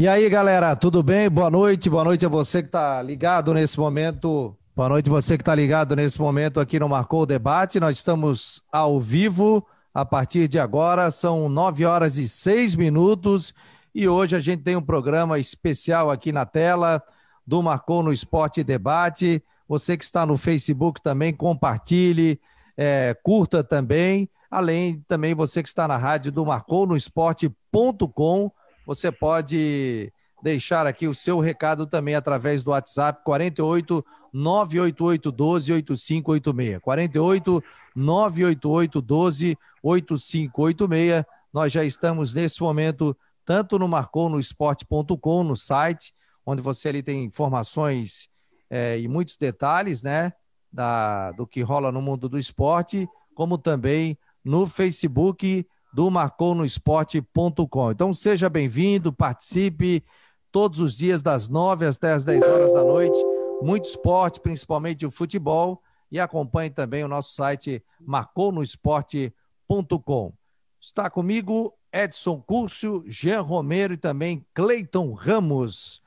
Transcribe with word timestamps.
E 0.00 0.06
aí, 0.06 0.30
galera, 0.30 0.76
tudo 0.76 1.02
bem? 1.02 1.28
Boa 1.28 1.50
noite. 1.50 1.90
Boa 1.90 2.04
noite 2.04 2.24
a 2.24 2.28
você 2.28 2.62
que 2.62 2.68
está 2.68 3.02
ligado 3.02 3.52
nesse 3.52 3.80
momento. 3.80 4.56
Boa 4.76 4.90
noite 4.90 5.10
você 5.10 5.36
que 5.36 5.42
está 5.42 5.52
ligado 5.52 5.96
nesse 5.96 6.20
momento 6.20 6.60
aqui 6.60 6.78
no 6.78 6.88
Marcou 6.88 7.22
o 7.22 7.26
Debate. 7.26 7.80
Nós 7.80 7.96
estamos 7.96 8.62
ao 8.70 9.00
vivo 9.00 9.66
a 9.92 10.04
partir 10.04 10.46
de 10.46 10.56
agora. 10.56 11.10
São 11.10 11.48
nove 11.48 11.84
horas 11.84 12.16
e 12.16 12.28
seis 12.28 12.76
minutos. 12.76 13.52
E 13.92 14.06
hoje 14.06 14.36
a 14.36 14.38
gente 14.38 14.62
tem 14.62 14.76
um 14.76 14.80
programa 14.80 15.36
especial 15.36 16.12
aqui 16.12 16.30
na 16.30 16.46
tela 16.46 17.02
do 17.44 17.60
Marcou 17.60 18.00
no 18.00 18.12
Esporte 18.12 18.62
Debate. 18.62 19.42
Você 19.68 19.96
que 19.96 20.04
está 20.04 20.24
no 20.24 20.36
Facebook 20.36 21.02
também, 21.02 21.34
compartilhe, 21.34 22.40
é, 22.76 23.16
curta 23.20 23.64
também. 23.64 24.30
Além 24.48 25.04
também 25.08 25.34
você 25.34 25.60
que 25.60 25.68
está 25.68 25.88
na 25.88 25.96
rádio 25.96 26.30
do 26.30 26.46
marcounoesporte.com 26.46 28.52
você 28.88 29.12
pode 29.12 30.10
deixar 30.42 30.86
aqui 30.86 31.06
o 31.06 31.12
seu 31.12 31.40
recado 31.40 31.86
também 31.86 32.14
através 32.14 32.62
do 32.62 32.70
WhatsApp 32.70 33.22
48 33.22 34.02
988 34.32 35.30
12 35.30 35.72
8586. 35.74 36.80
48 36.80 37.64
988 37.94 39.02
12 39.02 39.58
8586. 39.82 41.24
Nós 41.52 41.70
já 41.70 41.84
estamos 41.84 42.32
nesse 42.32 42.62
momento 42.62 43.14
tanto 43.44 43.78
no 43.78 43.86
marconosport.com, 43.86 45.44
no 45.44 45.54
site, 45.54 46.14
onde 46.46 46.62
você 46.62 46.88
ali 46.88 47.02
tem 47.02 47.24
informações 47.24 48.30
é, 48.70 48.98
e 48.98 49.06
muitos 49.06 49.36
detalhes, 49.36 50.02
né, 50.02 50.32
da, 50.72 51.30
do 51.32 51.46
que 51.46 51.60
rola 51.60 51.92
no 51.92 52.00
mundo 52.00 52.26
do 52.26 52.38
esporte, 52.38 53.06
como 53.34 53.58
também 53.58 54.16
no 54.42 54.64
Facebook 54.64 55.66
do 55.98 56.10
marconosport.com. 56.12 57.90
Então 57.90 58.14
seja 58.14 58.48
bem-vindo, 58.48 59.12
participe 59.12 60.04
todos 60.52 60.78
os 60.78 60.96
dias 60.96 61.22
das 61.22 61.48
9 61.48 61.86
até 61.86 62.12
as 62.12 62.24
10 62.24 62.44
horas 62.44 62.72
da 62.72 62.84
noite. 62.84 63.18
Muito 63.60 63.86
esporte, 63.86 64.38
principalmente 64.38 65.04
o 65.04 65.10
futebol, 65.10 65.82
e 66.08 66.20
acompanhe 66.20 66.70
também 66.70 67.02
o 67.02 67.08
nosso 67.08 67.34
site 67.34 67.82
marconosport.com. 68.00 70.32
Está 70.80 71.10
comigo 71.10 71.74
Edson 71.92 72.40
Curso, 72.42 73.02
Jean 73.04 73.40
Romero 73.40 73.94
e 73.94 73.96
também 73.96 74.46
Cleiton 74.54 75.12
Ramos, 75.14 76.00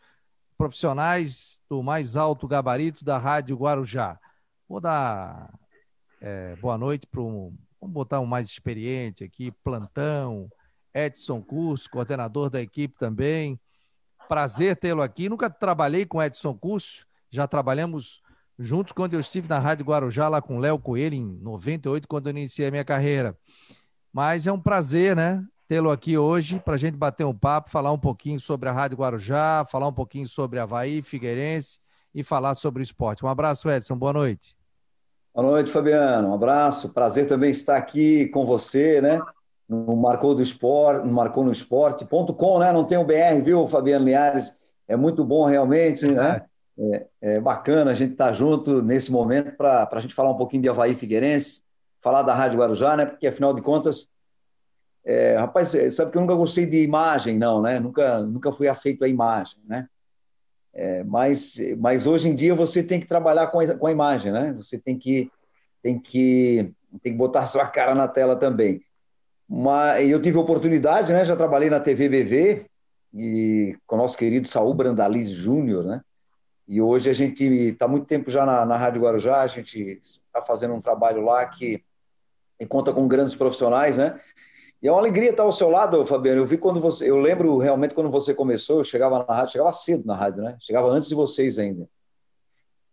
profissionais 0.58 1.60
do 1.70 1.84
mais 1.84 2.16
alto 2.16 2.48
gabarito 2.48 3.04
da 3.04 3.18
Rádio 3.18 3.58
Guarujá. 3.58 4.18
Vou 4.70 4.80
dar 4.80 5.54
é, 6.22 6.56
boa 6.62 6.78
noite 6.78 7.06
para 7.06 7.20
um 7.20 7.54
Vamos 7.82 7.94
botar 7.96 8.20
um 8.20 8.28
mais 8.28 8.48
experiente 8.48 9.24
aqui, 9.24 9.52
plantão, 9.64 10.48
Edson 10.94 11.42
Curso, 11.42 11.90
coordenador 11.90 12.50
da 12.50 12.62
equipe 12.62 12.96
também. 12.98 13.60
Prazer 14.30 14.78
tê-lo 14.78 15.02
aqui. 15.02 15.28
Nunca 15.28 15.50
trabalhei 15.50 16.06
com 16.06 16.22
Edson 16.22 16.54
Curso, 16.54 17.08
já 17.30 17.48
trabalhamos 17.48 18.22
juntos 18.60 18.94
quando 18.94 19.16
eu 19.16 19.20
estive 19.20 19.50
na 19.50 19.58
Rádio 19.58 19.86
Guarujá, 19.86 20.28
lá 20.28 20.42
com 20.42 20.60
Léo 20.60 20.78
Coelho, 20.78 21.16
em 21.16 21.40
98, 21.42 22.08
quando 22.08 22.28
eu 22.28 22.32
iniciei 22.32 22.68
a 22.68 22.72
minha 22.72 22.86
carreira. 22.86 23.36
Mas 24.14 24.46
é 24.46 24.52
um 24.52 24.60
prazer, 24.60 25.16
né? 25.16 25.44
Tê-lo 25.68 25.90
aqui 25.90 26.18
hoje 26.18 26.60
para 26.60 26.76
a 26.76 26.78
gente 26.78 26.98
bater 26.98 27.26
um 27.26 27.34
papo, 27.34 27.70
falar 27.70 27.92
um 27.92 27.98
pouquinho 27.98 28.40
sobre 28.40 28.70
a 28.70 28.72
Rádio 28.72 28.98
Guarujá, 28.98 29.66
falar 29.70 29.88
um 29.88 29.94
pouquinho 29.94 30.28
sobre 30.28 30.60
Havaí, 30.60 31.02
Figueirense 31.02 31.80
e 32.14 32.24
falar 32.24 32.54
sobre 32.54 32.82
o 32.82 32.84
esporte. 32.84 33.26
Um 33.26 33.30
abraço, 33.30 33.70
Edson. 33.70 33.98
Boa 33.98 34.14
noite. 34.14 34.61
Boa 35.34 35.48
noite, 35.48 35.72
Fabiano. 35.72 36.28
Um 36.28 36.34
abraço. 36.34 36.90
Prazer 36.90 37.26
também 37.26 37.52
estar 37.52 37.78
aqui 37.78 38.28
com 38.28 38.46
você, 38.46 39.00
né? 39.00 39.22
No 39.68 39.96
Marcou 39.96 40.36
do 40.36 40.44
Esporte, 40.44 41.08
no 41.08 41.14
Marcou 41.14 41.46
no 41.46 41.54
Esporte.com, 41.54 42.60
né? 42.60 42.74
Não 42.74 42.84
tem 42.84 42.98
o 42.98 43.06
BR, 43.06 43.42
viu, 43.42 43.66
Fabiano 43.66 44.04
Linhares? 44.04 44.54
É 44.90 44.98
muito 44.98 45.24
bom 45.24 45.46
realmente, 45.46 46.06
né? 46.06 46.44
É, 46.78 47.08
é 47.22 47.40
bacana 47.40 47.92
a 47.92 47.94
gente 47.94 48.12
estar 48.12 48.34
junto 48.34 48.82
nesse 48.82 49.10
momento 49.10 49.56
para 49.56 49.88
a 49.90 50.00
gente 50.02 50.14
falar 50.14 50.32
um 50.32 50.38
pouquinho 50.38 50.64
de 50.64 50.70
Havaí 50.70 50.96
Figueirense, 50.96 51.62
falar 52.02 52.24
da 52.24 52.34
Rádio 52.34 52.60
Guarujá, 52.60 52.98
né? 52.98 53.06
Porque 53.06 53.28
afinal 53.28 53.54
de 53.54 53.62
contas, 53.62 54.10
é, 55.06 55.38
rapaz, 55.38 55.70
sabe 55.96 56.12
que 56.12 56.18
eu 56.18 56.22
nunca 56.22 56.36
gostei 56.36 56.66
de 56.66 56.84
imagem, 56.84 57.40
não, 57.40 57.62
né? 57.62 57.80
Nunca, 57.80 58.20
nunca 58.20 58.52
fui 58.52 58.68
afeito 58.68 59.06
à 59.06 59.08
imagem, 59.08 59.60
né? 59.66 59.88
É, 60.74 61.04
mas, 61.04 61.56
mas 61.78 62.08
hoje 62.08 62.30
em 62.30 62.36
dia 62.36 62.56
você 62.56 62.82
tem 62.82 63.00
que 63.00 63.08
trabalhar 63.08 63.48
com 63.48 63.60
a, 63.60 63.76
com 63.76 63.88
a 63.88 63.92
imagem, 63.92 64.32
né? 64.32 64.54
Você 64.54 64.78
tem 64.78 64.98
que, 64.98 65.30
tem, 65.82 66.00
que, 66.00 66.72
tem 67.02 67.12
que 67.12 67.18
botar 67.18 67.46
sua 67.48 67.68
cara 67.68 67.94
na 67.94 68.08
tela 68.08 68.36
também. 68.36 68.82
Mas 69.48 70.10
eu 70.10 70.22
tive 70.22 70.38
oportunidade, 70.38 71.12
né? 71.12 71.26
Já 71.26 71.36
trabalhei 71.36 71.70
na 71.70 71.80
TV 71.80 72.08
BV 72.08 72.66
e 73.14 73.78
com 73.86 73.96
o 73.96 74.00
nosso 74.00 74.18
querido 74.18 74.48
Saul 74.48 74.74
Brandaliz 74.74 75.30
Júnior, 75.30 75.84
né? 75.84 76.02
E 76.68 76.82
hoje 76.82 77.10
a 77.10 77.14
gente 77.14 77.44
está 77.44 77.86
muito 77.86 78.06
tempo 78.06 78.32
já 78.32 78.46
na, 78.46 78.66
na 78.66 78.78
Rádio 78.78 79.02
Guarujá, 79.02 79.42
a 79.42 79.48
gente 79.48 80.00
está 80.02 80.42
fazendo 80.42 80.74
um 80.74 80.80
trabalho 80.80 81.22
lá 81.22 81.46
que 81.46 81.84
conta 82.70 82.94
com 82.94 83.08
grandes 83.08 83.36
profissionais, 83.36 83.98
né? 83.98 84.20
E 84.82 84.88
é 84.88 84.92
uma 84.92 85.00
alegria 85.00 85.30
estar 85.30 85.44
ao 85.44 85.52
seu 85.52 85.70
lado, 85.70 86.04
Fabiano. 86.06 86.42
Eu 86.42 86.46
vi 86.46 86.58
quando 86.58 86.82
você, 86.82 87.08
eu 87.10 87.20
lembro 87.20 87.58
realmente 87.60 87.94
quando 87.94 88.10
você 88.10 88.34
começou, 88.34 88.80
eu 88.80 88.84
chegava 88.84 89.20
na 89.20 89.34
rádio, 89.34 89.54
chegava 89.54 89.74
cedo 89.74 90.06
na 90.06 90.16
rádio, 90.16 90.42
né? 90.42 90.58
Chegava 90.60 90.88
antes 90.88 91.08
de 91.08 91.14
vocês 91.14 91.60
ainda. 91.60 91.88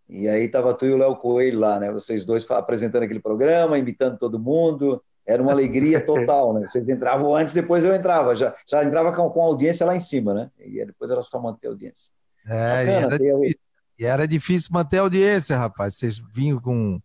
E 0.07 0.29
aí 0.29 0.49
tava 0.49 0.75
tu 0.75 0.85
e 0.85 0.93
o 0.93 0.99
Léo 0.99 1.17
Coelho 1.17 1.61
lá, 1.61 1.81
né? 1.81 1.91
Vocês 1.91 2.27
dois 2.27 2.49
apresentando 2.51 3.05
aquele 3.05 3.21
programa, 3.21 3.79
imitando 3.79 4.19
todo 4.19 4.39
mundo. 4.39 5.03
Era 5.27 5.43
uma 5.43 5.53
alegria 5.53 6.01
total, 6.05 6.53
né? 6.53 6.67
Vocês 6.67 6.87
entravam 6.89 7.35
antes, 7.35 7.55
depois 7.55 7.85
eu 7.85 7.95
entrava. 7.95 8.35
Já, 8.35 8.55
já 8.67 8.85
entrava 8.85 9.11
com, 9.13 9.29
com 9.31 9.43
a 9.43 9.47
audiência 9.47 9.87
lá 9.87 9.97
em 9.97 10.01
cima, 10.01 10.35
né? 10.35 10.51
E 10.59 10.85
depois 10.85 11.11
era 11.11 11.23
só 11.23 11.41
manter 11.41 11.69
a 11.69 11.71
audiência. 11.71 12.13
É, 12.47 12.85
Bacana, 12.85 13.17
e, 13.23 13.27
era 13.27 13.39
difícil, 13.39 13.61
e 13.99 14.05
era 14.05 14.29
difícil 14.29 14.71
manter 14.73 14.99
a 14.99 15.03
audiência, 15.03 15.57
rapaz. 15.57 15.97
Vocês 15.97 16.19
vinham 16.35 16.61
com, 16.61 17.01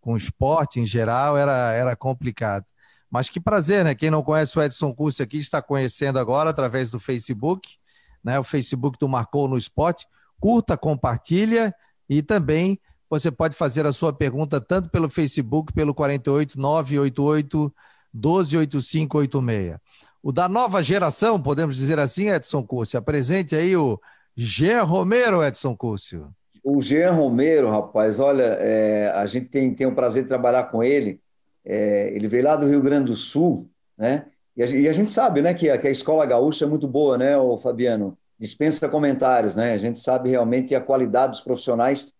com 0.00 0.16
esporte 0.16 0.78
em 0.78 0.86
geral, 0.86 1.36
era, 1.36 1.72
era 1.72 1.96
complicado. 1.96 2.64
Mas 3.10 3.30
que 3.30 3.40
prazer, 3.40 3.84
né? 3.84 3.94
Quem 3.94 4.10
não 4.10 4.22
conhece 4.22 4.58
o 4.58 4.62
Edson 4.62 4.92
Curso 4.92 5.22
aqui 5.22 5.38
está 5.38 5.62
conhecendo 5.62 6.18
agora 6.18 6.50
através 6.50 6.90
do 6.90 7.00
Facebook, 7.00 7.76
né? 8.22 8.38
O 8.38 8.44
Facebook 8.44 8.98
do 8.98 9.08
Marcou 9.08 9.48
no 9.48 9.56
Esporte. 9.56 10.06
Curta, 10.38 10.76
compartilha 10.76 11.74
e 12.08 12.22
também 12.22 12.78
você 13.10 13.30
pode 13.30 13.56
fazer 13.56 13.86
a 13.86 13.92
sua 13.92 14.12
pergunta 14.12 14.60
tanto 14.60 14.90
pelo 14.90 15.08
Facebook, 15.08 15.72
pelo 15.72 15.94
48 15.94 16.60
988 16.60 17.74
128586. 18.12 19.78
O 20.22 20.30
da 20.30 20.48
nova 20.48 20.82
geração, 20.82 21.40
podemos 21.40 21.76
dizer 21.76 21.98
assim, 21.98 22.28
Edson 22.28 22.62
Curso. 22.62 22.98
Apresente 22.98 23.56
aí 23.56 23.76
o 23.76 23.98
Jean 24.36 24.82
Romero, 24.82 25.42
Edson 25.42 25.74
Curso. 25.74 26.28
O 26.62 26.82
Jean 26.82 27.12
Romero, 27.12 27.70
rapaz, 27.70 28.20
olha, 28.20 28.58
é, 28.60 29.10
a 29.14 29.26
gente 29.26 29.46
tem, 29.46 29.72
tem 29.74 29.86
o 29.86 29.94
prazer 29.94 30.24
de 30.24 30.28
trabalhar 30.28 30.64
com 30.64 30.82
ele 30.82 31.20
é, 31.68 32.10
ele 32.14 32.26
veio 32.26 32.44
lá 32.44 32.56
do 32.56 32.66
Rio 32.66 32.80
Grande 32.80 33.10
do 33.10 33.16
Sul, 33.16 33.68
né? 33.96 34.24
E 34.56 34.62
a, 34.62 34.66
e 34.66 34.88
a 34.88 34.92
gente 34.92 35.10
sabe, 35.10 35.42
né, 35.42 35.52
que 35.52 35.68
a, 35.68 35.78
que 35.78 35.86
a, 35.86 35.90
escola 35.90 36.26
gaúcha 36.26 36.64
é 36.64 36.68
muito 36.68 36.88
boa, 36.88 37.18
né, 37.18 37.36
o 37.36 37.58
Fabiano? 37.58 38.16
Dispensa 38.38 38.88
comentários, 38.88 39.54
né? 39.54 39.74
A 39.74 39.78
gente 39.78 39.98
sabe 39.98 40.30
realmente 40.30 40.74
a 40.74 40.80
qualidade 40.80 41.32
dos 41.32 41.40
profissionais 41.40 42.10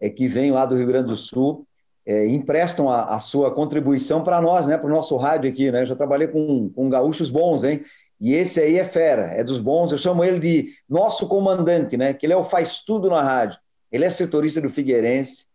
é, 0.00 0.10
que 0.10 0.28
vêm 0.28 0.52
lá 0.52 0.66
do 0.66 0.76
Rio 0.76 0.86
Grande 0.86 1.08
do 1.08 1.16
Sul 1.16 1.66
é, 2.04 2.26
emprestam 2.26 2.88
a, 2.88 3.16
a, 3.16 3.20
sua 3.20 3.54
contribuição 3.54 4.24
para 4.24 4.40
nós, 4.40 4.66
né, 4.66 4.78
para 4.78 4.86
o 4.86 4.90
nosso 4.90 5.16
rádio 5.16 5.50
aqui, 5.50 5.70
né? 5.70 5.82
Eu 5.82 5.86
já 5.86 5.96
trabalhei 5.96 6.28
com, 6.28 6.70
com 6.70 6.88
gaúchos 6.88 7.30
bons, 7.30 7.64
hein? 7.64 7.84
E 8.20 8.34
esse 8.34 8.60
aí 8.60 8.78
é 8.78 8.84
fera, 8.84 9.32
é 9.34 9.44
dos 9.44 9.58
bons. 9.58 9.92
Eu 9.92 9.98
chamo 9.98 10.24
ele 10.24 10.38
de 10.38 10.70
nosso 10.88 11.28
comandante, 11.28 11.96
né? 11.96 12.12
Que 12.12 12.26
ele 12.26 12.32
é 12.32 12.36
o 12.36 12.44
faz 12.44 12.82
tudo 12.84 13.08
na 13.08 13.22
rádio. 13.22 13.58
Ele 13.92 14.04
é 14.04 14.10
setorista 14.10 14.60
do 14.60 14.70
Figueirense, 14.70 15.46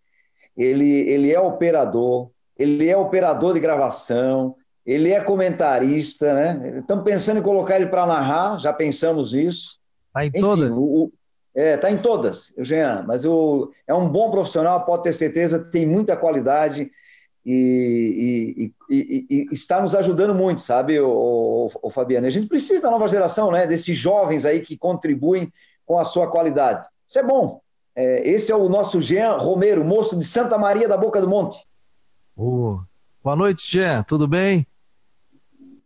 ele, 0.56 1.10
ele 1.10 1.32
é 1.32 1.40
operador, 1.40 2.30
ele 2.64 2.90
é 2.90 2.98
operador 2.98 3.54
de 3.54 3.60
gravação, 3.60 4.56
ele 4.86 5.12
é 5.12 5.22
comentarista, 5.22 6.34
né? 6.34 6.80
Estamos 6.80 7.04
pensando 7.04 7.40
em 7.40 7.44
colocar 7.44 7.76
ele 7.76 7.88
para 7.88 8.06
narrar, 8.06 8.60
já 8.60 8.74
pensamos 8.74 9.34
isso. 9.34 9.80
Está 10.08 10.26
em 10.26 10.30
Enfim, 10.30 10.40
todas? 10.40 10.70
O, 10.72 11.12
é, 11.56 11.76
está 11.76 11.92
em 11.92 11.98
todas, 11.98 12.54
Jean, 12.58 13.04
mas 13.08 13.26
o, 13.26 13.72
é 13.88 13.94
um 13.94 14.10
bom 14.10 14.32
profissional, 14.32 14.86
pode 14.86 15.04
ter 15.04 15.14
certeza, 15.14 15.60
tem 15.60 15.86
muita 15.86 16.18
qualidade 16.18 16.90
e, 17.46 18.74
e, 18.90 18.96
e, 18.96 19.28
e 19.30 19.54
está 19.54 19.82
nos 19.82 19.94
ajudando 19.94 20.34
muito, 20.34 20.62
sabe, 20.62 21.00
o, 21.00 21.10
o, 21.10 21.72
o, 21.84 21.90
Fabiano? 21.90 22.26
A 22.26 22.30
gente 22.30 22.48
precisa 22.48 22.82
da 22.82 22.90
nova 22.90 23.08
geração, 23.08 23.52
né? 23.52 23.68
Desses 23.68 23.98
jovens 23.98 24.46
aí 24.46 24.62
que 24.62 24.78
contribuem 24.78 25.52
com 25.86 26.00
a 26.00 26.06
sua 26.06 26.30
qualidade. 26.30 26.88
Isso 27.08 27.20
é 27.20 27.24
bom. 27.24 27.62
É, 27.96 28.28
esse 28.28 28.52
é 28.52 28.56
o 28.56 28.70
nosso 28.70 29.00
Jean 29.02 29.38
Romero, 29.38 29.84
moço 29.84 30.18
de 30.18 30.26
Santa 30.26 30.58
Maria 30.58 30.88
da 30.88 30.98
Boca 30.98 31.22
do 31.22 31.30
Monte. 31.30 31.60
Boa 32.36 33.36
noite, 33.36 33.72
Jean. 33.72 34.04
Tudo 34.04 34.28
bem? 34.28 34.66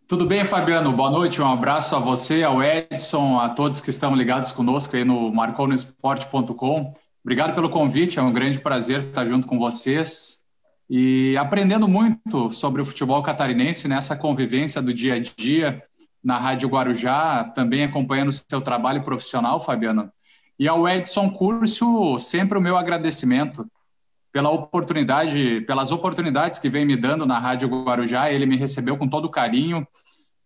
Tudo 0.08 0.26
bem, 0.26 0.46
Fabiano? 0.46 0.94
Boa 0.94 1.12
noite. 1.12 1.42
Um 1.42 1.52
abraço 1.52 1.96
a 1.96 2.00
você, 2.00 2.42
ao 2.42 2.64
Edson, 2.64 3.38
a 3.40 3.50
todos 3.50 3.82
que 3.82 3.90
estão 3.90 4.16
ligados 4.16 4.54
conosco 4.54 4.96
aí 4.96 5.04
no 5.04 5.32
marconosport.com. 5.34 6.94
Obrigado 7.22 7.54
pelo 7.54 7.70
convite. 7.70 8.18
É 8.18 8.22
um 8.22 8.32
grande 8.32 8.60
prazer 8.60 9.04
estar 9.04 9.26
junto 9.26 9.46
com 9.46 9.60
vocês 9.60 10.46
e 10.90 11.36
aprendendo 11.36 11.88
muito 11.88 12.50
sobre 12.52 12.82
o 12.82 12.86
futebol 12.86 13.22
catarinense 13.22 13.90
nessa 13.90 14.16
convivência 14.16 14.82
do 14.82 14.94
dia 14.94 15.16
a 15.16 15.20
dia, 15.20 15.84
na 16.24 16.38
Rádio 16.38 16.70
Guarujá, 16.70 17.44
também 17.44 17.84
acompanhando 17.84 18.30
o 18.30 18.34
seu 18.34 18.62
trabalho 18.62 19.04
profissional, 19.04 19.60
Fabiano. 19.60 20.10
E 20.58 20.68
ao 20.68 20.88
Edson 20.88 21.30
Curcio, 21.30 22.18
sempre 22.18 22.58
o 22.58 22.62
meu 22.62 22.78
agradecimento 22.78 23.68
pela 24.32 24.50
oportunidade, 24.50 25.62
pelas 25.62 25.92
oportunidades 25.92 26.60
que 26.60 26.70
vem 26.70 26.86
me 26.86 26.96
dando 26.96 27.26
na 27.26 27.40
Rádio 27.40 27.70
Guarujá. 27.70 28.32
Ele 28.32 28.46
me 28.46 28.58
recebeu 28.58 28.98
com 28.98 29.08
todo 29.08 29.30
carinho, 29.30 29.88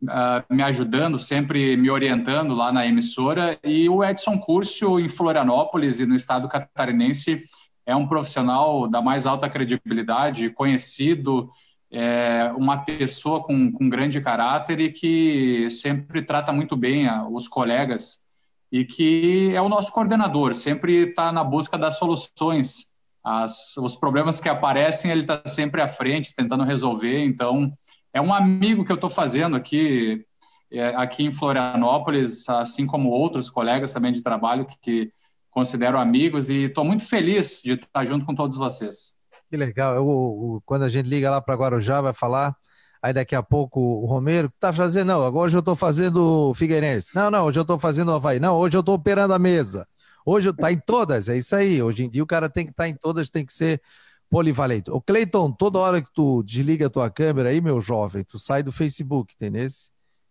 uh, 0.03 0.53
me 0.53 0.63
ajudando, 0.63 1.19
sempre 1.19 1.75
me 1.75 1.89
orientando 1.89 2.53
lá 2.53 2.71
na 2.71 2.85
emissora. 2.85 3.59
E 3.63 3.89
o 3.89 4.03
Edson 4.03 4.37
Curcio, 4.37 4.99
em 4.99 5.09
Florianópolis 5.09 5.99
e 5.99 6.05
no 6.05 6.15
estado 6.15 6.47
catarinense, 6.47 7.43
é 7.85 7.95
um 7.95 8.07
profissional 8.07 8.87
da 8.87 9.01
mais 9.01 9.25
alta 9.25 9.49
credibilidade, 9.49 10.49
conhecido, 10.51 11.49
é 11.91 12.51
uma 12.55 12.77
pessoa 12.85 13.43
com, 13.43 13.71
com 13.71 13.89
grande 13.89 14.21
caráter 14.21 14.79
e 14.79 14.91
que 14.91 15.69
sempre 15.69 16.21
trata 16.21 16.53
muito 16.53 16.77
bem 16.77 17.07
a, 17.07 17.27
os 17.27 17.47
colegas 17.47 18.25
e 18.71 18.85
que 18.85 19.51
é 19.53 19.61
o 19.61 19.67
nosso 19.67 19.91
coordenador, 19.91 20.55
sempre 20.55 21.09
está 21.09 21.31
na 21.31 21.43
busca 21.43 21.77
das 21.77 21.97
soluções. 21.97 22.90
As, 23.23 23.77
os 23.77 23.95
problemas 23.95 24.39
que 24.39 24.49
aparecem, 24.49 25.11
ele 25.11 25.21
está 25.21 25.41
sempre 25.45 25.81
à 25.81 25.87
frente, 25.87 26.35
tentando 26.35 26.63
resolver. 26.63 27.23
Então, 27.23 27.71
é 28.13 28.21
um 28.21 28.33
amigo 28.33 28.83
que 28.83 28.91
eu 28.91 28.95
estou 28.95 29.09
fazendo 29.09 29.55
aqui, 29.55 30.25
é, 30.71 30.87
aqui 30.95 31.23
em 31.23 31.31
Florianópolis, 31.31 32.47
assim 32.49 32.85
como 32.85 33.09
outros 33.09 33.49
colegas 33.49 33.93
também 33.93 34.11
de 34.11 34.21
trabalho 34.21 34.65
que, 34.65 34.77
que 34.81 35.09
considero 35.49 35.99
amigos, 35.99 36.49
e 36.49 36.63
estou 36.63 36.83
muito 36.83 37.03
feliz 37.05 37.61
de 37.63 37.73
estar 37.73 38.05
junto 38.05 38.25
com 38.25 38.33
todos 38.33 38.57
vocês. 38.57 39.21
Que 39.49 39.57
legal. 39.57 39.93
Eu, 39.93 40.05
eu, 40.05 40.63
quando 40.65 40.83
a 40.83 40.89
gente 40.89 41.07
liga 41.07 41.29
lá 41.29 41.41
para 41.41 41.55
Guarujá, 41.55 42.01
vai 42.01 42.13
falar. 42.13 42.55
Aí 43.03 43.13
daqui 43.13 43.35
a 43.35 43.41
pouco 43.41 43.79
o 43.79 44.05
Romero 44.05 44.47
está 44.47 44.71
fazendo, 44.71 45.07
não, 45.07 45.25
agora 45.25 45.45
hoje 45.45 45.57
eu 45.57 45.59
estou 45.59 45.75
fazendo 45.75 46.53
Figueirense. 46.53 47.15
Não, 47.15 47.31
não, 47.31 47.45
hoje 47.45 47.57
eu 47.57 47.63
estou 47.63 47.79
fazendo 47.79 48.13
Havaí. 48.13 48.39
Não, 48.39 48.55
hoje 48.55 48.77
eu 48.77 48.81
estou 48.81 48.95
operando 48.95 49.33
a 49.33 49.39
mesa. 49.39 49.87
Hoje 50.25 50.49
está 50.49 50.71
em 50.71 50.79
todas, 50.79 51.29
é 51.29 51.37
isso 51.37 51.55
aí. 51.55 51.81
Hoje 51.81 52.05
em 52.05 52.09
dia 52.09 52.23
o 52.23 52.27
cara 52.27 52.49
tem 52.49 52.65
que 52.65 52.71
estar 52.71 52.83
tá 52.83 52.89
em 52.89 52.95
todas, 52.95 53.29
tem 53.29 53.45
que 53.45 53.53
ser 53.53 53.81
polivalente. 54.29 54.89
O 54.89 55.01
Cleiton, 55.01 55.51
toda 55.51 55.79
hora 55.79 56.01
que 56.01 56.11
tu 56.13 56.41
desliga 56.43 56.87
a 56.87 56.89
tua 56.89 57.09
câmera 57.09 57.49
aí, 57.49 57.59
meu 57.59 57.81
jovem, 57.81 58.23
tu 58.23 58.39
sai 58.39 58.63
do 58.63 58.71
Facebook, 58.71 59.33
entendeu? 59.35 59.67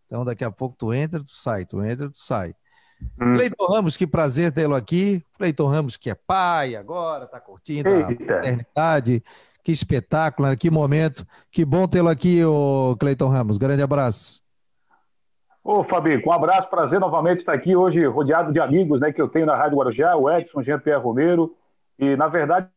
Então 0.07 0.25
daqui 0.25 0.43
a 0.43 0.51
pouco 0.51 0.75
tu 0.77 0.93
entra, 0.93 1.23
tu 1.23 1.31
sai, 1.31 1.67
tu 1.67 1.83
entra, 1.83 2.09
tu 2.09 2.19
sai. 2.19 2.55
Hum. 3.21 3.35
Cleiton 3.35 3.67
Ramos, 3.67 3.97
que 3.97 4.07
prazer 4.07 4.53
tê-lo 4.53 4.75
aqui. 4.75 5.23
Cleiton 5.37 5.67
Ramos, 5.67 5.97
que 5.97 6.11
é 6.11 6.15
pai 6.15 6.77
agora, 6.77 7.25
está 7.25 7.41
curtindo 7.41 7.89
Eita. 7.89 8.13
a 8.13 8.37
paternidade. 8.37 9.23
Que 9.63 9.73
espetáculo, 9.73 10.49
né? 10.49 10.57
que 10.57 10.71
momento. 10.71 11.27
Que 11.51 11.65
bom 11.67 11.87
tê-lo 11.87 12.09
aqui, 12.09 12.41
Cleiton 12.99 13.29
Ramos. 13.29 13.59
Grande 13.59 13.83
abraço. 13.83 14.40
Ô, 15.63 15.85
Fabi, 15.85 16.23
um 16.27 16.33
abraço, 16.33 16.71
prazer 16.71 16.99
novamente 16.99 17.41
estar 17.41 17.53
aqui 17.53 17.77
hoje 17.77 18.05
rodeado 18.07 18.53
de 18.53 18.61
amigos 18.61 19.01
né, 19.01 19.13
que 19.13 19.21
eu 19.21 19.29
tenho 19.29 19.47
na 19.47 19.57
Rádio 19.57 19.79
Guarujá, 19.79 20.17
o 20.17 20.31
Edson, 20.31 20.63
Jean-Pierre 20.63 21.03
Romero. 21.03 21.55
E, 21.99 22.17
na 22.17 22.29
verdade, 22.29 22.69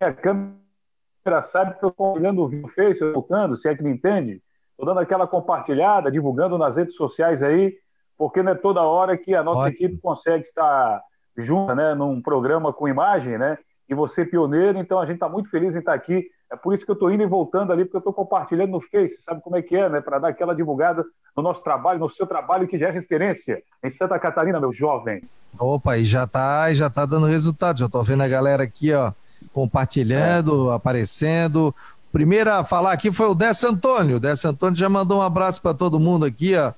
a 0.00 0.12
câmera 0.12 1.42
sabe 1.50 1.78
que 1.78 1.84
eu 1.84 1.88
estou 1.88 2.14
olhando 2.14 2.44
o 2.44 2.68
Face, 2.68 3.00
tocando, 3.12 3.56
se 3.56 3.68
é 3.68 3.74
que 3.74 3.82
me 3.82 3.90
entende. 3.90 4.42
Estou 4.70 4.86
dando 4.86 5.00
aquela 5.00 5.26
compartilhada, 5.26 6.10
divulgando 6.10 6.58
nas 6.58 6.76
redes 6.76 6.94
sociais 6.94 7.42
aí 7.42 7.74
porque 8.16 8.42
não 8.42 8.52
é 8.52 8.54
toda 8.54 8.82
hora 8.82 9.16
que 9.16 9.34
a 9.34 9.42
nossa 9.42 9.68
Ótimo. 9.68 9.86
equipe 9.86 10.00
consegue 10.00 10.44
estar 10.44 11.02
junta, 11.36 11.74
né, 11.74 11.94
num 11.94 12.20
programa 12.22 12.72
com 12.72 12.88
imagem, 12.88 13.36
né? 13.38 13.58
E 13.88 13.94
você 13.94 14.24
pioneiro, 14.24 14.78
então 14.78 14.98
a 14.98 15.04
gente 15.04 15.16
está 15.16 15.28
muito 15.28 15.50
feliz 15.50 15.74
em 15.74 15.80
estar 15.80 15.94
aqui. 15.94 16.26
É 16.54 16.56
por 16.56 16.72
isso 16.72 16.84
que 16.84 16.90
eu 16.90 16.94
estou 16.94 17.10
indo 17.10 17.24
e 17.24 17.26
voltando 17.26 17.72
ali, 17.72 17.84
porque 17.84 17.96
eu 17.96 17.98
estou 17.98 18.12
compartilhando 18.12 18.70
no 18.70 18.80
Face, 18.80 19.20
sabe 19.24 19.42
como 19.42 19.56
é 19.56 19.62
que 19.62 19.74
é, 19.74 19.88
né? 19.88 20.00
Para 20.00 20.20
dar 20.20 20.28
aquela 20.28 20.54
divulgada 20.54 21.04
no 21.36 21.42
nosso 21.42 21.60
trabalho, 21.62 21.98
no 21.98 22.08
seu 22.10 22.28
trabalho, 22.28 22.68
que 22.68 22.78
já 22.78 22.88
é 22.88 22.90
referência 22.92 23.60
em 23.82 23.90
Santa 23.90 24.16
Catarina, 24.20 24.60
meu 24.60 24.72
jovem. 24.72 25.20
Opa, 25.58 25.98
e 25.98 26.04
já 26.04 26.24
está 26.24 26.72
já 26.72 26.88
tá 26.88 27.04
dando 27.04 27.26
resultado. 27.26 27.80
Já 27.80 27.86
estou 27.86 28.04
vendo 28.04 28.22
a 28.22 28.28
galera 28.28 28.62
aqui, 28.62 28.92
ó, 28.92 29.12
compartilhando, 29.52 30.70
é. 30.70 30.74
aparecendo. 30.76 31.74
Primeiro 32.12 32.52
a 32.52 32.62
falar 32.62 32.92
aqui 32.92 33.10
foi 33.10 33.26
o 33.26 33.34
Décio 33.34 33.68
Antônio. 33.68 34.16
O 34.16 34.20
Décio 34.20 34.48
Antônio 34.48 34.78
já 34.78 34.88
mandou 34.88 35.18
um 35.18 35.22
abraço 35.22 35.60
para 35.60 35.74
todo 35.74 35.98
mundo 35.98 36.24
aqui, 36.24 36.56
ó. 36.56 36.72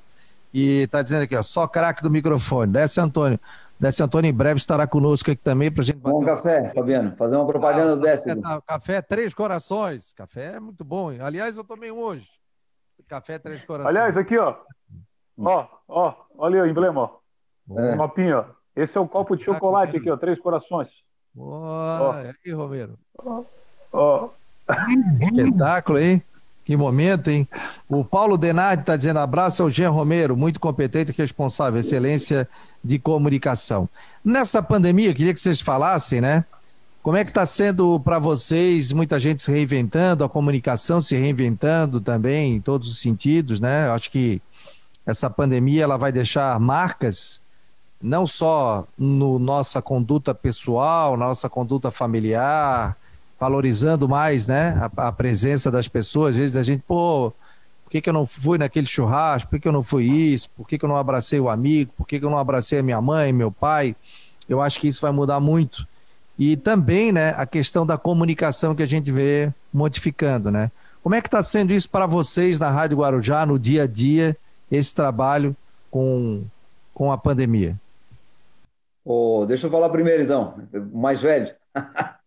E 0.55 0.87
tá 0.87 1.03
dizendo 1.03 1.25
aqui, 1.25 1.37
ó, 1.37 1.43
só 1.43 1.67
craque 1.67 2.03
do 2.03 2.11
microfone. 2.11 2.73
Desce 2.73 2.99
Antônio. 2.99 3.39
Desce 3.79 4.03
Antônio 4.03 4.29
em 4.29 4.35
breve 4.35 4.59
estará 4.59 4.87
conosco 4.87 5.31
aqui 5.31 5.41
também 5.41 5.71
para 5.71 5.83
a 5.83 5.85
gente 5.85 5.99
bater. 5.99 6.15
Bom 6.15 6.25
café, 6.25 6.73
Fabiano. 6.75 7.15
Fazer 7.17 7.37
uma 7.37 7.47
propaganda 7.47 7.93
ah, 7.93 7.95
do 7.95 8.01
Desce. 8.01 8.25
Café, 8.25 8.41
tá, 8.41 8.63
café 8.67 9.03
Três 9.03 9.35
Corações. 9.35 10.13
Café 10.15 10.55
é 10.55 10.61
muito 10.61 10.83
bom. 10.83 11.13
Hein? 11.13 11.19
Aliás, 11.21 11.57
eu 11.57 11.65
tomei 11.65 11.91
hoje. 11.91 12.29
Café 13.07 13.39
Três 13.39 13.65
Corações. 13.65 13.95
Aliás, 13.95 14.17
aqui, 14.17 14.39
ó. 14.39 14.57
Ó, 15.39 15.67
ó, 15.87 16.15
olha 16.39 16.63
o 16.63 16.67
emblema, 16.67 17.03
ó. 17.03 17.79
É. 17.79 17.95
Mapinha, 17.95 18.39
ó. 18.39 18.45
Esse 18.75 18.97
é 18.97 19.01
o 19.01 19.09
copo 19.09 19.37
de 19.37 19.45
tá 19.45 19.53
chocolate 19.53 19.97
aqui, 19.97 20.11
ó. 20.11 20.17
Três 20.17 20.41
Corações. 20.41 20.89
Ó, 21.37 22.13
aí, 22.13 22.53
Romero. 22.53 22.99
Ó. 23.19 23.43
ó. 23.93 24.29
Espetáculo, 25.21 25.99
hein? 25.99 26.23
Que 26.65 26.77
momento, 26.77 27.31
hein? 27.31 27.49
O 27.89 28.05
Paulo 28.05 28.37
Denardi 28.37 28.83
está 28.83 28.97
dizendo 28.97 29.21
abraço 29.21 29.63
ao 29.63 29.71
Jean 29.71 29.91
Romero, 29.91 30.37
muito 30.37 30.59
competente 30.59 31.13
e 31.13 31.15
responsável, 31.15 31.79
excelência 31.79 32.49
de 32.87 32.99
comunicação. 32.99 33.89
Nessa 34.25 34.63
pandemia, 34.63 35.13
queria 35.13 35.35
que 35.35 35.41
vocês 35.41 35.61
falassem, 35.61 36.21
né? 36.21 36.45
Como 37.03 37.17
é 37.17 37.25
que 37.25 37.31
está 37.31 37.47
sendo 37.47 38.01
para 38.01 38.19
vocês, 38.19 38.93
muita 38.93 39.19
gente 39.19 39.43
se 39.43 39.51
reinventando, 39.51 40.25
a 40.25 40.29
comunicação 40.29 41.01
se 41.01 41.17
reinventando 41.17 42.01
também, 42.01 42.57
em 42.57 42.61
todos 42.61 42.89
os 42.89 42.99
sentidos, 42.99 43.61
né? 43.61 43.87
Eu 43.87 43.93
acho 43.93 44.11
que 44.11 44.41
essa 45.07 45.31
pandemia 45.31 45.85
ela 45.85 45.97
vai 45.97 46.11
deixar 46.11 46.59
marcas, 46.59 47.41
não 48.03 48.27
só 48.27 48.87
no 48.99 49.39
nossa 49.39 49.81
conduta 49.81 50.35
pessoal, 50.35 51.17
nossa 51.17 51.49
conduta 51.49 51.91
familiar, 51.91 52.97
valorizando 53.39 54.09
mais 54.09 54.47
né, 54.47 54.77
a, 54.97 55.09
a, 55.09 55.13
presença 55.13 55.71
das 55.71 55.87
pessoas. 55.87 56.31
Às 56.35 56.37
vezes 56.37 56.57
a 56.57 56.63
gente, 56.63 56.83
pô, 56.87 57.33
por 57.87 57.91
que, 57.93 58.01
que 58.01 58.09
eu 58.09 58.13
não 58.13 58.27
fui 58.27 58.59
naquele 58.59 58.85
churrasco? 58.85 59.49
Por 59.49 59.57
que, 59.57 59.63
que 59.63 59.69
eu 59.69 59.73
não 59.73 59.83
fui 59.83 60.07
isso? 60.07 60.51
Por 60.57 60.67
que, 60.67 60.77
que 60.77 60.85
eu 60.85 60.89
não 60.89 60.97
abracei 60.97 61.39
o 61.39 61.49
amigo? 61.49 61.93
Por 61.97 62.05
que, 62.05 62.19
que 62.19 62.25
eu 62.25 62.31
não 62.31 62.37
abracei 62.37 62.81
a 62.81 62.83
minha 62.83 63.01
mãe, 63.01 63.33
meu 63.33 63.53
pai? 63.53 63.95
Eu 64.49 64.61
acho 64.61 64.81
que 64.81 64.89
isso 64.89 65.01
vai 65.01 65.13
mudar 65.13 65.39
muito. 65.39 65.87
E 66.37 66.57
também 66.57 67.13
né, 67.13 67.33
a 67.37 67.47
questão 67.47 67.87
da 67.87 67.97
comunicação 67.97 68.75
que 68.75 68.83
a 68.83 68.87
gente 68.87 69.13
vê 69.13 69.53
modificando. 69.73 70.51
Né? 70.51 70.69
Como 71.01 71.15
é 71.15 71.21
que 71.21 71.29
está 71.29 71.41
sendo 71.45 71.73
isso 71.73 71.89
para 71.89 72.07
vocês 72.07 72.59
na 72.59 72.71
Rádio 72.71 72.99
Guarujá, 72.99 73.47
no 73.47 73.57
dia 73.57 73.85
a 73.85 73.87
dia, 73.87 74.37
esse 74.69 74.93
trabalho 74.93 75.55
com, 75.89 76.43
com 76.93 77.13
a 77.13 77.17
pandemia? 77.17 77.77
Oh, 79.05 79.45
deixa 79.47 79.69
eu 79.69 79.71
falar 79.71 79.91
primeiro, 79.91 80.25
então, 80.25 80.55
mais 80.93 81.23
velho. 81.23 81.55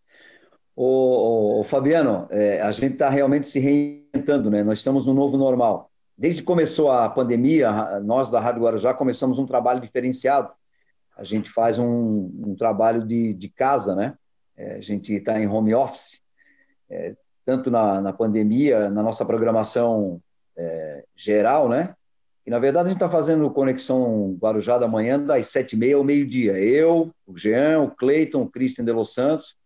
O, 0.82 1.62
Fabiano, 1.62 2.26
é, 2.30 2.62
a 2.62 2.72
gente 2.72 2.94
está 2.94 3.10
realmente 3.10 3.46
se 3.46 3.58
reinventando, 3.58 4.50
né? 4.50 4.62
Nós 4.62 4.78
estamos 4.78 5.04
no 5.04 5.12
novo 5.12 5.36
normal. 5.36 5.90
Desde 6.16 6.40
que 6.40 6.46
começou 6.46 6.90
a 6.90 7.06
pandemia, 7.10 8.00
nós 8.00 8.30
da 8.30 8.40
Rádio 8.40 8.62
Guarujá 8.62 8.94
começamos 8.94 9.38
um 9.38 9.44
trabalho 9.44 9.78
diferenciado. 9.78 10.50
A 11.14 11.22
gente 11.22 11.50
faz 11.50 11.78
um, 11.78 12.32
um 12.46 12.54
trabalho 12.56 13.06
de, 13.06 13.34
de, 13.34 13.50
casa, 13.50 13.94
né? 13.94 14.14
É, 14.56 14.76
a 14.76 14.80
gente 14.80 15.12
está 15.12 15.38
em 15.38 15.46
home 15.46 15.74
office, 15.74 16.22
é, 16.88 17.14
tanto 17.44 17.70
na, 17.70 18.00
na, 18.00 18.12
pandemia, 18.14 18.88
na 18.88 19.02
nossa 19.02 19.22
programação 19.22 20.18
é, 20.56 21.04
geral, 21.14 21.68
né? 21.68 21.94
E, 22.46 22.50
na 22.50 22.58
verdade, 22.58 22.86
a 22.86 22.88
gente 22.88 23.02
está 23.02 23.10
fazendo 23.10 23.50
Conexão 23.50 24.34
Guarujá 24.40 24.78
da 24.78 24.88
manhã 24.88 25.20
das 25.20 25.48
sete 25.48 25.74
e 25.74 25.78
meia 25.78 25.96
ao 25.96 26.04
meio-dia. 26.04 26.52
Eu, 26.52 27.10
o 27.26 27.36
Jean, 27.36 27.82
o 27.82 27.90
Cleiton, 27.90 28.40
o 28.40 28.50
Christian 28.50 28.86
de 28.86 28.92
Los 28.92 29.12
Santos, 29.12 29.59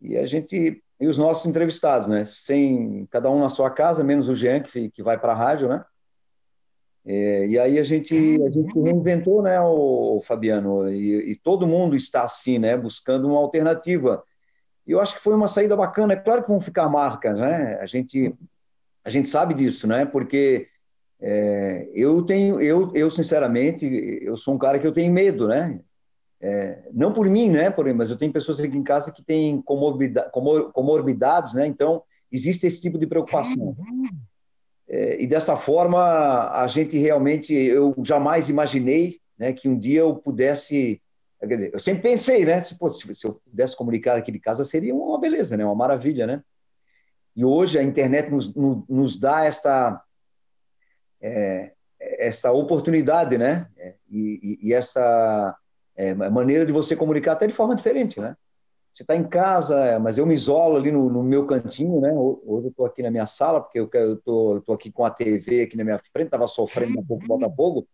e 0.00 0.16
a 0.16 0.26
gente 0.26 0.82
e 1.00 1.06
os 1.08 1.18
nossos 1.18 1.46
entrevistados, 1.46 2.08
né? 2.08 2.24
Sem 2.24 3.06
cada 3.10 3.30
um 3.30 3.40
na 3.40 3.48
sua 3.48 3.70
casa, 3.70 4.04
menos 4.04 4.28
o 4.28 4.34
Jean 4.34 4.60
que, 4.60 4.90
que 4.90 5.02
vai 5.02 5.18
para 5.18 5.32
a 5.32 5.36
rádio, 5.36 5.68
né? 5.68 5.84
É, 7.06 7.46
e 7.46 7.58
aí 7.58 7.78
a 7.78 7.82
gente 7.82 8.14
a 8.42 8.50
gente 8.50 8.80
reinventou, 8.80 9.42
né, 9.42 9.60
o, 9.60 10.16
o 10.16 10.20
Fabiano? 10.20 10.90
E, 10.90 11.32
e, 11.32 11.36
todo 11.36 11.66
mundo 11.66 11.94
está 11.96 12.22
assim, 12.22 12.58
né? 12.58 12.76
Buscando 12.76 13.28
uma 13.28 13.38
alternativa. 13.38 14.24
E 14.86 14.92
eu 14.92 15.00
acho 15.00 15.16
que 15.16 15.22
foi 15.22 15.34
uma 15.34 15.48
saída 15.48 15.76
bacana. 15.76 16.14
É 16.14 16.16
claro 16.16 16.42
que 16.42 16.48
vão 16.48 16.60
ficar 16.60 16.88
marcas, 16.88 17.38
né? 17.38 17.78
A 17.80 17.86
gente 17.86 18.34
a 19.04 19.10
gente 19.10 19.28
sabe 19.28 19.52
disso, 19.54 19.86
né? 19.86 20.06
Porque 20.06 20.68
é, 21.20 21.88
eu 21.94 22.22
tenho 22.22 22.60
eu 22.60 22.90
eu 22.94 23.10
sinceramente 23.10 23.86
eu 24.22 24.36
sou 24.36 24.54
um 24.54 24.58
cara 24.58 24.78
que 24.78 24.86
eu 24.86 24.92
tenho 24.92 25.12
medo, 25.12 25.48
né? 25.48 25.80
É, 26.40 26.88
não 26.92 27.12
por 27.12 27.28
mim, 27.28 27.50
né, 27.50 27.70
por, 27.70 27.92
mas 27.94 28.10
eu 28.10 28.18
tenho 28.18 28.32
pessoas 28.32 28.60
aqui 28.60 28.76
em 28.76 28.82
casa 28.82 29.10
que 29.10 29.22
têm 29.22 29.62
comorbida, 29.62 30.28
comor, 30.30 30.72
comorbidades, 30.72 31.54
né, 31.54 31.66
então 31.66 32.02
existe 32.30 32.66
esse 32.66 32.80
tipo 32.80 32.98
de 32.98 33.06
preocupação. 33.06 33.74
É, 34.86 35.22
e 35.22 35.26
desta 35.26 35.56
forma, 35.56 36.50
a 36.50 36.66
gente 36.66 36.98
realmente, 36.98 37.54
eu 37.54 37.94
jamais 38.04 38.48
imaginei 38.48 39.20
né, 39.38 39.52
que 39.52 39.68
um 39.68 39.78
dia 39.78 40.00
eu 40.00 40.16
pudesse, 40.16 41.00
quer 41.40 41.46
dizer, 41.46 41.70
eu 41.72 41.78
sempre 41.78 42.02
pensei, 42.02 42.44
né, 42.44 42.60
se, 42.62 42.78
pô, 42.78 42.90
se 42.90 43.24
eu 43.24 43.40
pudesse 43.50 43.76
comunicar 43.76 44.16
aqui 44.16 44.30
de 44.30 44.38
casa 44.38 44.64
seria 44.64 44.94
uma 44.94 45.18
beleza, 45.18 45.56
né, 45.56 45.64
uma 45.64 45.74
maravilha, 45.74 46.26
né. 46.26 46.42
E 47.36 47.44
hoje 47.44 47.78
a 47.78 47.82
internet 47.82 48.30
nos, 48.30 48.54
nos 48.54 49.18
dá 49.18 49.44
esta, 49.44 50.00
é, 51.20 51.72
essa 51.98 52.52
oportunidade, 52.52 53.36
né? 53.36 53.66
E, 54.08 54.58
e, 54.62 54.68
e 54.68 54.72
essa 54.72 55.56
é, 55.96 56.14
maneira 56.14 56.66
de 56.66 56.72
você 56.72 56.96
comunicar 56.96 57.32
até 57.32 57.46
de 57.46 57.52
forma 57.52 57.76
diferente, 57.76 58.20
né? 58.20 58.36
Você 58.92 59.02
está 59.02 59.16
em 59.16 59.24
casa, 59.24 59.76
é, 59.80 59.98
mas 59.98 60.16
eu 60.16 60.24
me 60.24 60.34
isolo 60.34 60.76
ali 60.76 60.92
no, 60.92 61.10
no 61.10 61.22
meu 61.22 61.46
cantinho, 61.46 62.00
né? 62.00 62.12
Hoje 62.12 62.66
eu 62.66 62.70
estou 62.70 62.86
aqui 62.86 63.02
na 63.02 63.10
minha 63.10 63.26
sala, 63.26 63.60
porque 63.60 63.80
eu 63.80 64.14
estou 64.14 64.74
aqui 64.74 64.92
com 64.92 65.04
a 65.04 65.10
TV 65.10 65.62
aqui 65.62 65.76
na 65.76 65.82
minha 65.82 66.00
frente, 66.12 66.28
estava 66.28 66.46
sofrendo 66.46 67.00
um 67.00 67.04
pouco 67.04 67.26
Botafogo. 67.26 67.88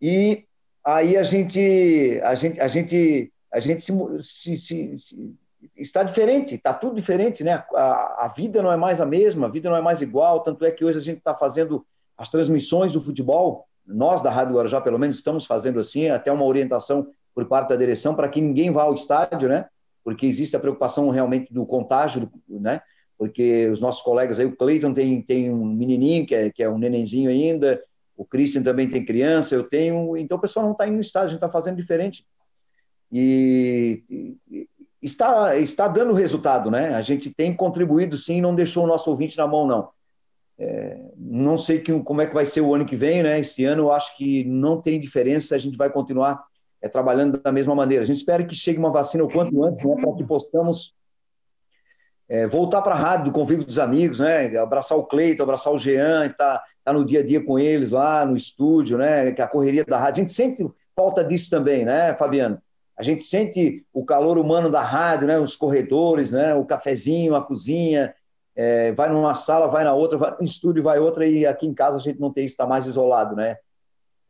E 0.00 0.44
aí 0.84 1.16
a 1.16 1.22
gente, 1.22 2.20
a 2.24 2.34
gente, 2.34 2.60
a 2.60 2.66
gente, 2.66 3.32
a 3.52 3.60
gente 3.60 3.84
se, 3.84 3.92
se, 4.20 4.58
se, 4.58 4.96
se 4.96 5.34
está 5.76 6.02
diferente, 6.02 6.56
está 6.56 6.74
tudo 6.74 6.96
diferente, 6.96 7.44
né? 7.44 7.64
A, 7.74 8.24
a, 8.24 8.28
vida 8.28 8.60
não 8.60 8.72
é 8.72 8.76
mais 8.76 9.00
a 9.00 9.06
mesma, 9.06 9.46
a 9.46 9.50
vida 9.50 9.70
não 9.70 9.76
é 9.76 9.82
mais 9.82 10.02
igual. 10.02 10.40
Tanto 10.40 10.64
é 10.64 10.70
que 10.70 10.84
hoje 10.84 10.98
a 10.98 11.02
gente 11.02 11.18
está 11.18 11.34
fazendo 11.34 11.86
as 12.18 12.28
transmissões 12.28 12.92
do 12.92 13.00
futebol. 13.00 13.66
Nós 13.86 14.20
da 14.20 14.30
Rádio 14.30 14.56
Guarujá, 14.56 14.80
pelo 14.80 14.98
menos, 14.98 15.16
estamos 15.16 15.46
fazendo 15.46 15.78
assim, 15.78 16.08
até 16.08 16.32
uma 16.32 16.44
orientação 16.44 17.06
por 17.34 17.46
parte 17.46 17.70
da 17.70 17.76
direção 17.76 18.14
para 18.14 18.28
que 18.28 18.40
ninguém 18.40 18.70
vá 18.70 18.84
ao 18.84 18.94
estádio, 18.94 19.48
né? 19.48 19.66
Porque 20.04 20.26
existe 20.26 20.54
a 20.54 20.60
preocupação 20.60 21.08
realmente 21.10 21.52
do 21.52 21.66
contágio, 21.66 22.30
né? 22.48 22.80
Porque 23.18 23.68
os 23.68 23.80
nossos 23.80 24.02
colegas 24.02 24.38
aí, 24.38 24.46
o 24.46 24.56
Cleiton 24.56 24.92
tem, 24.92 25.20
tem 25.22 25.50
um 25.50 25.64
menininho 25.64 26.26
que 26.26 26.34
é, 26.34 26.50
que 26.50 26.62
é 26.62 26.68
um 26.68 26.78
nenenzinho 26.78 27.30
ainda, 27.30 27.82
o 28.16 28.24
Christian 28.24 28.62
também 28.62 28.88
tem 28.88 29.04
criança, 29.04 29.54
eu 29.54 29.64
tenho, 29.64 30.16
então 30.16 30.38
o 30.38 30.40
pessoal 30.40 30.64
não 30.64 30.72
está 30.72 30.86
indo 30.86 30.96
no 30.96 31.00
estádio, 31.00 31.28
a 31.28 31.30
gente 31.30 31.38
está 31.38 31.50
fazendo 31.50 31.76
diferente. 31.76 32.26
E, 33.10 34.02
e, 34.50 34.68
está, 35.02 35.56
está 35.56 35.88
dando 35.88 36.14
resultado, 36.14 36.70
né? 36.70 36.94
A 36.94 37.02
gente 37.02 37.32
tem 37.32 37.54
contribuído 37.54 38.16
sim, 38.16 38.40
não 38.40 38.54
deixou 38.54 38.84
o 38.84 38.86
nosso 38.86 39.10
ouvinte 39.10 39.36
na 39.36 39.46
mão, 39.46 39.66
não. 39.66 39.90
É, 40.56 40.98
não 41.16 41.58
sei 41.58 41.80
que, 41.80 41.92
como 42.02 42.22
é 42.22 42.26
que 42.26 42.34
vai 42.34 42.46
ser 42.46 42.60
o 42.60 42.74
ano 42.74 42.86
que 42.86 42.96
vem, 42.96 43.22
né? 43.22 43.40
Esse 43.40 43.64
ano 43.64 43.84
eu 43.84 43.92
acho 43.92 44.16
que 44.16 44.44
não 44.44 44.80
tem 44.80 45.00
diferença, 45.00 45.54
a 45.54 45.58
gente 45.58 45.76
vai 45.76 45.90
continuar 45.90 46.44
é, 46.84 46.88
trabalhando 46.88 47.40
da 47.40 47.50
mesma 47.50 47.74
maneira. 47.74 48.04
A 48.04 48.06
gente 48.06 48.18
espera 48.18 48.44
que 48.44 48.54
chegue 48.54 48.78
uma 48.78 48.92
vacina 48.92 49.24
o 49.24 49.32
quanto 49.32 49.64
antes, 49.64 49.82
né, 49.82 49.96
para 49.98 50.12
que 50.12 50.22
possamos 50.22 50.94
é, 52.28 52.46
voltar 52.46 52.82
para 52.82 52.94
a 52.94 52.98
rádio 52.98 53.26
do 53.26 53.32
convívio 53.32 53.64
dos 53.64 53.78
amigos, 53.78 54.20
né, 54.20 54.54
abraçar 54.58 54.98
o 54.98 55.04
Cleito, 55.04 55.42
abraçar 55.42 55.72
o 55.72 55.78
Jean, 55.78 56.26
estar 56.26 56.58
tá, 56.58 56.64
tá 56.84 56.92
no 56.92 57.02
dia 57.02 57.20
a 57.20 57.22
dia 57.26 57.42
com 57.42 57.58
eles 57.58 57.92
lá 57.92 58.26
no 58.26 58.36
estúdio, 58.36 58.98
né, 58.98 59.32
que 59.32 59.40
a 59.40 59.46
correria 59.46 59.82
da 59.82 59.96
rádio. 59.96 60.20
A 60.20 60.26
gente 60.26 60.32
sente 60.34 60.70
falta 60.94 61.24
disso 61.24 61.48
também, 61.48 61.86
né, 61.86 62.14
Fabiano? 62.16 62.60
A 62.98 63.02
gente 63.02 63.22
sente 63.22 63.82
o 63.90 64.04
calor 64.04 64.36
humano 64.36 64.68
da 64.68 64.82
rádio, 64.82 65.26
né, 65.26 65.38
os 65.38 65.56
corredores, 65.56 66.32
né, 66.32 66.54
o 66.54 66.66
cafezinho, 66.66 67.34
a 67.34 67.40
cozinha, 67.40 68.14
é, 68.54 68.92
vai 68.92 69.08
numa 69.08 69.34
sala, 69.34 69.68
vai 69.68 69.84
na 69.84 69.94
outra, 69.94 70.18
vai 70.18 70.36
no 70.38 70.44
estúdio, 70.44 70.82
vai 70.82 70.98
outra, 70.98 71.26
e 71.26 71.46
aqui 71.46 71.66
em 71.66 71.72
casa 71.72 71.96
a 71.96 72.00
gente 72.00 72.20
não 72.20 72.30
tem, 72.30 72.44
está 72.44 72.66
mais 72.66 72.86
isolado, 72.86 73.34
né? 73.34 73.56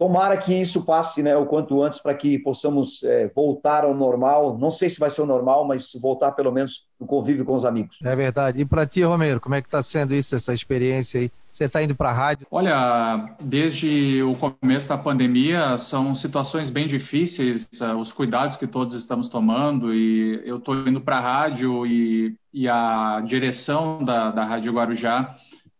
Tomara 0.04 0.36
que 0.36 0.52
isso 0.52 0.82
passe 0.82 1.22
né, 1.22 1.34
o 1.34 1.46
quanto 1.46 1.82
antes 1.82 1.98
para 1.98 2.12
que 2.12 2.38
possamos 2.38 3.02
é, 3.04 3.26
voltar 3.34 3.84
ao 3.84 3.94
normal. 3.94 4.58
Não 4.58 4.70
sei 4.70 4.90
se 4.90 5.00
vai 5.00 5.08
ser 5.08 5.22
o 5.22 5.26
normal, 5.26 5.66
mas 5.66 5.92
voltar 5.98 6.32
pelo 6.32 6.52
menos 6.52 6.84
no 7.00 7.06
convívio 7.06 7.42
com 7.42 7.54
os 7.54 7.64
amigos. 7.64 7.96
É 8.04 8.14
verdade. 8.14 8.60
E 8.60 8.66
para 8.66 8.84
ti, 8.84 9.02
Romero, 9.02 9.40
como 9.40 9.54
é 9.54 9.62
que 9.62 9.66
está 9.66 9.82
sendo 9.82 10.14
isso, 10.14 10.36
essa 10.36 10.52
experiência 10.52 11.22
aí? 11.22 11.30
Você 11.50 11.64
está 11.64 11.82
indo 11.82 11.94
para 11.94 12.10
a 12.10 12.12
rádio? 12.12 12.46
Olha, 12.50 13.34
desde 13.40 14.22
o 14.22 14.34
começo 14.34 14.90
da 14.90 14.98
pandemia, 14.98 15.78
são 15.78 16.14
situações 16.14 16.68
bem 16.68 16.86
difíceis, 16.86 17.70
uh, 17.80 17.96
os 17.96 18.12
cuidados 18.12 18.58
que 18.58 18.66
todos 18.66 18.94
estamos 18.94 19.30
tomando, 19.30 19.94
e 19.94 20.42
eu 20.44 20.58
estou 20.58 20.86
indo 20.86 21.00
para 21.00 21.16
a 21.16 21.20
rádio 21.20 21.86
e, 21.86 22.36
e 22.52 22.68
a 22.68 23.22
direção 23.24 24.02
da, 24.04 24.30
da 24.30 24.44
Rádio 24.44 24.74
Guarujá 24.74 25.34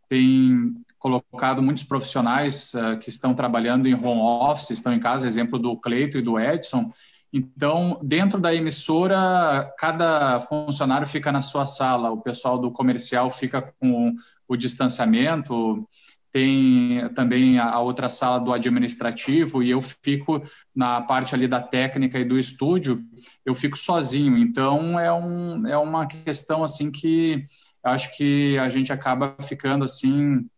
tem 0.09 0.75
colocado 1.05 1.61
muitos 1.61 1.85
profissionais 1.85 2.73
uh, 2.73 2.99
que 2.99 3.11
estão 3.11 3.35
trabalhando 3.35 3.87
em 3.87 3.95
home 3.95 4.23
office, 4.23 4.71
estão 4.71 4.91
em 4.91 4.99
casa, 4.99 5.27
exemplo 5.27 5.59
do 5.59 5.77
Cleito 5.77 6.17
e 6.17 6.23
do 6.23 6.41
Edson. 6.41 6.91
Então, 7.31 7.99
dentro 8.03 8.41
da 8.41 8.55
emissora, 8.55 9.71
cada 9.77 10.41
funcionário 10.41 11.07
fica 11.07 11.31
na 11.31 11.43
sua 11.43 11.67
sala, 11.67 12.11
o 12.11 12.23
pessoal 12.23 12.59
do 12.59 12.71
comercial 12.71 13.29
fica 13.29 13.61
com 13.79 14.15
o 14.49 14.57
distanciamento, 14.57 15.87
tem 16.33 17.07
também 17.15 17.59
a 17.59 17.79
outra 17.81 18.09
sala 18.09 18.41
do 18.41 18.51
administrativo 18.51 19.63
e 19.63 19.71
eu 19.71 19.83
fico 19.83 20.43
na 20.75 21.03
parte 21.03 21.35
ali 21.35 21.47
da 21.47 21.61
técnica 21.61 22.19
e 22.19 22.25
do 22.25 22.39
estúdio, 22.39 23.05
eu 23.45 23.55
fico 23.55 23.77
sozinho. 23.77 24.39
Então, 24.39 24.99
é, 24.99 25.13
um, 25.13 25.67
é 25.67 25.77
uma 25.77 26.07
questão 26.07 26.65
assim 26.65 26.91
que 26.91 27.45
acho 27.83 28.17
que 28.17 28.57
a 28.57 28.71
gente 28.71 28.91
acaba 28.91 29.37
ficando 29.43 29.85
assim 29.85 30.49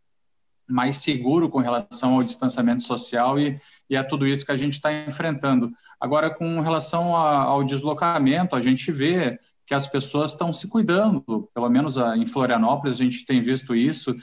mais 0.68 0.96
seguro 0.96 1.48
com 1.48 1.58
relação 1.58 2.14
ao 2.14 2.22
distanciamento 2.22 2.82
social 2.82 3.38
e, 3.38 3.60
e 3.88 3.96
a 3.96 4.04
tudo 4.04 4.26
isso 4.26 4.44
que 4.44 4.52
a 4.52 4.56
gente 4.56 4.74
está 4.74 4.92
enfrentando. 4.92 5.70
Agora, 6.00 6.30
com 6.30 6.60
relação 6.60 7.16
a, 7.16 7.42
ao 7.42 7.64
deslocamento, 7.64 8.56
a 8.56 8.60
gente 8.60 8.90
vê 8.90 9.38
que 9.66 9.74
as 9.74 9.86
pessoas 9.86 10.32
estão 10.32 10.52
se 10.52 10.68
cuidando, 10.68 11.48
pelo 11.52 11.68
menos 11.68 11.96
em 11.96 12.26
Florianópolis 12.26 13.00
a 13.00 13.04
gente 13.04 13.26
tem 13.26 13.40
visto 13.40 13.74
isso, 13.74 14.14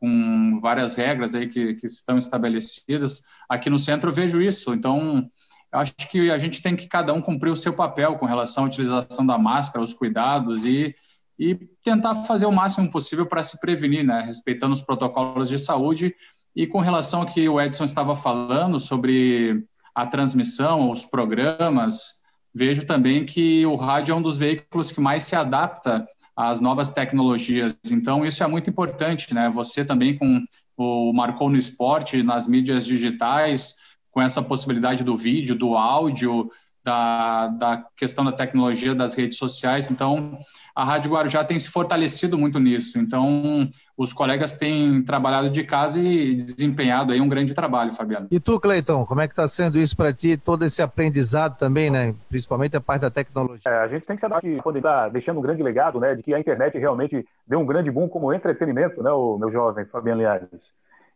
com 0.00 0.58
várias 0.60 0.94
regras 0.94 1.34
aí 1.34 1.48
que, 1.48 1.74
que 1.74 1.86
estão 1.86 2.18
estabelecidas. 2.18 3.22
Aqui 3.48 3.68
no 3.68 3.78
centro 3.78 4.10
eu 4.10 4.14
vejo 4.14 4.40
isso, 4.40 4.72
então 4.72 5.28
acho 5.72 5.94
que 6.10 6.30
a 6.30 6.38
gente 6.38 6.62
tem 6.62 6.76
que 6.76 6.86
cada 6.86 7.12
um 7.12 7.20
cumprir 7.20 7.50
o 7.50 7.56
seu 7.56 7.72
papel 7.72 8.16
com 8.16 8.26
relação 8.26 8.64
à 8.64 8.66
utilização 8.66 9.26
da 9.26 9.38
máscara, 9.38 9.84
os 9.84 9.94
cuidados 9.94 10.64
e 10.64 10.94
e 11.42 11.58
tentar 11.82 12.14
fazer 12.14 12.46
o 12.46 12.52
máximo 12.52 12.88
possível 12.88 13.26
para 13.26 13.42
se 13.42 13.58
prevenir, 13.58 14.04
né, 14.04 14.22
respeitando 14.22 14.72
os 14.72 14.80
protocolos 14.80 15.48
de 15.48 15.58
saúde. 15.58 16.14
E 16.54 16.68
com 16.68 16.78
relação 16.78 17.22
ao 17.22 17.26
que 17.26 17.48
o 17.48 17.60
Edson 17.60 17.84
estava 17.84 18.14
falando 18.14 18.78
sobre 18.78 19.64
a 19.92 20.06
transmissão, 20.06 20.90
os 20.90 21.04
programas, 21.04 22.22
vejo 22.54 22.86
também 22.86 23.26
que 23.26 23.66
o 23.66 23.74
rádio 23.74 24.12
é 24.12 24.14
um 24.14 24.22
dos 24.22 24.38
veículos 24.38 24.92
que 24.92 25.00
mais 25.00 25.24
se 25.24 25.34
adapta 25.34 26.06
às 26.36 26.60
novas 26.60 26.90
tecnologias. 26.90 27.76
Então, 27.90 28.24
isso 28.24 28.44
é 28.44 28.46
muito 28.46 28.70
importante, 28.70 29.34
né? 29.34 29.50
Você 29.50 29.84
também 29.84 30.16
com 30.16 30.44
o 30.76 31.12
Marcou 31.12 31.50
no 31.50 31.56
Esporte, 31.56 32.22
nas 32.22 32.46
mídias 32.46 32.86
digitais, 32.86 33.74
com 34.12 34.22
essa 34.22 34.42
possibilidade 34.42 35.02
do 35.02 35.16
vídeo, 35.16 35.56
do 35.56 35.74
áudio, 35.74 36.48
da, 36.84 37.48
da 37.48 37.84
questão 37.96 38.24
da 38.24 38.32
tecnologia 38.32 38.94
das 38.94 39.14
redes 39.14 39.38
sociais. 39.38 39.90
Então, 39.90 40.38
a 40.74 40.84
Rádio 40.84 41.12
Guarujá 41.12 41.44
tem 41.44 41.58
se 41.58 41.70
fortalecido 41.70 42.38
muito 42.38 42.58
nisso. 42.58 42.98
Então, 42.98 43.68
os 43.96 44.12
colegas 44.12 44.56
têm 44.56 45.02
trabalhado 45.02 45.50
de 45.50 45.62
casa 45.64 46.00
e 46.00 46.34
desempenhado 46.34 47.12
aí 47.12 47.20
um 47.20 47.28
grande 47.28 47.54
trabalho, 47.54 47.92
Fabiano. 47.92 48.26
E 48.30 48.40
tu, 48.40 48.58
Cleiton, 48.58 49.04
como 49.06 49.20
é 49.20 49.28
que 49.28 49.32
está 49.32 49.46
sendo 49.46 49.78
isso 49.78 49.96
para 49.96 50.12
ti, 50.12 50.36
todo 50.36 50.64
esse 50.64 50.82
aprendizado 50.82 51.56
também, 51.56 51.90
né? 51.90 52.14
Principalmente 52.28 52.76
a 52.76 52.80
parte 52.80 53.02
da 53.02 53.10
tecnologia. 53.10 53.70
É, 53.70 53.84
a 53.84 53.88
gente 53.88 54.06
tem 54.06 54.16
que 54.16 54.22
saber 54.22 54.40
que 54.40 54.62
poder 54.62 54.78
estar 54.78 55.08
deixando 55.10 55.38
um 55.38 55.42
grande 55.42 55.62
legado, 55.62 56.00
né? 56.00 56.14
De 56.14 56.22
que 56.22 56.34
a 56.34 56.40
internet 56.40 56.76
realmente 56.78 57.26
deu 57.46 57.60
um 57.60 57.66
grande 57.66 57.90
boom 57.90 58.08
como 58.08 58.32
entretenimento, 58.32 59.02
né, 59.02 59.10
o 59.10 59.36
meu 59.38 59.52
jovem 59.52 59.84
Fabiano 59.84 60.20
Liares. 60.20 60.48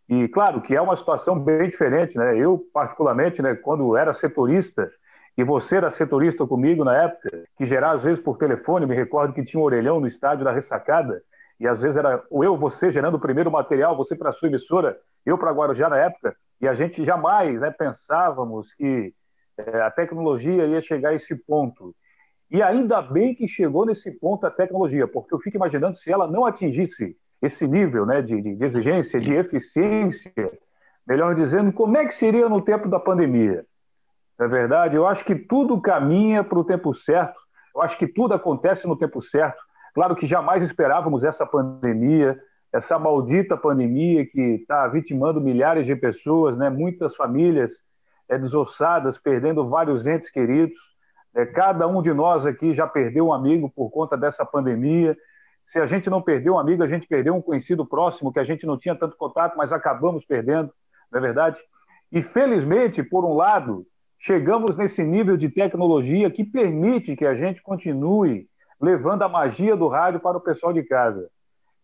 E 0.09 0.29
claro 0.29 0.61
que 0.61 0.75
é 0.75 0.81
uma 0.81 0.97
situação 0.97 1.39
bem 1.39 1.69
diferente, 1.69 2.17
né? 2.17 2.37
Eu, 2.39 2.65
particularmente, 2.73 3.43
né, 3.43 3.55
quando 3.57 3.97
era 3.97 4.15
setorista, 4.15 4.91
e 5.37 5.45
você 5.45 5.77
era 5.77 5.91
setorista 5.91 6.47
comigo 6.47 6.83
na 6.83 6.97
época, 6.97 7.45
que 7.59 7.67
gerava 7.67 7.97
às 7.97 8.03
vezes 8.03 8.23
por 8.23 8.39
telefone, 8.39 8.87
me 8.87 8.95
recordo 8.95 9.35
que 9.35 9.45
tinha 9.45 9.61
um 9.61 9.65
orelhão 9.65 10.01
no 10.01 10.09
estádio 10.09 10.45
da 10.45 10.53
ressacada, 10.53 11.21
e 11.61 11.67
às 11.67 11.79
vezes 11.79 11.97
era 11.97 12.23
eu, 12.31 12.57
você 12.57 12.91
gerando 12.91 13.17
o 13.17 13.21
primeiro 13.21 13.51
material, 13.51 13.97
você 13.97 14.15
para 14.17 14.31
a 14.31 14.33
sua 14.33 14.49
emissora, 14.49 14.97
eu 15.25 15.37
para 15.37 15.53
Guarujá 15.53 15.89
na 15.89 15.99
época, 15.99 16.35
e 16.61 16.67
a 16.67 16.75
gente 16.75 17.05
jamais 17.05 17.61
né, 17.61 17.71
pensávamos 17.71 18.73
que 18.75 19.13
é, 19.59 19.81
a 19.83 19.91
tecnologia 19.91 20.67
ia 20.67 20.81
chegar 20.81 21.11
a 21.11 21.15
esse 21.15 21.35
ponto. 21.35 21.95
E 22.51 22.63
ainda 22.63 23.03
bem 23.03 23.35
que 23.35 23.49
chegou 23.49 23.85
nesse 23.85 24.11
ponto 24.11 24.47
a 24.47 24.51
tecnologia, 24.51 25.07
porque 25.07 25.35
eu 25.35 25.39
fico 25.41 25.57
imaginando 25.57 25.99
se 25.99 26.11
ela 26.11 26.27
não 26.27 26.47
atingisse 26.47 27.17
esse 27.43 27.67
nível 27.67 28.07
né, 28.07 28.23
de, 28.23 28.41
de 28.41 28.65
exigência, 28.65 29.21
de 29.21 29.35
eficiência, 29.35 30.33
melhor 31.07 31.35
dizendo, 31.35 31.73
como 31.73 31.97
é 31.97 32.07
que 32.07 32.15
seria 32.15 32.49
no 32.49 32.63
tempo 32.63 32.89
da 32.89 32.99
pandemia? 32.99 33.65
É 34.39 34.49
verdade? 34.49 34.95
Eu 34.95 35.07
acho 35.07 35.25
que 35.25 35.35
tudo 35.35 35.81
caminha 35.81 36.45
para 36.45 36.59
o 36.59 36.65
tempo 36.65 36.95
certo. 36.95 37.39
Eu 37.75 37.83
acho 37.83 37.97
que 37.99 38.07
tudo 38.07 38.35
acontece 38.35 38.87
no 38.87 38.97
tempo 38.97 39.23
certo. 39.23 39.59
Claro 39.95 40.15
que 40.15 40.27
jamais 40.27 40.63
esperávamos 40.63 41.25
essa 41.25 41.47
pandemia, 41.47 42.39
essa 42.73 42.99
maldita 42.99 43.57
pandemia 43.57 44.27
que 44.27 44.41
está 44.41 44.87
vitimando 44.89 45.41
milhares 45.41 45.87
de 45.87 45.97
pessoas, 45.97 46.57
né? 46.59 46.69
muitas 46.69 47.17
famílias 47.17 47.73
é, 48.29 48.37
desossadas, 48.39 49.19
perdendo 49.19 49.69
vários 49.69 50.07
entes 50.07 50.31
queridos. 50.31 50.77
É, 51.35 51.47
cada 51.47 51.87
um 51.87 52.03
de 52.03 52.13
nós 52.13 52.45
aqui 52.45 52.75
já 52.75 52.87
perdeu 52.87 53.29
um 53.29 53.33
amigo 53.33 53.71
por 53.75 53.91
conta 53.91 54.17
dessa 54.17 54.45
pandemia. 54.45 55.17
Se 55.67 55.79
a 55.79 55.87
gente 55.87 56.11
não 56.11 56.21
perdeu 56.21 56.55
um 56.55 56.59
amigo, 56.59 56.83
a 56.83 56.89
gente 56.89 57.07
perdeu 57.07 57.35
um 57.35 57.43
conhecido 57.43 57.85
próximo 57.87 58.33
que 58.33 58.39
a 58.39 58.45
gente 58.45 58.67
não 58.67 58.79
tinha 58.79 58.95
tanto 58.95 59.17
contato, 59.17 59.57
mas 59.57 59.73
acabamos 59.73 60.25
perdendo, 60.25 60.71
não 61.11 61.19
é 61.19 61.23
verdade? 61.23 61.59
E 62.13 62.23
felizmente, 62.23 63.03
por 63.03 63.25
um 63.25 63.35
lado, 63.35 63.87
chegamos 64.19 64.77
nesse 64.77 65.03
nível 65.03 65.37
de 65.37 65.49
tecnologia 65.49 66.31
que 66.31 66.45
permite 66.45 67.17
que 67.17 67.27
a 67.27 67.35
gente 67.35 67.63
continue 67.63 68.47
levando 68.81 69.23
a 69.23 69.29
magia 69.29 69.77
do 69.77 69.89
rádio 69.89 70.21
para 70.21 70.37
o 70.37 70.41
pessoal 70.41 70.73
de 70.73 70.83
casa. 70.83 71.29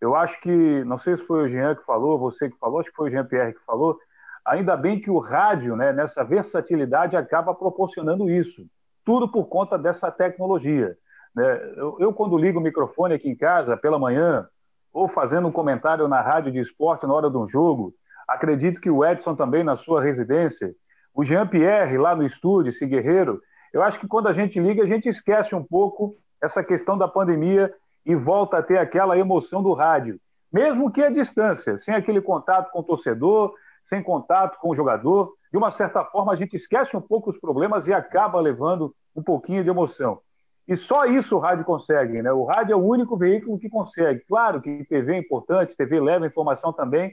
Eu 0.01 0.15
acho 0.15 0.41
que, 0.41 0.85
não 0.85 0.99
sei 0.99 1.17
se 1.17 1.27
foi 1.27 1.45
o 1.45 1.49
Jean 1.49 1.75
que 1.75 1.85
falou, 1.85 2.19
você 2.19 2.51
que 2.51 2.59
falou, 2.59 2.81
acho 2.81 2.91
que 2.91 2.97
foi 2.97 3.09
o 3.09 3.13
Jean 3.13 3.25
Pierre 3.25 3.55
que 3.55 3.65
falou, 3.65 3.97
Ainda 4.45 4.77
bem 4.77 5.01
que 5.01 5.11
o 5.11 5.19
rádio, 5.19 5.77
né, 5.77 5.93
nessa 5.93 6.25
versatilidade, 6.25 7.17
acaba 7.17 7.55
proporcionando 7.55 8.29
isso. 8.29 8.67
Tudo 9.05 9.29
por 9.29 9.47
conta 9.47 9.79
dessa 9.79 10.11
tecnologia. 10.11 10.97
Né? 11.35 11.73
Eu, 11.77 11.97
eu, 12.01 12.13
quando 12.13 12.37
ligo 12.37 12.59
o 12.59 12.63
microfone 12.63 13.15
aqui 13.15 13.29
em 13.29 13.37
casa, 13.37 13.77
pela 13.77 13.99
manhã, 13.99 14.47
ou 14.93 15.09
fazendo 15.09 15.47
um 15.47 15.53
comentário 15.53 16.09
na 16.09 16.21
rádio 16.21 16.53
de 16.53 16.59
esporte 16.59 17.07
na 17.07 17.15
hora 17.15 17.31
de 17.31 17.37
um 17.37 17.49
jogo, 17.49 17.95
acredito 18.29 18.81
que 18.81 18.91
o 18.91 19.05
Edson 19.05 19.37
também 19.37 19.63
na 19.63 19.77
sua 19.77 20.03
residência, 20.03 20.75
o 21.15 21.25
Jean-Pierre 21.25 21.99
lá 21.99 22.15
no 22.15 22.25
estúdio, 22.25 22.71
esse 22.71 22.87
guerreiro, 22.87 23.41
eu 23.73 23.83
acho 23.83 23.99
que 23.99 24.09
quando 24.09 24.29
a 24.29 24.33
gente 24.33 24.59
liga, 24.59 24.83
a 24.83 24.87
gente 24.87 25.09
esquece 25.09 25.55
um 25.55 25.63
pouco 25.63 26.15
essa 26.43 26.63
questão 26.63 26.97
da 26.97 27.09
pandemia 27.09 27.73
e 28.05 28.15
volta 28.15 28.59
a 28.59 28.63
ter 28.63 28.79
aquela 28.79 29.17
emoção 29.17 29.63
do 29.63 29.73
rádio, 29.73 30.19
mesmo 30.53 30.91
que 30.91 31.03
à 31.03 31.11
distância, 31.11 31.79
sem 31.79 31.95
aquele 31.95 32.21
contato 32.21 32.71
com 32.71 32.81
o 32.81 32.85
torcedor, 32.85 33.55
sem 33.89 34.03
contato 34.03 34.59
com 34.59 34.71
o 34.71 34.77
jogador. 34.77 35.33
De 35.51 35.57
uma 35.57 35.71
certa 35.73 36.05
forma, 36.05 36.33
a 36.33 36.37
gente 36.37 36.57
esquece 36.57 36.97
um 36.97 37.01
pouco 37.01 37.31
os 37.31 37.39
problemas 37.39 37.87
e 37.87 37.93
acaba 37.93 38.41
levando 38.41 38.95
um 39.15 39.23
pouquinho 39.23 39.63
de 39.63 39.71
emoção. 39.71 40.21
E 40.67 40.77
só 40.77 41.07
isso 41.07 41.37
o 41.37 41.39
rádio 41.39 41.65
consegue, 41.65 42.23
né? 42.23 42.33
O 42.33 42.45
rádio 42.45 42.73
é 42.73 42.77
o 42.77 42.85
único 42.85 43.17
veículo 43.17 43.59
que 43.59 43.69
consegue. 43.69 44.25
Claro 44.29 44.61
que 44.61 44.85
TV 44.85 45.15
é 45.15 45.19
importante, 45.19 45.77
TV 45.77 46.01
leva 46.01 46.27
informação 46.27 46.73
também, 46.73 47.13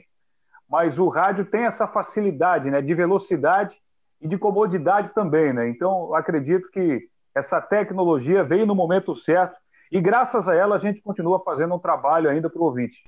mas 0.68 0.98
o 0.98 1.08
rádio 1.08 1.44
tem 1.44 1.64
essa 1.64 1.86
facilidade, 1.86 2.70
né, 2.70 2.80
de 2.80 2.94
velocidade 2.94 3.76
e 4.20 4.28
de 4.28 4.36
comodidade 4.36 5.10
também, 5.14 5.52
né? 5.52 5.68
Então, 5.68 6.14
acredito 6.14 6.70
que 6.70 7.08
essa 7.34 7.60
tecnologia 7.60 8.44
veio 8.44 8.66
no 8.66 8.74
momento 8.74 9.16
certo 9.16 9.56
e 9.90 10.00
graças 10.00 10.46
a 10.46 10.54
ela 10.54 10.76
a 10.76 10.78
gente 10.78 11.00
continua 11.00 11.40
fazendo 11.40 11.74
um 11.74 11.78
trabalho 11.78 12.28
ainda 12.28 12.48
para 12.50 12.60
o 12.60 12.64
ouvinte. 12.64 13.02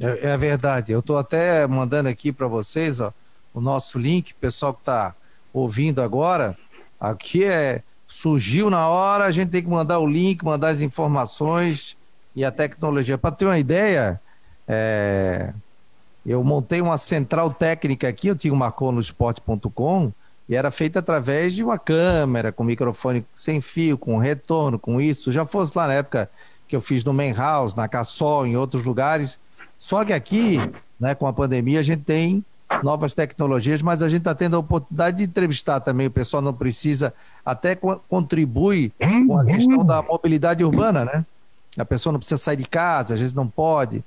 É, 0.00 0.30
é, 0.30 0.36
verdade. 0.36 0.92
Eu 0.92 1.00
estou 1.00 1.18
até 1.18 1.66
mandando 1.66 2.08
aqui 2.08 2.32
para 2.32 2.46
vocês 2.46 3.00
ó, 3.00 3.12
o 3.52 3.60
nosso 3.60 3.98
link, 3.98 4.34
pessoal 4.34 4.74
que 4.74 4.80
está 4.80 5.14
ouvindo 5.52 6.02
agora. 6.02 6.56
Aqui 6.98 7.44
é 7.44 7.82
surgiu 8.06 8.70
na 8.70 8.88
hora, 8.88 9.24
a 9.24 9.30
gente 9.30 9.50
tem 9.50 9.62
que 9.62 9.68
mandar 9.68 9.98
o 9.98 10.06
link, 10.06 10.44
mandar 10.44 10.68
as 10.68 10.80
informações 10.80 11.96
e 12.34 12.44
a 12.44 12.50
tecnologia. 12.50 13.18
Para 13.18 13.34
ter 13.34 13.44
uma 13.44 13.58
ideia, 13.58 14.20
é, 14.68 15.52
eu 16.26 16.42
montei 16.42 16.80
uma 16.80 16.96
central 16.96 17.52
técnica 17.52 18.08
aqui, 18.08 18.28
eu 18.28 18.36
tinha 18.36 18.52
um 18.52 18.56
marcou 18.56 18.90
no 18.90 19.00
esporte.com 19.00 20.12
e 20.48 20.54
era 20.54 20.70
feita 20.70 20.98
através 20.98 21.54
de 21.54 21.62
uma 21.62 21.78
câmera, 21.78 22.52
com 22.52 22.64
microfone 22.64 23.24
sem 23.34 23.60
fio, 23.60 23.96
com 23.96 24.18
retorno, 24.18 24.78
com 24.78 25.00
isso. 25.00 25.32
Já 25.32 25.44
fosse 25.44 25.76
lá 25.76 25.86
na 25.86 25.94
época 25.94 26.30
que 26.68 26.74
eu 26.74 26.80
fiz 26.80 27.04
no 27.04 27.14
Main 27.14 27.32
House, 27.32 27.74
na 27.74 27.88
Cassol, 27.88 28.46
em 28.46 28.56
outros 28.56 28.84
lugares. 28.84 29.38
Só 29.78 30.04
que 30.04 30.12
aqui, 30.12 30.58
né, 30.98 31.14
com 31.14 31.26
a 31.26 31.32
pandemia, 31.32 31.80
a 31.80 31.82
gente 31.82 32.02
tem 32.02 32.44
novas 32.82 33.14
tecnologias, 33.14 33.82
mas 33.82 34.02
a 34.02 34.08
gente 34.08 34.20
está 34.20 34.34
tendo 34.34 34.56
a 34.56 34.58
oportunidade 34.58 35.18
de 35.18 35.24
entrevistar 35.24 35.80
também. 35.80 36.06
O 36.06 36.10
pessoal 36.10 36.42
não 36.42 36.52
precisa, 36.52 37.12
até 37.44 37.76
contribui 38.08 38.92
com 39.26 39.38
a 39.38 39.44
questão 39.44 39.84
da 39.84 40.02
mobilidade 40.02 40.64
urbana, 40.64 41.04
né? 41.04 41.24
A 41.78 41.84
pessoa 41.84 42.12
não 42.12 42.18
precisa 42.18 42.38
sair 42.38 42.56
de 42.56 42.64
casa, 42.64 43.14
às 43.14 43.20
vezes 43.20 43.34
não 43.34 43.48
pode, 43.48 44.04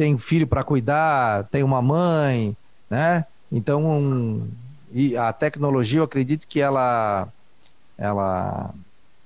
tem 0.00 0.16
filho 0.16 0.46
para 0.46 0.64
cuidar, 0.64 1.44
tem 1.50 1.62
uma 1.62 1.82
mãe, 1.82 2.56
né? 2.88 3.26
Então, 3.52 3.84
um, 3.84 4.48
e 4.90 5.14
a 5.14 5.30
tecnologia, 5.30 6.00
eu 6.00 6.04
acredito 6.04 6.48
que 6.48 6.58
ela, 6.58 7.28
ela 7.98 8.72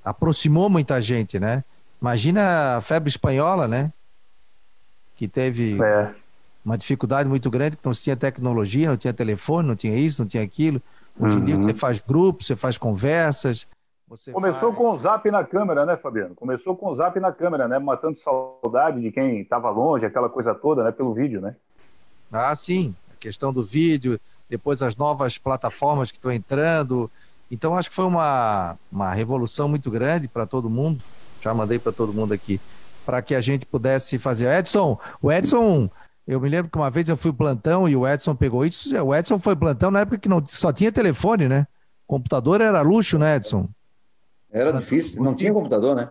aproximou 0.04 0.68
muita 0.68 1.00
gente, 1.00 1.38
né? 1.38 1.62
Imagina 2.02 2.78
a 2.78 2.80
febre 2.80 3.08
espanhola, 3.08 3.68
né? 3.68 3.92
Que 5.14 5.28
teve 5.28 5.80
é. 5.80 6.10
uma 6.64 6.76
dificuldade 6.76 7.28
muito 7.28 7.48
grande, 7.48 7.76
que 7.76 7.86
não 7.86 7.92
tinha 7.92 8.16
tecnologia, 8.16 8.88
não 8.88 8.96
tinha 8.96 9.14
telefone, 9.14 9.68
não 9.68 9.76
tinha 9.76 9.96
isso, 9.96 10.22
não 10.22 10.28
tinha 10.28 10.42
aquilo. 10.42 10.82
Hoje 11.20 11.36
em 11.36 11.38
uhum. 11.38 11.44
dia 11.44 11.56
você 11.56 11.74
faz 11.74 12.00
grupos, 12.00 12.48
você 12.48 12.56
faz 12.56 12.76
conversas. 12.76 13.64
Você 14.08 14.32
Começou 14.32 14.72
faz... 14.72 14.76
com 14.76 14.90
o 14.90 14.98
zap 14.98 15.30
na 15.30 15.44
câmera, 15.44 15.86
né, 15.86 15.96
Fabiano? 15.96 16.34
Começou 16.34 16.76
com 16.76 16.90
o 16.90 16.96
zap 16.96 17.18
na 17.18 17.32
câmera, 17.32 17.66
né? 17.66 17.78
Matando 17.78 18.18
saudade 18.20 19.00
de 19.00 19.10
quem 19.10 19.40
estava 19.40 19.70
longe, 19.70 20.04
aquela 20.04 20.28
coisa 20.28 20.54
toda, 20.54 20.84
né? 20.84 20.92
Pelo 20.92 21.14
vídeo, 21.14 21.40
né? 21.40 21.56
Ah, 22.30 22.54
sim. 22.54 22.94
A 23.12 23.16
questão 23.16 23.52
do 23.52 23.62
vídeo, 23.62 24.20
depois 24.48 24.82
as 24.82 24.96
novas 24.96 25.38
plataformas 25.38 26.10
que 26.10 26.18
estão 26.18 26.30
entrando. 26.30 27.10
Então, 27.50 27.76
acho 27.76 27.88
que 27.88 27.96
foi 27.96 28.04
uma, 28.04 28.76
uma 28.92 29.12
revolução 29.14 29.68
muito 29.68 29.90
grande 29.90 30.28
para 30.28 30.46
todo 30.46 30.68
mundo. 30.68 31.02
Já 31.40 31.54
mandei 31.54 31.78
para 31.78 31.92
todo 31.92 32.12
mundo 32.12 32.32
aqui, 32.32 32.60
para 33.06 33.22
que 33.22 33.34
a 33.34 33.40
gente 33.40 33.64
pudesse 33.64 34.18
fazer. 34.18 34.48
Edson, 34.58 34.98
o 35.22 35.32
Edson, 35.32 35.88
eu 36.26 36.40
me 36.40 36.48
lembro 36.48 36.70
que 36.70 36.76
uma 36.76 36.90
vez 36.90 37.08
eu 37.08 37.16
fui 37.16 37.32
plantão 37.32 37.88
e 37.88 37.96
o 37.96 38.06
Edson 38.06 38.34
pegou 38.34 38.66
isso. 38.66 38.94
O 39.02 39.14
Edson 39.14 39.38
foi 39.38 39.56
plantão 39.56 39.90
na 39.90 40.00
época 40.00 40.18
que 40.18 40.28
não, 40.28 40.44
só 40.44 40.72
tinha 40.72 40.92
telefone, 40.92 41.48
né? 41.48 41.66
computador 42.06 42.60
era 42.60 42.80
luxo, 42.82 43.18
né, 43.18 43.36
Edson? 43.36 43.68
Era 44.54 44.72
difícil, 44.72 45.20
não 45.20 45.34
tinha 45.34 45.52
computador, 45.52 45.96
né? 45.96 46.08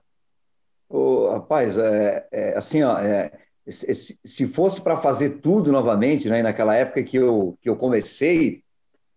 O, 0.89 1.29
rapaz, 1.31 1.77
é, 1.77 2.27
é 2.29 2.57
assim, 2.57 2.83
ó, 2.83 2.99
é, 2.99 3.31
se 3.69 4.47
fosse 4.47 4.81
para 4.81 4.97
fazer 4.97 5.39
tudo 5.39 5.71
novamente, 5.71 6.27
né, 6.27 6.43
naquela 6.43 6.75
época 6.75 7.01
que 7.03 7.15
eu, 7.17 7.57
que 7.61 7.69
eu 7.69 7.77
comecei, 7.77 8.61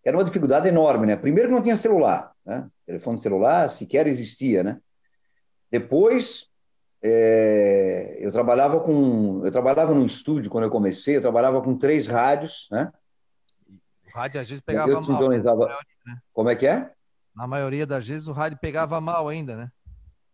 era 0.04 0.16
uma 0.16 0.24
dificuldade 0.24 0.68
enorme, 0.68 1.08
né? 1.08 1.16
Primeiro 1.16 1.48
que 1.48 1.54
não 1.56 1.62
tinha 1.62 1.76
celular, 1.76 2.30
né? 2.44 2.68
Telefone 2.86 3.18
celular 3.18 3.68
sequer 3.68 4.06
existia, 4.06 4.62
né? 4.62 4.78
Depois, 5.68 6.46
é, 7.02 8.16
eu 8.20 8.30
trabalhava 8.30 8.78
com, 8.78 9.44
eu 9.44 9.50
trabalhava 9.50 9.92
num 9.92 10.06
estúdio 10.06 10.48
quando 10.48 10.64
eu 10.64 10.70
comecei, 10.70 11.16
eu 11.16 11.20
trabalhava 11.20 11.60
com 11.60 11.76
três 11.76 12.06
rádios, 12.06 12.68
né? 12.70 12.92
O 14.06 14.16
rádio 14.16 14.40
às 14.40 14.48
vezes 14.48 14.60
pegava 14.60 14.88
eu 14.88 15.00
mal. 15.02 15.28
Né? 15.28 16.18
Como 16.32 16.48
é 16.48 16.54
que 16.54 16.68
é? 16.68 16.92
Na 17.36 17.46
maioria 17.46 17.86
das 17.86 18.08
vezes 18.08 18.28
o 18.28 18.32
rádio 18.32 18.58
pegava 18.58 18.98
mal 18.98 19.28
ainda, 19.28 19.54
né? 19.54 19.68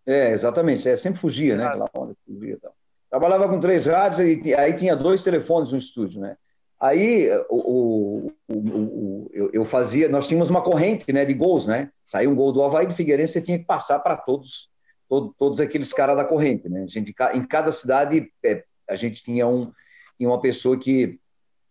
É, 0.07 0.31
exatamente. 0.31 0.89
É, 0.89 0.97
sempre 0.97 1.21
fugia, 1.21 1.57
né? 1.57 1.67
Aquela 1.67 1.91
onda 1.95 2.15
fugia 2.25 2.59
tal. 2.63 2.73
Trabalhava 3.11 3.49
com 3.49 3.61
três 3.61 3.87
rádios 3.87 4.21
e 4.21 4.55
aí 4.55 4.73
tinha 4.73 4.97
dois 4.97 5.23
telefones 5.23 5.73
no 5.73 5.79
estúdio, 5.79 6.21
né? 6.21 6.37
Aí 6.81 7.29
o, 7.49 8.27
o, 8.29 8.33
o, 8.49 9.31
eu, 9.33 9.51
eu, 9.53 9.65
fazia, 9.65 10.09
nós 10.09 10.27
tínhamos 10.27 10.51
uma 10.51 10.63
corrente 10.63 11.13
né, 11.13 11.25
de 11.25 11.35
gols, 11.35 11.67
né? 11.67 11.91
Saiu 12.05 12.31
um 12.31 12.35
gol 12.35 12.53
do 12.53 12.63
Havaí 12.63 12.87
do 12.87 12.95
Figueirense, 12.95 13.35
você 13.35 13.43
tinha 13.43 13.59
que 13.59 13.65
passar 13.65 14.01
para 14.01 14.17
todos, 14.17 14.69
todo, 15.09 15.33
todos 15.39 15.61
aqueles 15.61 15.93
caras 15.93 16.17
da 16.17 16.25
corrente, 16.25 16.69
né? 16.69 16.83
A 16.83 16.87
gente, 16.87 17.15
em 17.35 17.47
cada 17.47 17.71
cidade 17.71 18.33
é, 18.45 18.65
a 18.89 18.97
gente 18.97 19.23
tinha, 19.23 19.47
um, 19.47 19.71
tinha 20.17 20.29
uma 20.29 20.41
pessoa 20.41 20.77
que, 20.77 21.21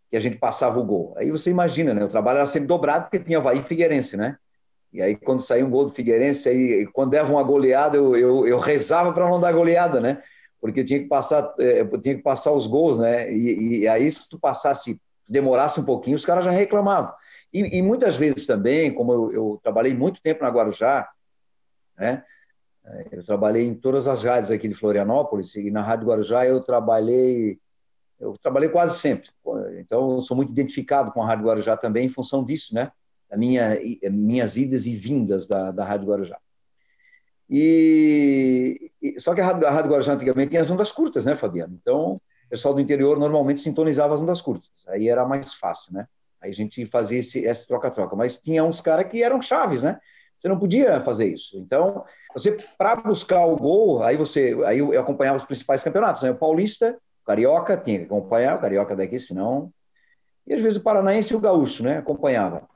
que 0.10 0.15
a 0.15 0.20
gente 0.20 0.38
passava 0.38 0.80
o 0.80 0.86
gol. 0.86 1.13
Aí 1.17 1.30
você 1.30 1.50
imagina, 1.50 1.94
né? 1.94 2.06
O 2.06 2.10
trabalho 2.10 2.38
era 2.38 2.46
sempre 2.46 2.67
dobrado 2.67 3.06
porque 3.06 3.20
tinha 3.20 3.39
Havaí 3.39 3.60
e 3.60 3.63
Figueirense, 3.63 4.15
né? 4.15 4.38
E 4.94 5.02
aí 5.02 5.16
quando 5.16 5.42
saiu 5.42 5.68
um 5.68 5.70
gol 5.70 5.86
do 5.86 5.94
Figueirense, 5.94 6.50
aí, 6.50 6.86
quando 6.88 7.12
dava 7.12 7.32
uma 7.32 7.44
goleada, 7.44 7.98
eu, 7.98 8.16
eu, 8.16 8.48
eu 8.48 8.60
rezava 8.60 9.14
para 9.14 9.30
não 9.30 9.40
dar 9.40 9.54
goleada, 9.54 10.00
né? 10.00 10.22
porque 10.62 10.84
tinha 10.84 11.00
que 11.00 11.08
passar, 11.08 11.54
é, 11.60 11.84
tinha 11.98 12.16
que 12.16 12.22
passar 12.22 12.52
os 12.52 12.68
gols, 12.68 13.00
né? 13.00 13.34
E, 13.34 13.80
e, 13.80 13.88
aí, 13.88 14.10
se 14.10 14.30
tu 14.30 14.40
passasse, 14.40 15.02
demorasse 15.28 15.80
um 15.80 15.84
pouquinho, 15.84 16.16
os 16.16 16.24
caras 16.24 16.46
já 16.46 16.52
reclamavam. 16.52 17.12
E, 17.52 17.80
e 17.80 17.82
muitas 17.82 18.16
vezes 18.16 18.46
também, 18.46 18.94
como 18.94 19.12
eu, 19.12 19.34
eu, 19.34 19.60
trabalhei 19.64 19.94
muito 19.94 20.22
tempo 20.22 20.44
na 20.44 20.52
Guarujá, 20.52 21.10
né? 21.98 22.24
É, 22.86 23.08
eu 23.12 23.26
trabalhei 23.26 23.64
em 23.64 23.74
todas 23.74 24.08
as 24.08 24.24
rádios 24.24 24.52
aqui 24.52 24.68
de 24.68 24.76
Florianópolis, 24.76 25.56
e 25.56 25.72
na 25.72 25.82
Rádio 25.82 26.08
Guarujá 26.08 26.46
eu 26.46 26.62
trabalhei, 26.62 27.60
eu 28.20 28.38
trabalhei 28.38 28.70
quase 28.70 29.00
sempre. 29.00 29.30
Então, 29.80 30.12
eu 30.12 30.22
sou 30.22 30.38
muito 30.38 30.52
identificado 30.52 31.12
com 31.12 31.24
a 31.24 31.26
Rádio 31.26 31.46
Guarujá 31.46 31.76
também, 31.76 32.06
em 32.06 32.10
função 32.10 32.46
disso, 32.46 32.74
né? 32.74 32.92
Minha, 33.38 33.80
minhas 34.12 34.58
idas 34.58 34.86
e 34.86 34.96
vindas 34.96 35.48
da, 35.48 35.72
da 35.72 35.86
Rádio 35.86 36.08
Guarujá. 36.08 36.38
E, 37.50 38.91
e, 39.02 39.20
só 39.20 39.36
que 39.36 39.41
a 39.41 39.46
Rádio, 39.46 39.67
a 39.67 39.72
Rádio 39.72 39.91
Guarujá 39.91 40.13
antigamente 40.13 40.52
tinha 40.52 40.62
as 40.62 40.72
ondas 40.72 40.91
curtas, 40.91 41.26
né, 41.26 41.36
Fabiano? 41.36 41.78
Então, 41.82 42.13
o 42.13 42.50
pessoal 42.50 42.74
do 42.74 42.80
interior 42.80 43.20
normalmente 43.20 43.60
sintonizava 43.60 44.13
as 44.13 44.22
ondas 44.22 44.39
curtas. 44.39 44.72
Aí 44.88 45.10
era 45.10 45.26
mais 45.26 45.54
fácil, 45.54 45.94
né? 45.94 46.08
Aí 46.41 46.50
a 46.50 46.54
gente 46.54 46.86
fazia 46.86 47.20
esse, 47.20 47.39
esse 47.39 47.67
troca-troca. 47.67 48.15
Mas 48.15 48.39
tinha 48.39 48.63
uns 48.63 48.80
caras 48.80 49.12
que 49.12 49.22
eram 49.22 49.41
chaves, 49.41 49.84
né? 49.84 50.00
Você 50.39 50.48
não 50.48 50.58
podia 50.58 51.02
fazer 51.02 51.28
isso. 51.28 51.58
Então, 51.58 52.04
você 52.34 52.58
para 52.78 52.96
buscar 52.96 53.46
o 53.46 53.56
gol, 53.56 54.02
aí 54.02 54.17
você, 54.17 54.58
aí 54.65 54.80
eu 54.80 55.00
acompanhava 55.00 55.38
os 55.38 55.44
principais 55.44 55.84
campeonatos, 55.84 56.24
né? 56.24 56.32
O 56.32 56.36
Paulista, 56.36 56.98
o 57.22 57.26
Carioca 57.26 57.78
tinha 57.78 58.00
que 58.00 58.06
acompanhar, 58.06 58.58
o 58.58 58.62
Carioca 58.62 58.96
daqui, 58.96 59.20
senão. 59.20 59.72
E 60.48 60.54
às 60.54 60.63
vezes 60.63 60.80
o 60.80 60.84
Paranaense 60.84 61.34
e 61.34 61.36
o 61.36 61.39
Gaúcho, 61.39 61.84
né? 61.84 61.98
Acompanhava. 61.98 62.67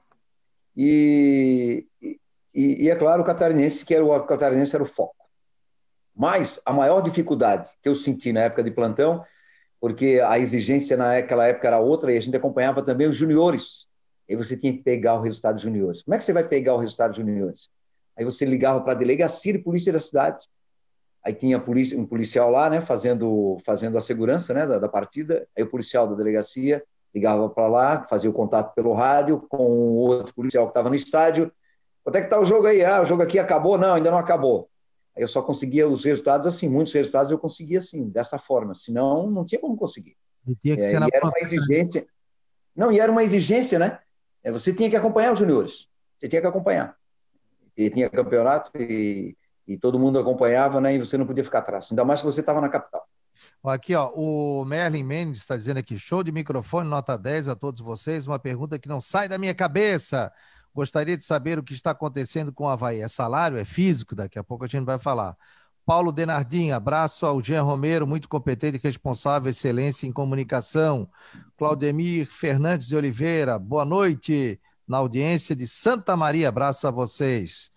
E, 0.76 1.86
e, 2.02 2.20
e, 2.86 2.90
é 2.90 2.96
claro, 2.96 3.22
o 3.22 3.26
catarinense, 3.26 3.86
que 3.86 3.94
era 3.96 4.04
o, 4.04 4.14
o 4.14 4.26
catarinense 4.26 4.76
era 4.76 4.84
o 4.84 4.88
foco. 4.88 5.26
Mas 6.16 6.60
a 6.66 6.74
maior 6.74 7.02
dificuldade 7.02 7.70
que 7.82 7.90
eu 7.90 7.96
senti 7.96 8.32
na 8.32 8.42
época 8.42 8.64
de 8.64 8.72
plantão, 8.72 9.24
porque 9.80 10.22
a 10.26 10.40
exigência 10.40 10.96
naquela 10.98 11.48
época 11.48 11.68
era 11.68 11.80
outra 11.80 12.14
e 12.14 12.18
a 12.18 12.20
gente 12.20 12.36
acompanhava 12.36 12.82
também 12.82 13.08
os 13.08 13.16
juniores. 13.16 13.88
Aí 14.30 14.36
você 14.36 14.58
tinha 14.58 14.74
que 14.74 14.82
pegar 14.82 15.16
o 15.16 15.22
resultado 15.22 15.56
dos 15.56 15.64
juniores. 15.64 16.02
Como 16.04 16.16
é 16.16 16.18
que 16.18 16.24
você 16.24 16.34
vai 16.34 16.48
pegar 16.48 16.74
o 16.74 16.80
resultado 16.80 17.10
dos 17.10 17.18
juniores? 17.18 17.70
Aí 18.18 18.24
você 18.26 18.46
ligava 18.46 18.82
para 18.82 18.94
a 18.94 18.96
delegacia 18.96 19.54
de 19.54 19.60
polícia 19.60 19.92
da 19.92 20.00
cidade. 20.00 20.46
Aí 21.24 21.34
tinha 21.34 21.58
um 21.58 22.06
policial 22.06 22.50
lá, 22.50 22.70
né, 22.70 22.82
fazendo, 22.82 23.58
fazendo 23.66 23.98
a 23.98 24.02
segurança 24.02 24.54
né, 24.54 24.66
da, 24.66 24.80
da 24.80 24.88
partida. 24.88 25.48
Aí 25.56 25.64
o 25.64 25.70
policial 25.70 26.08
da 26.08 26.16
delegacia 26.16 26.84
ligava 27.16 27.50
para 27.50 27.68
lá, 27.68 28.04
fazia 28.04 28.30
o 28.30 28.34
contato 28.34 28.76
pelo 28.76 28.94
rádio 28.94 29.40
com 29.48 29.66
o 29.66 29.96
outro 29.96 30.34
policial 30.34 30.66
que 30.66 30.72
estava 30.72 30.90
no 30.90 30.96
estádio. 30.96 31.50
Quanto 32.04 32.18
é 32.18 32.20
que 32.20 32.28
está 32.28 32.38
o 32.38 32.44
jogo 32.44 32.68
aí? 32.68 32.84
Ah, 32.84 33.02
o 33.02 33.06
jogo 33.06 33.24
aqui 33.24 33.40
acabou? 33.40 33.78
Não, 33.78 33.94
ainda 33.94 34.12
não 34.12 34.18
acabou. 34.18 34.70
Aí 35.16 35.24
eu 35.24 35.28
só 35.30 35.42
conseguia 35.42 35.88
os 35.88 36.04
resultados 36.04 36.46
assim, 36.46 36.68
muitos 36.68 36.94
resultados 36.94 37.32
eu 37.32 37.40
conseguia 37.40 37.78
assim, 37.78 38.10
dessa 38.10 38.38
forma, 38.38 38.76
senão 38.76 39.32
não 39.32 39.46
tinha 39.46 39.62
como 39.62 39.78
conseguir. 39.78 40.18
E 40.46 40.54
tinha 40.56 40.76
que 40.76 40.82
é, 40.82 40.84
ser 40.84 41.00
na 41.00 41.08
era 41.12 41.26
uma 41.26 41.40
exigência. 41.40 42.06
Não, 42.76 42.92
e 42.92 43.00
era 43.00 43.10
uma 43.10 43.24
exigência, 43.24 43.80
né? 43.80 44.00
É, 44.44 44.52
você 44.52 44.74
tinha 44.74 44.90
que 44.90 44.96
acompanhar 44.98 45.32
os 45.32 45.40
juniores. 45.40 45.88
Você 46.20 46.28
tinha 46.28 46.42
que 46.42 46.48
acompanhar. 46.48 46.98
E 47.78 47.90
tinha 47.90 48.10
campeonato 48.10 48.70
e, 48.78 49.38
e 49.66 49.78
todo 49.78 49.98
mundo 49.98 50.20
acompanhava, 50.20 50.82
né? 50.82 50.94
E 50.96 51.00
você 51.00 51.18
não 51.18 51.26
podia 51.26 51.46
ficar 51.46 51.60
atrás. 51.60 51.88
Ainda 51.90 52.04
mais 52.04 52.20
que 52.20 52.26
você 52.26 52.42
estava 52.42 52.60
na 52.60 52.68
capital. 52.68 53.08
Aqui, 53.64 53.96
ó, 53.96 54.12
o 54.16 54.64
Merlin 54.66 55.04
Mendes 55.04 55.42
está 55.42 55.56
dizendo 55.58 55.78
aqui: 55.78 55.98
show 55.98 56.24
de 56.24 56.32
microfone, 56.32 56.90
nota 56.90 57.18
10 57.18 57.50
a 57.50 57.56
todos 57.56 57.82
vocês. 57.82 58.28
Uma 58.28 58.40
pergunta 58.40 58.80
que 58.80 58.88
não 58.88 59.02
sai 59.02 59.28
da 59.28 59.38
minha 59.38 59.54
cabeça. 59.54 60.32
Gostaria 60.74 61.18
de 61.18 61.24
saber 61.24 61.58
o 61.58 61.64
que 61.64 61.74
está 61.74 61.92
acontecendo 61.92 62.52
com 62.52 62.66
o 62.66 62.68
Havaí. 62.68 63.02
É 63.02 63.08
salário? 63.08 63.58
É 63.58 63.64
físico? 63.64 64.14
Daqui 64.14 64.38
a 64.38 64.44
pouco 64.44 64.66
a 64.66 64.68
gente 64.68 64.86
vai 64.86 65.00
falar. 65.00 65.36
Paulo 65.86 66.12
Denardim, 66.12 66.72
abraço 66.72 67.26
ao 67.26 67.42
Jean 67.42 67.62
Romero, 67.62 68.08
muito 68.08 68.28
competente 68.28 68.78
e 68.78 68.82
responsável, 68.84 69.52
excelência 69.52 70.08
em 70.08 70.12
comunicação. 70.12 71.08
Claudemir 71.56 72.28
Fernandes 72.30 72.88
de 72.88 72.96
Oliveira, 72.96 73.60
boa 73.60 73.86
noite 73.86 74.60
na 74.88 74.98
audiência 74.98 75.56
de 75.56 75.68
Santa 75.68 76.18
Maria, 76.18 76.50
abraço 76.50 76.88
a 76.88 76.92
vocês. 76.92 77.72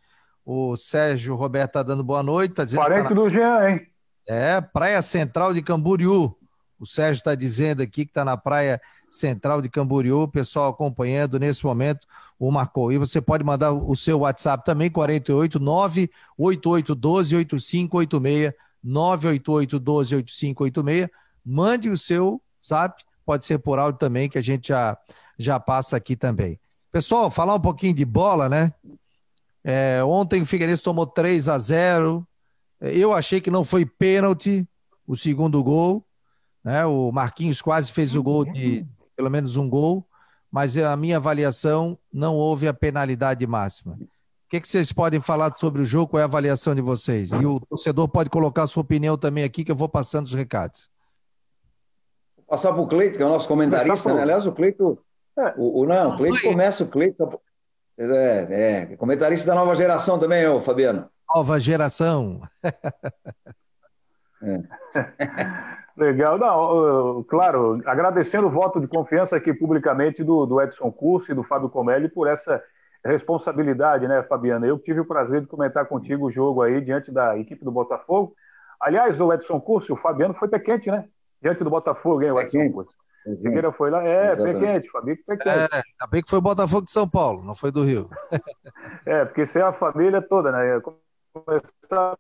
O 0.44 0.76
Sérgio 0.76 1.34
Roberto 1.34 1.68
está 1.68 1.82
dando 1.82 2.02
boa 2.02 2.22
noite. 2.22 2.54
Tá 2.54 2.64
dizendo 2.64 2.80
Parente 2.80 3.08
tá 3.08 3.10
na... 3.10 3.20
do 3.20 3.28
Jean, 3.28 3.68
hein? 3.68 3.86
É, 4.28 4.60
Praia 4.60 5.00
Central 5.00 5.54
de 5.54 5.62
Camboriú. 5.62 6.36
O 6.78 6.86
Sérgio 6.86 7.18
está 7.18 7.34
dizendo 7.34 7.82
aqui 7.82 8.04
que 8.04 8.10
está 8.10 8.24
na 8.24 8.36
Praia 8.36 8.80
Central 9.10 9.62
de 9.62 9.70
Camboriú, 9.70 10.22
o 10.22 10.28
pessoal 10.28 10.70
acompanhando 10.70 11.38
nesse 11.38 11.64
momento 11.64 12.06
o 12.38 12.50
Marcou. 12.50 12.92
E 12.92 12.98
você 12.98 13.20
pode 13.20 13.42
mandar 13.42 13.72
o 13.72 13.96
seu 13.96 14.20
WhatsApp 14.20 14.64
também, 14.64 14.90
48 14.90 15.58
98812 15.58 17.36
8586 17.36 18.52
98812 18.84 20.14
8586. 20.16 21.08
Mande 21.44 21.88
o 21.88 21.96
seu 21.96 22.40
zap, 22.64 23.02
pode 23.24 23.46
ser 23.46 23.58
por 23.58 23.78
áudio 23.78 23.98
também, 23.98 24.28
que 24.28 24.38
a 24.38 24.42
gente 24.42 24.68
já, 24.68 24.96
já 25.38 25.58
passa 25.58 25.96
aqui 25.96 26.14
também. 26.14 26.60
Pessoal, 26.92 27.30
falar 27.30 27.54
um 27.54 27.60
pouquinho 27.60 27.94
de 27.94 28.04
bola, 28.04 28.48
né? 28.48 28.72
É, 29.64 30.02
ontem 30.04 30.42
o 30.42 30.46
Figueirense 30.46 30.82
tomou 30.82 31.06
3 31.06 31.48
a 31.48 31.58
0 31.58 32.26
Eu 32.80 33.12
achei 33.12 33.40
que 33.40 33.50
não 33.50 33.64
foi 33.64 33.84
pênalti 33.84 34.66
o 35.06 35.16
segundo 35.16 35.62
gol. 35.62 36.04
Né? 36.62 36.84
O 36.86 37.10
Marquinhos 37.12 37.62
quase 37.62 37.92
fez 37.92 38.14
o 38.14 38.22
gol 38.22 38.44
de 38.44 38.86
pelo 39.16 39.30
menos 39.30 39.56
um 39.56 39.68
gol 39.68 40.08
mas 40.50 40.76
a 40.76 40.96
minha 40.96 41.16
avaliação 41.16 41.98
não 42.12 42.34
houve 42.34 42.66
a 42.66 42.74
penalidade 42.74 43.46
máxima. 43.46 43.94
O 43.94 44.50
que, 44.50 44.60
que, 44.60 44.68
vocês 44.68 44.92
podem 44.92 45.20
falar 45.20 45.54
sobre 45.54 45.82
o 45.82 45.84
jogo? 45.84 46.12
Qual 46.12 46.20
é 46.20 46.22
a 46.22 46.26
avaliação 46.26 46.74
de 46.74 46.80
vocês? 46.80 47.30
E 47.32 47.44
o 47.44 47.60
torcedor 47.60 48.08
pode 48.08 48.30
colocar 48.30 48.62
a 48.62 48.66
sua 48.66 48.80
opinião 48.80 49.18
também 49.18 49.44
aqui, 49.44 49.62
que 49.62 49.70
eu 49.70 49.76
vou 49.76 49.88
passando 49.88 50.24
os 50.24 50.32
recados. 50.32 50.90
Vou 52.34 52.46
passar 52.46 52.72
para 52.72 52.80
o 52.80 52.88
Cleito, 52.88 53.18
que 53.18 53.22
é 53.22 53.26
o 53.26 53.28
nosso 53.28 53.46
comentarista. 53.46 54.14
Né? 54.14 54.22
Aliás, 54.22 54.46
o 54.46 54.52
Cleito. 54.52 54.98
É. 55.38 55.54
O, 55.58 55.82
o, 55.82 55.86
não, 55.86 56.08
o 56.08 56.16
Cleito 56.16 56.42
começa 56.42 56.82
o 56.82 56.88
Cleito. 56.88 57.40
É, 57.98 58.86
é, 58.90 58.96
comentarista 58.96 59.48
da 59.48 59.54
nova 59.54 59.74
geração 59.74 60.18
também, 60.18 60.46
ô, 60.48 60.60
Fabiano. 60.62 61.10
Nova 61.34 61.58
geração. 61.58 62.42
é. 64.42 64.62
Legal, 65.98 66.38
não, 66.38 67.24
claro, 67.24 67.82
agradecendo 67.84 68.46
o 68.46 68.50
voto 68.50 68.80
de 68.80 68.86
confiança 68.86 69.34
aqui 69.34 69.52
publicamente 69.52 70.22
do, 70.22 70.46
do 70.46 70.62
Edson 70.62 70.92
Curso 70.92 71.32
e 71.32 71.34
do 71.34 71.42
Fábio 71.42 71.68
Comelli 71.68 72.08
por 72.08 72.28
essa 72.28 72.62
responsabilidade, 73.04 74.06
né, 74.06 74.22
Fabiana? 74.22 74.64
Eu 74.64 74.78
tive 74.78 75.00
o 75.00 75.04
prazer 75.04 75.40
de 75.40 75.48
comentar 75.48 75.86
contigo 75.86 76.26
o 76.26 76.30
jogo 76.30 76.62
aí 76.62 76.80
diante 76.80 77.10
da 77.10 77.36
equipe 77.36 77.64
do 77.64 77.72
Botafogo. 77.72 78.32
Aliás, 78.80 79.20
o 79.20 79.32
Edson 79.32 79.60
Curso, 79.60 79.94
o 79.94 79.96
Fabiano 79.96 80.34
foi 80.34 80.46
pé 80.46 80.60
quente, 80.60 80.88
né? 80.88 81.04
Diante 81.42 81.64
do 81.64 81.70
Botafogo, 81.70 82.22
hein, 82.22 82.30
o 82.30 82.40
Edson 82.40 82.70
Curso. 82.70 82.94
Figueira 83.42 83.72
foi 83.72 83.90
lá, 83.90 84.02
é, 84.04 84.36
pé 84.36 84.54
quente, 84.54 84.90
Fabio 84.90 85.16
pé 85.26 85.36
quente. 85.36 85.48
É, 85.48 85.62
ainda 85.62 86.06
bem 86.10 86.22
que 86.22 86.30
foi 86.30 86.38
o 86.38 86.42
Botafogo 86.42 86.84
de 86.84 86.92
São 86.92 87.08
Paulo, 87.08 87.42
não 87.42 87.56
foi 87.56 87.72
do 87.72 87.82
Rio. 87.82 88.08
é, 89.04 89.24
porque 89.24 89.42
isso 89.42 89.58
é 89.58 89.62
a 89.62 89.72
família 89.72 90.22
toda, 90.22 90.52
né? 90.52 90.80
Começar 91.32 92.16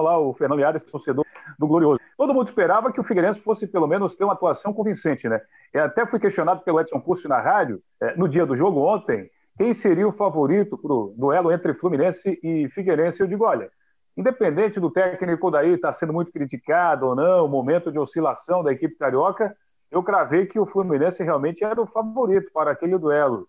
lá, 0.00 0.18
o 0.18 0.34
Fernando 0.34 0.58
Liares, 0.58 0.82
torcedor 0.90 1.24
do 1.58 1.66
Glorioso. 1.66 2.00
Todo 2.16 2.32
mundo 2.32 2.48
esperava 2.48 2.92
que 2.92 3.00
o 3.00 3.04
Figueirense 3.04 3.40
fosse, 3.40 3.66
pelo 3.66 3.86
menos, 3.86 4.16
ter 4.16 4.24
uma 4.24 4.32
atuação 4.32 4.72
convincente, 4.72 5.28
né? 5.28 5.40
Eu 5.72 5.84
até 5.84 6.06
fui 6.06 6.18
questionado 6.18 6.62
pelo 6.62 6.80
Edson 6.80 7.00
Curso 7.00 7.28
na 7.28 7.40
rádio, 7.40 7.80
é, 8.00 8.16
no 8.16 8.28
dia 8.28 8.46
do 8.46 8.56
jogo 8.56 8.80
ontem, 8.80 9.30
quem 9.58 9.74
seria 9.74 10.08
o 10.08 10.12
favorito 10.12 10.76
para 10.78 10.92
o 10.92 11.14
duelo 11.16 11.52
entre 11.52 11.74
Fluminense 11.74 12.38
e 12.42 12.68
Figueirense. 12.70 13.20
Eu 13.20 13.26
digo, 13.26 13.44
olha, 13.44 13.70
independente 14.16 14.80
do 14.80 14.90
técnico 14.90 15.50
daí 15.50 15.74
estar 15.74 15.92
tá 15.92 15.98
sendo 15.98 16.12
muito 16.12 16.32
criticado 16.32 17.06
ou 17.06 17.14
não, 17.14 17.44
o 17.44 17.48
momento 17.48 17.92
de 17.92 17.98
oscilação 17.98 18.62
da 18.62 18.72
equipe 18.72 18.96
carioca, 18.96 19.54
eu 19.90 20.02
cravei 20.02 20.46
que 20.46 20.58
o 20.58 20.66
Fluminense 20.66 21.22
realmente 21.22 21.62
era 21.62 21.80
o 21.80 21.86
favorito 21.86 22.50
para 22.52 22.70
aquele 22.70 22.98
duelo. 22.98 23.46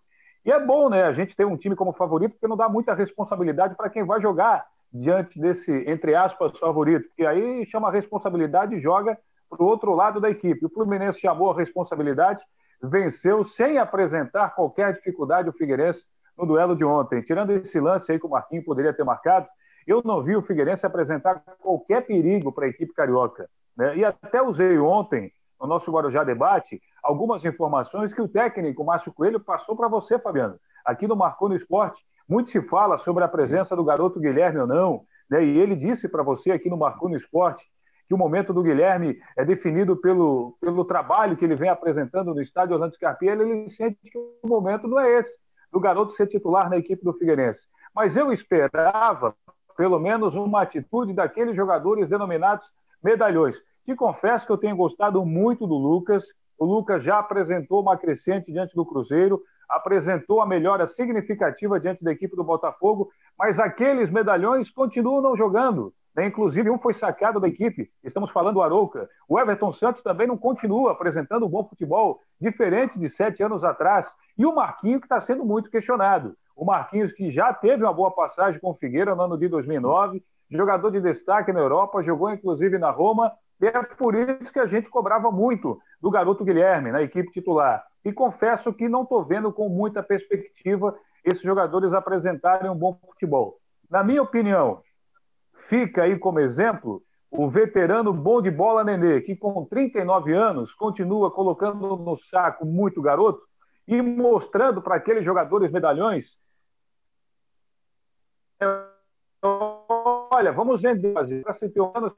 E 0.48 0.52
é 0.52 0.58
bom, 0.58 0.90
né, 0.90 1.04
a 1.04 1.12
gente 1.12 1.36
ter 1.36 1.46
um 1.46 1.58
time 1.58 1.76
como 1.76 1.92
favorito, 1.92 2.32
porque 2.32 2.48
não 2.48 2.56
dá 2.56 2.70
muita 2.70 2.94
responsabilidade 2.94 3.76
para 3.76 3.90
quem 3.90 4.06
vai 4.06 4.22
jogar 4.22 4.66
diante 4.94 5.38
desse, 5.38 5.70
entre 5.86 6.16
aspas, 6.16 6.58
favorito, 6.58 7.06
que 7.18 7.26
aí 7.26 7.66
chama 7.66 7.90
a 7.90 7.92
responsabilidade 7.92 8.74
e 8.74 8.80
joga 8.80 9.18
para 9.50 9.62
o 9.62 9.68
outro 9.68 9.94
lado 9.94 10.22
da 10.22 10.30
equipe. 10.30 10.66
O 10.66 10.70
Fluminense 10.70 11.20
chamou 11.20 11.52
a 11.52 11.58
responsabilidade, 11.58 12.40
venceu 12.82 13.44
sem 13.58 13.78
apresentar 13.78 14.56
qualquer 14.56 14.94
dificuldade 14.94 15.50
o 15.50 15.54
Figueirense 15.54 16.06
no 16.38 16.46
duelo 16.46 16.78
de 16.78 16.86
ontem. 16.86 17.22
Tirando 17.24 17.52
esse 17.52 17.78
lance 17.78 18.10
aí 18.10 18.18
que 18.18 18.26
o 18.26 18.30
Marquinhos 18.30 18.64
poderia 18.64 18.94
ter 18.94 19.04
marcado, 19.04 19.48
eu 19.86 20.02
não 20.06 20.24
vi 20.24 20.34
o 20.34 20.42
Figueirense 20.42 20.86
apresentar 20.86 21.44
qualquer 21.60 22.06
perigo 22.06 22.54
para 22.54 22.68
a 22.68 22.70
equipe 22.70 22.94
carioca. 22.94 23.50
Né? 23.76 23.98
E 23.98 24.06
até 24.06 24.42
usei 24.42 24.80
ontem, 24.80 25.30
no 25.60 25.68
nosso 25.68 25.92
Guarujá 25.92 26.24
Debate, 26.24 26.82
algumas 27.02 27.44
informações 27.46 28.14
que 28.14 28.22
o 28.22 28.28
técnico 28.28 28.84
Márcio 28.84 29.14
Coelho 29.14 29.40
passou 29.40 29.76
para 29.76 29.88
você, 29.88 30.20
Fabiano, 30.20 30.56
aqui 30.86 31.08
no 31.08 31.16
Marcou 31.16 31.50
no 31.50 31.56
Esporte, 31.56 32.02
muito 32.28 32.52
se 32.52 32.62
fala 32.64 32.98
sobre 33.00 33.24
a 33.24 33.28
presença 33.28 33.76
do 33.76 33.84
garoto 33.84 34.20
Guilherme 34.20 34.60
ou 34.60 34.68
não, 34.68 35.02
né? 35.30 35.44
e 35.44 35.58
ele 35.58 35.76
disse 35.76 36.08
para 36.08 36.24
você 36.24 36.52
aqui 36.52 36.70
no 36.70 36.78
Marcou 36.78 37.10
no 37.10 37.18
Esporte 37.18 37.64
que 38.08 38.14
o 38.14 38.18
momento 38.18 38.54
do 38.54 38.64
Guilherme 38.64 39.20
é 39.36 39.44
definido 39.44 39.98
pelo, 39.98 40.58
pelo 40.62 40.86
trabalho 40.86 41.36
que 41.36 41.44
ele 41.44 41.56
vem 41.56 41.70
apresentando 41.70 42.34
no 42.34 42.42
estádio 42.42 42.74
Orlando 42.74 42.96
Scarpelli, 42.96 43.42
ele 43.42 43.70
sente 43.72 43.98
que 44.02 44.18
o 44.18 44.48
momento 44.48 44.88
não 44.88 45.00
é 45.00 45.20
esse, 45.20 45.38
do 45.72 45.80
garoto 45.80 46.14
ser 46.14 46.28
titular 46.28 46.70
na 46.70 46.78
equipe 46.78 47.04
do 47.04 47.14
Figueirense. 47.14 47.62
Mas 47.94 48.16
eu 48.16 48.32
esperava, 48.32 49.36
pelo 49.76 50.00
menos, 50.00 50.34
uma 50.36 50.62
atitude 50.62 51.14
daqueles 51.14 51.56
jogadores 51.56 52.08
denominados 52.08 52.66
medalhões. 53.04 53.56
Te 53.88 53.96
confesso 53.96 54.46
que 54.46 54.52
eu 54.52 54.58
tenho 54.58 54.76
gostado 54.76 55.26
muito 55.26 55.66
do 55.66 55.76
Lucas, 55.76 56.22
o 56.60 56.66
Lucas 56.66 57.02
já 57.06 57.20
apresentou 57.20 57.82
uma 57.82 57.96
crescente 57.96 58.52
diante 58.52 58.76
do 58.76 58.86
Cruzeiro, 58.86 59.42
apresentou 59.70 60.42
a 60.42 60.46
melhora 60.46 60.90
significativa 60.90 61.80
diante 61.80 62.04
da 62.04 62.12
equipe 62.12 62.36
do 62.36 62.44
Botafogo, 62.44 63.10
mas 63.40 63.58
aqueles 63.58 64.12
medalhões 64.12 64.70
continuam 64.72 65.22
não 65.22 65.38
jogando. 65.38 65.94
Né? 66.14 66.28
Inclusive, 66.28 66.70
um 66.70 66.78
foi 66.78 66.96
saqueado 66.96 67.40
da 67.40 67.48
equipe. 67.48 67.90
Estamos 68.04 68.30
falando 68.32 68.56
do 68.56 68.62
Arouca. 68.62 69.08
O 69.26 69.40
Everton 69.40 69.72
Santos 69.72 70.04
também 70.04 70.28
não 70.28 70.38
continua 70.38 70.92
apresentando 70.92 71.46
um 71.46 71.50
bom 71.50 71.64
futebol, 71.64 72.20
diferente 72.42 73.00
de 73.00 73.10
sete 73.12 73.42
anos 73.42 73.64
atrás. 73.64 74.06
E 74.38 74.46
o 74.46 74.54
Marquinhos, 74.54 75.00
que 75.00 75.06
está 75.06 75.22
sendo 75.22 75.46
muito 75.46 75.70
questionado. 75.70 76.36
O 76.58 76.66
Marquinhos, 76.66 77.14
que 77.14 77.32
já 77.32 77.54
teve 77.54 77.86
uma 77.86 77.94
boa 77.94 78.12
passagem 78.12 78.60
com 78.60 78.72
o 78.72 78.76
Figueira 78.76 79.16
no 79.16 79.22
ano 79.22 79.38
de 79.38 79.48
2009, 79.48 80.22
jogador 80.50 80.92
de 80.92 81.02
destaque 81.02 81.52
na 81.52 81.60
Europa, 81.60 82.04
jogou 82.04 82.32
inclusive 82.32 82.78
na 82.78 82.90
Roma, 82.90 83.32
e 83.62 83.66
é 83.66 83.84
por 83.84 84.16
isso 84.16 84.52
que 84.52 84.60
a 84.60 84.68
gente 84.68 84.90
cobrava 84.90 85.32
muito 85.32 85.80
do 86.02 86.12
garoto 86.12 86.44
Guilherme 86.44 86.92
na 86.92 87.02
equipe 87.02 87.32
titular. 87.32 87.84
E 88.06 88.14
confesso 88.14 88.72
que 88.72 88.88
não 88.88 89.04
estou 89.04 89.26
vendo 89.26 89.52
com 89.52 89.68
muita 89.68 90.04
perspectiva 90.04 90.96
esses 91.26 91.42
jogadores 91.42 91.92
apresentarem 91.92 92.70
um 92.70 92.76
bom 92.76 92.98
futebol. 93.06 93.58
Na 93.90 94.04
minha 94.04 94.22
opinião, 94.22 94.82
fica 95.68 96.04
aí 96.04 96.18
como 96.18 96.40
exemplo 96.40 97.02
o 97.30 97.50
veterano 97.50 98.14
bom 98.14 98.42
de 98.42 98.50
bola 98.50 98.84
Nenê, 98.84 99.22
que 99.22 99.36
com 99.36 99.66
39 99.66 100.34
anos 100.34 100.74
continua 100.76 101.30
colocando 101.30 101.98
no 101.98 102.18
saco 102.32 102.66
muito 102.66 103.02
garoto 103.02 103.42
e 103.88 104.02
mostrando 104.02 104.82
para 104.82 104.96
aqueles 104.96 105.26
jogadores 105.26 105.72
medalhões. 105.72 106.26
Olha, 110.38 110.52
vamos 110.52 110.84
vender. 110.84 111.14
Para 111.14 111.56
ter 111.56 111.72
anos, 111.96 112.14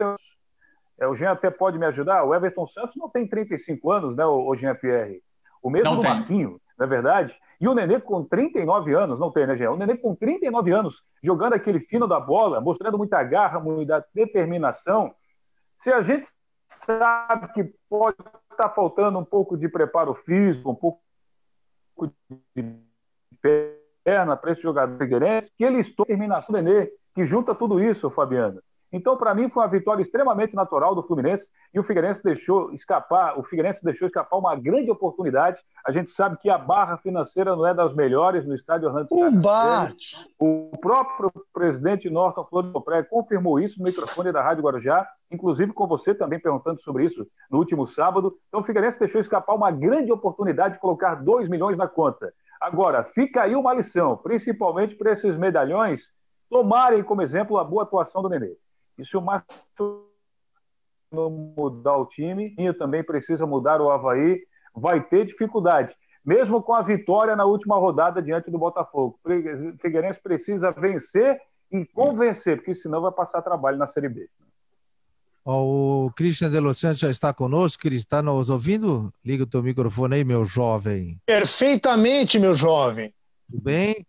é, 0.99 1.07
o 1.07 1.15
Jean 1.15 1.31
até 1.31 1.49
pode 1.49 1.79
me 1.79 1.85
ajudar. 1.85 2.25
O 2.25 2.35
Everton 2.35 2.67
Santos 2.67 2.93
não 2.97 3.09
tem 3.09 3.25
35 3.25 3.89
anos, 3.89 4.17
né, 4.17 4.25
o, 4.25 4.53
Jean 4.57 4.75
Pierre? 4.75 5.23
O 5.63 5.69
mesmo 5.69 5.91
não 5.91 5.99
do 6.01 6.03
Marquinho, 6.05 6.59
não 6.77 6.85
é 6.85 6.89
verdade? 6.89 7.33
E 7.61 7.67
o 7.67 7.73
Nenê 7.73 7.97
com 8.01 8.25
39 8.25 8.93
anos, 8.93 9.17
não 9.17 9.31
tem, 9.31 9.47
né, 9.47 9.55
Jean? 9.55 9.71
O 9.71 9.77
Nenê 9.77 9.95
com 9.95 10.13
39 10.13 10.69
anos, 10.69 11.01
jogando 11.23 11.53
aquele 11.53 11.79
fino 11.79 12.09
da 12.09 12.19
bola, 12.19 12.59
mostrando 12.59 12.97
muita 12.97 13.23
garra, 13.23 13.57
muita 13.57 14.05
determinação. 14.13 15.15
Se 15.79 15.89
a 15.89 16.01
gente 16.01 16.27
sabe 16.85 17.53
que 17.53 17.73
pode 17.89 18.17
está 18.51 18.69
faltando 18.69 19.17
um 19.17 19.23
pouco 19.23 19.57
de 19.57 19.69
preparo 19.69 20.13
físico, 20.25 20.71
um 20.71 20.75
pouco 20.75 20.99
de 22.53 22.75
perna 24.03 24.35
para 24.35 24.51
esse 24.51 24.61
jogador 24.61 24.97
figueirense, 24.97 25.49
que 25.57 25.63
ele 25.63 25.79
estou 25.79 26.05
terminação 26.05 26.51
do 26.51 26.61
Nenê, 26.61 26.91
que 27.13 27.25
junta 27.25 27.55
tudo 27.55 27.79
isso, 27.79 28.09
Fabiano. 28.09 28.61
Então, 28.91 29.15
para 29.15 29.35
mim, 29.35 29.49
foi 29.49 29.61
uma 29.61 29.69
vitória 29.69 30.01
extremamente 30.01 30.55
natural 30.55 30.95
do 30.95 31.03
Fluminense 31.03 31.45
e 31.73 31.79
o 31.79 31.83
Figueirense 31.83 32.23
deixou 32.23 32.73
escapar, 32.73 33.37
o 33.37 33.43
Figueirense 33.43 33.83
deixou 33.83 34.07
escapar 34.07 34.37
uma 34.37 34.55
grande 34.55 34.89
oportunidade. 34.89 35.59
A 35.85 35.91
gente 35.91 36.09
sabe 36.11 36.37
que 36.37 36.49
a 36.49 36.57
barra 36.57 36.97
financeira 36.97 37.55
não 37.55 37.67
é 37.67 37.73
das 37.73 37.93
melhores 37.93 38.47
no 38.47 38.55
estádio 38.55 38.87
Orlando. 38.87 39.07
O, 40.39 40.71
o 40.71 40.77
próprio 40.79 41.31
presidente 41.53 42.09
Norton 42.09 42.45
Floriano 42.45 42.81
Pré 42.81 43.03
confirmou 43.03 43.59
isso 43.59 43.77
no 43.77 43.85
microfone 43.85 44.31
da 44.31 44.41
Rádio 44.41 44.63
Guarujá, 44.63 45.07
inclusive 45.31 45.71
com 45.71 45.87
você 45.87 46.15
também 46.15 46.39
perguntando 46.39 46.81
sobre 46.81 47.05
isso 47.05 47.25
no 47.51 47.59
último 47.59 47.87
sábado. 47.89 48.33
Então, 48.47 48.61
o 48.61 48.63
Figueirense 48.63 48.99
deixou 48.99 49.21
escapar 49.21 49.53
uma 49.53 49.69
grande 49.69 50.11
oportunidade 50.11 50.75
de 50.75 50.79
colocar 50.79 51.15
2 51.15 51.47
milhões 51.47 51.77
na 51.77 51.87
conta. 51.87 52.33
Agora, 52.59 53.03
fica 53.15 53.43
aí 53.43 53.55
uma 53.55 53.73
lição, 53.73 54.17
principalmente 54.17 54.95
para 54.95 55.13
esses 55.13 55.37
medalhões 55.37 56.01
tomarem 56.49 57.03
como 57.03 57.21
exemplo 57.21 57.57
a 57.57 57.63
boa 57.63 57.83
atuação 57.83 58.21
do 58.21 58.29
Nenê. 58.29 58.55
E 58.97 59.05
se 59.05 59.15
o 59.15 59.21
Márcio 59.21 60.05
mudar 61.11 61.97
o 61.97 62.05
time, 62.05 62.53
e 62.57 62.73
também 62.73 63.03
precisa 63.03 63.45
mudar 63.45 63.81
o 63.81 63.89
Havaí, 63.89 64.41
vai 64.73 65.01
ter 65.01 65.25
dificuldade. 65.25 65.95
Mesmo 66.25 66.61
com 66.61 66.73
a 66.73 66.81
vitória 66.81 67.35
na 67.35 67.45
última 67.45 67.77
rodada 67.77 68.21
diante 68.21 68.51
do 68.51 68.57
Botafogo. 68.57 69.19
O 69.23 69.77
Figueirense 69.81 70.19
precisa 70.21 70.71
vencer 70.71 71.39
e 71.71 71.85
convencer, 71.85 72.57
porque 72.57 72.75
senão 72.75 73.01
vai 73.01 73.11
passar 73.11 73.41
trabalho 73.41 73.77
na 73.77 73.87
Série 73.87 74.09
B. 74.09 74.29
O 75.45 76.11
Christian 76.15 76.51
De 76.51 76.59
Los 76.59 76.77
Santos 76.77 76.99
já 76.99 77.09
está 77.09 77.33
conosco, 77.33 77.87
ele 77.87 77.95
está 77.95 78.21
nos 78.21 78.49
ouvindo? 78.49 79.11
Liga 79.25 79.43
o 79.43 79.47
teu 79.47 79.63
microfone 79.63 80.15
aí, 80.15 80.23
meu 80.23 80.45
jovem. 80.45 81.19
Perfeitamente, 81.25 82.37
meu 82.37 82.53
jovem. 82.55 83.13
Tudo 83.49 83.63
bem? 83.63 84.05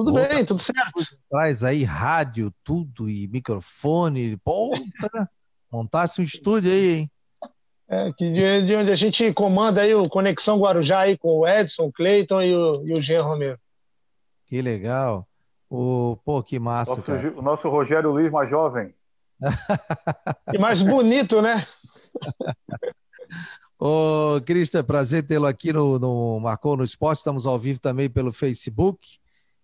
Tudo 0.00 0.12
Volta, 0.12 0.34
bem, 0.34 0.44
tudo 0.46 0.62
certo. 0.62 1.04
Traz 1.28 1.62
aí 1.62 1.84
rádio, 1.84 2.50
tudo 2.64 3.06
e 3.10 3.28
microfone. 3.28 4.34
Ponta, 4.38 5.30
montasse 5.70 6.22
um 6.22 6.24
estúdio 6.24 6.72
aí, 6.72 6.88
hein? 6.88 7.10
É, 7.86 8.10
que 8.10 8.32
de, 8.32 8.64
de, 8.64 8.76
onde 8.76 8.90
a 8.90 8.96
gente 8.96 9.30
comanda 9.34 9.82
aí 9.82 9.94
o 9.94 10.08
Conexão 10.08 10.58
Guarujá 10.58 11.00
aí 11.00 11.18
com 11.18 11.40
o 11.40 11.46
Edson, 11.46 11.82
o 11.82 11.92
Cleiton 11.92 12.40
e 12.40 12.54
o, 12.54 12.86
e 12.86 12.94
o 12.94 13.02
Jean 13.02 13.22
Romero. 13.22 13.58
Que 14.46 14.62
legal. 14.62 15.28
O, 15.68 16.16
pô, 16.24 16.42
que 16.42 16.58
massa, 16.58 16.92
nosso, 16.92 17.02
cara. 17.02 17.34
O 17.36 17.42
nosso 17.42 17.68
Rogério 17.68 18.10
Luiz 18.10 18.32
mais 18.32 18.48
jovem. 18.48 18.94
e 20.50 20.56
mais 20.56 20.80
bonito, 20.80 21.42
né? 21.42 21.66
Ô, 23.78 24.40
Cristian, 24.46 24.82
prazer 24.82 25.26
tê-lo 25.26 25.46
aqui 25.46 25.74
no, 25.74 25.98
no 25.98 26.40
Marcou 26.40 26.74
no 26.74 26.84
Esporte. 26.84 27.18
Estamos 27.18 27.46
ao 27.46 27.58
vivo 27.58 27.80
também 27.80 28.08
pelo 28.08 28.32
Facebook 28.32 29.19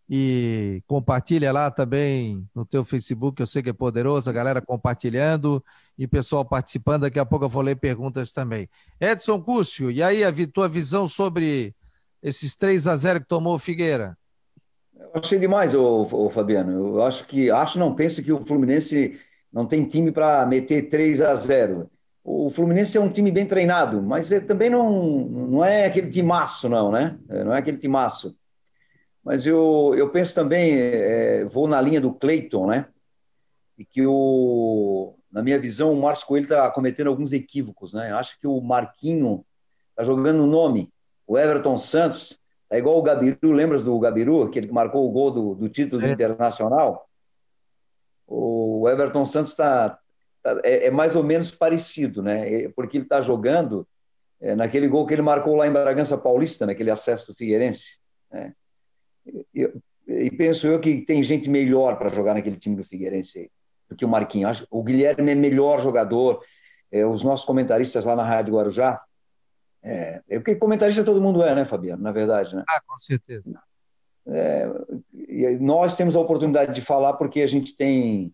e 0.09 0.83
compartilha 0.87 1.51
lá 1.53 1.71
também 1.71 2.47
no 2.55 2.65
teu 2.65 2.85
Facebook, 2.85 3.41
eu 3.41 3.47
sei 3.47 3.63
que 3.63 3.71
é 3.71 3.73
poderoso, 3.73 4.31
a 4.31 4.33
galera 4.33 4.61
compartilhando 4.61 5.63
e 5.99 6.07
pessoal 6.07 6.45
participando, 6.45 7.03
daqui 7.03 7.19
a 7.19 7.25
pouco 7.25 7.45
eu 7.45 7.49
vou 7.49 7.63
ler 7.63 7.77
perguntas 7.77 8.31
também. 8.31 8.69
Edson 9.01 9.41
Cúcio, 9.41 9.91
e 9.91 10.03
aí 10.03 10.23
a 10.23 10.33
tua 10.53 10.69
visão 10.69 11.09
sobre 11.09 11.75
esses 12.23 12.55
3 12.55 12.87
a 12.87 12.97
0 12.97 13.21
que 13.21 13.27
tomou 13.27 13.55
o 13.55 13.59
Figueira? 13.59 14.17
Eu 14.95 15.21
achei 15.21 15.39
demais, 15.39 15.75
ô, 15.75 16.03
ô, 16.03 16.31
Fabiano, 16.31 16.73
eu 16.73 17.03
acho 17.03 17.27
que, 17.27 17.51
acho 17.51 17.79
não, 17.79 17.95
penso 17.95 18.23
que 18.23 18.33
o 18.33 18.45
Fluminense 18.45 19.19
não 19.53 19.67
tem 19.67 19.85
time 19.85 20.13
para 20.13 20.47
meter 20.47 20.89
3 20.89 21.21
a 21.21 21.35
0 21.35 21.91
o 22.29 22.51
Fluminense 22.51 22.99
é 22.99 23.01
um 23.01 23.09
time 23.09 23.31
bem 23.31 23.47
treinado, 23.47 24.03
mas 24.03 24.33
é, 24.33 24.41
também 24.41 24.69
não, 24.69 24.91
não 24.91 25.65
é 25.65 25.87
aquele 25.87 26.11
timaço, 26.11 26.69
não, 26.69 26.91
né? 26.91 27.17
É, 27.29 27.45
não 27.45 27.55
é 27.55 27.59
aquele 27.59 27.79
timaço. 27.79 28.37
Mas 29.27 29.45
eu, 29.45 29.93
eu 29.99 30.09
penso 30.11 30.33
também, 30.33 30.79
é, 30.79 31.45
vou 31.47 31.67
na 31.67 31.81
linha 31.81 32.01
do 32.01 32.15
Cleiton, 32.15 32.69
né? 32.69 32.87
E 33.77 33.85
que, 33.85 34.07
o, 34.07 35.17
na 35.33 35.43
minha 35.43 35.59
visão, 35.59 35.93
o 35.93 36.01
Márcio 36.01 36.29
Coelho 36.29 36.45
está 36.45 36.71
cometendo 36.71 37.09
alguns 37.09 37.33
equívocos, 37.33 37.93
né? 37.93 38.13
Acho 38.13 38.39
que 38.39 38.47
o 38.47 38.61
Marquinho 38.61 39.45
está 39.91 40.05
jogando 40.05 40.45
o 40.45 40.47
nome. 40.47 40.93
O 41.27 41.37
Everton 41.37 41.77
Santos 41.77 42.39
é 42.71 42.79
igual 42.79 42.99
o 42.99 43.03
Gabiru, 43.03 43.51
lembras 43.51 43.83
do 43.83 43.99
Gabiru, 43.99 44.45
aquele 44.45 44.69
que 44.69 44.73
marcou 44.73 45.05
o 45.05 45.11
gol 45.11 45.33
do, 45.33 45.55
do 45.57 45.69
título 45.69 46.07
é. 46.07 46.13
internacional? 46.13 47.09
O 48.29 48.89
Everton 48.89 49.25
Santos 49.25 49.51
está 49.51 49.99
tá, 50.41 50.61
é, 50.63 50.87
é, 50.87 50.91
mais 50.93 51.17
ou 51.17 51.25
menos 51.25 51.51
parecido, 51.51 52.23
né? 52.23 52.69
Porque 52.77 52.97
ele 52.97 53.05
está 53.05 53.21
jogando 53.21 53.89
é, 54.41 54.55
naquele 54.55 54.87
gol 54.87 55.05
que 55.05 55.15
ele 55.15 55.23
marcou 55.23 55.57
lá 55.57 55.67
em 55.67 55.73
Bragança 55.73 56.17
Paulista, 56.17 56.65
naquele 56.65 56.93
acesso 56.93 57.33
do 57.33 57.37
Figueirense. 57.37 57.99
Né? 58.31 58.55
E 60.07 60.31
penso 60.31 60.67
eu 60.67 60.81
que 60.81 61.01
tem 61.03 61.23
gente 61.23 61.51
melhor 61.51 61.99
para 61.99 62.09
jogar 62.09 62.35
naquele 62.35 62.57
time 62.57 62.77
do 62.77 62.85
Figueirense 62.85 63.51
do 63.89 63.97
que 63.97 64.05
o 64.05 64.09
Marquinhos. 64.09 64.65
O 64.71 64.83
Guilherme 64.83 65.33
é 65.33 65.35
melhor 65.35 65.83
jogador. 65.83 66.41
É, 66.91 67.05
os 67.05 67.25
nossos 67.25 67.45
comentaristas 67.45 68.05
lá 68.05 68.15
na 68.15 68.25
Rádio 68.25 68.55
Guarujá, 68.55 69.03
é, 69.83 70.21
é 70.29 70.39
porque 70.39 70.57
comentarista 70.57 71.05
todo 71.05 71.21
mundo 71.21 71.43
é, 71.43 71.55
né, 71.55 71.65
Fabiano? 71.65 72.03
Na 72.03 72.13
verdade, 72.13 72.55
né? 72.55 72.65
Ah, 72.69 72.81
com 72.87 72.97
certeza. 72.97 73.61
É, 74.27 74.69
nós 75.61 75.97
temos 75.97 76.17
a 76.17 76.21
oportunidade 76.21 76.75
de 76.75 76.81
falar 76.81 77.13
porque 77.15 77.43
a 77.43 77.47
gente 77.47 77.77
tem, 77.77 78.33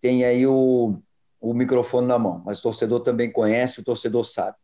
tem 0.00 0.24
aí 0.24 0.46
o, 0.46 0.98
o 1.40 1.52
microfone 1.52 2.06
na 2.06 2.18
mão, 2.18 2.42
mas 2.44 2.58
o 2.58 2.62
torcedor 2.62 3.00
também 3.00 3.30
conhece, 3.30 3.80
o 3.80 3.84
torcedor 3.84 4.24
sabe. 4.24 4.56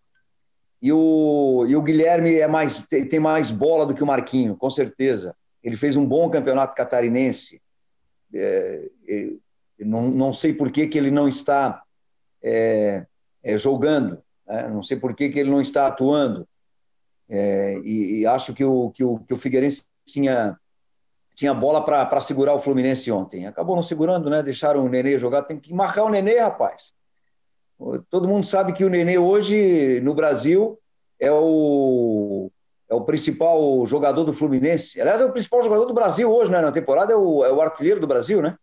E 0.81 0.92
o, 0.92 1.66
e 1.69 1.77
o 1.77 1.83
Guilherme 1.83 2.37
é 2.37 2.47
mais, 2.47 2.87
tem 2.87 3.21
mais 3.21 3.51
bola 3.51 3.87
do 3.87 3.95
que 3.95 4.03
o 4.03 4.07
Marquinho, 4.07 4.57
com 4.57 4.71
certeza. 4.71 5.35
Ele 5.66 5.76
fez 5.76 5.96
um 5.96 6.07
bom 6.07 6.31
campeonato 6.31 6.76
catarinense. 6.76 7.61
É, 8.33 8.88
não, 9.81 10.09
não 10.09 10.33
sei 10.33 10.55
por 10.55 10.70
que, 10.70 10.87
que 10.87 10.96
ele 10.96 11.11
não 11.11 11.26
está 11.26 11.83
é, 12.40 13.05
é 13.42 13.59
jogando, 13.59 14.22
né? 14.46 14.68
não 14.68 14.81
sei 14.81 14.96
por 14.96 15.12
que, 15.12 15.29
que 15.29 15.40
ele 15.40 15.50
não 15.50 15.61
está 15.61 15.88
atuando. 15.88 16.46
É, 17.29 17.81
e, 17.83 18.20
e, 18.20 18.26
acho 18.26 18.55
que 18.55 18.64
o, 18.64 18.92
que 18.92 19.02
o, 19.02 19.18
que 19.18 19.35
o 19.35 19.37
Figueirense 19.37 19.85
tinha, 20.05 20.57
tinha 21.35 21.52
bola 21.52 21.85
para 21.85 22.20
segurar 22.20 22.55
o 22.55 22.62
Fluminense 22.62 23.11
ontem. 23.11 23.48
Acabou 23.48 23.74
não 23.74 23.83
segurando, 23.83 24.31
né? 24.31 24.44
Deixaram 24.44 24.87
o 24.87 24.88
Nenê 24.88 25.18
jogar. 25.18 25.42
Tem 25.42 25.59
que 25.59 25.74
marcar 25.74 26.05
o 26.05 26.11
Nenê, 26.11 26.38
rapaz. 26.38 26.92
Todo 28.09 28.29
mundo 28.29 28.46
sabe 28.46 28.72
que 28.72 28.85
o 28.85 28.88
Nenê 28.88 29.18
hoje, 29.18 30.00
no 30.00 30.14
Brasil, 30.14 30.79
é 31.18 31.33
o 31.33 32.52
é 32.88 32.94
o 32.94 33.03
principal 33.03 33.85
jogador 33.87 34.25
do 34.25 34.33
Fluminense. 34.33 35.01
Aliás, 35.01 35.20
é 35.20 35.25
o 35.25 35.33
principal 35.33 35.62
jogador 35.62 35.87
do 35.87 35.94
Brasil 35.94 36.33
hoje, 36.33 36.51
né? 36.51 36.61
Na 36.61 36.70
temporada 36.70 37.12
é 37.12 37.16
o, 37.16 37.44
é 37.44 37.53
o 37.53 37.61
artilheiro 37.61 38.01
do 38.01 38.07
Brasil, 38.07 38.40
né? 38.40 38.57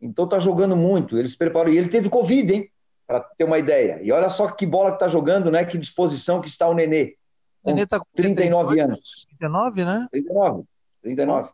Então 0.00 0.28
tá 0.28 0.38
jogando 0.38 0.76
muito. 0.76 1.16
Ele 1.16 1.28
se 1.28 1.36
preparou. 1.36 1.72
E 1.72 1.78
ele 1.78 1.88
teve 1.88 2.08
Covid, 2.08 2.52
hein? 2.52 2.70
Para 3.06 3.20
ter 3.20 3.44
uma 3.44 3.58
ideia. 3.58 4.00
E 4.02 4.10
olha 4.10 4.28
só 4.28 4.50
que 4.50 4.66
bola 4.66 4.92
que 4.92 4.98
tá 4.98 5.08
jogando, 5.08 5.50
né? 5.50 5.64
Que 5.64 5.78
disposição 5.78 6.40
que 6.40 6.48
está 6.48 6.68
o 6.68 6.74
Nenê. 6.74 7.14
O 7.62 7.70
Nenê 7.70 7.86
tá 7.86 8.00
com 8.00 8.06
39 8.14 8.80
anos. 8.80 9.26
39, 9.38 9.84
né? 9.84 10.08
39. 10.10 10.64
39. 11.02 11.50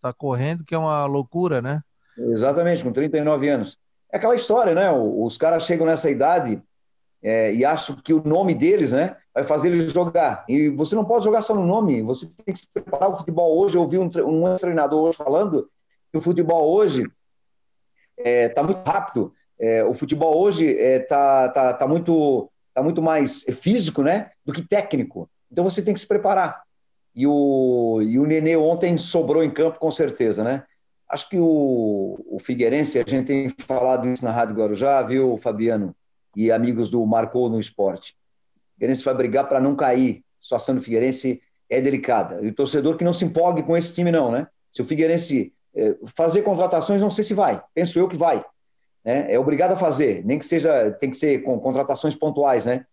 Tá 0.00 0.12
correndo, 0.12 0.64
que 0.64 0.74
é 0.74 0.78
uma 0.78 1.04
loucura, 1.06 1.60
né? 1.60 1.82
Exatamente, 2.16 2.84
com 2.84 2.92
39 2.92 3.48
anos. 3.48 3.78
É 4.12 4.16
aquela 4.16 4.34
história, 4.34 4.74
né? 4.74 4.90
Os 4.92 5.36
caras 5.36 5.64
chegam 5.64 5.86
nessa 5.86 6.10
idade 6.10 6.62
é, 7.22 7.52
e 7.54 7.64
acham 7.64 7.96
que 7.96 8.12
o 8.12 8.22
nome 8.22 8.54
deles, 8.54 8.92
né? 8.92 9.16
vai 9.34 9.44
fazer 9.44 9.72
ele 9.72 9.88
jogar. 9.88 10.44
E 10.48 10.68
você 10.68 10.94
não 10.94 11.04
pode 11.04 11.24
jogar 11.24 11.42
só 11.42 11.54
no 11.54 11.66
nome, 11.66 12.02
você 12.02 12.26
tem 12.44 12.54
que 12.54 12.60
se 12.60 12.68
preparar. 12.72 13.10
O 13.10 13.16
futebol 13.16 13.58
hoje, 13.58 13.76
eu 13.76 13.88
vi 13.88 13.98
um, 13.98 14.10
um 14.26 14.56
treinador 14.56 15.08
hoje 15.08 15.18
falando 15.18 15.68
que 16.10 16.18
o 16.18 16.20
futebol 16.20 16.70
hoje 16.70 17.02
está 18.18 18.30
é, 18.30 18.48
tá 18.48 18.62
muito 18.62 18.82
rápido. 18.84 19.32
É, 19.58 19.84
o 19.84 19.94
futebol 19.94 20.38
hoje 20.38 20.66
está 20.66 21.44
é, 21.44 21.48
tá, 21.48 21.74
tá, 21.74 21.86
muito, 21.86 22.50
tá 22.74 22.82
muito 22.82 23.00
mais 23.00 23.44
físico 23.60 24.02
né, 24.02 24.30
do 24.44 24.52
que 24.52 24.62
técnico. 24.62 25.28
Então 25.50 25.64
você 25.64 25.82
tem 25.82 25.94
que 25.94 26.00
se 26.00 26.06
preparar. 26.06 26.62
E 27.14 27.26
o, 27.26 28.00
e 28.02 28.18
o 28.18 28.26
Nenê 28.26 28.56
ontem 28.56 28.96
sobrou 28.96 29.42
em 29.42 29.50
campo, 29.50 29.78
com 29.78 29.90
certeza, 29.90 30.44
né? 30.44 30.64
Acho 31.08 31.28
que 31.28 31.38
o, 31.40 32.24
o 32.30 32.38
Figueirense, 32.38 32.96
a 32.96 33.04
gente 33.04 33.26
tem 33.26 33.50
falado 33.66 34.08
isso 34.08 34.24
na 34.24 34.30
Rádio 34.30 34.54
Guarujá, 34.54 35.02
viu, 35.02 35.36
Fabiano? 35.36 35.94
E 36.34 36.50
amigos 36.50 36.88
do 36.88 37.04
Marcou 37.04 37.48
no 37.48 37.58
Esporte 37.60 38.14
Figueirense 38.80 39.04
vai 39.04 39.14
brigar 39.14 39.46
para 39.46 39.60
não 39.60 39.76
cair. 39.76 40.24
A 40.40 40.42
situação 40.42 40.74
do 40.74 40.80
Figueirense 40.80 41.42
é 41.68 41.82
delicada. 41.82 42.40
E 42.42 42.48
o 42.48 42.54
torcedor 42.54 42.96
que 42.96 43.04
não 43.04 43.12
se 43.12 43.26
empolgue 43.26 43.62
com 43.62 43.76
esse 43.76 43.94
time, 43.94 44.10
não, 44.10 44.32
né? 44.32 44.46
Se 44.72 44.80
o 44.80 44.84
Figueirense 44.86 45.52
é, 45.74 45.94
fazer 46.16 46.42
contratações, 46.42 47.00
não 47.00 47.10
sei 47.10 47.22
se 47.22 47.34
vai. 47.34 47.62
Penso 47.74 47.98
eu 47.98 48.08
que 48.08 48.16
vai. 48.16 48.42
Né? 49.04 49.32
É 49.32 49.38
obrigado 49.38 49.72
a 49.72 49.76
fazer, 49.76 50.24
nem 50.24 50.38
que 50.38 50.46
seja, 50.46 50.90
tem 50.92 51.10
que 51.10 51.16
ser 51.16 51.42
com 51.42 51.60
contratações 51.60 52.14
pontuais, 52.14 52.64
né? 52.64 52.86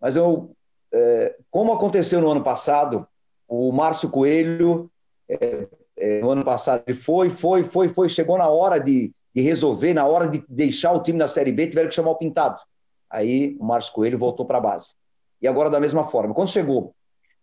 Mas 0.00 0.16
eu, 0.16 0.50
é, 0.92 1.36
como 1.50 1.72
aconteceu 1.72 2.20
no 2.20 2.30
ano 2.30 2.42
passado, 2.42 3.06
o 3.46 3.70
Márcio 3.70 4.10
Coelho, 4.10 4.90
é, 5.28 6.20
no 6.20 6.30
ano 6.30 6.44
passado, 6.44 6.82
ele 6.86 6.98
foi, 6.98 7.30
foi, 7.30 7.64
foi, 7.64 7.88
foi, 7.88 8.08
chegou 8.08 8.36
na 8.38 8.48
hora 8.48 8.78
de, 8.78 9.12
de 9.34 9.40
resolver, 9.40 9.94
na 9.94 10.04
hora 10.04 10.28
de 10.28 10.44
deixar 10.48 10.92
o 10.92 11.02
time 11.02 11.18
na 11.18 11.28
Série 11.28 11.52
B, 11.52 11.68
tiveram 11.68 11.88
que 11.88 11.94
chamar 11.94 12.10
o 12.10 12.16
Pintado. 12.16 12.58
Aí 13.10 13.56
o 13.58 13.64
Márcio 13.64 13.92
Coelho 13.92 14.18
voltou 14.18 14.44
para 14.46 14.58
a 14.58 14.60
base. 14.60 14.94
E 15.40 15.48
agora 15.48 15.70
da 15.70 15.80
mesma 15.80 16.04
forma. 16.04 16.34
Quando 16.34 16.50
chegou 16.50 16.94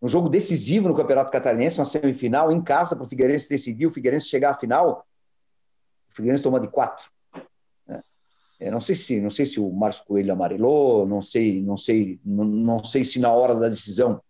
um 0.02 0.08
jogo 0.08 0.30
decisivo 0.30 0.88
no 0.88 0.96
Campeonato 0.96 1.32
Catarinense, 1.32 1.80
uma 1.80 1.86
semifinal 1.86 2.52
em 2.52 2.62
casa 2.62 2.96
para 2.96 3.06
o 3.06 3.10
Figueirense 3.10 3.50
decidir, 3.50 3.88
o 3.88 3.92
Figueirense 3.92 4.28
chegar 4.28 4.52
à 4.52 4.54
final, 4.54 5.06
o 6.10 6.16
Figueirense 6.16 6.44
toma 6.44 6.60
de 6.60 6.68
quatro. 6.68 7.10
É, 8.60 8.72
não 8.72 8.80
sei 8.80 8.96
se 8.96 9.20
não 9.20 9.30
sei 9.30 9.46
se 9.46 9.60
o 9.60 9.70
Márcio 9.70 10.06
Coelho 10.06 10.32
amarelou, 10.32 11.06
não 11.06 11.22
sei 11.22 11.62
não 11.62 11.76
sei 11.76 12.20
não, 12.24 12.46
não 12.46 12.84
sei 12.86 13.04
se 13.04 13.20
na 13.20 13.32
hora 13.32 13.54
da 13.54 13.68
decisão 13.68 14.22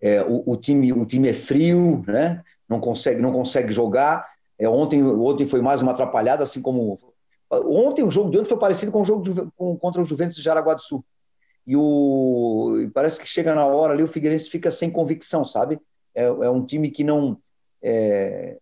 é, 0.00 0.22
o, 0.22 0.42
o, 0.44 0.56
time 0.56 0.92
o 0.92 1.06
time 1.06 1.28
é 1.28 1.34
frio, 1.34 2.02
né? 2.06 2.42
Não 2.68 2.80
consegue 2.80 3.20
não 3.20 3.32
consegue 3.32 3.72
jogar. 3.72 4.28
É, 4.58 4.68
ontem 4.68 5.04
ontem 5.04 5.46
foi 5.46 5.62
mais 5.62 5.82
uma 5.82 5.92
atrapalhada, 5.92 6.42
assim 6.42 6.60
como 6.60 6.98
ontem 7.50 8.02
o 8.02 8.10
jogo 8.10 8.30
de 8.30 8.38
ontem 8.38 8.48
foi 8.48 8.58
parecido 8.58 8.92
com 8.92 9.02
o 9.02 9.04
jogo 9.04 9.22
de, 9.22 9.50
com, 9.56 9.76
contra 9.76 10.00
o 10.00 10.04
Juventus 10.04 10.36
de 10.36 10.42
Jaraguá 10.42 10.74
do 10.74 10.80
Sul 10.80 11.04
e 11.66 11.76
o 11.76 12.90
parece 12.94 13.20
que 13.20 13.28
chega 13.28 13.54
na 13.54 13.66
hora 13.66 13.92
ali 13.92 14.02
o 14.02 14.08
Figueirense 14.08 14.48
fica 14.48 14.70
sem 14.70 14.90
convicção, 14.90 15.44
sabe? 15.44 15.78
É, 16.14 16.24
é 16.24 16.50
um 16.50 16.64
time 16.64 16.90
que 16.90 17.04
não 17.04 17.38
é, 17.82 18.58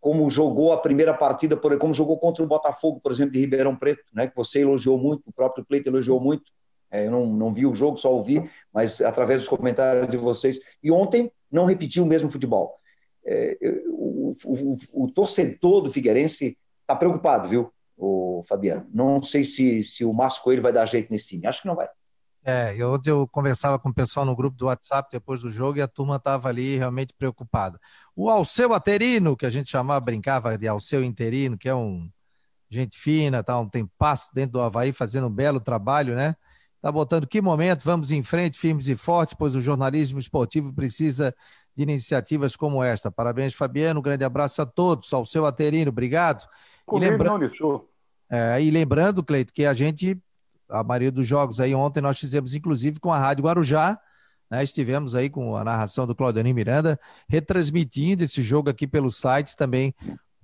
como 0.00 0.30
jogou 0.30 0.72
a 0.72 0.78
primeira 0.78 1.14
partida, 1.14 1.56
por, 1.56 1.76
como 1.78 1.94
jogou 1.94 2.18
contra 2.18 2.42
o 2.42 2.46
Botafogo, 2.46 3.00
por 3.00 3.12
exemplo, 3.12 3.34
de 3.34 3.40
Ribeirão 3.40 3.76
Preto, 3.76 4.02
né? 4.12 4.26
Que 4.26 4.34
você 4.34 4.60
elogiou 4.60 4.98
muito, 4.98 5.28
o 5.28 5.32
próprio 5.32 5.64
Cleito 5.64 5.88
elogiou 5.88 6.18
muito. 6.18 6.50
É, 6.90 7.06
eu 7.06 7.10
não, 7.10 7.26
não 7.26 7.52
vi 7.52 7.66
o 7.66 7.74
jogo, 7.74 7.98
só 7.98 8.12
ouvi, 8.12 8.50
mas 8.72 9.00
através 9.00 9.40
dos 9.40 9.48
comentários 9.48 10.08
de 10.08 10.16
vocês. 10.16 10.58
E 10.82 10.90
ontem 10.90 11.30
não 11.50 11.66
repetiu 11.66 12.02
o 12.02 12.06
mesmo 12.06 12.30
futebol. 12.30 12.80
É, 13.24 13.56
o, 13.88 14.34
o, 14.44 14.76
o, 14.92 15.10
torcedor 15.10 15.82
do 15.82 15.92
Figueirense 15.92 16.58
está 16.80 16.96
preocupado, 16.96 17.48
viu, 17.48 17.70
o 18.00 18.44
Fabiano? 18.48 18.86
Não 18.92 19.22
sei 19.22 19.44
se, 19.44 19.82
se 19.84 20.04
o 20.04 20.12
Márcio 20.12 20.42
Coelho 20.42 20.62
vai 20.62 20.72
dar 20.72 20.86
jeito 20.86 21.10
nesse 21.12 21.28
time. 21.28 21.46
Acho 21.46 21.62
que 21.62 21.68
não 21.68 21.76
vai. 21.76 21.88
É, 22.42 22.74
eu, 22.74 22.94
ontem 22.94 23.10
eu 23.10 23.28
conversava 23.28 23.78
com 23.78 23.90
o 23.90 23.94
pessoal 23.94 24.24
no 24.24 24.34
grupo 24.34 24.56
do 24.56 24.66
WhatsApp 24.66 25.10
depois 25.12 25.42
do 25.42 25.52
jogo 25.52 25.78
e 25.78 25.82
a 25.82 25.88
turma 25.88 26.16
estava 26.16 26.48
ali 26.48 26.76
realmente 26.76 27.12
preocupada. 27.12 27.78
O 28.16 28.30
Alceu 28.30 28.72
Aterino, 28.72 29.36
que 29.36 29.44
a 29.44 29.50
gente 29.50 29.70
chamava, 29.70 30.00
brincava 30.00 30.56
de 30.56 30.66
Alceu 30.66 31.04
Interino, 31.04 31.58
que 31.58 31.68
é 31.68 31.74
um 31.74 32.08
gente 32.68 32.96
fina, 32.96 33.42
tá, 33.42 33.58
um 33.58 33.68
tem 33.68 33.84
passo 33.98 34.32
dentro 34.32 34.52
do 34.52 34.60
Havaí 34.60 34.92
fazendo 34.92 35.26
um 35.26 35.30
belo 35.30 35.58
trabalho, 35.58 36.14
né? 36.14 36.36
Tá 36.80 36.90
botando 36.90 37.26
que 37.26 37.42
momento, 37.42 37.82
vamos 37.82 38.10
em 38.10 38.22
frente, 38.22 38.58
firmes 38.58 38.86
e 38.86 38.96
fortes, 38.96 39.34
pois 39.34 39.54
o 39.54 39.60
jornalismo 39.60 40.18
esportivo 40.18 40.72
precisa 40.72 41.34
de 41.76 41.82
iniciativas 41.82 42.56
como 42.56 42.82
esta. 42.82 43.10
Parabéns, 43.10 43.54
Fabiano, 43.54 44.00
um 44.00 44.02
grande 44.02 44.24
abraço 44.24 44.62
a 44.62 44.66
todos, 44.66 45.12
ao 45.12 45.26
seu 45.26 45.44
Aterino, 45.44 45.90
obrigado. 45.90 46.46
e, 46.90 46.98
lembra... 46.98 47.30
é, 48.30 48.62
e 48.62 48.70
lembrando, 48.70 49.22
Cleito, 49.22 49.52
que 49.52 49.64
a 49.64 49.74
gente 49.74 50.20
a 50.68 50.84
maioria 50.84 51.10
dos 51.10 51.26
jogos 51.26 51.60
aí 51.60 51.74
ontem 51.74 52.00
nós 52.00 52.18
fizemos 52.18 52.54
inclusive 52.54 53.00
com 53.00 53.12
a 53.12 53.18
Rádio 53.18 53.44
Guarujá, 53.44 54.00
né? 54.50 54.62
Estivemos 54.64 55.14
aí 55.14 55.30
com 55.30 55.56
a 55.56 55.64
narração 55.64 56.06
do 56.06 56.14
Claudionir 56.14 56.54
Miranda, 56.54 56.98
retransmitindo 57.28 58.24
esse 58.24 58.42
jogo 58.42 58.70
aqui 58.70 58.86
pelo 58.86 59.10
site 59.10 59.56
também 59.56 59.94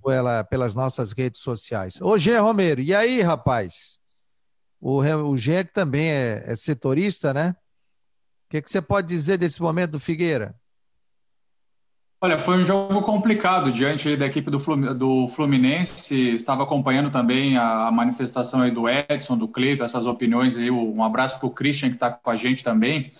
pela, 0.03 0.43
pelas 0.43 0.73
nossas 0.73 1.11
redes 1.11 1.41
sociais. 1.41 1.99
Ô 2.01 2.17
Gê 2.17 2.37
Romero, 2.37 2.79
e 2.79 2.95
aí, 2.95 3.21
rapaz? 3.21 3.99
O, 4.79 5.01
o 5.01 5.37
Gê 5.37 5.63
que 5.63 5.73
também 5.73 6.09
é, 6.09 6.43
é 6.47 6.55
setorista, 6.55 7.33
né? 7.33 7.55
O 8.45 8.49
que, 8.51 8.61
que 8.61 8.71
você 8.71 8.81
pode 8.81 9.07
dizer 9.07 9.37
desse 9.37 9.61
momento 9.61 9.91
do 9.91 9.99
Figueira? 9.99 10.55
Olha, 12.19 12.39
foi 12.39 12.57
um 12.57 12.63
jogo 12.63 13.03
complicado 13.03 13.71
diante 13.71 14.15
da 14.15 14.25
equipe 14.25 14.49
do 14.49 15.27
Fluminense. 15.27 16.33
Estava 16.33 16.63
acompanhando 16.63 17.11
também 17.11 17.57
a 17.57 17.91
manifestação 17.91 18.67
do 18.71 18.89
Edson, 18.89 19.37
do 19.37 19.47
Cleito, 19.47 19.83
essas 19.83 20.07
opiniões 20.07 20.57
aí. 20.57 20.71
Um 20.71 21.03
abraço 21.03 21.37
para 21.37 21.47
o 21.47 21.51
Christian, 21.51 21.89
que 21.89 21.95
está 21.95 22.09
com 22.09 22.29
a 22.31 22.35
gente 22.35 22.63
também. 22.63 23.11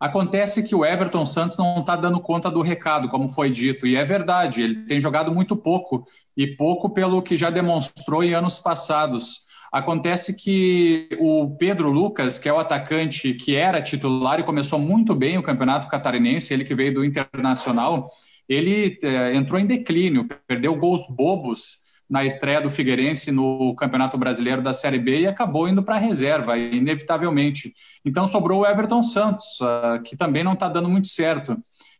Acontece 0.00 0.62
que 0.62 0.74
o 0.74 0.86
Everton 0.86 1.26
Santos 1.26 1.58
não 1.58 1.80
está 1.80 1.96
dando 1.96 2.18
conta 2.18 2.50
do 2.50 2.62
recado, 2.62 3.08
como 3.08 3.28
foi 3.28 3.50
dito, 3.50 3.86
e 3.86 3.96
é 3.96 4.04
verdade, 4.04 4.62
ele 4.62 4.84
tem 4.84 5.00
jogado 5.00 5.32
muito 5.32 5.56
pouco, 5.56 6.04
e 6.36 6.46
pouco 6.46 6.90
pelo 6.90 7.22
que 7.22 7.34
já 7.34 7.48
demonstrou 7.48 8.22
em 8.22 8.34
anos 8.34 8.58
passados. 8.58 9.46
Acontece 9.72 10.36
que 10.36 11.08
o 11.18 11.56
Pedro 11.58 11.90
Lucas, 11.90 12.38
que 12.38 12.48
é 12.48 12.52
o 12.52 12.58
atacante 12.58 13.32
que 13.34 13.54
era 13.54 13.80
titular 13.80 14.38
e 14.38 14.44
começou 14.44 14.78
muito 14.78 15.14
bem 15.14 15.38
o 15.38 15.42
campeonato 15.42 15.88
catarinense, 15.88 16.52
ele 16.52 16.64
que 16.64 16.74
veio 16.74 16.92
do 16.92 17.04
Internacional, 17.04 18.06
ele 18.48 18.98
é, 19.02 19.34
entrou 19.34 19.60
em 19.60 19.66
declínio, 19.66 20.26
perdeu 20.46 20.74
gols 20.76 21.06
bobos 21.08 21.84
na 22.08 22.24
estreia 22.24 22.60
do 22.60 22.70
Figueirense 22.70 23.32
no 23.32 23.74
Campeonato 23.74 24.16
Brasileiro 24.16 24.62
da 24.62 24.72
Série 24.72 24.98
B 24.98 25.20
e 25.20 25.26
acabou 25.26 25.68
indo 25.68 25.82
para 25.82 25.96
a 25.96 25.98
reserva, 25.98 26.56
inevitavelmente. 26.56 27.74
Então 28.04 28.26
sobrou 28.26 28.60
o 28.60 28.66
Everton 28.66 29.02
Santos, 29.02 29.60
uh, 29.60 30.00
que 30.02 30.16
também 30.16 30.44
não 30.44 30.52
está 30.52 30.68
dando 30.68 30.88
muito 30.88 31.08
certo. 31.08 31.56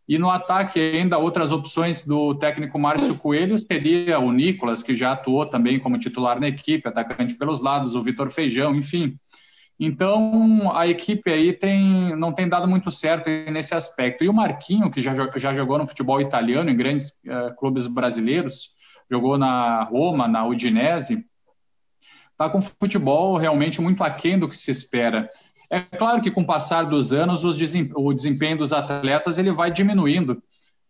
E 0.09 0.18
no 0.18 0.30
ataque, 0.30 0.78
ainda 0.78 1.18
outras 1.18 1.50
opções 1.50 2.06
do 2.06 2.37
técnico 2.37 2.78
Márcio 2.78 3.16
Coelho 3.16 3.59
seria 3.59 4.20
o 4.20 4.30
Nicolas, 4.30 4.80
que 4.80 4.94
já 4.94 5.12
atuou 5.12 5.44
também 5.44 5.80
como 5.80 5.98
titular 5.98 6.38
na 6.38 6.46
equipe, 6.46 6.88
atacante 6.88 7.35
pelos 7.35 7.61
lados, 7.61 7.96
o 7.96 8.02
Vitor 8.02 8.30
Feijão, 8.30 8.76
enfim. 8.76 9.18
Então, 9.79 10.75
a 10.75 10.87
equipe 10.87 11.31
aí 11.31 11.53
tem, 11.53 12.17
não 12.17 12.33
tem 12.33 12.49
dado 12.49 12.67
muito 12.67 12.91
certo 12.91 13.29
nesse 13.51 13.75
aspecto. 13.75 14.25
E 14.25 14.29
o 14.29 14.33
Marquinho, 14.33 14.91
que 14.91 15.03
já, 15.03 15.12
já 15.37 15.53
jogou 15.53 15.77
no 15.77 15.87
futebol 15.87 16.21
italiano, 16.21 16.71
em 16.71 16.77
grandes 16.77 17.21
uh, 17.27 17.55
clubes 17.57 17.87
brasileiros, 17.87 18.75
jogou 19.11 19.37
na 19.37 19.83
Roma, 19.85 20.27
na 20.27 20.47
Udinese, 20.47 21.27
está 22.33 22.49
com 22.49 22.61
futebol 22.62 23.37
realmente 23.37 23.81
muito 23.81 24.03
aquém 24.03 24.39
do 24.39 24.49
que 24.49 24.57
se 24.57 24.71
espera. 24.71 25.29
É 25.69 25.81
claro 25.81 26.23
que 26.23 26.31
com 26.31 26.41
o 26.41 26.47
passar 26.47 26.85
dos 26.85 27.12
anos, 27.12 27.45
o 27.45 28.12
desempenho 28.12 28.59
dos 28.59 28.73
atletas 28.73 29.37
ele 29.37 29.53
vai 29.53 29.71
diminuindo. 29.71 30.43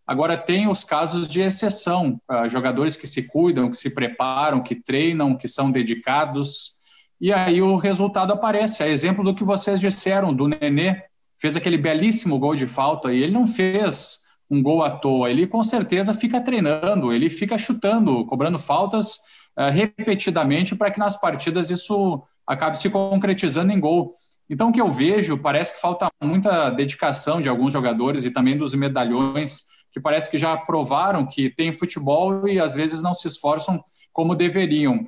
Agora, 0.07 0.37
tem 0.37 0.69
os 0.69 0.85
casos 0.85 1.27
de 1.27 1.41
exceção, 1.41 2.21
uh, 2.31 2.49
jogadores 2.49 2.97
que 2.97 3.09
se 3.09 3.25
cuidam, 3.25 3.69
que 3.69 3.77
se 3.77 3.91
preparam, 3.91 4.63
que 4.63 4.77
treinam, 4.77 5.37
que 5.37 5.49
são 5.49 5.73
dedicados, 5.73 6.77
e 7.21 7.33
aí 7.33 7.63
o 7.63 7.77
resultado 7.77 8.33
aparece. 8.33 8.83
É 8.83 8.89
exemplo 8.89 9.25
do 9.25 9.35
que 9.35 9.45
vocês 9.45 9.81
disseram, 9.81 10.35
do 10.35 10.49
Nenê, 10.49 11.03
fez 11.39 11.57
aquele 11.57 11.79
belíssimo 11.79 12.39
gol 12.39 12.55
de 12.55 12.67
falta, 12.67 13.13
e 13.13 13.23
ele 13.23 13.33
não 13.33 13.47
fez 13.47 14.27
um 14.51 14.63
gol 14.63 14.83
à 14.83 14.91
toa, 14.91 15.29
ele 15.31 15.47
com 15.47 15.63
certeza 15.65 16.15
fica 16.15 16.41
treinando, 16.41 17.13
ele 17.13 17.29
fica 17.29 17.59
chutando, 17.59 18.25
cobrando 18.27 18.59
faltas 18.59 19.17
uh, 19.59 19.71
repetidamente 19.73 20.77
para 20.77 20.91
que 20.91 20.99
nas 20.99 21.19
partidas 21.19 21.69
isso 21.69 22.23
acabe 22.47 22.79
se 22.79 22.89
concretizando 22.89 23.73
em 23.73 23.81
gol. 23.81 24.13
Então, 24.49 24.69
o 24.69 24.73
que 24.73 24.81
eu 24.81 24.89
vejo, 24.89 25.37
parece 25.39 25.75
que 25.75 25.81
falta 25.81 26.09
muita 26.23 26.71
dedicação 26.71 27.41
de 27.41 27.49
alguns 27.49 27.73
jogadores 27.73 28.25
e 28.25 28.31
também 28.31 28.57
dos 28.57 28.75
medalhões, 28.75 29.63
que 29.93 30.01
parece 30.01 30.31
que 30.31 30.39
já 30.39 30.57
provaram 30.57 31.27
que 31.27 31.51
tem 31.51 31.73
futebol 31.73 32.47
e 32.47 32.61
às 32.61 32.73
vezes 32.73 33.03
não 33.03 33.13
se 33.13 33.27
esforçam 33.27 33.83
como 34.13 34.37
deveriam. 34.37 35.05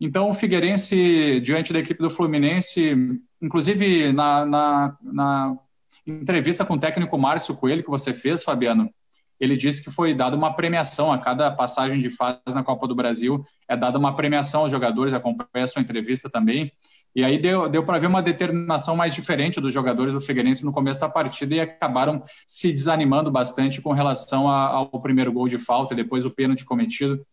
Então, 0.00 0.28
o 0.28 0.34
Figueirense, 0.34 1.40
diante 1.40 1.72
da 1.72 1.78
equipe 1.78 2.02
do 2.02 2.10
Fluminense, 2.10 2.94
inclusive 3.40 4.12
na, 4.12 4.44
na, 4.44 4.96
na 5.02 5.56
entrevista 6.06 6.64
com 6.64 6.74
o 6.74 6.78
técnico 6.78 7.18
Márcio 7.18 7.56
Coelho 7.56 7.82
que 7.82 7.90
você 7.90 8.12
fez, 8.12 8.44
Fabiano, 8.44 8.90
ele 9.38 9.56
disse 9.56 9.82
que 9.82 9.90
foi 9.90 10.14
dada 10.14 10.36
uma 10.36 10.54
premiação 10.54 11.12
a 11.12 11.18
cada 11.18 11.50
passagem 11.50 12.00
de 12.00 12.10
fase 12.10 12.40
na 12.54 12.62
Copa 12.62 12.86
do 12.86 12.94
Brasil, 12.94 13.44
é 13.68 13.76
dada 13.76 13.98
uma 13.98 14.14
premiação 14.14 14.62
aos 14.62 14.70
jogadores, 14.70 15.12
acompanha 15.12 15.64
a 15.64 15.66
sua 15.66 15.82
entrevista 15.82 16.28
também, 16.30 16.72
e 17.14 17.24
aí 17.24 17.38
deu, 17.38 17.66
deu 17.68 17.82
para 17.82 17.98
ver 17.98 18.08
uma 18.08 18.22
determinação 18.22 18.94
mais 18.94 19.14
diferente 19.14 19.58
dos 19.58 19.72
jogadores 19.72 20.12
do 20.12 20.20
Figueirense 20.20 20.64
no 20.64 20.72
começo 20.72 21.00
da 21.00 21.08
partida 21.08 21.54
e 21.54 21.60
acabaram 21.60 22.22
se 22.46 22.70
desanimando 22.70 23.30
bastante 23.30 23.80
com 23.80 23.92
relação 23.92 24.50
a, 24.50 24.66
ao 24.66 25.00
primeiro 25.00 25.32
gol 25.32 25.48
de 25.48 25.58
falta 25.58 25.94
e 25.94 25.96
depois 25.96 26.26
o 26.26 26.30
pênalti 26.30 26.64
cometido 26.66 27.24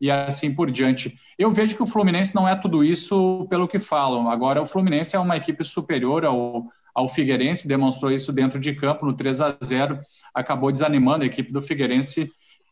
e 0.00 0.10
assim 0.10 0.54
por 0.54 0.70
diante. 0.70 1.18
Eu 1.38 1.50
vejo 1.50 1.76
que 1.76 1.82
o 1.82 1.86
Fluminense 1.86 2.34
não 2.34 2.48
é 2.48 2.54
tudo 2.54 2.84
isso 2.84 3.46
pelo 3.48 3.68
que 3.68 3.78
falam. 3.78 4.30
Agora, 4.30 4.62
o 4.62 4.66
Fluminense 4.66 5.16
é 5.16 5.18
uma 5.18 5.36
equipe 5.36 5.64
superior 5.64 6.24
ao, 6.24 6.66
ao 6.94 7.08
Figueirense, 7.08 7.68
demonstrou 7.68 8.10
isso 8.10 8.32
dentro 8.32 8.58
de 8.58 8.74
campo 8.74 9.06
no 9.06 9.14
3 9.14 9.40
a 9.40 9.56
0 9.64 9.98
acabou 10.34 10.70
desanimando 10.70 11.24
a 11.24 11.26
equipe 11.26 11.52
do 11.52 11.62
Figueirense. 11.62 12.30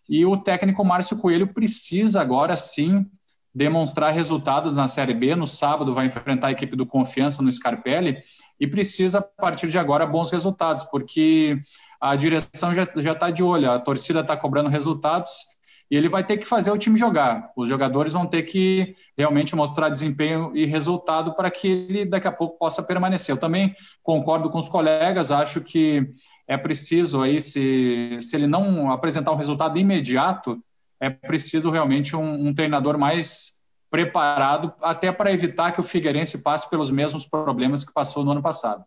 E 0.09 0.25
o 0.25 0.37
técnico 0.37 0.85
Márcio 0.85 1.17
Coelho 1.17 1.53
precisa 1.53 2.21
agora 2.21 2.55
sim 2.55 3.07
demonstrar 3.55 4.13
resultados 4.13 4.75
na 4.75 4.87
Série 4.87 5.15
B. 5.15 5.35
No 5.35 5.47
sábado 5.47 5.95
vai 5.95 6.07
enfrentar 6.07 6.49
a 6.49 6.53
equipe 6.53 6.77
do 6.77 6.87
Confiança 6.87 7.43
no 7.43 7.51
Scarpelli 7.51 8.19
e 8.61 8.67
precisa, 8.67 9.19
a 9.19 9.23
partir 9.23 9.69
de 9.69 9.79
agora, 9.79 10.07
bons 10.07 10.31
resultados, 10.31 10.85
porque 10.85 11.59
a 12.01 12.15
direção 12.15 12.75
já 12.75 13.13
está 13.13 13.31
de 13.31 13.43
olho, 13.43 13.71
a 13.71 13.79
torcida 13.79 14.21
está 14.21 14.37
cobrando 14.37 14.69
resultados 14.69 15.56
e 15.91 15.97
ele 15.97 16.09
vai 16.09 16.25
ter 16.25 16.37
que 16.37 16.47
fazer 16.47 16.71
o 16.71 16.79
time 16.79 16.99
jogar. 16.99 17.51
Os 17.57 17.69
jogadores 17.69 18.13
vão 18.13 18.27
ter 18.27 18.43
que 18.43 18.95
realmente 19.17 19.55
mostrar 19.55 19.89
desempenho 19.89 20.51
e 20.55 20.65
resultado 20.65 21.35
para 21.35 21.51
que 21.51 21.69
ele 21.69 22.05
daqui 22.05 22.27
a 22.27 22.33
pouco 22.33 22.59
possa 22.59 22.83
permanecer. 22.83 23.33
Eu 23.33 23.39
também 23.39 23.75
concordo 24.03 24.51
com 24.51 24.59
os 24.59 24.69
colegas, 24.69 25.31
acho 25.31 25.61
que 25.61 26.09
é 26.49 26.57
preciso 26.57 27.23
aí, 27.23 27.41
se, 27.41 28.19
se 28.21 28.37
ele 28.37 28.47
não 28.47 28.91
apresentar 28.91 29.33
um 29.33 29.37
resultado 29.37 29.79
imediato, 29.79 30.61
é 31.01 31.11
preciso 31.11 31.71
realmente 31.71 32.17
um, 32.17 32.49
um 32.49 32.55
treinador 32.55 32.99
mais 32.99 33.55
preparado 33.91 34.73
até 34.83 35.13
para 35.13 35.33
evitar 35.33 35.73
que 35.73 35.81
o 35.81 35.85
Figueirense 35.85 36.43
passe 36.43 36.69
pelos 36.69 36.91
mesmos 36.91 37.27
problemas 37.27 37.85
que 37.85 37.93
passou 37.93 38.25
no 38.25 38.33
ano 38.33 38.43
passado. 38.43 38.85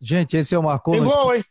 Gente, 0.00 0.36
esse 0.36 0.54
é 0.54 0.58
o 0.58 0.62
Marcou. 0.62 0.94
Tem 0.94 1.04
gol, 1.04 1.34
hein? 1.34 1.44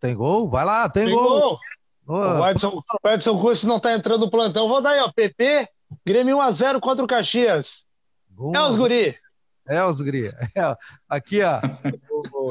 Tem 0.00 0.14
gol? 0.14 0.48
Vai 0.48 0.64
lá, 0.64 0.88
tem, 0.88 1.06
tem 1.06 1.14
gol. 1.14 1.40
gol. 1.40 1.58
O 2.06 2.46
Edson, 2.48 2.82
o 3.02 3.08
Edson 3.08 3.40
Curso 3.40 3.66
não 3.66 3.78
está 3.78 3.92
entrando 3.92 4.20
no 4.20 4.30
plantão. 4.30 4.68
Vou 4.68 4.80
dar 4.80 4.90
aí, 4.90 5.00
ó. 5.00 5.10
PP, 5.10 5.68
Grêmio 6.04 6.36
1x0 6.38 6.80
contra 6.80 7.04
o 7.04 7.08
Caxias. 7.08 7.84
É 8.54 8.60
os 8.60 8.76
guri. 8.76 9.16
É 9.68 9.84
os 9.84 10.00
guri. 10.00 10.30
É, 10.54 10.76
aqui, 11.08 11.40
ó. 11.42 11.60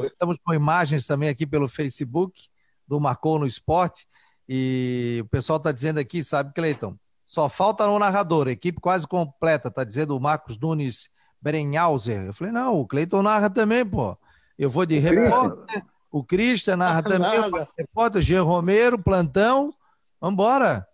estamos 0.06 0.38
com 0.44 0.52
imagens 0.52 1.06
também 1.06 1.28
aqui 1.28 1.46
pelo 1.46 1.68
Facebook 1.68 2.48
do 2.86 3.00
Marcou 3.00 3.38
no 3.38 3.46
Esporte. 3.46 4.06
E 4.48 5.20
o 5.24 5.28
pessoal 5.28 5.56
está 5.56 5.72
dizendo 5.72 5.98
aqui, 5.98 6.22
sabe, 6.22 6.52
Cleiton? 6.52 6.96
Só 7.26 7.48
falta 7.48 7.86
no 7.86 7.98
narrador, 7.98 8.46
equipe 8.46 8.80
quase 8.80 9.06
completa, 9.06 9.70
tá 9.70 9.82
dizendo 9.82 10.16
o 10.16 10.20
Marcos 10.20 10.58
Nunes 10.58 11.08
Berenhauser. 11.40 12.26
Eu 12.26 12.32
falei, 12.32 12.52
não, 12.52 12.74
o 12.74 12.86
Cleiton 12.86 13.22
narra 13.22 13.50
também, 13.50 13.84
pô. 13.84 14.16
Eu 14.56 14.70
vou 14.70 14.86
de 14.86 14.98
repórter, 14.98 15.84
o 16.18 16.24
Christian 16.24 16.76
narra 16.76 17.02
também, 17.02 17.38
o 17.40 17.68
repórter, 17.76 18.22
G. 18.22 18.38
Romero, 18.38 18.98
plantão. 18.98 19.72
Vambora. 20.20 20.86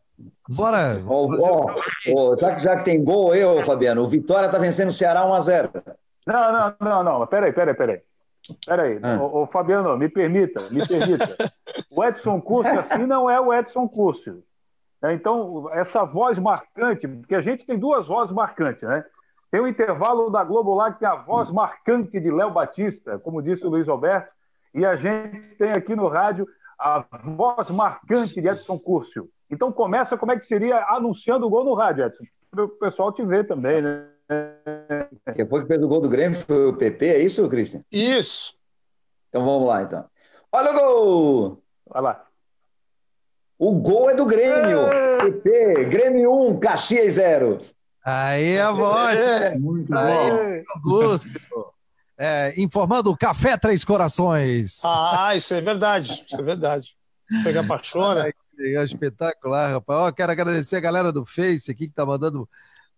Bora. 0.48 1.02
Oh, 1.06 1.28
oh, 1.32 1.66
oh, 2.14 2.36
já, 2.36 2.54
que, 2.54 2.62
já 2.62 2.76
que 2.76 2.84
tem 2.84 3.02
gol 3.02 3.34
eu, 3.34 3.64
Fabiano, 3.64 4.02
o 4.02 4.08
Vitória 4.08 4.48
tá 4.48 4.58
vencendo 4.58 4.88
o 4.88 4.92
Ceará 4.92 5.22
1x0. 5.22 5.70
Não, 6.26 6.52
não, 6.52 6.74
não, 6.80 7.04
não. 7.04 7.26
Peraí, 7.26 7.52
peraí, 7.52 7.74
peraí. 7.74 8.00
Peraí, 8.66 8.98
ah. 9.02 9.22
ô, 9.22 9.46
Fabiano, 9.46 9.96
me 9.96 10.08
permita, 10.08 10.68
me 10.70 10.86
permita. 10.86 11.36
O 11.90 12.04
Edson 12.04 12.40
Curso 12.40 12.72
assim 12.80 13.06
não 13.06 13.30
é 13.30 13.40
o 13.40 13.54
Edson 13.54 13.88
Curso. 13.88 14.42
É, 15.04 15.12
então, 15.12 15.68
essa 15.72 16.04
voz 16.04 16.38
marcante, 16.38 17.06
porque 17.06 17.34
a 17.34 17.40
gente 17.40 17.64
tem 17.64 17.78
duas 17.78 18.06
vozes 18.06 18.34
marcantes, 18.34 18.82
né? 18.82 19.04
Tem 19.50 19.60
o 19.60 19.68
intervalo 19.68 20.30
da 20.30 20.42
Globo 20.42 20.74
lá 20.74 20.92
que 20.92 21.00
tem 21.00 21.08
a 21.08 21.14
voz 21.14 21.50
marcante 21.50 22.18
de 22.18 22.30
Léo 22.30 22.50
Batista, 22.50 23.18
como 23.18 23.42
disse 23.42 23.64
o 23.64 23.70
Luiz 23.70 23.88
Alberto, 23.88 24.30
e 24.74 24.84
a 24.84 24.96
gente 24.96 25.56
tem 25.56 25.70
aqui 25.70 25.94
no 25.94 26.08
rádio 26.08 26.46
a 26.78 27.04
voz 27.24 27.68
marcante 27.70 28.40
de 28.40 28.48
Edson 28.48 28.78
Curcio. 28.78 29.28
Então 29.50 29.70
começa 29.70 30.16
como 30.16 30.32
é 30.32 30.38
que 30.38 30.46
seria 30.46 30.84
anunciando 30.88 31.46
o 31.46 31.50
gol 31.50 31.64
no 31.64 31.74
rádio, 31.74 32.06
Edson, 32.06 32.24
para 32.50 32.64
o 32.64 32.68
pessoal 32.68 33.12
te 33.12 33.24
ver 33.24 33.46
também, 33.46 33.82
né? 33.82 34.06
Depois 35.36 35.62
que 35.62 35.68
fez 35.68 35.82
o 35.82 35.88
gol 35.88 36.00
do 36.00 36.08
Grêmio 36.08 36.40
foi 36.40 36.68
o 36.68 36.76
PP, 36.76 37.06
é 37.06 37.18
isso, 37.18 37.48
Cristian? 37.48 37.82
Isso. 37.90 38.54
Então 39.28 39.44
vamos 39.44 39.68
lá, 39.68 39.82
então. 39.82 40.04
Olha 40.50 40.70
o 40.70 40.74
gol! 40.74 41.62
Olha 41.90 42.00
lá. 42.00 42.24
O 43.58 43.72
gol 43.72 44.10
é 44.10 44.14
do 44.14 44.26
Grêmio. 44.26 44.88
PP, 45.20 45.84
Grêmio 45.84 46.32
1, 46.48 46.58
Caxias 46.58 47.14
0. 47.14 47.60
Aí 48.04 48.58
a 48.58 48.72
voz. 48.72 49.18
É, 49.18 49.56
muito 49.56 49.96
Aí, 49.96 50.64
Augusto. 50.74 51.38
É, 52.24 52.54
informando 52.56 53.10
o 53.10 53.16
Café 53.16 53.56
Três 53.56 53.84
Corações. 53.84 54.84
Ah, 54.84 55.34
isso 55.34 55.52
é 55.54 55.60
verdade. 55.60 56.24
Isso 56.24 56.40
é 56.40 56.42
verdade. 56.42 56.88
Pega 57.42 57.60
apaixona. 57.60 58.32
É 58.64 58.84
espetacular, 58.84 59.72
rapaz. 59.72 59.98
Ó, 59.98 60.12
quero 60.12 60.30
agradecer 60.30 60.76
a 60.76 60.80
galera 60.80 61.10
do 61.10 61.26
Face 61.26 61.70
aqui 61.70 61.88
que 61.88 61.94
tá 61.94 62.06
mandando 62.06 62.48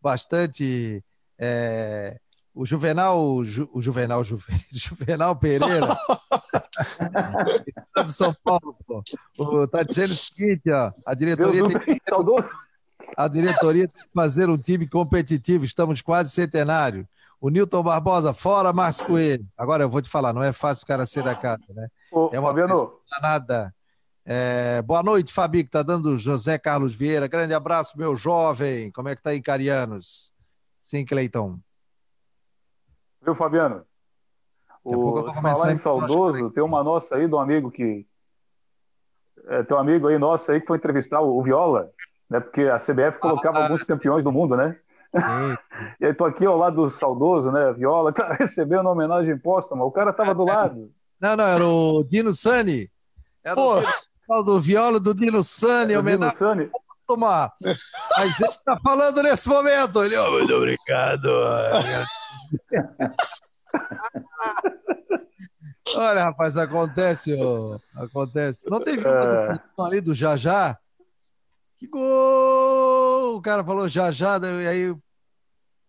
bastante. 0.02 1.02
É, 1.38 2.18
o 2.52 2.66
Juvenal, 2.66 3.18
o, 3.18 3.44
Ju, 3.44 3.70
o 3.72 3.80
Juvenal, 3.80 4.22
Ju, 4.22 4.42
Juvenal 4.68 5.34
Pereira, 5.36 5.96
de 8.04 8.12
São 8.12 8.36
Paulo, 8.44 8.76
pô. 8.86 9.02
O, 9.38 9.66
tá 9.66 9.84
dizendo 9.84 10.12
o 10.12 10.16
seguinte, 10.16 10.70
ó, 10.70 10.92
a 11.06 11.14
diretoria 11.14 11.62
tem 11.62 11.78
que, 11.78 12.00
a 13.16 13.28
diretoria 13.28 13.88
tem 13.88 14.02
que 14.02 14.10
fazer 14.12 14.50
um 14.50 14.58
time 14.58 14.86
competitivo, 14.86 15.64
estamos 15.64 16.02
quase 16.02 16.30
centenário. 16.30 17.08
O 17.41 17.51
Newton 17.51 17.82
Barbosa, 17.82 18.32
fora 18.32 18.72
Márcio 18.72 19.07
Coelho. 19.07 19.47
Agora 19.57 19.82
eu 19.82 19.89
vou 19.89 20.01
te 20.01 20.09
falar, 20.09 20.32
não 20.32 20.43
é 20.43 20.53
fácil 20.53 20.85
o 20.85 20.87
cara 20.87 21.05
ser 21.07 21.22
da 21.22 21.35
casa, 21.35 21.64
né? 21.70 21.89
Ô, 22.11 22.30
é 22.32 22.41
uma 22.41 22.49
Fabiano. 22.49 22.93
nada. 23.20 23.74
É, 24.26 24.80
boa 24.80 25.03
noite, 25.03 25.32
Fabi, 25.32 25.64
que 25.64 25.70
tá 25.70 25.82
dando 25.82 26.16
José 26.16 26.57
Carlos 26.59 26.95
Vieira. 26.95 27.26
Grande 27.26 27.53
abraço, 27.53 27.99
meu 27.99 28.16
jovem. 28.16 28.91
Como 28.91 29.09
é 29.09 29.14
que 29.14 29.22
tá 29.22 29.30
aí, 29.30 29.43
Carianos? 29.43 30.32
Sim, 30.80 31.05
Cleiton. 31.05 31.59
Viu, 33.22 33.35
Fabiano? 33.35 33.85
O, 34.82 35.32
falar 35.32 35.72
em 35.72 35.78
saudoso, 35.78 36.51
tem 36.51 36.62
uma 36.62 36.85
nossa 36.85 37.14
aí 37.14 37.26
do 37.26 37.39
amigo 37.39 37.70
que. 37.70 38.07
É, 39.47 39.62
tem 39.62 39.76
um 39.76 39.80
amigo 39.80 40.09
aí 40.09 40.18
nosso 40.18 40.51
aí 40.51 40.61
que 40.61 40.66
foi 40.66 40.76
entrevistar 40.76 41.20
o, 41.20 41.39
o 41.39 41.43
Viola, 41.43 41.91
né? 42.28 42.41
Porque 42.41 42.62
a 42.62 42.78
CBF 42.78 43.18
colocava 43.18 43.59
ah, 43.59 43.62
alguns 43.64 43.82
campeões 43.82 44.24
do 44.24 44.32
mundo, 44.32 44.57
né? 44.57 44.78
e 46.00 46.06
aí 46.06 46.14
tô 46.14 46.24
aqui 46.24 46.44
ao 46.44 46.56
lado 46.56 46.88
do 46.88 46.98
saudoso, 46.98 47.52
né? 47.52 47.72
Viola, 47.72 48.12
tá 48.14 48.32
recebendo 48.34 48.88
homenagem 48.88 49.38
póstuma. 49.38 49.84
O 49.84 49.92
cara 49.92 50.12
tava 50.12 50.34
do 50.34 50.44
lado. 50.44 50.90
Não, 51.20 51.36
não, 51.36 51.44
era 51.46 51.64
o 51.64 52.04
Dino 52.04 52.32
Sani. 52.32 52.90
Era 53.42 53.54
Pô. 53.54 53.80
o 54.28 54.42
do 54.42 54.58
Viola 54.58 54.98
do 54.98 55.14
Dino 55.14 55.42
Sani, 55.42 55.96
homenagem. 55.96 56.36
Dino 56.36 56.50
Sani. 56.50 56.70
Tomar. 57.06 57.52
Mas 58.16 58.40
ele 58.40 58.52
tá 58.64 58.78
falando 58.78 59.22
nesse 59.22 59.46
momento. 59.48 60.02
Ele, 60.02 60.16
oh, 60.16 60.30
muito 60.32 60.54
obrigado. 60.54 61.28
Olha, 65.94 66.24
rapaz, 66.24 66.56
acontece, 66.56 67.34
oh, 67.34 67.78
acontece. 67.94 68.68
Não 68.70 68.80
teve 68.80 69.06
uma 69.06 69.18
é... 69.18 69.60
ali 69.78 70.00
do 70.00 70.14
Jajá? 70.14 70.78
Que 71.76 71.86
gol! 71.86 73.36
O 73.36 73.42
cara 73.42 73.62
falou 73.62 73.86
Jajá, 73.86 74.40
e 74.62 74.66
aí 74.66 74.96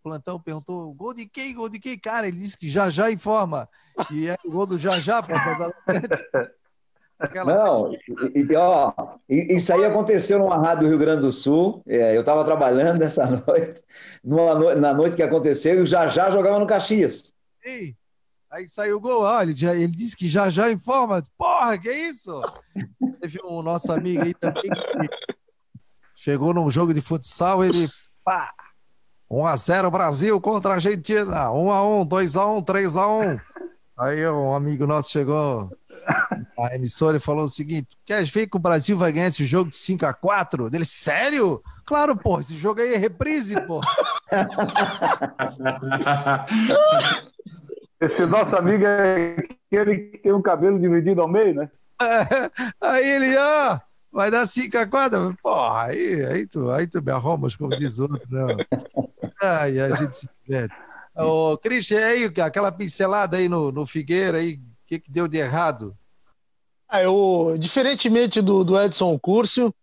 plantão 0.06 0.40
perguntou: 0.40 0.94
gol 0.94 1.16
de 1.16 1.26
quem? 1.26 1.56
Gol 1.56 1.68
de 1.68 1.80
quem? 1.80 1.98
Cara, 1.98 2.28
ele 2.28 2.38
disse 2.38 2.56
que 2.56 2.70
Jajá 2.70 3.10
informa. 3.10 3.68
E 4.12 4.28
é 4.28 4.38
o 4.46 4.52
gol 4.52 4.68
do 4.68 4.78
Jajá 4.78 5.24
para 5.24 5.74
Aquela... 7.18 7.56
Não, 7.56 7.94
e, 8.36 8.56
ó, 8.58 8.94
isso 9.30 9.74
aí 9.74 9.86
aconteceu 9.86 10.38
numa 10.38 10.58
rádio 10.58 10.84
do 10.84 10.90
Rio 10.90 10.98
Grande 10.98 11.22
do 11.22 11.32
Sul. 11.32 11.82
É, 11.88 12.16
eu 12.16 12.20
estava 12.20 12.44
trabalhando 12.44 13.02
essa 13.04 13.26
noite, 13.26 13.82
numa, 14.22 14.76
na 14.76 14.94
noite 14.94 15.16
que 15.16 15.24
aconteceu, 15.24 15.76
e 15.76 15.82
o 15.82 15.86
Jajá 15.86 16.30
jogava 16.30 16.60
no 16.60 16.68
Caxias. 16.68 17.34
Sim. 17.64 17.96
Aí 18.52 18.68
saiu 18.68 18.98
o 18.98 19.00
gol, 19.00 19.24
olha, 19.24 19.50
ele, 19.50 19.84
ele 19.84 19.88
disse 19.88 20.16
que 20.16 20.28
já 20.28 20.50
já 20.50 20.70
informa. 20.70 21.24
Porra, 21.38 21.78
que 21.78 21.90
isso? 21.90 22.42
Teve 23.22 23.40
um 23.44 23.62
nosso 23.64 23.92
amigo 23.94 24.22
aí 24.22 24.34
também 24.34 24.64
que 24.64 25.36
chegou 26.14 26.54
num 26.54 26.70
jogo 26.70 26.94
de 26.94 27.02
futsal, 27.02 27.64
ele 27.64 27.90
pá, 28.26 28.54
1x0 29.30 29.92
Brasil 29.92 30.40
contra 30.40 30.72
a 30.72 30.76
Argentina, 30.76 31.50
1x1, 31.50 32.08
2x1, 32.08 32.66
3x1. 32.66 33.42
Aí 33.98 34.28
um 34.28 34.54
amigo 34.54 34.86
nosso 34.86 35.12
chegou 35.12 35.70
a 36.60 36.76
emissora 36.76 37.18
e 37.18 37.20
falou 37.20 37.46
o 37.46 37.50
seguinte: 37.50 37.90
quer 38.06 38.24
ver 38.26 38.48
que 38.48 38.58
o 38.58 38.60
Brasil 38.60 38.98
vai 38.98 39.12
ganhar 39.12 39.28
esse 39.28 39.46
jogo 39.46 39.70
de 39.70 39.78
5x4? 39.78 40.70
Dele, 40.70 40.86
sério? 40.86 41.62
Claro, 41.86 42.16
pô, 42.16 42.40
esse 42.40 42.56
jogo 42.56 42.82
aí 42.82 42.94
é 42.94 42.98
reprise, 42.98 43.60
pô. 43.62 43.82
Esse 48.02 48.26
nosso 48.26 48.56
amigo 48.56 48.86
é 48.86 49.38
aquele 49.72 50.10
que 50.10 50.18
tem 50.18 50.34
um 50.34 50.42
cabelo 50.42 50.80
dividido 50.80 51.22
ao 51.22 51.28
meio, 51.28 51.56
né? 51.56 51.70
É, 52.02 52.52
aí 52.82 53.10
ele, 53.10 53.38
ó, 53.38 53.80
vai 54.12 54.30
dar 54.30 54.46
5 54.46 54.78
a 54.78 54.86
4. 54.86 55.38
Porra, 55.42 55.84
aí, 55.86 56.26
aí, 56.26 56.46
tu, 56.46 56.70
aí 56.72 56.88
tu 56.88 57.02
me 57.02 57.12
arromas, 57.12 57.56
como 57.56 57.76
diz 57.76 57.98
outro, 57.98 58.22
não. 58.30 58.48
Ai, 59.46 59.80
a 59.80 59.96
gente 59.96 60.18
se 60.18 60.30
diverte. 60.46 60.76
Ô, 61.16 61.58
Christian, 61.58 62.06
aí, 62.06 62.26
aquela 62.42 62.72
pincelada 62.72 63.38
aí 63.38 63.48
no, 63.48 63.72
no 63.72 63.86
Figueira, 63.86 64.40
aí, 64.40 64.56
o 64.56 64.60
que, 64.86 65.00
que 65.00 65.12
deu 65.12 65.28
de 65.28 65.38
errado? 65.38 65.96
Ah, 66.88 67.02
eu, 67.02 67.56
diferentemente 67.58 68.42
do, 68.42 68.64
do 68.64 68.80
Edson 68.80 69.18
Curcio, 69.18 69.74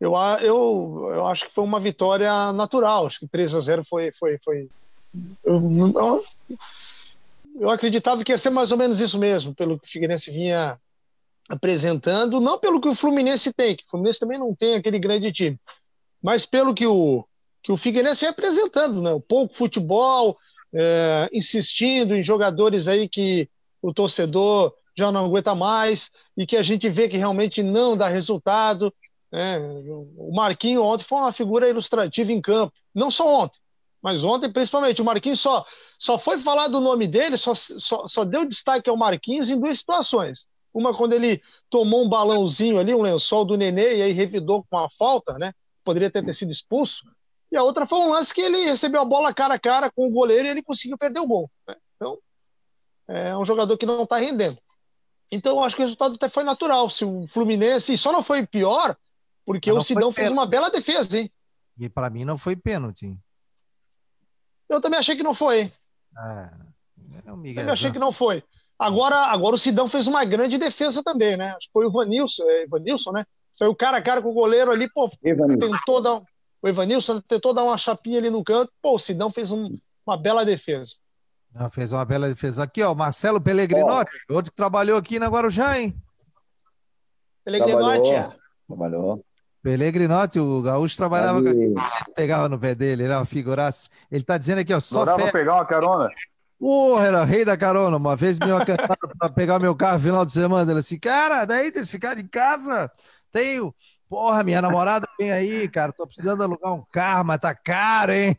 eu, 0.00 0.14
eu, 0.40 1.10
eu 1.14 1.26
acho 1.26 1.46
que 1.46 1.54
foi 1.54 1.64
uma 1.64 1.80
vitória 1.80 2.52
natural. 2.52 3.06
Acho 3.06 3.20
que 3.20 3.28
3 3.28 3.54
a 3.54 3.60
0 3.60 3.84
foi. 3.84 4.12
foi, 4.12 4.38
foi 4.44 4.68
eu, 5.44 5.60
eu, 5.94 6.24
eu 7.58 7.70
acreditava 7.70 8.22
que 8.24 8.32
ia 8.32 8.38
ser 8.38 8.50
mais 8.50 8.70
ou 8.70 8.78
menos 8.78 9.00
isso 9.00 9.18
mesmo, 9.18 9.54
pelo 9.54 9.78
que 9.78 9.86
o 9.86 9.90
Figueirense 9.90 10.30
vinha 10.30 10.78
apresentando, 11.48 12.40
não 12.40 12.58
pelo 12.58 12.80
que 12.80 12.88
o 12.88 12.94
Fluminense 12.94 13.52
tem, 13.52 13.76
que 13.76 13.84
o 13.84 13.88
Fluminense 13.88 14.20
também 14.20 14.38
não 14.38 14.54
tem 14.54 14.76
aquele 14.76 15.00
grande 15.00 15.32
time, 15.32 15.58
mas 16.22 16.46
pelo 16.46 16.72
que 16.72 16.86
o, 16.86 17.26
que 17.62 17.72
o 17.72 17.76
Figueirense 17.76 18.20
vem 18.20 18.30
apresentando, 18.30 19.02
né? 19.02 19.12
O 19.12 19.20
pouco 19.20 19.54
futebol, 19.54 20.38
é, 20.72 21.28
insistindo 21.32 22.14
em 22.14 22.22
jogadores 22.22 22.88
aí 22.88 23.08
que 23.08 23.48
o 23.82 23.92
torcedor 23.92 24.74
já 24.96 25.10
não 25.10 25.26
aguenta 25.26 25.54
mais 25.54 26.10
e 26.36 26.46
que 26.46 26.56
a 26.56 26.62
gente 26.62 26.88
vê 26.88 27.08
que 27.08 27.16
realmente 27.16 27.62
não 27.62 27.96
dá 27.96 28.08
resultado. 28.08 28.92
Né? 29.32 29.58
O 30.16 30.32
Marquinho 30.34 30.82
ontem 30.82 31.04
foi 31.04 31.18
uma 31.18 31.32
figura 31.32 31.68
ilustrativa 31.68 32.32
em 32.32 32.40
campo, 32.40 32.72
não 32.94 33.10
só 33.10 33.42
ontem, 33.42 33.58
mas 34.02 34.24
ontem, 34.24 34.50
principalmente, 34.50 35.02
o 35.02 35.04
Marquinhos 35.04 35.40
só, 35.40 35.64
só 35.98 36.18
foi 36.18 36.38
falar 36.38 36.68
do 36.68 36.80
nome 36.80 37.06
dele, 37.06 37.36
só, 37.36 37.54
só, 37.54 38.08
só 38.08 38.24
deu 38.24 38.48
destaque 38.48 38.88
ao 38.88 38.96
Marquinhos 38.96 39.50
em 39.50 39.60
duas 39.60 39.78
situações. 39.78 40.46
Uma 40.72 40.96
quando 40.96 41.12
ele 41.12 41.42
tomou 41.68 42.04
um 42.04 42.08
balãozinho 42.08 42.78
ali, 42.78 42.94
um 42.94 43.02
lençol 43.02 43.44
do 43.44 43.56
Nenê, 43.56 43.98
e 43.98 44.02
aí 44.02 44.12
revidou 44.12 44.64
com 44.64 44.76
uma 44.76 44.88
falta, 44.90 45.36
né? 45.38 45.52
Poderia 45.84 46.10
ter, 46.10 46.24
ter 46.24 46.34
sido 46.34 46.52
expulso. 46.52 47.04
E 47.50 47.56
a 47.56 47.62
outra 47.62 47.86
foi 47.86 47.98
um 47.98 48.10
lance 48.10 48.32
que 48.32 48.40
ele 48.40 48.64
recebeu 48.64 49.00
a 49.00 49.04
bola 49.04 49.34
cara 49.34 49.54
a 49.54 49.58
cara 49.58 49.90
com 49.90 50.06
o 50.06 50.10
goleiro 50.10 50.46
e 50.46 50.50
ele 50.50 50.62
conseguiu 50.62 50.96
perder 50.96 51.20
o 51.20 51.26
gol. 51.26 51.50
Né? 51.66 51.76
Então, 51.96 52.18
é 53.08 53.36
um 53.36 53.44
jogador 53.44 53.76
que 53.76 53.86
não 53.86 54.04
está 54.04 54.16
rendendo. 54.16 54.58
Então, 55.32 55.56
eu 55.56 55.64
acho 55.64 55.74
que 55.76 55.82
o 55.82 55.84
resultado 55.84 56.14
até 56.14 56.28
foi 56.28 56.44
natural. 56.44 56.90
Se 56.90 57.04
o 57.04 57.26
Fluminense 57.28 57.96
só 57.96 58.12
não 58.12 58.22
foi 58.22 58.46
pior, 58.46 58.96
porque 59.44 59.70
o 59.70 59.82
Sidão 59.82 60.12
fez 60.12 60.30
uma 60.30 60.46
bela 60.46 60.70
defesa, 60.70 61.18
hein? 61.18 61.30
E 61.78 61.88
para 61.88 62.10
mim 62.10 62.24
não 62.24 62.38
foi 62.38 62.54
pênalti. 62.54 63.16
Eu 64.68 64.80
também 64.80 65.00
achei 65.00 65.16
que 65.16 65.22
não 65.22 65.34
foi. 65.34 65.72
Ah, 66.16 66.50
é 67.26 67.32
um 67.32 67.44
eu 67.44 67.72
achei 67.72 67.90
que 67.90 67.98
não 67.98 68.12
foi. 68.12 68.44
Agora, 68.78 69.16
agora 69.26 69.56
o 69.56 69.58
Sidão 69.58 69.88
fez 69.88 70.06
uma 70.06 70.24
grande 70.24 70.56
defesa 70.56 71.02
também, 71.02 71.36
né? 71.36 71.50
Acho 71.50 71.66
que 71.66 71.72
foi 71.72 71.86
o 71.86 71.90
Vanilson, 71.90 72.44
é, 72.48 72.66
Vanilson 72.66 73.12
né? 73.12 73.24
Saiu 73.52 73.74
cara 73.74 73.98
a 73.98 74.02
cara 74.02 74.22
com 74.22 74.30
o 74.30 74.34
goleiro 74.34 74.70
ali, 74.70 74.88
pô, 74.90 75.10
tentou 75.20 76.00
dar, 76.00 76.22
o 76.62 76.68
Evanilson 76.68 77.20
tentou 77.20 77.54
dar 77.54 77.64
uma 77.64 77.78
chapinha 77.78 78.18
ali 78.18 78.30
no 78.30 78.44
canto, 78.44 78.72
pô, 78.82 78.94
o 78.94 78.98
Sidão 78.98 79.30
fez 79.30 79.50
um, 79.50 79.78
uma 80.06 80.16
bela 80.16 80.44
defesa. 80.44 80.94
Não, 81.54 81.68
fez 81.68 81.92
uma 81.92 82.04
bela 82.04 82.28
defesa. 82.28 82.62
Aqui, 82.62 82.82
ó, 82.82 82.94
Marcelo 82.94 83.40
Pellegrinotti, 83.40 84.12
oh. 84.30 84.34
outro 84.34 84.52
que 84.52 84.56
trabalhou 84.56 84.98
aqui 84.98 85.18
na 85.18 85.28
Guarujá, 85.28 85.78
hein? 85.78 85.94
Pellegrinotti, 87.44 88.10
trabalhou. 88.10 88.34
trabalhou. 88.68 89.24
Pellegrinotti, 89.62 90.38
o 90.38 90.62
Gaúcho 90.62 90.96
trabalhava 90.96 91.38
Ali. 91.38 91.74
com 91.74 91.80
a 91.80 92.14
pegava 92.14 92.48
no 92.48 92.58
pé 92.58 92.74
dele, 92.74 93.04
ele 93.04 93.12
é 93.12 93.16
uma 93.16 93.24
figuraça. 93.24 93.88
Ele 94.10 94.24
tá 94.24 94.38
dizendo 94.38 94.60
aqui, 94.60 94.72
ó, 94.72 94.80
só 94.80 95.04
Não 95.04 95.16
dava 95.16 95.32
pegar 95.32 95.54
uma 95.54 95.66
carona? 95.66 96.08
Porra, 96.58 97.06
era 97.06 97.24
rei 97.24 97.42
da 97.42 97.56
carona. 97.56 97.96
Uma 97.96 98.14
vez 98.14 98.38
me 98.38 98.46
para 99.18 99.30
pegar 99.30 99.58
meu 99.58 99.74
carro 99.74 99.94
no 99.94 100.00
final 100.00 100.24
de 100.26 100.32
semana. 100.32 100.70
Ele 100.70 100.80
assim, 100.80 100.98
cara, 100.98 101.46
daí 101.46 101.72
tem 101.72 101.82
que 101.82 101.88
ficar 101.88 102.18
em 102.18 102.26
casa. 102.26 102.90
Tenho. 103.32 103.74
Porra, 104.10 104.42
minha 104.42 104.60
namorada 104.60 105.06
vem 105.16 105.30
aí, 105.30 105.68
cara. 105.68 105.92
Tô 105.92 106.04
precisando 106.04 106.42
alugar 106.42 106.74
um 106.74 106.82
carro, 106.90 107.24
mas 107.24 107.38
tá 107.38 107.54
caro, 107.54 108.12
hein? 108.12 108.36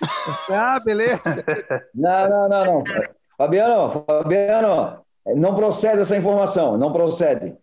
ah, 0.48 0.78
beleza. 0.78 1.44
Não, 1.92 2.28
não, 2.28 2.48
não, 2.48 2.64
não. 2.64 2.84
Fabiano, 3.36 4.04
Fabiano, 4.06 5.00
não 5.34 5.56
procede 5.56 6.02
essa 6.02 6.16
informação. 6.16 6.78
Não 6.78 6.92
procede. 6.92 7.56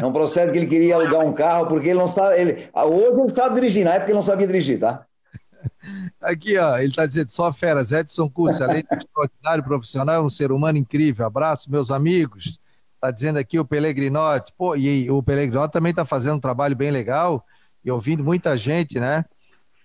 Não 0.00 0.12
procede 0.12 0.50
que 0.50 0.58
ele 0.58 0.66
queria 0.66 0.96
alugar 0.96 1.24
um 1.24 1.32
carro, 1.32 1.68
porque 1.68 1.90
ele 1.90 1.98
não 2.00 2.08
sabe. 2.08 2.40
Ele, 2.40 2.68
hoje 2.74 3.20
ele 3.20 3.28
sabe 3.28 3.54
dirigir, 3.54 3.84
na 3.84 3.94
época 3.94 4.10
ele 4.10 4.16
não 4.16 4.22
sabia 4.22 4.46
dirigir, 4.48 4.80
tá? 4.80 5.06
Aqui, 6.20 6.58
ó, 6.58 6.76
ele 6.76 6.88
está 6.88 7.06
dizendo 7.06 7.30
só 7.30 7.52
feras. 7.52 7.92
Edson 7.92 8.28
Curso, 8.28 8.64
além 8.64 8.82
de 8.82 8.96
extraordinário 8.96 9.62
profissional, 9.62 10.16
é 10.16 10.20
um 10.20 10.30
ser 10.30 10.50
humano 10.50 10.76
incrível. 10.76 11.24
Abraço, 11.24 11.70
meus 11.70 11.92
amigos. 11.92 12.58
Está 13.00 13.10
dizendo 13.10 13.38
aqui 13.38 13.58
o 13.58 13.64
Pelegrinotti. 13.64 14.52
Pô, 14.58 14.76
e 14.76 15.10
o 15.10 15.22
Pelegrinotti 15.22 15.72
também 15.72 15.88
está 15.88 16.04
fazendo 16.04 16.36
um 16.36 16.40
trabalho 16.40 16.76
bem 16.76 16.90
legal 16.90 17.42
e 17.82 17.90
ouvindo 17.90 18.22
muita 18.22 18.54
gente, 18.58 19.00
né? 19.00 19.24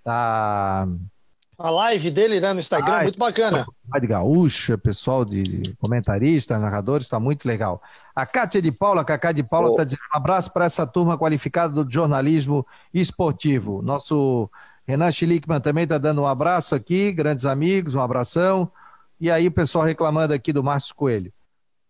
Tá. 0.03 0.85
A 1.57 1.69
live 1.69 2.11
dele 2.11 2.41
né, 2.41 2.51
no 2.51 2.59
Instagram, 2.59 2.93
ah, 2.93 3.03
muito 3.03 3.17
bacana. 3.17 3.65
de 4.01 4.07
Gaúcha, 4.07 4.77
pessoal 4.77 5.23
de 5.23 5.63
comentaristas, 5.79 6.59
narradores, 6.59 7.05
está 7.05 7.17
muito 7.17 7.47
legal. 7.47 7.81
A 8.13 8.25
Cátia 8.25 8.61
de 8.61 8.73
Paula, 8.73 9.03
a 9.03 9.05
Cacá 9.05 9.31
de 9.31 9.41
Paula, 9.41 9.69
está 9.69 9.83
oh. 9.83 9.85
dizendo 9.85 10.01
um 10.13 10.17
abraço 10.17 10.51
para 10.51 10.65
essa 10.65 10.85
turma 10.85 11.17
qualificada 11.17 11.81
do 11.81 11.89
jornalismo 11.89 12.67
esportivo. 12.93 13.81
Nosso 13.81 14.49
Renan 14.85 15.13
Schlickman 15.13 15.61
também 15.61 15.85
está 15.85 15.97
dando 15.97 16.23
um 16.23 16.27
abraço 16.27 16.75
aqui, 16.75 17.13
grandes 17.13 17.45
amigos, 17.45 17.95
um 17.95 18.01
abração. 18.01 18.69
E 19.17 19.31
aí 19.31 19.47
o 19.47 19.51
pessoal 19.51 19.85
reclamando 19.85 20.33
aqui 20.33 20.51
do 20.51 20.61
Márcio 20.61 20.93
Coelho. 20.93 21.31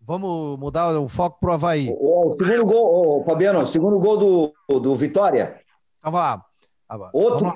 Vamos 0.08 0.60
mudar 0.60 0.90
o 1.00 1.08
foco 1.08 1.40
para 1.40 1.50
o 1.50 1.54
Havaí. 1.54 1.90
O, 1.90 2.30
o 2.30 2.38
segundo 2.38 2.66
gol, 2.66 3.22
o 3.22 3.24
Fabiano, 3.24 3.62
o 3.62 3.66
segundo 3.66 3.98
gol 4.00 4.18
do, 4.18 4.80
do 4.80 4.96
Vitória. 4.96 5.60
Então, 6.00 6.12
vamos 6.12 6.20
lá. 6.20 7.10
Outro, 7.12 7.52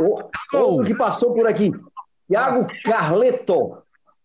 outro 0.54 0.84
que 0.84 0.95
passou 0.95 1.34
por 1.34 1.45
aqui. 1.47 1.72
Thiago 2.28 2.68
Carleto. 2.84 3.78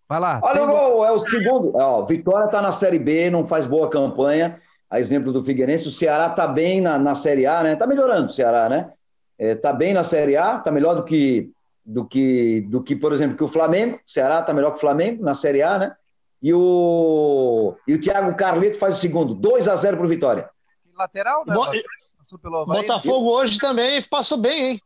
Vai 0.08 0.20
lá. 0.20 0.40
Olha 0.42 0.62
o 0.62 0.66
gol, 0.66 1.04
é 1.04 1.12
o 1.12 1.18
segundo. 1.18 1.72
Ó, 1.74 2.04
Vitória 2.06 2.46
está 2.46 2.62
na 2.62 2.72
Série 2.72 2.98
B, 2.98 3.30
não 3.30 3.46
faz 3.46 3.66
boa 3.66 3.90
campanha. 3.90 4.60
A 4.88 4.98
exemplo 4.98 5.32
do 5.32 5.44
Figueirense, 5.44 5.88
o 5.88 5.90
Ceará 5.90 6.28
está 6.28 6.46
bem 6.46 6.80
na, 6.80 6.98
na 6.98 7.14
Série 7.14 7.46
A, 7.46 7.62
né? 7.62 7.72
Está 7.72 7.86
melhorando 7.86 8.28
o 8.28 8.32
Ceará, 8.32 8.68
né? 8.68 8.92
está 9.38 9.44
é, 9.44 9.54
tá 9.54 9.72
bem 9.72 9.92
na 9.92 10.04
Série 10.04 10.36
A, 10.36 10.56
está 10.56 10.70
melhor 10.70 10.94
do 10.94 11.02
que, 11.02 11.50
do, 11.84 12.04
que, 12.04 12.60
do 12.70 12.82
que, 12.82 12.94
por 12.94 13.12
exemplo, 13.12 13.36
que 13.36 13.44
o 13.44 13.48
Flamengo. 13.48 13.96
O 13.96 14.10
Ceará 14.10 14.40
está 14.40 14.54
melhor 14.54 14.70
que 14.70 14.78
o 14.78 14.80
Flamengo 14.80 15.22
na 15.22 15.34
Série 15.34 15.62
A, 15.62 15.78
né? 15.78 15.96
E 16.44 16.52
o, 16.52 17.74
e 17.88 17.94
o 17.94 18.00
Thiago 18.02 18.36
Carleto 18.36 18.78
faz 18.78 18.98
o 18.98 19.00
segundo, 19.00 19.34
2 19.34 19.66
a 19.66 19.76
0 19.76 19.96
para 19.96 20.04
o 20.04 20.08
Vitória. 20.10 20.50
Lateral, 20.94 21.42
né? 21.46 21.54
Bo... 21.54 22.66
Botafogo 22.66 23.30
hoje 23.30 23.58
também 23.58 24.02
passou 24.02 24.36
bem, 24.36 24.72
hein? 24.72 24.82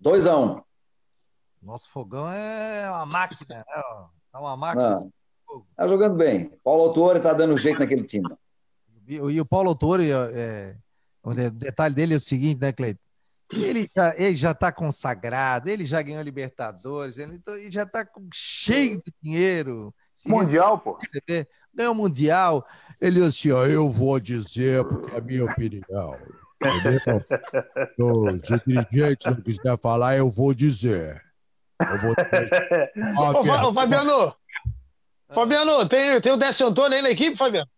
2 0.00 0.26
a 0.26 0.34
1 0.34 0.42
um. 0.42 0.62
Nosso 1.60 1.90
fogão 1.90 2.26
é 2.32 2.88
uma 2.88 3.04
máquina, 3.04 3.46
né? 3.50 3.64
É 4.34 4.38
uma 4.38 4.56
máquina. 4.56 4.94
Está 5.72 5.86
jogando 5.86 6.16
bem. 6.16 6.58
Paulo 6.64 6.84
Autori 6.84 7.18
está 7.18 7.34
dando 7.34 7.54
jeito 7.58 7.80
naquele 7.80 8.04
time. 8.04 8.26
E 9.06 9.38
o 9.38 9.44
Paulo 9.44 9.68
Autori, 9.68 10.10
é, 10.10 10.74
o 11.22 11.34
detalhe 11.34 11.94
dele 11.94 12.14
é 12.14 12.16
o 12.16 12.20
seguinte, 12.20 12.62
né, 12.62 12.72
Cleiton? 12.72 13.00
Ele 13.52 13.90
já, 13.94 14.14
ele 14.16 14.36
já 14.38 14.52
está 14.52 14.72
consagrado, 14.72 15.68
ele 15.68 15.84
já 15.84 16.00
ganhou 16.00 16.22
Libertadores, 16.22 17.18
ele, 17.18 17.42
ele 17.46 17.70
já 17.70 17.82
está 17.82 18.06
cheio 18.32 19.02
de 19.02 19.12
dinheiro. 19.22 19.94
Se 20.18 20.28
mundial, 20.28 20.80
pô. 20.80 20.98
ganhou 21.72 21.94
Mundial. 21.94 22.66
Ele 23.00 23.24
assim, 23.24 23.52
ó, 23.52 23.64
eu 23.64 23.88
vou 23.88 24.18
dizer, 24.18 24.84
porque 24.84 25.14
é 25.14 25.18
a 25.18 25.20
minha 25.20 25.44
opinião. 25.44 26.18
Entendeu? 26.60 27.24
Se 27.94 28.02
o 28.02 28.58
dirigente 28.66 29.30
não 29.30 29.36
quiser 29.36 29.78
falar, 29.78 30.16
eu 30.16 30.28
vou 30.28 30.52
dizer. 30.52 31.22
Eu 31.80 31.98
vou 31.98 32.14
dizer. 32.16 32.92
ô, 33.16 33.72
Fabiano, 33.72 34.34
Fabiano, 35.28 35.88
tem, 35.88 36.20
tem 36.20 36.32
o 36.32 36.36
Décio 36.36 36.66
Antônio 36.66 36.96
aí 36.96 37.02
na 37.02 37.10
equipe, 37.10 37.36
Fabiano? 37.36 37.70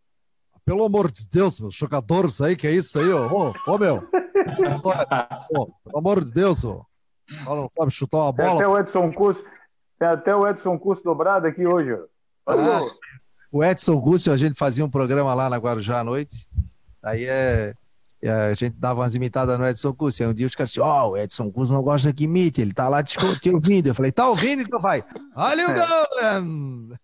Pelo 0.65 0.85
amor 0.85 1.11
de 1.11 1.29
Deus, 1.29 1.61
meus 1.61 1.75
jogadores 1.75 2.41
aí, 2.41 2.57
que 2.57 2.67
é 2.67 2.71
isso 2.71 2.99
aí, 2.99 3.13
ó. 3.13 3.27
Ô, 3.27 3.55
ô 3.67 3.79
meu. 3.79 4.09
Pô, 5.53 5.75
pelo 5.85 5.99
amor 5.99 6.25
de 6.25 6.33
Deus, 6.33 6.65
ó. 6.65 6.87
Não 7.45 7.69
sabe 7.71 7.91
chutar 7.91 8.17
uma 8.17 8.33
bola. 8.33 8.49
Tem 8.49 8.57
até 8.57 8.67
o 8.67 8.79
Edson 8.79 9.13
Curso, 9.13 9.45
tem 9.99 10.09
até 10.09 10.35
o 10.35 10.49
Edson 10.49 10.79
Curso 10.79 11.03
dobrado 11.05 11.47
aqui 11.47 11.67
hoje, 11.67 11.93
ó. 11.93 12.10
Ah, 12.53 12.87
o 13.53 13.65
Edson 13.65 14.01
Curso, 14.01 14.31
a 14.31 14.37
gente 14.37 14.57
fazia 14.57 14.85
um 14.85 14.91
programa 14.91 15.35
lá 15.35 15.51
na 15.51 15.57
Guarujá 15.57 16.01
à 16.01 16.05
noite. 16.05 16.47
Aí 17.03 17.25
é, 17.25 17.75
é 18.23 18.31
a 18.31 18.55
gente 18.55 18.77
dava 18.79 19.01
umas 19.01 19.15
imitadas 19.15 19.59
no 19.59 19.67
Edson 19.67 19.93
Curso. 19.93 20.23
Aí 20.23 20.29
um 20.29 20.35
dia 20.35 20.47
os 20.47 20.55
caras 20.55 20.71
disseram: 20.71 20.87
Ó, 20.87 21.07
oh, 21.07 21.11
o 21.13 21.17
Edson 21.17 21.51
Curso 21.51 21.73
não 21.73 21.83
gosta 21.83 22.13
que 22.13 22.25
imite, 22.25 22.61
ele 22.61 22.73
tá 22.73 22.89
lá 22.89 23.03
te, 23.03 23.17
te 23.41 23.51
ouvindo. 23.51 23.89
Eu 23.89 23.95
falei: 23.95 24.13
Tá 24.13 24.29
ouvindo? 24.29 24.63
Então 24.63 24.81
vai. 24.81 25.05
Olha 25.35 25.69
o 25.69 25.75
gol! 25.75 26.99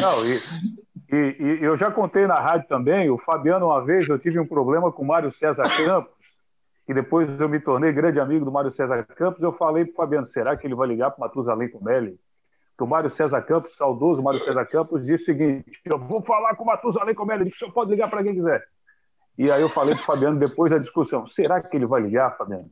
Não, 0.00 0.26
e, 0.26 0.42
e, 1.12 1.36
e, 1.38 1.64
eu 1.64 1.76
já 1.76 1.90
contei 1.90 2.26
na 2.26 2.36
rádio 2.36 2.68
também, 2.68 3.10
o 3.10 3.18
Fabiano, 3.18 3.66
uma 3.66 3.84
vez, 3.84 4.08
eu 4.08 4.18
tive 4.18 4.38
um 4.38 4.46
problema 4.46 4.90
com 4.92 5.02
o 5.02 5.06
Mário 5.06 5.34
César 5.34 5.64
Campos, 5.76 6.12
e 6.90 6.94
depois 6.94 7.28
eu 7.38 7.48
me 7.48 7.60
tornei 7.60 7.92
grande 7.92 8.18
amigo 8.18 8.44
do 8.44 8.50
Mário 8.50 8.72
César 8.72 9.04
Campos, 9.14 9.40
eu 9.40 9.52
falei 9.52 9.84
para 9.84 9.92
o 9.92 9.94
Fabiano, 9.94 10.26
será 10.26 10.56
que 10.56 10.66
ele 10.66 10.74
vai 10.74 10.88
ligar 10.88 11.12
para 11.12 11.18
o 11.18 11.20
Matusalém 11.20 11.70
Comelli? 11.70 12.18
Que 12.76 12.82
o 12.82 12.86
Mário 12.88 13.14
César 13.14 13.40
Campos, 13.42 13.76
saudoso 13.76 14.20
Mário 14.20 14.40
César 14.40 14.66
Campos, 14.66 15.06
disse 15.06 15.22
o 15.22 15.26
seguinte, 15.26 15.70
eu 15.84 16.00
vou 16.00 16.20
falar 16.22 16.56
com 16.56 16.64
o 16.64 16.66
Matusalém 16.66 17.14
Comelli, 17.14 17.44
ele 17.44 17.50
disse, 17.50 17.64
o 17.64 17.70
pode 17.70 17.92
ligar 17.92 18.10
para 18.10 18.24
quem 18.24 18.34
quiser. 18.34 18.64
E 19.38 19.48
aí 19.52 19.62
eu 19.62 19.68
falei 19.68 19.94
para 19.94 20.02
o 20.02 20.04
Fabiano, 20.04 20.40
depois 20.40 20.72
da 20.72 20.78
discussão, 20.78 21.28
será 21.28 21.60
que 21.60 21.76
ele 21.76 21.86
vai 21.86 22.00
ligar, 22.00 22.36
Fabiano? 22.36 22.68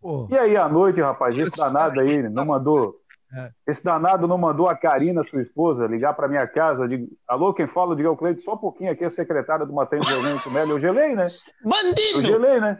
Pô. 0.00 0.26
E 0.30 0.38
aí 0.38 0.56
à 0.56 0.66
noite, 0.66 1.02
rapaz, 1.02 1.36
esse 1.36 1.54
danado 1.54 2.00
aí 2.00 2.22
não 2.30 2.46
mandou 2.46 3.02
é. 3.34 3.50
Esse 3.66 3.82
danado 3.82 4.28
não 4.28 4.36
mandou 4.36 4.68
a 4.68 4.76
Karina, 4.76 5.24
sua 5.24 5.40
esposa, 5.40 5.86
ligar 5.86 6.14
para 6.14 6.28
minha 6.28 6.46
casa. 6.46 6.86
De... 6.86 7.08
Alô, 7.26 7.54
quem 7.54 7.66
fala? 7.66 7.96
Diga 7.96 8.10
o 8.10 8.16
Cleide, 8.16 8.42
só 8.42 8.54
um 8.54 8.58
pouquinho 8.58 8.92
aqui, 8.92 9.04
a 9.04 9.10
secretária 9.10 9.64
do 9.64 9.72
Matheus 9.72 10.06
Violento 10.06 10.50
Melo. 10.50 10.72
Eu 10.72 10.80
gelei, 10.80 11.14
né? 11.14 11.26
Bandido! 11.64 12.18
Eu 12.18 12.22
gelei, 12.22 12.60
né? 12.60 12.78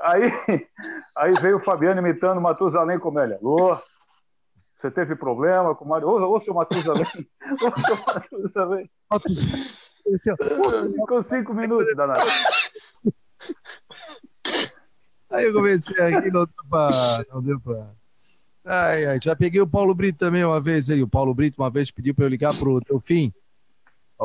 Aí, 0.00 0.22
aí 1.16 1.32
veio 1.40 1.58
o 1.58 1.64
Fabiano 1.64 2.00
imitando 2.00 2.38
o 2.38 2.40
Matusalém 2.40 2.98
Comélia. 2.98 3.38
Alô, 3.40 3.78
você 4.76 4.90
teve 4.90 5.16
problema 5.16 5.74
com 5.74 5.84
o 5.84 5.88
Mário? 5.88 6.08
Ô, 6.08 6.36
ô, 6.36 6.40
seu 6.42 6.54
Matusalém. 6.54 7.06
Ô, 7.62 7.76
seu 7.76 7.96
Matusalém. 8.06 8.90
Ficou 10.92 11.22
cinco 11.22 11.54
minutos, 11.54 11.96
danado. 11.96 12.20
Aí 15.30 15.46
eu 15.46 15.52
comecei 15.52 16.14
aqui, 16.14 16.30
não, 16.30 16.46
pra, 16.68 17.24
não 17.32 17.42
deu 17.42 17.58
para 17.60 17.90
Ai, 18.64 19.04
ai, 19.04 19.18
já 19.22 19.36
peguei 19.36 19.60
o 19.60 19.66
Paulo 19.66 19.94
Brito 19.94 20.18
também 20.18 20.42
uma 20.42 20.60
vez 20.60 20.88
aí. 20.88 21.02
O 21.02 21.08
Paulo 21.08 21.34
Brito 21.34 21.60
uma 21.60 21.70
vez 21.70 21.90
pediu 21.90 22.14
para 22.14 22.24
eu 22.24 22.28
ligar 22.28 22.56
pro 22.56 22.80
Delfim. 22.80 23.32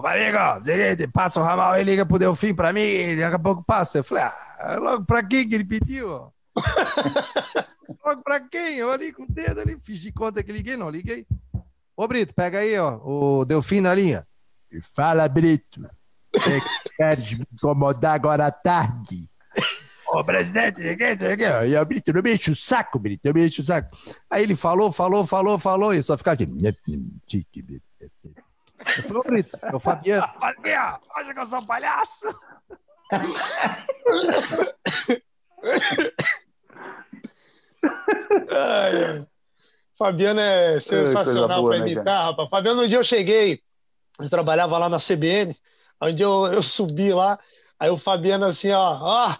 Ô, 0.02 0.08
amigo, 0.08 0.64
seguinte, 0.64 1.08
passa 1.08 1.42
o 1.42 1.44
ramal 1.44 1.78
e 1.78 1.84
liga 1.84 2.06
pro 2.06 2.18
Delfim 2.18 2.54
para 2.54 2.72
mim, 2.72 3.18
daqui 3.18 3.36
a 3.36 3.40
pouco 3.40 3.62
passa. 3.62 3.98
Eu 3.98 4.04
falei, 4.06 4.24
ah, 4.24 4.78
logo 4.80 5.04
para 5.04 5.22
quem 5.22 5.48
que 5.48 5.56
ele 5.56 5.66
pediu? 5.66 6.32
logo 8.06 8.24
para 8.24 8.40
quem? 8.40 8.78
Eu 8.78 8.92
ali 8.92 9.12
com 9.12 9.24
o 9.24 9.28
dedo 9.28 9.60
ali, 9.60 9.78
fiz 9.82 10.00
de 10.00 10.14
conta 10.14 10.42
que 10.42 10.54
liguei, 10.54 10.78
não 10.78 10.90
liguei. 10.90 11.28
Ô, 11.98 12.08
Brito, 12.08 12.34
pega 12.34 12.60
aí, 12.60 12.80
ó, 12.80 12.98
o 13.04 13.44
Delfim 13.44 13.82
na 13.82 13.94
linha. 13.94 14.26
E 14.72 14.82
fala, 14.82 15.28
Brito. 15.28 15.86
Você 16.34 16.62
quer 16.96 17.18
me 17.18 17.46
incomodar 17.54 18.16
agora 18.16 18.48
à 18.48 18.52
tarde? 18.52 19.30
Ô, 20.08 20.24
presidente, 20.24 20.82
e 20.82 21.76
a 21.76 21.84
Brito, 21.84 22.14
não 22.14 22.22
me 22.22 22.36
enche 22.36 22.52
o 22.52 22.56
saco, 22.56 23.00
Brito, 23.00 23.24
não 23.26 23.34
me 23.34 23.46
enche 23.46 23.60
o 23.60 23.66
saco. 23.66 23.98
Aí 24.30 24.44
ele 24.44 24.56
falou, 24.56 24.94
falou, 24.94 25.28
falou, 25.28 25.60
falou, 25.60 25.94
e 25.94 26.02
só 26.02 26.18
ficava 26.18 26.36
aqui. 26.36 26.48
Eu 28.98 29.04
falei, 29.04 29.18
ô, 29.18 29.24
Brito, 29.24 29.60
é 29.62 29.76
o 29.76 29.80
Fabiano. 29.80 30.28
Olha, 30.42 31.00
acha 31.16 31.34
que 31.34 31.40
eu 31.40 31.46
sou 31.46 31.60
um 31.60 31.66
palhaço? 31.66 32.28
ai, 38.50 39.04
ai. 39.06 39.28
Fabiano 39.98 40.40
é 40.40 40.80
sensacional 40.80 41.68
para 41.68 41.80
né, 41.80 41.86
imitar, 41.86 42.06
né, 42.06 42.30
rapaz. 42.30 42.50
Fabiano, 42.50 42.84
um 42.84 42.88
dia 42.88 42.98
eu 42.98 43.04
cheguei, 43.04 43.62
eu 44.18 44.30
trabalhava 44.30 44.78
lá 44.78 44.88
na 44.88 44.98
CBN, 44.98 45.54
onde 46.00 46.24
eu, 46.24 46.48
eu 46.48 46.64
subi 46.64 47.12
lá, 47.12 47.38
aí 47.78 47.90
o 47.90 47.98
Fabiano 47.98 48.46
assim, 48.46 48.72
ó, 48.72 48.98
ó, 49.02 49.36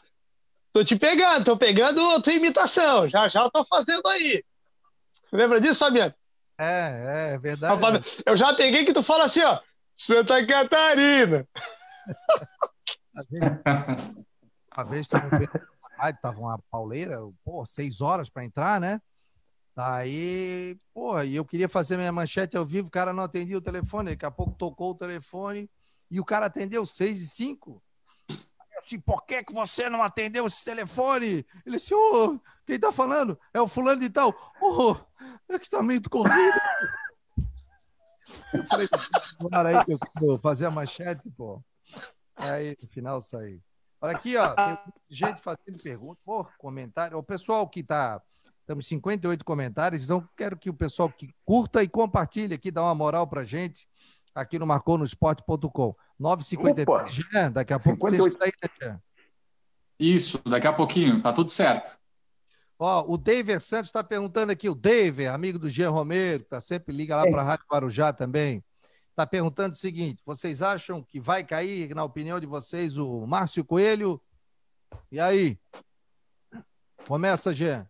tô 0.74 0.84
te 0.84 0.98
pegando, 0.98 1.46
tô 1.46 1.56
pegando 1.56 2.02
a 2.10 2.22
tua 2.22 2.34
imitação, 2.34 3.08
já 3.08 3.30
já 3.30 3.50
tô 3.50 3.64
fazendo 3.64 4.06
aí. 4.08 4.44
Lembra 5.32 5.62
disso, 5.62 5.80
Fabiano? 5.80 6.14
É, 6.60 7.30
é, 7.30 7.34
é 7.34 7.38
verdade. 7.38 7.74
Eu 8.26 8.36
já 8.36 8.54
peguei 8.54 8.84
que 8.84 8.94
tu 8.94 9.02
fala 9.02 9.26
assim, 9.26 9.42
ó, 9.42 9.60
Santa 9.96 10.46
Catarina. 10.46 11.48
Uma 14.76 14.84
vez 14.84 15.08
tava 16.22 16.40
uma 16.40 16.60
pauleira, 16.70 17.18
pô, 17.44 17.66
seis 17.66 18.02
horas 18.02 18.30
para 18.30 18.44
entrar, 18.44 18.80
né? 18.80 19.02
Aí, 19.76 20.78
pô, 20.94 21.22
e 21.22 21.36
eu 21.36 21.46
queria 21.46 21.70
fazer 21.70 21.96
minha 21.96 22.12
manchete 22.12 22.58
ao 22.58 22.66
vivo, 22.66 22.90
o 22.90 22.92
cara 22.92 23.14
não 23.14 23.24
atendia 23.24 23.58
o 23.58 23.62
telefone, 23.62 24.10
daqui 24.10 24.26
a 24.26 24.32
pouco 24.32 24.54
tocou 24.58 24.92
o 24.92 24.96
telefone 24.96 25.70
e 26.12 26.20
o 26.20 26.26
cara 26.26 26.48
atendeu 26.48 26.86
seis 26.86 27.22
e 27.22 27.28
cinco. 27.28 27.82
Assim, 28.80 29.00
por 29.00 29.26
que, 29.26 29.44
que 29.44 29.54
você 29.54 29.90
não 29.90 30.02
atendeu 30.02 30.46
esse 30.46 30.64
telefone? 30.64 31.46
Ele 31.66 31.76
disse, 31.76 31.94
oh, 31.94 32.40
quem 32.66 32.80
tá 32.80 32.94
falando? 32.94 33.38
É 33.54 33.62
o 33.62 33.68
fulano 33.68 34.00
de 34.00 34.10
tal. 34.10 34.34
Oh, 34.62 34.96
é 35.50 35.60
que 35.60 35.70
tá 35.70 35.84
meio 35.84 36.02
corrido. 36.10 36.58
Eu 38.54 38.66
falei, 38.68 38.88
para 39.50 39.70
aí 39.70 39.86
que 39.86 39.94
eu 39.94 40.00
vou 40.16 40.40
fazer 40.40 40.66
a 40.66 40.72
manchete, 40.72 41.30
pô. 41.32 41.62
Aí, 42.38 42.78
no 42.82 42.88
final, 42.88 43.22
saí. 43.22 43.62
Olha 44.00 44.16
aqui, 44.16 44.38
ó, 44.38 44.56
tem 44.56 44.78
gente 45.10 45.42
fazendo 45.42 45.78
perguntas, 45.84 46.24
pô, 46.24 46.46
comentário. 46.58 47.18
O 47.18 47.24
pessoal 47.24 47.68
que 47.68 47.84
tá 47.84 48.22
Temos 48.66 48.88
58 48.88 49.44
comentários, 49.44 50.06
então 50.06 50.26
quero 50.38 50.56
que 50.56 50.70
o 50.70 50.74
pessoal 50.74 51.10
que 51.10 51.36
curta 51.44 51.84
e 51.84 51.88
compartilhe 51.90 52.54
aqui, 52.54 52.72
dá 52.72 52.82
uma 52.82 52.96
moral 52.96 53.28
pra 53.28 53.44
gente 53.44 53.86
aqui 54.42 54.60
no 54.60 54.66
marconosport.com. 54.66 55.96
953 56.20 57.12
Jean, 57.12 57.52
daqui 57.52 57.74
a 57.74 57.80
pouco 57.80 58.10
58. 58.10 58.24
você 58.24 58.30
está 58.30 58.46
aí, 58.46 58.90
né, 58.90 59.00
Isso, 59.98 60.42
daqui 60.46 60.68
a 60.68 60.74
pouquinho, 60.74 61.22
tá 61.22 61.32
tudo 61.32 61.50
certo. 61.50 61.98
Ó, 62.78 63.06
o 63.08 63.18
David 63.18 63.62
Santos 63.62 63.90
está 63.90 64.04
perguntando 64.04 64.52
aqui, 64.52 64.70
o 64.70 64.76
David, 64.76 65.28
amigo 65.28 65.60
do 65.60 65.70
Jean 65.70 65.90
Romero, 65.90 66.44
que 66.44 66.50
tá 66.50 66.62
sempre 66.62 66.96
liga 66.96 67.16
lá 67.16 67.24
para 67.24 67.42
a 67.42 67.44
Rádio 67.44 67.66
Guarujá 67.70 68.14
também, 68.14 68.64
está 69.10 69.28
perguntando 69.28 69.74
o 69.74 69.78
seguinte: 69.78 70.22
vocês 70.26 70.62
acham 70.62 71.04
que 71.04 71.20
vai 71.20 71.44
cair, 71.44 71.94
na 71.94 72.04
opinião 72.04 72.40
de 72.40 72.46
vocês, 72.46 72.98
o 72.98 73.26
Márcio 73.28 73.66
Coelho? 73.66 74.22
E 75.12 75.20
aí? 75.20 75.60
Começa, 77.06 77.54
Jean. 77.54 77.88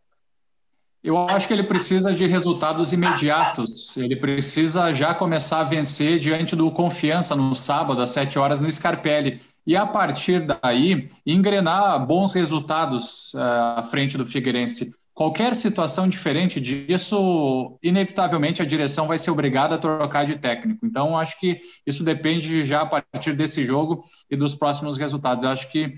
Eu 1.02 1.30
acho 1.30 1.48
que 1.48 1.54
ele 1.54 1.64
precisa 1.64 2.14
de 2.14 2.26
resultados 2.28 2.92
imediatos. 2.92 3.96
Ele 3.96 4.18
precisa 4.18 4.94
já 4.94 5.14
começar 5.14 5.62
a 5.62 5.64
vencer 5.64 6.20
diante 6.20 6.56
do 6.56 6.70
Confiança 6.72 7.36
no 7.36 7.56
sábado, 7.56 8.02
às 8.02 8.10
7 8.10 8.38
horas, 8.38 8.60
no 8.60 8.70
Scarpelli. 8.70 9.42
E 9.66 9.78
a 9.78 9.86
partir 9.86 10.46
daí, 10.46 11.10
engrenar 11.26 12.06
bons 12.06 12.34
resultados 12.34 13.34
uh, 13.34 13.78
à 13.78 13.84
frente 13.84 14.18
do 14.18 14.26
Figueirense. 14.26 14.94
Qualquer 15.14 15.56
situação 15.56 16.08
diferente 16.08 16.60
disso, 16.60 17.78
inevitavelmente 17.84 18.62
a 18.62 18.66
direção 18.66 19.08
vai 19.08 19.18
ser 19.18 19.32
obrigada 19.32 19.76
a 19.76 19.78
trocar 19.78 20.26
de 20.26 20.38
técnico. 20.38 20.86
Então, 20.86 21.18
acho 21.18 21.40
que 21.40 21.62
isso 21.86 22.04
depende 22.04 22.64
já 22.64 22.82
a 22.82 22.86
partir 22.86 23.34
desse 23.34 23.64
jogo 23.64 24.04
e 24.30 24.36
dos 24.36 24.56
próximos 24.56 24.98
resultados. 24.98 25.44
Eu 25.44 25.50
acho 25.50 25.70
que 25.72 25.94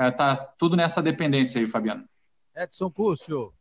está 0.00 0.34
uh, 0.34 0.54
tudo 0.58 0.76
nessa 0.76 1.02
dependência 1.02 1.60
aí, 1.60 1.66
Fabiano. 1.66 2.04
Edson 2.56 2.90
Cúcio. 2.90 3.52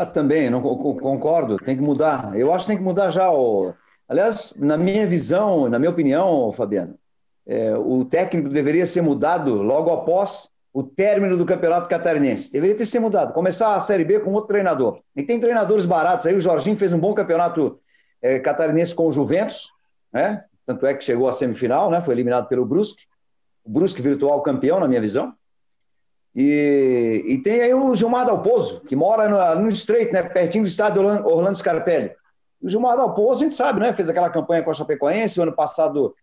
Ah, 0.00 0.06
também, 0.06 0.48
não 0.48 0.62
concordo, 0.62 1.56
tem 1.56 1.76
que 1.76 1.82
mudar. 1.82 2.30
Eu 2.36 2.52
acho 2.52 2.64
que 2.64 2.70
tem 2.70 2.78
que 2.78 2.84
mudar 2.84 3.10
já. 3.10 3.32
O... 3.32 3.74
Aliás, 4.08 4.54
na 4.56 4.76
minha 4.76 5.04
visão, 5.08 5.68
na 5.68 5.76
minha 5.76 5.90
opinião, 5.90 6.52
Fabiano, 6.52 6.94
é, 7.44 7.76
o 7.76 8.04
técnico 8.04 8.48
deveria 8.48 8.86
ser 8.86 9.02
mudado 9.02 9.60
logo 9.60 9.90
após 9.90 10.50
o 10.72 10.84
término 10.84 11.36
do 11.36 11.44
Campeonato 11.44 11.88
Catarinense. 11.88 12.52
Deveria 12.52 12.76
ter 12.76 12.86
sido 12.86 13.02
mudado. 13.02 13.32
Começar 13.32 13.74
a 13.74 13.80
Série 13.80 14.04
B 14.04 14.20
com 14.20 14.32
outro 14.34 14.46
treinador. 14.46 15.00
E 15.16 15.24
tem 15.24 15.40
treinadores 15.40 15.84
baratos 15.84 16.26
aí. 16.26 16.36
O 16.36 16.40
Jorginho 16.40 16.76
fez 16.76 16.92
um 16.92 16.98
bom 17.00 17.12
campeonato 17.12 17.80
é, 18.22 18.38
catarinense 18.38 18.94
com 18.94 19.08
o 19.08 19.12
Juventus, 19.12 19.72
né? 20.12 20.44
Tanto 20.64 20.86
é 20.86 20.94
que 20.94 21.02
chegou 21.02 21.28
à 21.28 21.32
semifinal, 21.32 21.90
né? 21.90 22.00
Foi 22.00 22.14
eliminado 22.14 22.46
pelo 22.46 22.64
Brusque. 22.64 23.02
O 23.64 23.70
Brusque 23.70 24.00
virtual 24.00 24.42
campeão, 24.42 24.78
na 24.78 24.86
minha 24.86 25.00
visão. 25.00 25.34
E, 26.40 27.24
e 27.26 27.38
tem 27.38 27.60
aí 27.62 27.74
o 27.74 27.96
Gilmar 27.96 28.24
Dalpozo, 28.24 28.80
que 28.82 28.94
mora 28.94 29.28
no, 29.28 29.62
no 29.62 29.68
Estreito, 29.68 30.12
né, 30.12 30.22
pertinho 30.22 30.62
do 30.62 30.68
estádio 30.68 31.02
Orlando, 31.02 31.26
Orlando 31.26 31.58
Scarpelli. 31.58 32.12
O 32.62 32.70
Gilmar 32.70 32.96
Dalpozo, 32.96 33.40
a 33.40 33.48
gente 33.48 33.56
sabe, 33.56 33.80
né, 33.80 33.92
fez 33.92 34.08
aquela 34.08 34.30
campanha 34.30 34.62
com 34.62 34.70
a 34.70 34.74
Chapecoense, 34.74 35.40
o 35.40 35.42
ano 35.42 35.52
passado 35.52 36.14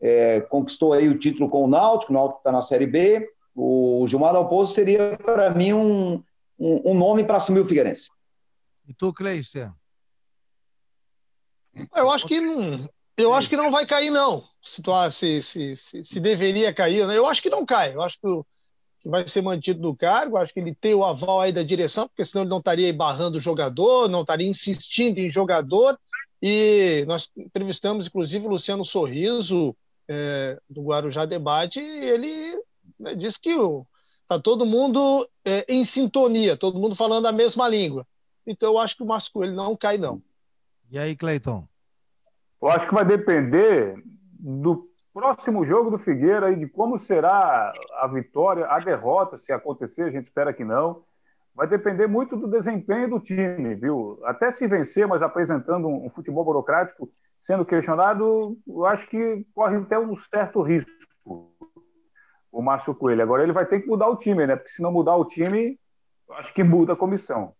é, 0.00 0.40
conquistou 0.40 0.92
aí 0.92 1.08
o 1.08 1.16
título 1.16 1.48
com 1.48 1.62
o 1.62 1.68
Náutico, 1.68 2.12
o 2.12 2.16
Náutico 2.16 2.40
está 2.40 2.50
na 2.50 2.62
Série 2.62 2.86
B. 2.88 3.30
O 3.54 4.04
Gilmar 4.08 4.32
Dalpozo 4.32 4.74
seria, 4.74 5.16
para 5.16 5.50
mim, 5.50 5.72
um, 5.72 6.14
um, 6.58 6.90
um 6.90 6.94
nome 6.94 7.22
para 7.22 7.36
assumir 7.36 7.60
o 7.60 7.64
Figueirense. 7.64 8.08
E 8.88 8.92
tu, 8.92 9.12
Cleister? 9.12 9.70
Eu 11.94 12.10
acho 12.10 12.26
que 12.26 12.40
não, 12.40 12.88
eu 13.16 13.32
acho 13.32 13.48
que 13.48 13.56
não 13.56 13.70
vai 13.70 13.86
cair, 13.86 14.10
não. 14.10 14.42
Se, 14.64 14.82
se, 15.42 15.76
se, 15.76 16.04
se 16.04 16.18
deveria 16.18 16.74
cair, 16.74 17.08
eu 17.08 17.26
acho 17.26 17.40
que 17.40 17.48
não 17.48 17.64
cai. 17.64 17.94
Eu 17.94 18.02
acho 18.02 18.18
que 18.20 18.26
o 18.26 18.44
que 19.00 19.08
vai 19.08 19.26
ser 19.26 19.42
mantido 19.42 19.80
no 19.80 19.96
cargo. 19.96 20.36
Acho 20.36 20.52
que 20.52 20.60
ele 20.60 20.74
tem 20.74 20.94
o 20.94 21.04
aval 21.04 21.40
aí 21.40 21.52
da 21.52 21.62
direção, 21.62 22.06
porque 22.06 22.24
senão 22.24 22.42
ele 22.42 22.50
não 22.50 22.58
estaria 22.58 22.92
barrando 22.92 23.38
o 23.38 23.40
jogador, 23.40 24.08
não 24.08 24.20
estaria 24.20 24.48
insistindo 24.48 25.18
em 25.18 25.30
jogador. 25.30 25.98
E 26.42 27.04
nós 27.06 27.28
entrevistamos, 27.36 28.06
inclusive, 28.06 28.46
o 28.46 28.50
Luciano 28.50 28.84
Sorriso, 28.84 29.76
é, 30.08 30.58
do 30.68 30.82
Guarujá 30.82 31.24
Debate, 31.24 31.80
e 31.80 32.04
ele 32.04 32.62
né, 32.98 33.14
disse 33.14 33.40
que 33.40 33.50
está 34.22 34.38
todo 34.42 34.66
mundo 34.66 35.28
é, 35.44 35.64
em 35.68 35.84
sintonia, 35.84 36.56
todo 36.56 36.78
mundo 36.78 36.94
falando 36.94 37.26
a 37.26 37.32
mesma 37.32 37.68
língua. 37.68 38.06
Então, 38.46 38.72
eu 38.72 38.78
acho 38.78 38.96
que 38.96 39.02
o 39.02 39.06
Márcio 39.06 39.32
Coelho 39.32 39.54
não 39.54 39.76
cai, 39.76 39.98
não. 39.98 40.22
E 40.90 40.98
aí, 40.98 41.14
Cleiton? 41.14 41.66
Eu 42.60 42.68
acho 42.68 42.88
que 42.88 42.94
vai 42.94 43.04
depender 43.04 43.94
do 44.38 44.89
Próximo 45.12 45.66
jogo 45.66 45.90
do 45.90 45.98
Figueira 45.98 46.52
e 46.52 46.56
de 46.56 46.68
como 46.68 47.00
será 47.00 47.72
a 47.98 48.06
vitória, 48.06 48.66
a 48.66 48.78
derrota, 48.78 49.38
se 49.38 49.52
acontecer, 49.52 50.02
a 50.02 50.10
gente 50.10 50.26
espera 50.26 50.52
que 50.52 50.64
não, 50.64 51.02
vai 51.54 51.66
depender 51.66 52.06
muito 52.06 52.36
do 52.36 52.46
desempenho 52.46 53.10
do 53.10 53.20
time, 53.20 53.74
viu? 53.74 54.20
Até 54.24 54.52
se 54.52 54.66
vencer, 54.68 55.06
mas 55.08 55.20
apresentando 55.20 55.88
um, 55.88 56.08
futebol 56.10 56.44
burocrático, 56.44 57.08
sendo 57.40 57.64
questionado, 57.64 58.56
eu 58.66 58.86
acho 58.86 59.08
que 59.08 59.44
corre 59.54 59.78
até 59.78 59.98
um 59.98 60.16
certo 60.30 60.62
risco 60.62 60.90
o 62.52 62.62
Márcio 62.62 62.94
Coelho. 62.94 63.22
Agora 63.22 63.42
ele 63.42 63.52
vai 63.52 63.64
ter 63.64 63.80
que 63.80 63.88
mudar 63.88 64.08
o 64.08 64.16
time, 64.16 64.46
né? 64.46 64.56
Porque 64.56 64.72
se 64.72 64.82
não 64.82 64.92
mudar 64.92 65.16
o 65.16 65.24
time, 65.24 65.78
eu 66.28 66.34
acho 66.34 66.52
que 66.52 66.64
muda 66.64 66.92
a 66.94 66.96
comissão. 66.96 67.52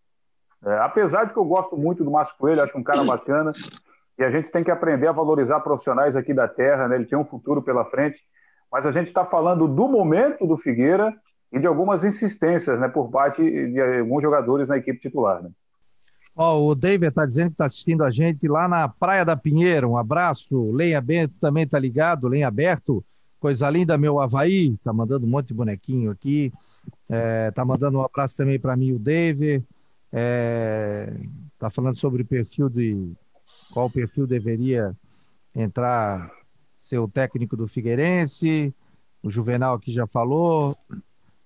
É, 0.64 0.78
apesar 0.78 1.24
de 1.24 1.32
que 1.32 1.38
eu 1.38 1.44
gosto 1.44 1.76
muito 1.76 2.05
do 2.05 2.11
Márcio 2.11 2.36
Coelho, 2.36 2.62
acho 2.62 2.76
um 2.76 2.82
cara 2.82 3.03
bacana, 3.05 3.53
e 4.21 4.23
a 4.23 4.31
gente 4.31 4.51
tem 4.51 4.62
que 4.62 4.71
aprender 4.71 5.07
a 5.07 5.12
valorizar 5.12 5.61
profissionais 5.61 6.14
aqui 6.14 6.35
da 6.35 6.47
terra, 6.47 6.87
né? 6.87 6.97
ele 6.97 7.07
tem 7.07 7.18
um 7.18 7.25
futuro 7.25 7.62
pela 7.62 7.87
frente, 7.87 8.18
mas 8.71 8.85
a 8.85 8.93
gente 8.93 9.09
está 9.09 9.25
falando 9.25 9.66
do 9.66 9.89
momento 9.89 10.47
do 10.47 10.59
Figueira 10.59 11.14
e 11.51 11.59
de 11.59 11.66
algumas 11.66 12.05
insistências 12.05 12.79
né, 12.79 12.87
por 12.87 13.11
parte 13.11 13.43
de 13.43 13.81
alguns 13.81 14.21
jogadores 14.21 14.68
na 14.68 14.77
equipe 14.77 15.01
titular. 15.01 15.43
Né? 15.43 15.49
Oh, 16.37 16.68
o 16.68 16.75
David 16.75 17.09
está 17.09 17.25
dizendo 17.25 17.47
que 17.47 17.55
está 17.55 17.64
assistindo 17.64 18.05
a 18.05 18.11
gente 18.11 18.47
lá 18.47 18.68
na 18.68 18.89
Praia 18.89 19.25
da 19.25 19.35
Pinheira. 19.39 19.89
Um 19.89 19.97
abraço. 19.97 20.71
Lenha 20.71 21.01
Bento 21.01 21.33
também 21.41 21.64
está 21.64 21.79
ligado, 21.79 22.29
Lenha 22.29 22.49
Aberto. 22.49 23.03
Coisa 23.41 23.71
linda, 23.71 23.97
meu 23.97 24.21
Havaí. 24.21 24.75
Está 24.75 24.93
mandando 24.93 25.25
um 25.25 25.31
monte 25.31 25.49
de 25.49 25.55
bonequinho 25.55 26.11
aqui. 26.11 26.53
Está 26.85 27.16
é, 27.16 27.51
tá 27.53 27.64
mandando 27.64 27.99
um 27.99 28.03
abraço 28.03 28.37
também 28.37 28.61
para 28.61 28.77
mim, 28.77 28.93
o 28.93 28.99
David. 28.99 29.64
Está 30.12 30.12
é, 30.12 31.12
tá 31.59 31.71
falando 31.71 31.97
sobre 31.97 32.21
o 32.21 32.27
perfil 32.27 32.68
de 32.68 33.14
qual 33.73 33.91
perfil 33.91 34.27
deveria 34.27 34.97
entrar 35.55 36.31
ser 36.77 36.99
o 36.99 37.09
técnico 37.09 37.57
do 37.57 37.68
Figueirense. 37.68 38.75
O 39.23 39.31
Juvenal 39.31 39.75
aqui 39.75 39.93
já 39.93 40.07
falou. 40.07 40.77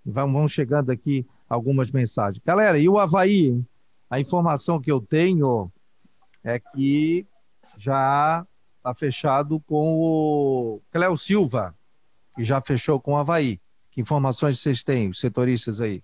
Vão 0.05 0.47
chegando 0.47 0.91
aqui 0.91 1.27
algumas 1.49 1.91
mensagens. 1.91 2.43
Galera, 2.45 2.79
e 2.79 2.89
o 2.89 2.99
Havaí? 2.99 3.61
A 4.09 4.21
informação 4.21 4.81
que 4.81 4.93
eu 4.93 5.01
tenho 5.01 5.73
é 6.45 6.61
que 6.61 7.27
já 7.77 8.47
está 8.77 8.95
fechado 8.95 9.59
com 9.61 9.99
o 9.99 10.81
Cléo 10.93 11.17
Silva, 11.17 11.75
que 12.37 12.45
já 12.45 12.61
fechou 12.61 13.01
com 13.01 13.15
o 13.15 13.17
Havaí. 13.17 13.61
Que 13.91 14.01
informações 14.01 14.61
vocês 14.61 14.85
têm, 14.85 15.09
os 15.09 15.19
setoristas 15.19 15.81
aí? 15.81 16.03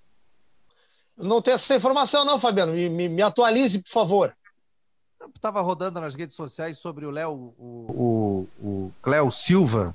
Não 1.17 1.43
tenho 1.43 1.57
essa 1.57 1.77
informação, 1.77 2.25
não, 2.25 2.41
Fabiano. 2.41 2.73
Me, 2.73 2.89
me, 2.89 3.09
me 3.09 3.23
atualize, 3.23 3.83
por 3.83 3.91
favor. 3.91 4.35
Estava 5.35 5.61
rodando 5.61 6.01
nas 6.01 6.15
redes 6.15 6.35
sociais 6.35 6.79
sobre 6.79 7.05
o 7.05 7.11
Léo, 7.11 7.53
o, 7.59 8.47
o, 8.59 8.67
o 8.67 8.93
Cléo 9.03 9.31
Silva, 9.31 9.95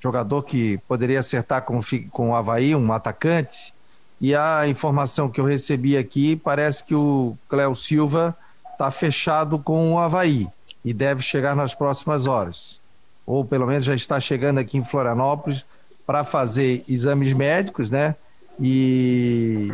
jogador 0.00 0.42
que 0.42 0.78
poderia 0.88 1.20
acertar 1.20 1.62
com, 1.62 1.80
com 2.10 2.30
o 2.30 2.36
Havaí, 2.36 2.74
um 2.74 2.92
atacante. 2.92 3.72
E 4.20 4.34
a 4.34 4.66
informação 4.66 5.28
que 5.28 5.40
eu 5.40 5.44
recebi 5.44 5.96
aqui 5.96 6.36
parece 6.36 6.84
que 6.84 6.94
o 6.94 7.36
Cléo 7.48 7.74
Silva 7.74 8.36
está 8.72 8.90
fechado 8.90 9.58
com 9.58 9.92
o 9.92 9.98
Havaí 9.98 10.48
e 10.84 10.92
deve 10.92 11.22
chegar 11.22 11.54
nas 11.54 11.74
próximas 11.74 12.26
horas. 12.26 12.80
Ou 13.26 13.44
pelo 13.44 13.66
menos 13.66 13.84
já 13.84 13.94
está 13.94 14.20
chegando 14.20 14.58
aqui 14.58 14.76
em 14.76 14.84
Florianópolis 14.84 15.64
para 16.06 16.24
fazer 16.24 16.84
exames 16.88 17.32
médicos, 17.32 17.90
né? 17.90 18.16
E 18.60 19.72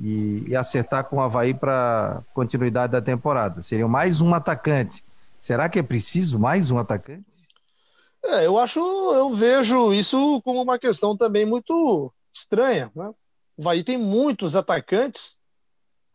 e, 0.00 0.44
e 0.48 0.56
acertar 0.56 1.04
com 1.04 1.16
o 1.16 1.20
Havaí 1.20 1.52
para 1.52 2.22
continuidade 2.32 2.92
da 2.92 3.02
temporada. 3.02 3.62
Seria 3.62 3.88
mais 3.88 4.20
um 4.20 4.34
atacante. 4.34 5.04
Será 5.40 5.68
que 5.68 5.78
é 5.78 5.82
preciso 5.82 6.38
mais 6.38 6.70
um 6.70 6.78
atacante? 6.78 7.48
É, 8.24 8.46
eu 8.46 8.58
acho, 8.58 8.80
eu 8.80 9.32
vejo 9.34 9.92
isso 9.92 10.40
como 10.42 10.62
uma 10.62 10.78
questão 10.78 11.16
também 11.16 11.46
muito 11.46 12.12
estranha. 12.32 12.90
Né? 12.94 13.08
O 13.56 13.62
Havaí 13.62 13.84
tem 13.84 13.96
muitos 13.96 14.56
atacantes 14.56 15.36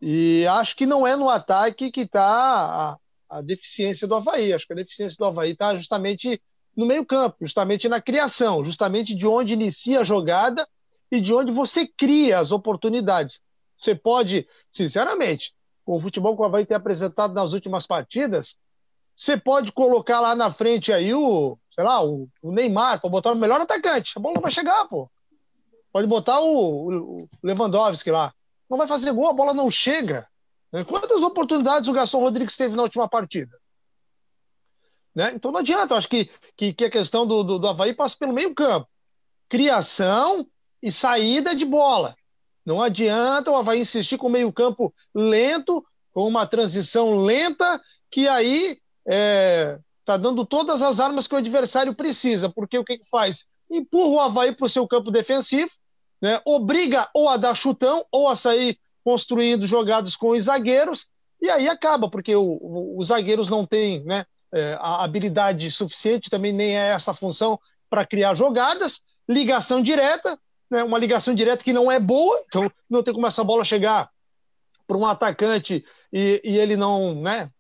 e 0.02 0.46
acho 0.48 0.76
que 0.76 0.86
não 0.86 1.08
é 1.08 1.16
no 1.16 1.30
ataque 1.30 1.92
que 1.92 2.02
está 2.02 2.26
a, 2.26 2.98
a, 3.38 3.42
deficiência 3.42 4.08
do 4.08 4.16
Havaí. 4.16 4.54
Acho 4.54 4.68
que 4.68 4.74
a 4.74 4.78
deficiência 4.78 5.16
do 5.18 5.26
Havaí 5.26 5.52
está 5.52 5.76
justamente 5.76 6.42
no 6.76 6.86
meio-campo, 6.86 7.38
justamente 7.42 7.88
na 7.88 8.02
criação, 8.02 8.64
justamente 8.64 9.16
de 9.16 9.26
onde 9.26 9.54
inicia 9.54 10.02
a 10.02 10.04
jogada 10.04 10.68
e 11.12 11.22
de 11.22 11.34
onde 11.34 11.52
você 11.52 11.88
cria 11.88 12.40
as 12.40 12.52
oportunidades. 12.52 13.40
Você 13.78 13.96
pode, 13.96 14.48
sinceramente, 14.70 15.54
com 15.86 15.98
o 15.98 16.02
futebol 16.02 16.36
que 16.36 16.42
o 16.42 16.46
Havaí 16.46 16.66
tem 16.66 16.78
apresentado 16.78 17.34
nas 17.34 17.54
últimas 17.54 17.86
partidas, 17.86 18.56
você 19.16 19.38
pode 19.38 19.72
colocar 19.72 20.20
lá 20.20 20.36
na 20.36 20.52
frente 20.54 20.92
aí 20.92 21.14
o, 21.14 21.58
sei 21.74 21.84
lá, 21.84 22.04
o, 22.04 22.28
o 22.42 22.52
Neymar, 22.52 23.00
para 23.00 23.10
botar 23.10 23.32
o 23.32 23.36
melhor 23.36 23.62
atacante. 23.62 24.14
A 24.16 24.20
bola 24.20 24.40
vai 24.40 24.52
chegar, 24.52 24.88
pô. 24.88 25.10
Pode 25.92 26.08
botar 26.08 26.40
o, 26.40 27.22
o 27.22 27.30
Lewandowski 27.44 28.10
lá. 28.10 28.34
Não 28.70 28.78
vai 28.78 28.88
fazer 28.88 29.12
gol, 29.12 29.28
a 29.30 29.34
bola 29.34 29.54
não 29.54 29.70
chega. 29.70 30.28
Né? 30.72 30.84
Quantas 30.84 31.22
oportunidades 31.22 31.88
o 31.88 31.94
Gaston 31.94 32.20
Rodrigues 32.20 32.58
teve 32.58 32.76
na 32.76 32.82
última 32.84 33.08
partida? 33.08 33.56
Né? 35.14 35.32
Então 35.36 35.52
não 35.52 35.60
adianta, 35.60 35.94
eu 35.94 35.98
acho 35.98 36.10
que, 36.10 36.32
que, 36.58 36.74
que 36.74 36.86
a 36.86 36.90
questão 36.90 37.28
do, 37.28 37.44
do, 37.44 37.60
do 37.60 37.68
Havaí 37.68 37.94
passa 37.94 38.18
pelo 38.18 38.34
meio 38.34 38.56
campo. 38.56 38.90
Criação 39.48 40.48
e 40.82 40.92
saída 40.92 41.56
de 41.56 41.66
bola. 41.66 42.16
Não 42.66 42.82
adianta 42.82 43.52
o 43.52 43.56
Havaí 43.56 43.82
insistir 43.82 44.18
com 44.18 44.30
meio 44.30 44.52
campo 44.52 44.94
lento, 45.14 45.86
com 46.14 46.28
uma 46.28 46.48
transição 46.48 47.16
lenta, 47.18 47.82
que 48.10 48.28
aí 48.28 48.78
é, 49.08 49.80
tá 50.06 50.18
dando 50.18 50.46
todas 50.46 50.82
as 50.82 51.00
armas 51.00 51.28
que 51.28 51.36
o 51.36 51.38
adversário 51.38 51.94
precisa, 51.94 52.50
porque 52.50 52.78
o 52.78 52.84
que, 52.84 53.00
que 53.00 53.10
faz? 53.10 53.46
Empurra 53.70 54.10
o 54.10 54.20
Havaí 54.20 54.56
para 54.56 54.66
o 54.66 54.70
seu 54.70 54.88
campo 54.88 55.12
defensivo, 55.12 55.72
né? 56.22 56.40
obriga 56.46 57.10
ou 57.14 57.28
a 57.28 57.38
dar 57.38 57.56
chutão 57.56 58.06
ou 58.12 58.28
a 58.28 58.36
sair 58.36 58.78
construindo 59.04 59.68
jogadas 59.68 60.16
com 60.16 60.30
os 60.30 60.46
zagueiros, 60.46 61.08
e 61.42 61.50
aí 61.50 61.68
acaba, 61.68 62.10
porque 62.10 62.34
o, 62.34 62.42
o, 62.42 63.00
os 63.00 63.10
zagueiros 63.10 63.50
não 63.50 63.66
têm 63.66 64.02
né, 64.06 64.26
é, 64.54 64.78
a 64.80 65.04
habilidade 65.04 65.70
suficiente, 65.72 66.30
também 66.30 66.54
nem 66.54 66.78
é 66.78 66.92
essa 66.92 67.14
função 67.14 67.60
para 67.90 68.06
criar 68.06 68.34
jogadas, 68.34 69.02
ligação 69.28 69.82
direta, 69.82 70.40
né, 70.74 70.84
uma 70.84 70.98
ligação 70.98 71.36
direta 71.36 71.64
que 71.64 71.72
não 71.72 71.92
é 71.92 72.00
boa, 72.00 72.42
então 72.48 72.70
não 72.90 73.04
tem 73.04 73.14
como 73.14 73.28
essa 73.28 73.44
bola 73.44 73.64
chegar 73.64 74.10
para 74.88 74.98
um 74.98 75.06
atacante 75.06 75.86
e, 76.12 76.42
e, 76.44 76.58
ele 76.58 76.76
não 76.76 77.22
né, 77.22 77.52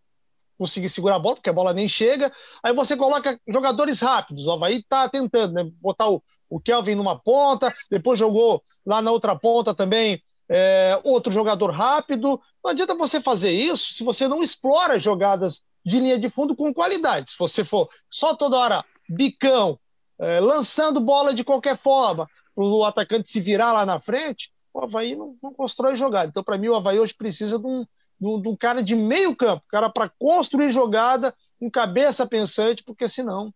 conseguir 0.57 0.89
segurar 0.89 1.17
a 1.17 1.19
bola, 1.19 1.35
porque 1.35 1.49
a 1.49 1.53
bola 1.53 1.73
nem 1.73 1.87
chega. 1.87 2.33
Aí 2.63 2.73
você 2.73 2.97
coloca 2.97 3.39
jogadores 3.47 3.99
rápidos, 3.99 4.47
o 4.47 4.51
Havaí 4.51 4.77
está 4.77 5.07
tentando 5.07 5.53
né, 5.53 5.69
botar 5.79 6.09
o, 6.09 6.23
o 6.49 6.59
Kelvin 6.59 6.95
numa 6.95 7.19
ponta, 7.19 7.71
depois 7.89 8.17
jogou 8.17 8.63
lá 8.83 8.99
na 8.99 9.11
outra 9.11 9.35
ponta 9.35 9.75
também 9.75 10.19
é, 10.49 10.99
outro 11.03 11.31
jogador 11.31 11.69
rápido. 11.69 12.41
Não 12.63 12.71
adianta 12.71 12.95
você 12.95 13.21
fazer 13.21 13.51
isso 13.51 13.93
se 13.93 14.03
você 14.03 14.27
não 14.27 14.41
explora 14.41 14.99
jogadas 14.99 15.61
de 15.85 15.99
linha 15.99 16.17
de 16.17 16.29
fundo 16.31 16.55
com 16.55 16.73
qualidade. 16.73 17.29
Se 17.31 17.37
você 17.37 17.63
for 17.63 17.89
só 18.09 18.35
toda 18.35 18.57
hora 18.57 18.83
bicão, 19.07 19.79
é, 20.19 20.39
lançando 20.39 20.99
bola 20.99 21.33
de 21.33 21.43
qualquer 21.43 21.77
forma, 21.77 22.27
o 22.55 22.83
atacante 22.85 23.29
se 23.29 23.39
virar 23.39 23.73
lá 23.73 23.85
na 23.85 23.99
frente, 23.99 24.51
o 24.73 24.81
Havaí 24.81 25.15
não, 25.15 25.37
não 25.41 25.53
constrói 25.53 25.95
jogada. 25.95 26.29
Então, 26.29 26.43
para 26.43 26.57
mim, 26.57 26.69
o 26.69 26.75
Havaí 26.75 26.99
hoje 26.99 27.13
precisa 27.13 27.59
de 27.59 27.65
um, 27.65 27.85
de 28.19 28.27
um, 28.27 28.41
de 28.41 28.47
um 28.49 28.55
cara 28.55 28.83
de 28.83 28.95
meio 28.95 29.35
campo, 29.35 29.63
cara 29.67 29.89
para 29.89 30.09
construir 30.09 30.71
jogada, 30.71 31.33
com 31.59 31.69
cabeça 31.69 32.25
pensante, 32.25 32.83
porque 32.83 33.07
senão 33.07 33.53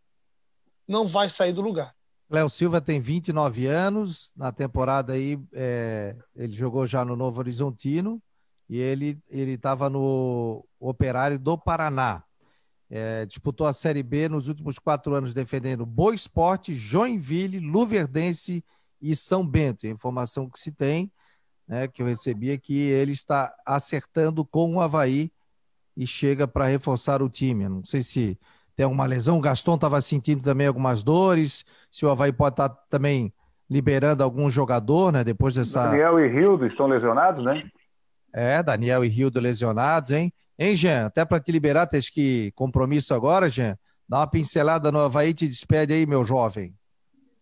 não 0.87 1.07
vai 1.07 1.29
sair 1.29 1.53
do 1.53 1.61
lugar. 1.61 1.93
Léo 2.29 2.49
Silva 2.49 2.81
tem 2.81 2.99
29 2.99 3.67
anos, 3.67 4.33
na 4.35 4.51
temporada 4.51 5.13
aí 5.13 5.39
é, 5.53 6.15
ele 6.35 6.51
jogou 6.51 6.85
já 6.85 7.05
no 7.05 7.15
Novo 7.15 7.39
Horizontino 7.39 8.21
e 8.69 8.79
ele 8.79 9.17
estava 9.31 9.89
no 9.89 10.65
Operário 10.79 11.39
do 11.39 11.57
Paraná. 11.57 12.23
É, 12.89 13.25
disputou 13.25 13.67
a 13.67 13.73
Série 13.73 14.03
B 14.03 14.29
nos 14.29 14.47
últimos 14.47 14.79
quatro 14.79 15.13
anos 15.13 15.33
defendendo 15.33 15.85
Boa 15.85 16.15
Esporte, 16.15 16.73
Joinville, 16.73 17.59
Luverdense 17.59 18.63
e 19.01 19.15
São 19.15 19.45
Bento. 19.45 19.85
A 19.85 19.89
informação 19.89 20.49
que 20.49 20.59
se 20.59 20.71
tem, 20.71 21.11
né, 21.67 21.87
que 21.87 22.01
eu 22.01 22.05
recebi, 22.05 22.51
é 22.51 22.57
que 22.57 22.77
ele 22.89 23.11
está 23.11 23.53
acertando 23.65 24.43
com 24.45 24.75
o 24.75 24.81
Havaí 24.81 25.31
e 25.95 26.05
chega 26.05 26.47
para 26.47 26.65
reforçar 26.65 27.21
o 27.21 27.29
time. 27.29 27.67
Não 27.67 27.83
sei 27.83 28.01
se 28.01 28.37
tem 28.75 28.83
alguma 28.83 29.05
lesão. 29.05 29.37
O 29.37 29.41
Gaston 29.41 29.75
estava 29.75 29.99
sentindo 29.99 30.43
também 30.43 30.67
algumas 30.67 31.01
dores. 31.01 31.65
Se 31.91 32.05
o 32.05 32.09
Havaí 32.09 32.31
pode 32.31 32.53
estar 32.53 32.69
tá 32.69 32.83
também 32.89 33.33
liberando 33.69 34.23
algum 34.23 34.49
jogador, 34.49 35.11
né? 35.11 35.23
Depois 35.23 35.55
dessa. 35.55 35.87
Daniel 35.87 36.19
e 36.19 36.27
Rildo 36.27 36.67
estão 36.67 36.87
lesionados, 36.87 37.43
né? 37.43 37.63
É, 38.33 38.61
Daniel 38.61 39.03
e 39.03 39.07
Rildo 39.07 39.39
lesionados, 39.39 40.11
hein? 40.11 40.31
Hein, 40.59 40.75
Jean? 40.75 41.07
Até 41.07 41.25
para 41.25 41.39
te 41.39 41.51
liberar, 41.51 41.87
tens 41.87 42.09
que 42.09 42.51
compromisso 42.55 43.13
agora, 43.13 43.49
Jean. 43.49 43.77
Dá 44.07 44.19
uma 44.19 44.27
pincelada 44.27 44.91
no 44.91 44.99
Havaí 44.99 45.29
e 45.29 45.33
te 45.33 45.47
despede 45.47 45.93
aí, 45.93 46.05
meu 46.05 46.23
jovem. 46.23 46.73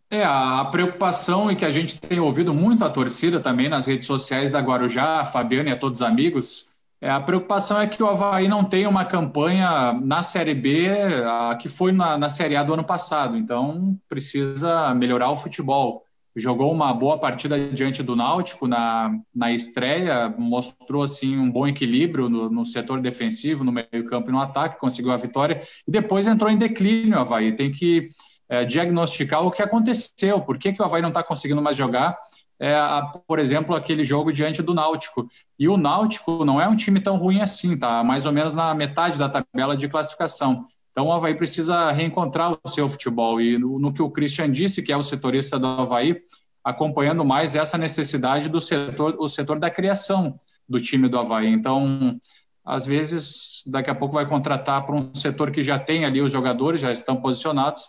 É, 0.09 0.23
a 0.23 0.63
preocupação 0.71 1.51
e 1.51 1.55
que 1.55 1.65
a 1.65 1.71
gente 1.71 1.99
tem 1.99 2.19
ouvido 2.19 2.53
muito 2.53 2.85
a 2.85 2.89
torcida 2.89 3.39
também 3.39 3.67
nas 3.67 3.87
redes 3.87 4.05
sociais 4.05 4.51
da 4.51 4.59
Guarujá, 4.59 5.21
a 5.21 5.25
Fabiana 5.25 5.69
e 5.69 5.73
a 5.73 5.77
todos 5.77 6.01
os 6.01 6.07
amigos, 6.07 6.75
é, 7.01 7.09
a 7.09 7.19
preocupação 7.19 7.79
é 7.79 7.87
que 7.87 8.01
o 8.01 8.07
Havaí 8.07 8.47
não 8.47 8.63
tem 8.63 8.87
uma 8.87 9.03
campanha 9.03 9.93
na 9.93 10.23
Série 10.23 10.53
B 10.53 10.89
a, 11.23 11.55
que 11.55 11.67
foi 11.67 11.91
na, 11.91 12.17
na 12.17 12.29
Série 12.29 12.55
A 12.55 12.63
do 12.63 12.73
ano 12.73 12.83
passado, 12.83 13.35
então 13.35 13.97
precisa 14.07 14.93
melhorar 14.95 15.29
o 15.29 15.35
futebol. 15.35 16.03
Jogou 16.35 16.71
uma 16.71 16.93
boa 16.93 17.17
partida 17.17 17.57
diante 17.69 18.03
do 18.03 18.15
Náutico 18.15 18.67
na, 18.67 19.17
na 19.33 19.51
estreia, 19.51 20.33
mostrou 20.37 21.03
assim 21.03 21.37
um 21.37 21.49
bom 21.49 21.65
equilíbrio 21.67 22.27
no, 22.29 22.49
no 22.49 22.65
setor 22.65 23.01
defensivo, 23.01 23.63
no 23.63 23.71
meio 23.71 24.05
campo 24.09 24.29
e 24.29 24.33
no 24.33 24.41
ataque, 24.41 24.79
conseguiu 24.79 25.11
a 25.11 25.17
vitória, 25.17 25.61
e 25.87 25.91
depois 25.91 26.27
entrou 26.27 26.49
em 26.49 26.57
declínio 26.57 27.17
o 27.17 27.21
Havaí. 27.21 27.53
Tem 27.53 27.71
que 27.71 28.07
é, 28.49 28.65
diagnosticar 28.65 29.45
o 29.45 29.51
que 29.51 29.61
aconteceu, 29.61 30.41
por 30.41 30.57
que, 30.57 30.73
que 30.73 30.81
o 30.81 30.85
Havaí 30.85 31.01
não 31.01 31.09
está 31.09 31.23
conseguindo 31.23 31.61
mais 31.61 31.75
jogar, 31.75 32.17
é, 32.59 32.73
a, 32.73 33.01
por 33.27 33.39
exemplo, 33.39 33.75
aquele 33.75 34.03
jogo 34.03 34.31
diante 34.31 34.61
do 34.61 34.73
Náutico. 34.73 35.27
E 35.59 35.67
o 35.67 35.77
Náutico 35.77 36.45
não 36.45 36.59
é 36.59 36.67
um 36.67 36.75
time 36.75 36.99
tão 36.99 37.17
ruim 37.17 37.41
assim, 37.41 37.77
tá? 37.77 38.03
Mais 38.03 38.25
ou 38.25 38.31
menos 38.31 38.55
na 38.55 38.73
metade 38.73 39.17
da 39.17 39.27
tabela 39.27 39.75
de 39.75 39.87
classificação. 39.87 40.65
Então 40.91 41.07
o 41.07 41.11
Havaí 41.11 41.35
precisa 41.35 41.91
reencontrar 41.91 42.57
o 42.63 42.69
seu 42.69 42.87
futebol. 42.87 43.41
E 43.41 43.57
no, 43.57 43.77
no 43.77 43.93
que 43.93 44.01
o 44.01 44.09
Christian 44.09 44.49
disse, 44.49 44.81
que 44.81 44.93
é 44.93 44.97
o 44.97 45.03
setorista 45.03 45.59
do 45.59 45.67
Havaí, 45.67 46.21
acompanhando 46.63 47.25
mais 47.25 47.55
essa 47.55 47.77
necessidade 47.77 48.47
do 48.47 48.61
setor, 48.61 49.15
o 49.19 49.27
setor 49.27 49.59
da 49.59 49.69
criação 49.69 50.39
do 50.67 50.79
time 50.79 51.09
do 51.09 51.19
Havaí. 51.19 51.47
Então, 51.47 52.17
às 52.65 52.85
vezes, 52.85 53.61
daqui 53.67 53.89
a 53.89 53.95
pouco 53.95 54.15
vai 54.15 54.25
contratar 54.25 54.85
para 54.85 54.95
um 54.95 55.13
setor 55.13 55.51
que 55.51 55.61
já 55.61 55.77
tem 55.77 56.05
ali 56.05 56.21
os 56.21 56.31
jogadores, 56.31 56.79
já 56.79 56.91
estão 56.91 57.17
posicionados, 57.17 57.83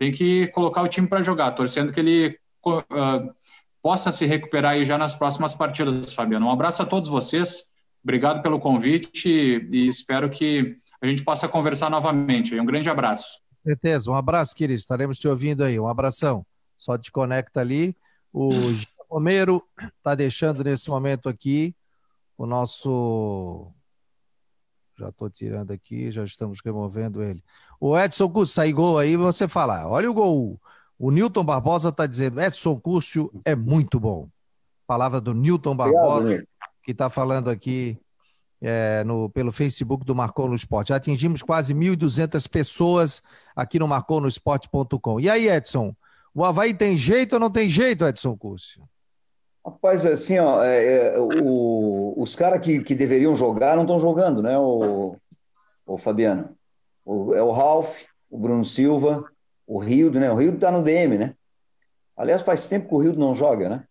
tem 0.00 0.10
que 0.10 0.46
colocar 0.48 0.80
o 0.80 0.88
time 0.88 1.06
para 1.06 1.20
jogar, 1.20 1.50
torcendo 1.50 1.92
que 1.92 2.00
ele 2.00 2.38
uh, 2.64 3.34
possa 3.82 4.10
se 4.10 4.24
recuperar 4.24 4.72
aí 4.72 4.84
já 4.84 4.96
nas 4.96 5.14
próximas 5.14 5.54
partidas, 5.54 6.14
Fabiano. 6.14 6.46
Um 6.46 6.50
abraço 6.50 6.82
a 6.82 6.86
todos 6.86 7.10
vocês, 7.10 7.64
obrigado 8.02 8.40
pelo 8.40 8.58
convite 8.58 9.28
e 9.28 9.86
espero 9.86 10.30
que 10.30 10.74
a 11.02 11.06
gente 11.06 11.22
possa 11.22 11.46
conversar 11.46 11.90
novamente. 11.90 12.58
Um 12.58 12.64
grande 12.64 12.88
abraço. 12.88 13.42
Certeza, 13.62 14.10
um 14.10 14.14
abraço, 14.14 14.56
querido. 14.56 14.80
Estaremos 14.80 15.18
te 15.18 15.28
ouvindo 15.28 15.62
aí. 15.62 15.78
Um 15.78 15.86
abração. 15.86 16.46
Só 16.78 16.96
te 16.96 17.12
conecta 17.12 17.60
ali. 17.60 17.94
O 18.32 18.50
Romero 19.10 19.62
está 19.98 20.14
deixando 20.14 20.64
nesse 20.64 20.88
momento 20.88 21.28
aqui 21.28 21.74
o 22.38 22.46
nosso 22.46 23.70
já 25.00 25.08
estou 25.08 25.30
tirando 25.30 25.72
aqui, 25.72 26.10
já 26.10 26.22
estamos 26.24 26.60
removendo 26.64 27.22
ele. 27.22 27.42
O 27.80 27.98
Edson 27.98 28.28
Gus, 28.28 28.52
sai 28.52 28.72
gol 28.72 28.98
aí, 28.98 29.16
você 29.16 29.48
fala, 29.48 29.86
olha 29.88 30.10
o 30.10 30.14
gol. 30.14 30.60
O 30.98 31.10
Newton 31.10 31.42
Barbosa 31.42 31.88
está 31.88 32.06
dizendo: 32.06 32.40
Edson 32.40 32.78
Curcio 32.78 33.32
é 33.44 33.56
muito 33.56 33.98
bom. 33.98 34.28
Palavra 34.86 35.20
do 35.20 35.32
Newton 35.32 35.74
Barbosa, 35.74 36.20
Obrigado, 36.20 36.48
que 36.82 36.92
está 36.92 37.08
falando 37.08 37.48
aqui 37.48 37.98
é, 38.60 39.02
no, 39.04 39.30
pelo 39.30 39.50
Facebook 39.50 40.04
do 40.04 40.14
Marcou 40.14 40.46
no 40.46 40.54
Esporte. 40.54 40.88
Já 40.88 40.96
atingimos 40.96 41.42
quase 41.42 41.74
1.200 41.74 42.46
pessoas 42.48 43.22
aqui 43.56 43.78
no 43.78 43.88
marconosport.com. 43.88 45.18
E 45.20 45.30
aí, 45.30 45.48
Edson, 45.48 45.96
o 46.34 46.44
Havaí 46.44 46.74
tem 46.74 46.98
jeito 46.98 47.34
ou 47.34 47.40
não 47.40 47.50
tem 47.50 47.68
jeito, 47.68 48.04
Edson 48.04 48.36
Curcio? 48.36 48.82
Rapaz, 49.64 50.06
assim, 50.06 50.38
ó, 50.38 50.62
é, 50.64 51.14
é, 51.14 51.18
o, 51.18 52.14
os 52.16 52.34
caras 52.34 52.60
que, 52.60 52.80
que 52.80 52.94
deveriam 52.94 53.34
jogar 53.34 53.76
não 53.76 53.82
estão 53.82 54.00
jogando, 54.00 54.42
né, 54.42 54.58
o, 54.58 55.16
o 55.86 55.98
Fabiano? 55.98 56.56
O, 57.04 57.34
é 57.34 57.42
o 57.42 57.50
Ralph, 57.50 57.94
o 58.30 58.38
Bruno 58.38 58.64
Silva, 58.64 59.24
o 59.66 59.78
Rildo, 59.78 60.18
né? 60.18 60.30
O 60.30 60.34
Rildo 60.34 60.56
está 60.56 60.72
no 60.72 60.82
DM, 60.82 61.16
né? 61.16 61.34
Aliás, 62.16 62.42
faz 62.42 62.66
tempo 62.66 62.88
que 62.88 62.94
o 62.94 62.98
Rildo 62.98 63.20
não 63.20 63.34
joga, 63.34 63.68
né? 63.68 63.84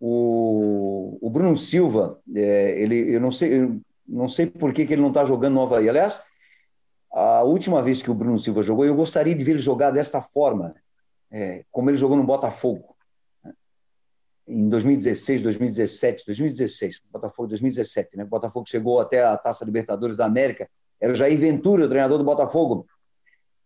O, 0.00 1.18
o 1.20 1.30
Bruno 1.30 1.56
Silva, 1.56 2.18
é, 2.34 2.80
ele, 2.80 3.14
eu 3.14 3.20
não 3.20 3.30
sei, 3.30 3.60
eu 3.60 3.80
não 4.06 4.28
sei 4.28 4.46
por 4.46 4.72
que, 4.72 4.86
que 4.86 4.92
ele 4.92 5.02
não 5.02 5.08
está 5.08 5.24
jogando 5.24 5.54
no 5.54 5.62
Havaí. 5.62 5.88
Aliás, 5.88 6.22
a 7.12 7.42
última 7.42 7.82
vez 7.82 8.02
que 8.02 8.10
o 8.10 8.14
Bruno 8.14 8.38
Silva 8.38 8.62
jogou, 8.62 8.84
eu 8.84 8.94
gostaria 8.94 9.34
de 9.34 9.44
ver 9.44 9.52
ele 9.52 9.60
jogar 9.60 9.90
desta 9.90 10.20
forma, 10.20 10.74
é, 11.30 11.64
como 11.70 11.90
ele 11.90 11.96
jogou 11.96 12.16
no 12.16 12.24
Botafogo. 12.24 12.96
Em 14.48 14.68
2016, 14.68 15.42
2017, 15.42 16.24
2016, 16.24 17.02
Botafogo 17.12 17.48
2017, 17.48 18.16
né? 18.16 18.24
O 18.24 18.28
Botafogo 18.28 18.66
chegou 18.66 18.98
até 18.98 19.22
a 19.22 19.36
Taça 19.36 19.64
Libertadores 19.64 20.16
da 20.16 20.24
América. 20.24 20.68
Era 20.98 21.12
o 21.12 21.16
Jair 21.16 21.38
Ventura, 21.38 21.84
o 21.84 21.88
treinador 21.88 22.16
do 22.16 22.24
Botafogo. 22.24 22.86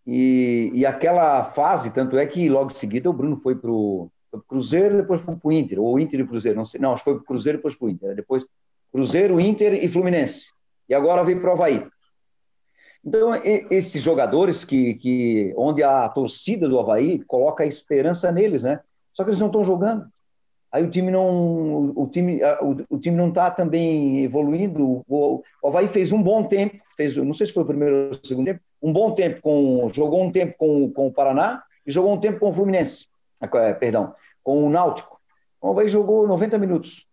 E, 0.07 0.71
e 0.75 0.85
aquela 0.85 1.45
fase, 1.45 1.93
tanto 1.93 2.19
é 2.19 2.27
que 2.27 2.49
logo 2.49 2.73
em 2.73 2.75
seguida 2.75 3.09
o 3.09 3.13
Bruno 3.13 3.37
foi 3.37 3.55
para 3.55 3.71
o 3.71 4.11
Cruzeiro, 4.49 4.97
depois 4.97 5.21
para 5.21 5.39
o 5.41 5.53
Inter, 5.53 5.81
ou 5.81 6.01
Inter 6.01 6.21
e 6.21 6.27
Cruzeiro, 6.27 6.57
não 6.57 6.65
sei, 6.65 6.81
não, 6.81 6.93
acho 6.93 7.05
que 7.05 7.11
foi 7.11 7.15
para 7.15 7.23
o 7.23 7.27
Cruzeiro 7.27 7.59
depois 7.59 7.75
para 7.77 7.87
o 7.87 7.91
Inter, 7.91 8.17
depois 8.17 8.47
Cruzeiro, 8.91 9.41
Inter 9.41 9.75
e 9.75 9.89
Fluminense. 9.89 10.47
E 10.89 10.95
agora 10.95 11.23
veio 11.23 11.41
para 11.41 11.51
o 11.51 11.53
Havaí. 11.53 11.87
Então, 13.05 13.35
esses 13.35 14.03
jogadores 14.03 14.65
que, 14.65 14.95
que, 14.95 15.53
onde 15.57 15.83
a 15.83 16.09
torcida 16.09 16.69
do 16.69 16.79
Havaí 16.79 17.23
coloca 17.25 17.65
a 17.65 17.67
esperança 17.67 18.31
neles, 18.31 18.65
né? 18.65 18.81
Só 19.13 19.25
que 19.25 19.31
eles 19.31 19.41
não 19.41 19.49
estão 19.49 19.65
jogando. 19.65 20.07
Aí 20.73 20.83
o 20.83 20.91
time 20.91 21.11
não, 21.11 21.93
o 21.95 22.09
time, 22.11 22.41
o, 22.63 22.97
o 22.97 22.99
time 22.99 23.15
não 23.15 23.29
está 23.29 23.51
também 23.51 24.25
evoluindo. 24.25 25.05
O, 25.07 25.43
o 25.63 25.69
Havaí 25.69 25.87
fez 25.89 26.11
um 26.13 26.23
bom 26.23 26.45
tempo, 26.45 26.81
fez, 26.97 27.15
não 27.15 27.35
sei 27.35 27.47
se 27.47 27.53
foi 27.53 27.63
o 27.63 27.67
primeiro 27.67 27.95
ou 28.07 28.11
o 28.11 28.27
segundo 28.27 28.47
tempo, 28.47 28.61
um 28.83 28.93
bom 28.93 29.15
tempo 29.15 29.43
com. 29.43 29.91
Jogou 29.93 30.23
um 30.23 30.33
tempo 30.33 30.55
com, 30.57 30.91
com 30.91 31.07
o 31.09 31.13
Paraná 31.13 31.63
e 31.87 31.93
jogou 31.93 32.15
um 32.15 32.19
tempo 32.19 32.41
com 32.41 32.49
o 32.49 32.53
Fluminense. 32.53 33.07
É, 33.41 33.75
perdão, 33.75 34.15
com 34.43 34.65
o 34.67 34.71
Náutico. 34.71 35.21
O 35.61 35.71
Havaí 35.71 35.89
jogou 35.89 36.27
90 36.27 36.59
minutos. 36.59 37.07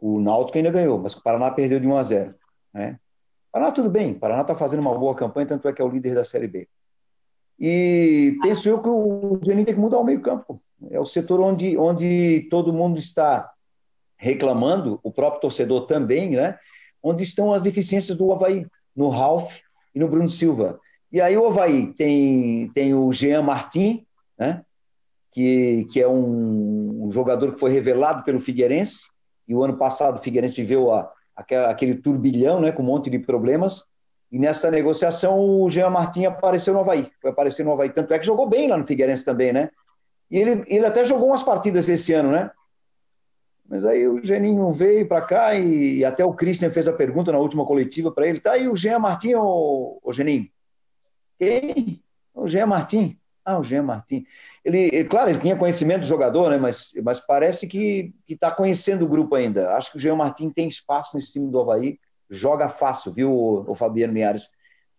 O 0.00 0.18
Náutico 0.18 0.56
ainda 0.56 0.70
ganhou, 0.70 0.98
mas 0.98 1.14
o 1.14 1.22
Paraná 1.22 1.50
perdeu 1.50 1.78
de 1.78 1.86
1 1.86 1.96
a 1.96 2.02
0. 2.02 2.34
Né? 2.72 2.98
Paraná 3.52 3.72
tudo 3.72 3.90
bem, 3.90 4.14
Paraná 4.14 4.42
está 4.42 4.54
fazendo 4.54 4.80
uma 4.80 4.96
boa 4.96 5.14
campanha, 5.14 5.46
tanto 5.46 5.68
é 5.68 5.72
que 5.72 5.82
é 5.82 5.84
o 5.84 5.88
líder 5.88 6.14
da 6.14 6.24
Série 6.24 6.46
B. 6.46 6.68
E 7.58 8.36
penso 8.42 8.68
eu 8.68 8.82
que 8.82 8.88
o 8.88 9.38
Geninho 9.42 9.66
tem 9.66 9.74
que 9.74 9.80
mudar 9.80 9.98
o 9.98 10.04
meio-campo. 10.04 10.60
É 10.90 11.00
o 11.00 11.06
setor 11.06 11.40
onde, 11.40 11.76
onde 11.76 12.46
todo 12.50 12.72
mundo 12.72 12.98
está 12.98 13.50
reclamando, 14.16 14.98
o 15.02 15.10
próprio 15.10 15.42
torcedor 15.42 15.86
também, 15.86 16.30
né? 16.30 16.58
Onde 17.02 17.22
estão 17.22 17.52
as 17.52 17.62
deficiências 17.62 18.16
do 18.16 18.32
Havaí, 18.32 18.66
no 18.94 19.08
Ralph 19.08 19.52
e 19.94 20.00
no 20.00 20.08
Bruno 20.08 20.30
Silva. 20.30 20.80
E 21.12 21.20
aí 21.20 21.36
o 21.36 21.46
Havaí 21.46 21.92
tem, 21.94 22.70
tem 22.74 22.94
o 22.94 23.12
Jean 23.12 23.42
Martin, 23.42 24.04
né? 24.38 24.62
que, 25.32 25.86
que 25.92 26.00
é 26.00 26.08
um, 26.08 27.04
um, 27.04 27.12
jogador 27.12 27.52
que 27.52 27.60
foi 27.60 27.70
revelado 27.70 28.24
pelo 28.24 28.40
Figueirense, 28.40 29.10
e 29.46 29.54
o 29.54 29.62
ano 29.62 29.76
passado 29.76 30.16
o 30.16 30.22
Figueirense 30.22 30.56
viveu 30.56 30.92
a, 30.92 31.12
aquele 31.36 31.94
turbilhão 31.96 32.60
né? 32.60 32.72
com 32.72 32.82
um 32.82 32.86
monte 32.86 33.10
de 33.10 33.18
problemas, 33.18 33.84
e 34.32 34.38
nessa 34.38 34.70
negociação 34.70 35.38
o 35.38 35.70
Jean 35.70 35.90
Martin 35.90 36.24
apareceu 36.24 36.74
no 36.74 36.80
Havaí, 36.80 37.10
foi 37.20 37.30
aparecer 37.30 37.64
no 37.64 37.72
Havaí, 37.72 37.90
tanto 37.90 38.12
é 38.14 38.18
que 38.18 38.26
jogou 38.26 38.48
bem 38.48 38.68
lá 38.68 38.76
no 38.76 38.86
Figueirense 38.86 39.24
também, 39.24 39.52
né? 39.52 39.70
E 40.30 40.38
ele, 40.38 40.64
ele 40.66 40.86
até 40.86 41.04
jogou 41.04 41.28
umas 41.28 41.42
partidas 41.42 41.88
esse 41.88 42.12
ano, 42.12 42.30
né? 42.30 42.50
Mas 43.68 43.84
aí 43.84 44.06
o 44.06 44.24
Geninho 44.24 44.72
veio 44.72 45.06
para 45.08 45.22
cá 45.22 45.54
e, 45.54 46.04
até 46.04 46.24
o 46.24 46.32
Christian 46.32 46.70
fez 46.70 46.86
a 46.86 46.92
pergunta 46.92 47.32
na 47.32 47.38
última 47.38 47.64
coletiva 47.66 48.12
para 48.12 48.26
ele. 48.26 48.40
Tá 48.40 48.52
aí 48.52 48.68
o 48.68 48.76
Jean 48.76 48.98
Martin, 48.98 49.34
ou 49.34 50.00
o 50.02 50.12
Geninho? 50.12 50.48
Quem? 51.38 52.02
O 52.34 52.46
Jean 52.46 52.66
Martin. 52.66 53.18
Ah, 53.44 53.58
o 53.58 53.64
Jean 53.64 53.82
Martin. 53.82 54.24
Ele, 54.64 54.88
ele, 54.92 55.04
claro, 55.04 55.30
ele 55.30 55.40
tinha 55.40 55.56
conhecimento 55.56 56.00
do 56.00 56.06
jogador, 56.06 56.50
né? 56.50 56.58
Mas, 56.58 56.92
mas 57.02 57.20
parece 57.20 57.66
que 57.66 58.14
está 58.28 58.50
conhecendo 58.50 59.04
o 59.04 59.08
grupo 59.08 59.34
ainda. 59.34 59.70
Acho 59.70 59.92
que 59.92 59.98
o 59.98 60.00
Jean 60.00 60.16
Martin 60.16 60.50
tem 60.50 60.68
espaço 60.68 61.16
nesse 61.16 61.32
time 61.32 61.50
do 61.50 61.60
Havaí. 61.60 61.98
Joga 62.28 62.68
fácil, 62.68 63.12
viu, 63.12 63.32
o, 63.32 63.70
o 63.70 63.74
Fabiano 63.74 64.12
Miares? 64.12 64.48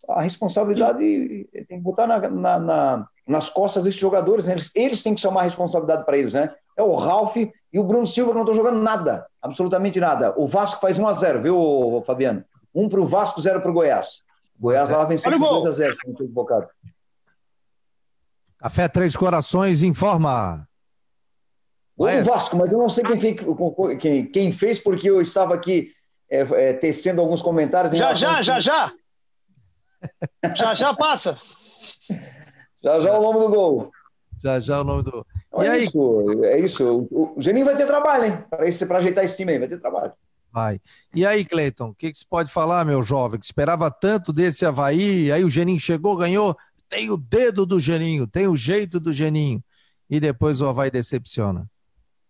A 0.07 0.21
responsabilidade 0.21 0.99
tem 1.67 1.77
que 1.77 1.83
botar 1.83 2.07
na, 2.07 2.29
na, 2.29 2.59
na, 2.59 3.07
nas 3.27 3.49
costas 3.49 3.83
desses 3.83 3.99
jogadores. 3.99 4.45
Né? 4.45 4.53
Eles, 4.53 4.71
eles 4.73 5.03
têm 5.03 5.13
que 5.13 5.21
chamar 5.21 5.41
a 5.41 5.43
responsabilidade 5.45 6.05
para 6.05 6.17
eles, 6.17 6.33
né? 6.33 6.53
É 6.75 6.83
o 6.83 6.95
Ralph 6.95 7.35
e 7.35 7.79
o 7.79 7.83
Bruno 7.83 8.05
Silva 8.05 8.31
que 8.31 8.35
não 8.35 8.43
estão 8.43 8.55
jogando 8.55 8.79
nada, 8.79 9.25
absolutamente 9.41 9.99
nada. 9.99 10.33
O 10.37 10.47
Vasco 10.47 10.79
faz 10.79 10.97
1 10.97 11.07
a 11.07 11.13
0 11.13 11.41
viu, 11.41 12.03
Fabiano? 12.05 12.45
Um 12.73 12.87
para 12.87 13.01
o 13.01 13.05
Vasco, 13.05 13.41
zero 13.41 13.59
para 13.59 13.71
o 13.71 13.73
Goiás. 13.73 14.21
O 14.59 14.63
Goiás 14.63 14.87
vai 14.87 15.05
vencer 15.07 15.31
por 15.31 15.39
2 15.39 15.65
a 15.65 15.71
0 15.71 15.91
se 15.91 15.97
não 16.05 16.11
estou 16.11 16.25
equivocado. 16.25 16.67
Café 18.59 18.87
Três 18.87 19.15
Corações 19.15 19.81
informa. 19.81 20.67
O 21.95 22.05
Vasco, 22.23 22.55
mas 22.55 22.71
eu 22.71 22.77
não 22.77 22.89
sei 22.89 23.03
quem 23.03 23.19
fez, 23.19 23.39
quem, 23.99 24.25
quem 24.27 24.51
fez 24.51 24.79
porque 24.79 25.09
eu 25.09 25.19
estava 25.19 25.55
aqui 25.55 25.91
é, 26.29 26.41
é, 26.41 26.73
tecendo 26.73 27.21
alguns 27.21 27.41
comentários. 27.41 27.97
Já, 27.97 28.13
já, 28.13 28.41
já, 28.43 28.59
já. 28.59 28.93
já, 30.55 30.73
já 30.75 30.93
passa. 30.93 31.39
Já, 32.87 33.01
já 33.01 33.09
é 33.09 33.17
o 33.17 33.21
nome 33.21 33.39
do 33.39 33.49
gol. 33.49 33.91
Já, 34.41 34.59
já 34.59 34.77
é 34.77 34.79
o 34.79 34.83
nome 34.85 35.03
do. 35.03 35.25
Então 35.47 35.63
e 35.63 35.67
é 35.67 35.71
aí? 35.71 35.85
Isso, 35.85 36.43
é 36.43 36.59
isso. 36.59 37.07
O, 37.11 37.33
o 37.35 37.41
Geninho 37.41 37.65
vai 37.65 37.75
ter 37.75 37.85
trabalho, 37.85 38.25
hein? 38.25 38.37
Para 38.87 38.97
ajeitar 38.97 39.25
esse 39.25 39.35
time 39.35 39.51
aí, 39.51 39.59
vai 39.59 39.67
ter 39.67 39.77
trabalho. 39.77 40.13
Vai. 40.53 40.79
E 41.13 41.25
aí, 41.25 41.43
Cleiton, 41.43 41.89
o 41.89 41.93
que, 41.93 42.11
que 42.11 42.17
você 42.17 42.25
pode 42.27 42.51
falar, 42.51 42.85
meu 42.85 43.03
jovem? 43.03 43.39
Que 43.39 43.45
esperava 43.45 43.91
tanto 43.91 44.31
desse 44.31 44.65
Havaí, 44.65 45.29
aí 45.31 45.43
o 45.43 45.49
Geninho 45.49 45.79
chegou, 45.79 46.15
ganhou. 46.15 46.55
Tem 46.87 47.09
o 47.11 47.17
dedo 47.17 47.65
do 47.65 47.77
Geninho, 47.77 48.25
tem 48.25 48.47
o 48.47 48.55
jeito 48.55 49.01
do 49.01 49.11
Geninho. 49.11 49.61
E 50.09 50.19
depois 50.21 50.61
o 50.61 50.67
Havaí 50.67 50.89
decepciona. 50.89 51.65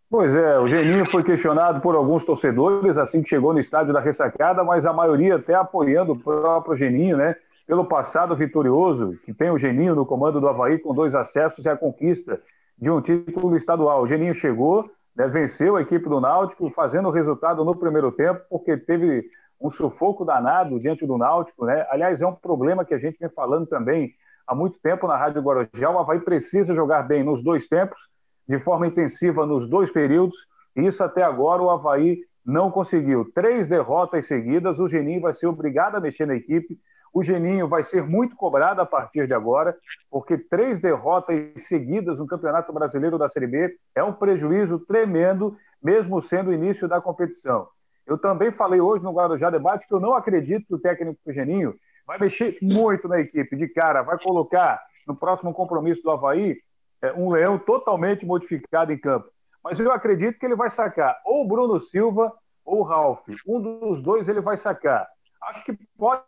Pois 0.09 0.33
é, 0.33 0.57
o 0.57 0.65
Geninho 0.67 1.05
foi 1.05 1.23
questionado 1.23 1.81
por 1.81 1.93
alguns 1.93 2.25
torcedores 2.25 2.97
assim 2.97 3.21
que 3.21 3.29
chegou 3.29 3.53
no 3.53 3.59
estádio 3.59 3.93
da 3.93 3.99
ressacada, 3.99 4.63
mas 4.63 4.85
a 4.85 4.93
maioria 4.93 5.35
até 5.35 5.53
apoiando 5.53 6.13
o 6.13 6.19
próprio 6.19 6.77
Geninho, 6.77 7.17
né? 7.17 7.35
Pelo 7.67 7.85
passado 7.85 8.33
vitorioso, 8.33 9.17
que 9.25 9.33
tem 9.33 9.51
o 9.51 9.59
Geninho 9.59 9.93
no 9.93 10.05
comando 10.05 10.39
do 10.39 10.47
Havaí 10.47 10.79
com 10.79 10.93
dois 10.93 11.13
acessos 11.13 11.65
e 11.65 11.69
a 11.69 11.75
conquista 11.75 12.41
de 12.77 12.89
um 12.89 13.01
título 13.01 13.57
estadual. 13.57 14.01
O 14.01 14.07
Geninho 14.07 14.33
chegou, 14.35 14.89
né, 15.13 15.27
venceu 15.27 15.75
a 15.75 15.81
equipe 15.81 16.07
do 16.07 16.21
Náutico, 16.21 16.69
fazendo 16.69 17.09
o 17.09 17.11
resultado 17.11 17.65
no 17.65 17.75
primeiro 17.75 18.09
tempo, 18.11 18.39
porque 18.49 18.77
teve 18.77 19.25
um 19.59 19.69
sufoco 19.69 20.23
danado 20.23 20.79
diante 20.79 21.05
do 21.05 21.17
Náutico. 21.17 21.65
Né? 21.65 21.85
Aliás, 21.89 22.21
é 22.21 22.25
um 22.25 22.33
problema 22.33 22.85
que 22.85 22.93
a 22.93 22.99
gente 22.99 23.19
vem 23.19 23.29
falando 23.29 23.67
também 23.67 24.13
há 24.47 24.55
muito 24.55 24.79
tempo 24.79 25.05
na 25.05 25.17
Rádio 25.17 25.41
Guarujá. 25.41 25.89
O 25.89 25.99
Havaí 25.99 26.21
precisa 26.21 26.73
jogar 26.73 27.03
bem 27.03 27.21
nos 27.21 27.43
dois 27.43 27.67
tempos, 27.67 27.99
de 28.47 28.59
forma 28.59 28.87
intensiva 28.87 29.45
nos 29.45 29.69
dois 29.69 29.91
períodos, 29.91 30.37
e 30.73 30.85
isso 30.85 31.03
até 31.03 31.21
agora 31.21 31.61
o 31.61 31.69
Havaí 31.69 32.19
não 32.45 32.71
conseguiu. 32.71 33.29
Três 33.35 33.67
derrotas 33.67 34.25
seguidas, 34.25 34.79
o 34.79 34.87
Geninho 34.87 35.19
vai 35.19 35.33
ser 35.33 35.47
obrigado 35.47 35.95
a 35.95 35.99
mexer 35.99 36.25
na 36.25 36.35
equipe, 36.35 36.77
o 37.17 37.23
Geninho 37.23 37.67
vai 37.67 37.83
ser 37.85 38.03
muito 38.03 38.35
cobrado 38.35 38.79
a 38.79 38.85
partir 38.85 39.25
de 39.25 39.33
agora, 39.33 39.75
porque 40.07 40.37
três 40.37 40.79
derrotas 40.79 41.35
seguidas 41.67 42.19
no 42.19 42.27
Campeonato 42.27 42.71
Brasileiro 42.71 43.17
da 43.17 43.27
Série 43.27 43.47
B 43.47 43.75
é 43.95 44.03
um 44.03 44.13
prejuízo 44.13 44.77
tremendo, 44.81 45.57
mesmo 45.81 46.21
sendo 46.27 46.51
o 46.51 46.53
início 46.53 46.87
da 46.87 47.01
competição. 47.01 47.67
Eu 48.05 48.19
também 48.19 48.51
falei 48.51 48.79
hoje 48.79 49.03
no 49.03 49.11
Guarujá 49.11 49.49
Debate 49.49 49.87
que 49.87 49.93
eu 49.95 49.99
não 49.99 50.13
acredito 50.13 50.67
que 50.67 50.75
o 50.75 50.79
técnico 50.79 51.19
Geninho 51.33 51.73
vai 52.05 52.19
mexer 52.19 52.55
muito 52.61 53.07
na 53.07 53.19
equipe 53.19 53.55
de 53.55 53.67
cara, 53.67 54.03
vai 54.03 54.19
colocar 54.19 54.79
no 55.07 55.15
próximo 55.15 55.51
compromisso 55.55 56.03
do 56.03 56.11
Havaí 56.11 56.57
é, 57.01 57.13
um 57.13 57.31
leão 57.31 57.57
totalmente 57.57 58.27
modificado 58.27 58.93
em 58.93 58.97
campo. 58.97 59.27
Mas 59.63 59.79
eu 59.79 59.91
acredito 59.91 60.37
que 60.37 60.45
ele 60.45 60.55
vai 60.55 60.69
sacar 60.69 61.17
ou 61.25 61.43
o 61.43 61.47
Bruno 61.47 61.81
Silva 61.81 62.31
ou 62.63 62.81
o 62.81 62.83
Ralf. 62.83 63.27
Um 63.47 63.59
dos 63.59 64.03
dois 64.03 64.29
ele 64.29 64.39
vai 64.39 64.57
sacar 64.57 65.07
acho 65.43 65.63
que 65.63 65.77
pode 65.97 66.23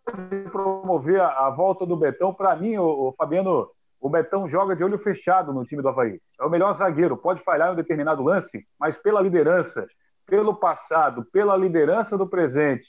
promover 0.52 1.22
a, 1.22 1.50
volta 1.50 1.86
do 1.86 1.96
Betão. 1.96 2.34
Para 2.34 2.56
mim, 2.56 2.78
o, 2.78 3.10
o, 3.10 3.16
Fabiano, 3.18 3.68
o 4.00 4.10
Betão 4.10 4.50
joga 4.50 4.76
de 4.76 4.84
olho 4.84 5.00
fechado 5.00 5.54
no 5.54 5.66
time 5.66 5.82
do 5.82 5.90
Havaí. 5.90 6.20
É 6.40 6.46
o 6.46 6.50
melhor 6.50 6.76
zagueiro, 6.76 7.18
pode 7.18 7.44
falhar 7.44 7.70
em 7.70 7.74
um 7.74 7.76
determinado 7.76 8.24
lance, 8.24 8.66
mas 8.80 8.98
pela 8.98 9.22
liderança, 9.22 9.88
pelo 10.26 10.56
passado, 10.56 11.26
pela 11.32 11.58
liderança 11.58 12.18
do 12.18 12.28
presente 12.28 12.88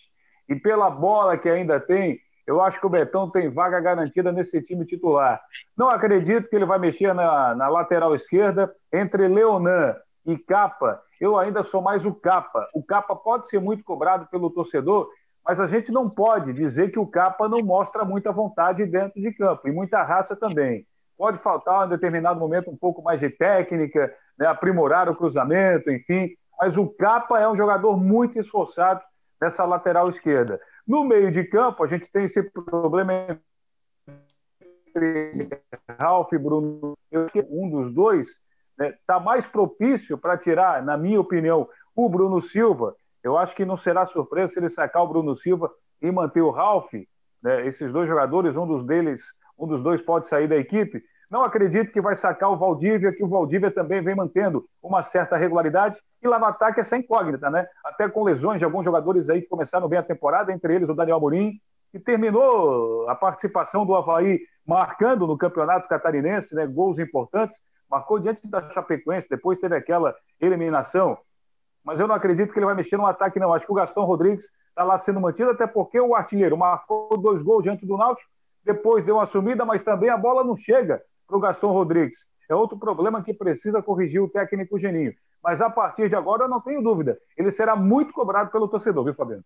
e 0.49 0.55
pela 0.55 0.91
bola 0.91 1.39
que 1.39 1.49
ainda 1.49 1.81
tem, 1.81 2.19
Eu 2.47 2.61
acho 2.61 2.81
que 2.81 2.87
o 2.87 2.91
Betão 2.91 3.31
tem 3.31 3.49
vaga 3.49 3.79
garantida 3.79 4.33
nesse 4.33 4.61
time 4.63 4.85
titular. 4.85 5.41
Não 5.77 5.89
acredito 5.89 6.49
que 6.49 6.57
ele 6.57 6.65
vai 6.65 6.81
mexer 6.81 7.15
na, 7.15 7.55
na 7.55 7.69
lateral 7.69 8.13
esquerda 8.15 8.75
entre 8.93 9.29
Leonan 9.29 9.95
e 10.27 10.37
Capa. 10.37 11.01
Eu 11.21 11.39
ainda 11.39 11.63
sou 11.63 11.81
mais 11.81 12.05
o 12.05 12.13
Capa. 12.13 12.69
O 12.75 12.83
Capa 12.83 13.15
pode 13.15 13.49
ser 13.49 13.61
muito 13.61 13.85
cobrado 13.85 14.27
pelo 14.27 14.51
torcedor, 14.51 15.09
mas 15.45 15.59
a 15.59 15.67
gente 15.67 15.91
não 15.91 16.09
pode 16.09 16.53
dizer 16.53 16.91
que 16.93 16.99
o 16.99 17.07
Capa 17.07 17.49
não 17.49 17.61
mostra 17.61 18.05
muita 18.05 18.31
vontade 18.33 18.85
dentro 18.87 19.21
de 19.21 19.33
campo 19.33 19.69
e 19.69 19.73
muita 19.73 20.03
raça 20.03 20.37
também. 20.37 20.87
Pode 21.17 21.39
faltar 21.39 21.87
em 21.87 21.91
determinado 21.91 22.39
momento 22.39 22.71
um 22.71 22.77
pouco 22.77 23.03
mais 23.03 23.21
de 23.21 23.31
técnica, 23.31 24.15
né, 24.39 24.47
aprimorar 24.47 25.09
o 25.09 25.17
cruzamento, 25.17 25.91
enfim. 25.91 26.31
Mas 26.59 26.77
o 26.77 26.87
Capa 26.89 27.39
é 27.39 27.49
um 27.49 27.57
jogador 27.57 27.97
muito 27.97 28.39
esforçado 28.39 29.01
nessa 29.41 29.65
lateral 29.65 30.11
esquerda. 30.11 30.61
No 30.87 31.05
meio 31.05 31.31
de 31.31 31.45
campo, 31.45 31.83
a 31.85 31.87
gente 31.87 32.11
tem 32.11 32.25
esse 32.25 32.43
problema 32.43 33.39
entre 34.87 35.49
Ralf 35.99 36.33
e 36.33 36.39
Bruno. 36.39 36.95
Um 37.51 37.71
dos 37.71 37.95
dois 37.95 38.27
está 38.29 38.85
né, 38.85 38.95
tá 39.07 39.21
mais 39.21 39.47
propício 39.47 40.19
para 40.19 40.39
tirar, 40.39 40.83
na 40.83 40.97
minha 40.97 41.21
opinião, 41.21 41.69
o 41.95 42.09
Bruno 42.09 42.43
Silva. 42.43 42.95
Eu 43.23 43.37
acho 43.37 43.55
que 43.55 43.65
não 43.65 43.77
será 43.77 44.07
surpresa 44.07 44.53
se 44.53 44.59
ele 44.59 44.71
sacar 44.71 45.03
o 45.03 45.09
Bruno 45.09 45.37
Silva 45.37 45.71
e 46.01 46.11
manter 46.11 46.41
o 46.41 46.51
Ralf. 46.51 46.93
Né, 47.43 47.67
esses 47.67 47.93
dois 47.93 48.09
jogadores, 48.09 48.57
um 48.57 48.67
dos 48.67 48.87
deles, 48.87 49.21
um 49.59 49.67
dos 49.67 49.83
dois 49.83 50.01
pode 50.03 50.29
sair 50.29 50.49
da 50.49 50.57
equipe. 50.57 51.03
Não 51.31 51.43
acredito 51.43 51.93
que 51.93 52.01
vai 52.01 52.17
sacar 52.17 52.51
o 52.51 52.57
Valdívia, 52.57 53.13
que 53.13 53.23
o 53.23 53.29
Valdívia 53.29 53.71
também 53.71 54.03
vem 54.03 54.17
mantendo 54.17 54.65
uma 54.83 55.05
certa 55.05 55.37
regularidade. 55.37 55.97
E 56.23 56.27
lá 56.27 56.39
no 56.39 56.47
ataque 56.47 56.81
essa 56.81 56.97
incógnita, 56.97 57.49
né? 57.49 57.67
Até 57.85 58.09
com 58.09 58.25
lesões 58.25 58.59
de 58.59 58.65
alguns 58.65 58.85
jogadores 58.85 59.29
aí 59.31 59.41
que 59.41 59.49
começaram 59.49 59.89
bem 59.89 59.99
a 59.99 60.03
temporada, 60.03 60.53
entre 60.53 60.75
eles 60.75 60.89
o 60.89 60.95
Daniel 60.95 61.19
Amorim, 61.19 61.53
que 61.93 62.01
terminou 62.01 63.09
a 63.09 63.15
participação 63.15 63.87
do 63.87 63.95
Havaí 63.95 64.41
marcando 64.67 65.27
no 65.27 65.39
campeonato 65.39 65.89
catarinense, 65.89 66.55
né? 66.55 66.67
Gols 66.67 66.99
importantes. 66.99 67.57
Marcou 67.89 68.19
diante 68.19 68.47
da 68.47 68.69
Chapecoense, 68.73 69.29
depois 69.29 69.59
teve 69.59 69.77
aquela 69.77 70.15
eliminação. 70.41 71.17
Mas 71.91 71.99
eu 71.99 72.07
não 72.07 72.15
acredito 72.15 72.53
que 72.53 72.59
ele 72.61 72.67
vai 72.67 72.75
mexer 72.77 72.97
no 72.97 73.05
ataque, 73.05 73.41
não. 73.41 73.53
Acho 73.53 73.67
que 73.67 73.73
o 73.73 73.75
Gastão 73.75 74.05
Rodrigues 74.05 74.45
está 74.69 74.85
lá 74.85 75.01
sendo 75.01 75.21
mantido, 75.21 75.51
até 75.51 75.67
porque 75.67 76.01
o 76.01 76.15
artilheiro 76.15 76.57
marcou 76.57 77.09
dois 77.19 77.43
gols 77.43 77.65
diante 77.65 77.85
do 77.85 77.97
Náutico, 77.97 78.31
depois 78.65 79.05
deu 79.05 79.17
uma 79.17 79.27
sumida, 79.27 79.65
mas 79.65 79.83
também 79.83 80.09
a 80.09 80.17
bola 80.17 80.45
não 80.45 80.57
chega 80.57 81.03
para 81.27 81.37
o 81.37 81.41
Gaston 81.41 81.73
Rodrigues. 81.73 82.17
É 82.49 82.55
outro 82.55 82.79
problema 82.79 83.25
que 83.25 83.35
precisa 83.35 83.83
corrigir 83.83 84.23
o 84.23 84.29
técnico 84.29 84.79
Geninho. 84.79 85.13
Mas 85.43 85.61
a 85.61 85.69
partir 85.69 86.09
de 86.09 86.15
agora, 86.15 86.45
eu 86.45 86.49
não 86.49 86.61
tenho 86.61 86.81
dúvida, 86.81 87.19
ele 87.37 87.51
será 87.51 87.75
muito 87.75 88.13
cobrado 88.13 88.53
pelo 88.53 88.69
torcedor, 88.69 89.03
viu, 89.03 89.15
Fabiano? 89.15 89.43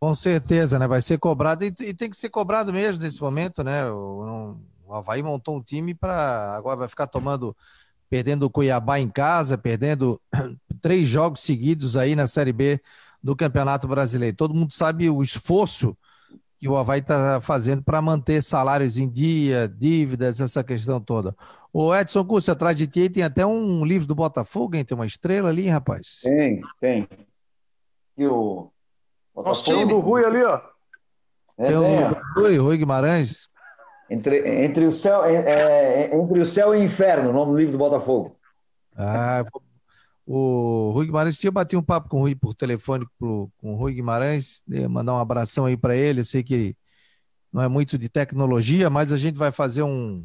Com 0.00 0.14
certeza, 0.14 0.78
né? 0.78 0.88
Vai 0.88 1.02
ser 1.02 1.18
cobrado 1.18 1.64
e, 1.66 1.74
e 1.80 1.92
tem 1.92 2.08
que 2.08 2.16
ser 2.16 2.30
cobrado 2.30 2.72
mesmo 2.72 3.04
nesse 3.04 3.20
momento, 3.20 3.62
né? 3.62 3.90
O, 3.90 4.56
o 4.86 4.94
Havaí 4.94 5.22
montou 5.22 5.54
um 5.54 5.62
time 5.62 5.94
para 5.94 6.54
agora 6.56 6.76
vai 6.76 6.88
ficar 6.88 7.06
tomando, 7.06 7.54
perdendo 8.08 8.44
o 8.44 8.50
Cuiabá 8.50 9.00
em 9.00 9.08
casa, 9.08 9.58
perdendo 9.58 10.20
três 10.80 11.08
jogos 11.08 11.40
seguidos 11.40 11.96
aí 11.96 12.14
na 12.14 12.26
Série 12.26 12.52
B 12.52 12.80
do 13.22 13.34
Campeonato 13.34 13.88
Brasileiro. 13.88 14.36
Todo 14.36 14.54
mundo 14.54 14.72
sabe 14.72 15.10
o 15.10 15.22
esforço 15.22 15.96
que 16.58 16.68
o 16.68 16.76
Havaí 16.76 17.00
está 17.00 17.40
fazendo 17.40 17.82
para 17.82 18.00
manter 18.00 18.42
salários 18.42 18.96
em 18.96 19.08
dia, 19.08 19.68
dívidas, 19.68 20.40
essa 20.40 20.64
questão 20.64 21.00
toda. 21.00 21.36
O 21.72 21.94
Edson 21.94 22.24
Curso, 22.24 22.50
atrás 22.50 22.76
de 22.76 22.86
ti 22.86 23.10
tem 23.10 23.22
até 23.22 23.44
um 23.44 23.84
livro 23.84 24.06
do 24.06 24.14
Botafogo, 24.14 24.76
hein? 24.76 24.84
Tem 24.84 24.94
uma 24.96 25.04
estrela 25.04 25.50
ali, 25.50 25.68
rapaz? 25.68 26.20
Tem, 26.22 26.62
tem. 26.80 27.08
E 28.16 28.26
o 28.26 28.70
Botafogo 29.34 29.86
do 29.86 29.98
Rui 30.00 30.24
ali, 30.24 30.42
ó. 30.42 30.60
É, 31.58 31.66
tem 31.68 31.76
o 31.76 32.16
Rui, 32.34 32.56
Rui 32.58 32.76
Guimarães. 32.78 33.48
Entre, 34.08 34.64
entre, 34.64 34.84
o 34.84 34.92
céu, 34.92 35.24
é, 35.24 35.34
é, 35.34 36.14
entre 36.14 36.40
o 36.40 36.46
céu 36.46 36.74
e 36.74 36.78
o 36.78 36.84
inferno, 36.84 37.30
o 37.30 37.32
nome 37.32 37.52
do 37.52 37.58
livro 37.58 37.72
do 37.72 37.78
Botafogo. 37.78 38.36
Ah, 38.96 39.44
o 40.24 40.90
Rui 40.92 41.06
Guimarães 41.06 41.38
tinha 41.38 41.50
batido 41.50 41.80
um 41.80 41.84
papo 41.84 42.08
com 42.08 42.18
o 42.18 42.20
Rui 42.20 42.34
por 42.34 42.54
telefone 42.54 43.06
pro, 43.18 43.50
com 43.58 43.74
o 43.74 43.76
Rui 43.76 43.94
Guimarães, 43.94 44.62
mandar 44.88 45.14
um 45.14 45.18
abração 45.18 45.66
aí 45.66 45.76
para 45.76 45.94
ele. 45.94 46.20
Eu 46.20 46.24
sei 46.24 46.42
que 46.42 46.76
não 47.52 47.62
é 47.62 47.68
muito 47.68 47.96
de 47.96 48.08
tecnologia, 48.08 48.90
mas 48.90 49.12
a 49.12 49.16
gente 49.16 49.36
vai 49.36 49.50
fazer 49.50 49.82
um, 49.82 50.24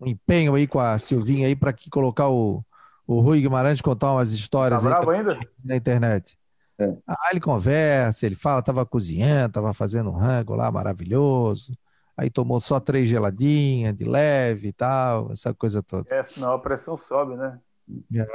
um 0.00 0.06
empenho 0.06 0.54
aí 0.54 0.66
com 0.66 0.80
a 0.80 0.98
Silvinha 0.98 1.46
aí 1.46 1.54
para 1.54 1.72
que 1.72 1.90
colocar 1.90 2.28
o, 2.28 2.64
o 3.06 3.20
Rui 3.20 3.40
Guimarães 3.40 3.80
contar 3.80 4.12
umas 4.12 4.32
histórias 4.32 4.84
tá 4.84 5.00
aí 5.00 5.16
ainda? 5.16 5.38
na 5.64 5.76
internet. 5.76 6.38
É. 6.78 6.96
Ah, 7.06 7.28
ele 7.30 7.40
conversa, 7.40 8.24
ele 8.24 8.34
fala, 8.34 8.62
tava 8.62 8.86
cozinhando, 8.86 9.52
tava 9.52 9.72
fazendo 9.74 10.10
um 10.10 10.14
rango 10.14 10.54
lá 10.54 10.70
maravilhoso. 10.70 11.76
Aí 12.20 12.28
tomou 12.28 12.60
só 12.60 12.78
três 12.78 13.08
geladinhas 13.08 13.96
de 13.96 14.04
leve 14.04 14.68
e 14.68 14.72
tal, 14.74 15.32
essa 15.32 15.54
coisa 15.54 15.82
toda. 15.82 16.14
É, 16.14 16.22
senão 16.26 16.52
a 16.52 16.58
pressão 16.58 17.00
sobe, 17.08 17.34
né? 17.34 17.58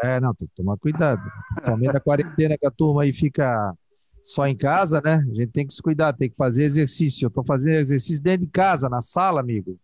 É, 0.02 0.20
não, 0.20 0.34
tem 0.34 0.48
que 0.48 0.56
tomar 0.56 0.76
cuidado. 0.78 1.22
Principalmente 1.54 1.94
na 1.94 2.00
quarentena 2.00 2.58
que 2.58 2.66
a 2.66 2.72
turma 2.72 3.04
aí 3.04 3.14
fica 3.14 3.76
só 4.24 4.48
em 4.48 4.58
casa, 4.58 5.00
né? 5.06 5.24
A 5.32 5.36
gente 5.36 5.52
tem 5.52 5.68
que 5.68 5.72
se 5.72 5.84
cuidar, 5.84 6.14
tem 6.14 6.32
que 6.32 6.36
fazer 6.36 6.64
exercício. 6.64 7.28
Eu 7.28 7.30
tô 7.30 7.44
fazendo 7.44 7.76
exercício 7.76 8.24
dentro 8.24 8.48
de 8.48 8.52
casa, 8.52 8.90
na 8.90 9.02
sala, 9.02 9.40
amigo. 9.40 9.78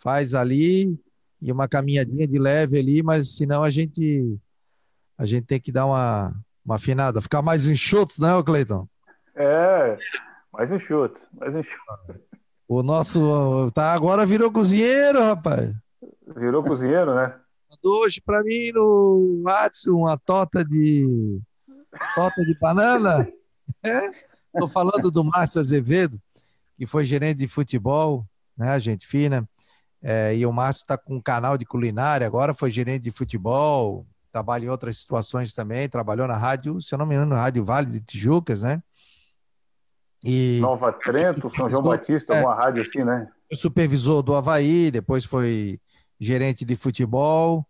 Faz 0.00 0.34
ali 0.34 0.98
e 1.40 1.52
uma 1.52 1.68
caminhadinha 1.68 2.26
de 2.26 2.40
leve 2.40 2.76
ali, 2.76 3.04
mas 3.04 3.36
senão 3.36 3.62
a 3.62 3.70
gente 3.70 4.36
a 5.16 5.24
gente 5.24 5.46
tem 5.46 5.60
que 5.60 5.70
dar 5.70 5.86
uma, 5.86 6.34
uma 6.64 6.74
afinada, 6.74 7.20
ficar 7.20 7.40
mais 7.40 7.68
enxutos, 7.68 8.18
né, 8.18 8.30
Cleiton? 8.44 8.88
É, 9.36 9.96
mais 10.52 10.72
enxuto, 10.72 11.20
mais 11.38 11.54
enxuto. 11.54 12.27
O 12.68 12.82
nosso 12.82 13.70
tá 13.72 13.92
agora 13.92 14.26
virou 14.26 14.52
cozinheiro, 14.52 15.20
rapaz. 15.20 15.74
Virou 16.36 16.62
cozinheiro, 16.62 17.14
né? 17.14 17.34
mandou 17.70 18.00
hoje 18.02 18.20
para 18.20 18.42
mim 18.42 18.72
no 18.72 19.42
WhatsApp 19.44 19.90
uma 19.90 20.16
torta 20.16 20.64
de 20.64 21.40
torta 22.14 22.44
de 22.44 22.58
banana. 22.58 23.28
Estou 23.84 24.68
é? 24.68 24.72
falando 24.72 25.10
do 25.10 25.22
Márcio 25.24 25.60
Azevedo, 25.60 26.20
que 26.76 26.86
foi 26.86 27.04
gerente 27.04 27.38
de 27.38 27.48
futebol, 27.48 28.24
né, 28.56 28.78
gente 28.80 29.06
fina. 29.06 29.48
É, 30.00 30.34
e 30.36 30.46
o 30.46 30.52
Márcio 30.52 30.82
está 30.82 30.96
com 30.96 31.16
um 31.16 31.20
canal 31.20 31.58
de 31.58 31.64
culinária, 31.64 32.26
agora 32.26 32.54
foi 32.54 32.70
gerente 32.70 33.02
de 33.02 33.10
futebol, 33.10 34.06
trabalha 34.30 34.66
em 34.66 34.68
outras 34.68 34.98
situações 34.98 35.52
também, 35.52 35.88
trabalhou 35.88 36.26
na 36.28 36.36
rádio, 36.36 36.80
se 36.80 36.94
eu 36.94 36.98
não 36.98 37.06
me 37.06 37.16
engano, 37.16 37.34
na 37.34 37.42
Rádio 37.42 37.64
Vale 37.64 37.86
de 37.86 38.00
Tijucas, 38.00 38.62
né? 38.62 38.80
E, 40.24 40.58
Nova 40.60 40.92
Trento, 40.92 41.50
São 41.54 41.70
João 41.70 41.82
Batista, 41.82 42.34
é, 42.34 42.42
uma 42.42 42.54
rádio 42.54 42.82
assim, 42.82 43.04
né? 43.04 43.28
Supervisor 43.52 44.22
do 44.22 44.34
Havaí, 44.34 44.90
depois 44.90 45.24
foi 45.24 45.80
gerente 46.18 46.64
de 46.64 46.74
futebol, 46.74 47.64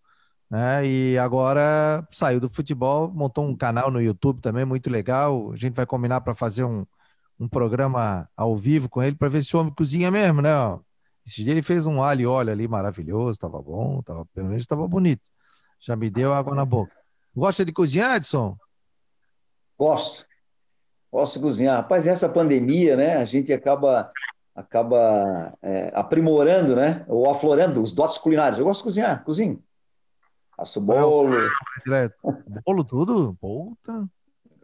né? 0.50 0.84
E 0.86 1.18
agora 1.18 2.06
saiu 2.10 2.40
do 2.40 2.48
futebol, 2.48 3.10
montou 3.12 3.46
um 3.46 3.56
canal 3.56 3.90
no 3.90 4.00
YouTube 4.00 4.40
também 4.40 4.64
muito 4.64 4.90
legal. 4.90 5.52
A 5.52 5.56
gente 5.56 5.74
vai 5.74 5.84
combinar 5.84 6.22
para 6.22 6.34
fazer 6.34 6.64
um, 6.64 6.86
um 7.38 7.46
programa 7.46 8.28
ao 8.36 8.56
vivo 8.56 8.88
com 8.88 9.02
ele 9.02 9.14
para 9.14 9.28
ver 9.28 9.42
se 9.42 9.54
o 9.54 9.60
homem 9.60 9.72
cozinha 9.74 10.10
mesmo, 10.10 10.40
né? 10.40 10.50
Esse 11.26 11.44
dia 11.44 11.52
ele 11.52 11.62
fez 11.62 11.84
um 11.86 12.02
alho 12.02 12.22
e 12.22 12.26
óleo 12.26 12.50
ali 12.50 12.66
maravilhoso, 12.66 13.32
estava 13.32 13.60
bom, 13.60 14.00
tava, 14.00 14.24
pelo 14.32 14.48
menos 14.48 14.62
estava 14.62 14.88
bonito. 14.88 15.30
Já 15.78 15.94
me 15.94 16.08
deu 16.08 16.32
água 16.32 16.54
na 16.54 16.64
boca. 16.64 16.92
Gosta 17.36 17.64
de 17.64 17.72
cozinhar, 17.72 18.16
Edson? 18.16 18.56
Gosto. 19.78 20.27
Gosto 21.10 21.34
de 21.34 21.40
cozinhar. 21.40 21.76
Rapaz, 21.76 22.04
nessa 22.04 22.28
pandemia, 22.28 22.96
né, 22.96 23.16
a 23.16 23.24
gente 23.24 23.52
acaba 23.52 24.12
acaba 24.54 25.56
é, 25.62 25.92
aprimorando, 25.94 26.74
né? 26.74 27.04
Ou 27.06 27.30
aflorando 27.30 27.80
os 27.80 27.92
dotes 27.92 28.18
culinários. 28.18 28.58
Eu 28.58 28.64
gosto 28.64 28.80
de 28.80 28.84
cozinhar, 28.84 29.24
cozinho. 29.24 29.62
Faço 30.56 30.80
bolo. 30.80 31.36
Bolo 32.66 32.84
tudo? 32.84 33.36
Puta. 33.40 34.08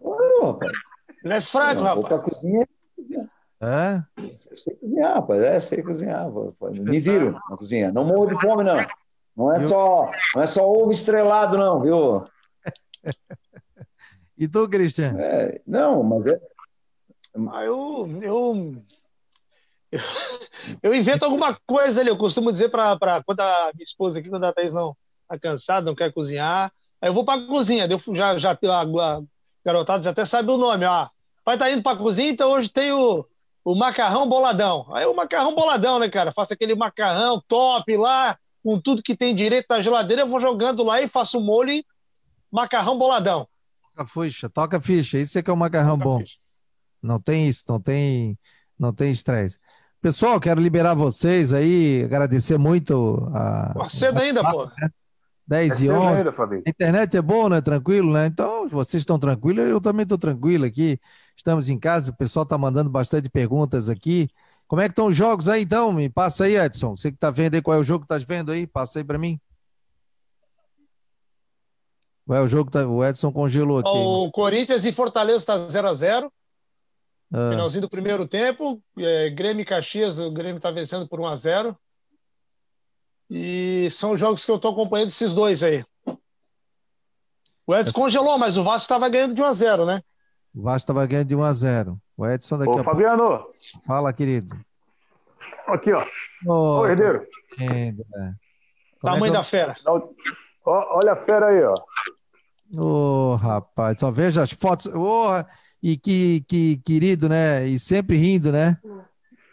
Oh, 0.01 0.47
rapaz. 0.47 0.73
Ele 1.25 1.35
é 1.35 1.41
fraco, 1.41 1.81
Não, 1.81 2.03
rapaz. 2.03 2.09
Pra 2.09 2.19
cozinha. 2.19 2.69
É? 3.61 4.03
Eu 4.19 4.57
sei 4.57 4.75
cozinhar, 4.75 5.15
rapaz. 5.15 5.43
É, 5.43 5.61
sei 5.61 5.83
cozinhar. 5.83 6.27
Me 6.73 6.99
viro 6.99 7.33
na 7.49 7.57
cozinha. 7.57 7.93
Não 7.93 8.05
morro 8.05 8.27
de 8.27 8.41
fome, 8.41 8.65
não. 8.65 8.77
Não 9.37 9.53
é 9.53 9.61
só, 9.61 10.11
não 10.35 10.43
é 10.43 10.47
só 10.47 10.69
ovo 10.69 10.91
estrelado, 10.91 11.57
não, 11.57 11.81
viu? 11.81 12.25
E 14.37 14.49
tu, 14.49 14.69
Cristian? 14.69 15.17
É, 15.19 15.61
não, 15.67 16.03
mas 16.03 16.27
é. 16.27 16.41
Ah, 17.53 17.65
eu, 17.65 18.09
eu 18.23 18.85
eu 20.83 20.95
invento 20.95 21.25
alguma 21.25 21.59
coisa 21.67 22.01
ali. 22.01 22.11
Eu 22.11 22.17
costumo 22.17 22.51
dizer 22.53 22.69
para 22.69 23.23
quando 23.25 23.41
a 23.41 23.71
minha 23.75 23.85
esposa 23.85 24.19
aqui, 24.19 24.29
quando 24.29 24.45
a 24.45 24.53
Thaís 24.53 24.73
não 24.73 24.97
está 25.23 25.39
cansada, 25.39 25.87
não 25.87 25.95
quer 25.95 26.13
cozinhar, 26.13 26.73
aí 27.01 27.09
eu 27.09 27.15
vou 27.15 27.25
para 27.25 27.43
a 27.43 27.47
cozinha. 27.47 27.87
Eu 27.87 28.01
já, 28.15 28.39
já 28.39 28.51
a, 28.53 28.83
a 28.83 29.23
garotada 29.65 30.03
já 30.03 30.11
até 30.11 30.25
sabe 30.25 30.51
o 30.51 30.57
nome. 30.57 30.85
Ó. 30.85 31.09
Pai 31.45 31.59
tá 31.59 31.71
indo 31.71 31.83
para 31.83 31.93
a 31.93 32.01
cozinha, 32.01 32.31
então 32.31 32.53
hoje 32.53 32.69
tem 32.69 32.93
o, 32.93 33.27
o 33.65 33.75
macarrão 33.75 34.29
boladão. 34.29 34.87
Aí 34.95 35.07
o 35.07 35.15
macarrão 35.15 35.55
boladão, 35.55 35.99
né, 35.99 36.09
cara? 36.09 36.33
Faço 36.33 36.53
aquele 36.53 36.75
macarrão 36.75 37.43
top 37.47 37.97
lá, 37.97 38.39
com 38.63 38.81
tudo 38.81 39.03
que 39.03 39.17
tem 39.17 39.35
direito 39.35 39.67
na 39.69 39.81
geladeira, 39.81 40.23
eu 40.23 40.29
vou 40.29 40.41
jogando 40.41 40.83
lá 40.83 41.01
e 41.03 41.09
faço 41.09 41.41
molho 41.41 41.71
e 41.71 41.85
macarrão 42.51 42.97
boladão. 42.97 43.47
Toca 43.95 44.07
ficha, 44.11 44.49
toca 44.49 44.81
ficha. 44.81 45.19
Isso 45.19 45.39
é 45.39 45.43
que 45.43 45.51
é 45.51 45.53
o 45.53 45.57
macarrão 45.57 45.99
toca 45.99 46.05
bom. 46.05 46.21
Ficha. 46.21 46.37
Não 47.03 47.21
tem 47.21 47.49
isso, 47.49 47.65
não 47.69 47.81
tem 47.81 48.39
Não 48.79 48.93
tem 48.93 49.13
estresse. 49.13 49.59
Pessoal, 50.01 50.39
quero 50.39 50.61
liberar 50.61 50.95
vocês 50.95 51.53
aí, 51.53 52.03
agradecer 52.05 52.59
muito 52.59 53.27
a. 53.33 53.89
Cedo 53.89 54.19
ainda, 54.19 54.43
pô. 54.51 54.67
Né? 54.67 54.91
10 55.47 55.83
é 55.83 55.85
e 55.85 55.91
11. 55.91 56.19
Ainda, 56.19 56.35
a 56.67 56.71
internet 56.71 57.17
é 57.17 57.23
boa, 57.23 57.49
né? 57.49 57.61
Tranquilo, 57.61 58.13
né? 58.13 58.27
Então, 58.27 58.69
vocês 58.69 59.01
estão 59.01 59.19
tranquilos, 59.19 59.67
eu 59.67 59.81
também 59.81 60.03
estou 60.03 60.19
tranquilo 60.19 60.65
aqui. 60.65 60.99
Estamos 61.37 61.69
em 61.69 61.79
casa, 61.79 62.11
o 62.11 62.17
pessoal 62.17 62.43
está 62.43 62.57
mandando 62.59 62.91
bastante 62.91 63.29
perguntas 63.31 63.89
aqui. 63.89 64.29
Como 64.67 64.81
é 64.81 64.87
que 64.87 64.93
estão 64.93 65.07
os 65.07 65.17
jogos 65.17 65.49
aí, 65.49 65.63
então? 65.63 65.93
Me 65.93 66.09
passa 66.09 66.45
aí, 66.45 66.57
Edson. 66.57 66.97
Você 66.97 67.11
que 67.11 67.17
está 67.17 67.31
vendo 67.31 67.55
aí, 67.55 67.63
qual 67.63 67.77
é 67.77 67.81
o 67.81 67.85
jogo 67.85 68.07
que 68.07 68.13
está 68.13 68.27
vendo 68.27 68.51
aí? 68.51 68.67
Passa 68.67 68.99
aí 68.99 69.05
para 69.05 69.19
mim. 69.19 69.39
Qual 72.27 72.39
é 72.39 72.43
o 72.43 72.47
jogo 72.47 72.67
que 72.67 72.73
tá... 72.73 72.87
o 72.87 73.05
Edson 73.05 73.33
congelou 73.33 73.79
aqui? 73.79 73.89
O 73.89 74.31
Corinthians 74.31 74.85
e 74.85 74.93
Fortaleza 74.93 75.39
está 75.39 75.57
0x0. 75.59 76.31
Ah. 77.33 77.51
Finalzinho 77.51 77.83
do 77.83 77.91
primeiro 77.91 78.27
tempo. 78.27 78.83
É, 78.99 79.31
Grêmio 79.31 79.63
e 79.63 79.67
Caxias, 79.67 80.19
o 80.19 80.31
Grêmio 80.31 80.57
está 80.57 80.71
vencendo 80.71 81.07
por 81.07 81.21
1x0. 81.21 81.77
E 83.31 83.89
são 83.91 84.17
jogos 84.17 84.45
que 84.45 84.51
eu 84.51 84.57
estou 84.57 84.73
acompanhando 84.73 85.09
esses 85.09 85.35
dois 85.35 85.63
aí. 85.63 85.85
O 87.67 87.75
Edson 87.75 87.91
Essa... 87.91 88.01
congelou, 88.01 88.39
mas 88.39 88.57
o 88.57 88.63
Vasco 88.63 88.83
estava 88.83 89.09
ganhando 89.09 89.35
de 89.35 89.43
1 89.43 89.45
a 89.45 89.53
0 89.53 89.87
né? 89.87 90.03
O 90.55 90.63
Vasco 90.63 90.77
estava 90.77 91.07
ganhando 91.07 91.29
de 91.29 91.35
1 91.35 91.43
a 91.43 91.53
0 91.53 91.99
O 92.17 92.27
Edson 92.27 92.59
daqui 92.59 92.71
Ô, 92.71 92.81
a 92.81 92.85
Fabiano. 92.85 93.29
pouco. 93.39 93.55
Fala, 93.87 94.13
querido. 94.13 94.57
Aqui, 95.67 95.91
ó. 95.93 96.05
Ô, 96.47 96.81
Ô 96.81 96.87
herdeiro. 96.87 97.27
É 97.59 97.95
Tamanho 99.01 99.33
é 99.33 99.37
da 99.37 99.45
fera. 99.45 99.75
olha 100.65 101.13
a 101.13 101.17
fera 101.25 101.47
aí, 101.47 101.63
ó. 101.65 101.75
Ô, 102.77 103.33
oh, 103.33 103.35
rapaz, 103.37 103.99
só 103.99 104.11
veja 104.11 104.43
as 104.43 104.53
fotos. 104.53 104.87
Oh, 104.87 105.45
e 105.83 105.97
que, 105.97 106.43
que 106.49 106.79
querido, 106.79 107.29
né? 107.29 107.67
E 107.67 107.79
sempre 107.79 108.17
rindo, 108.17 108.51
né? 108.51 108.79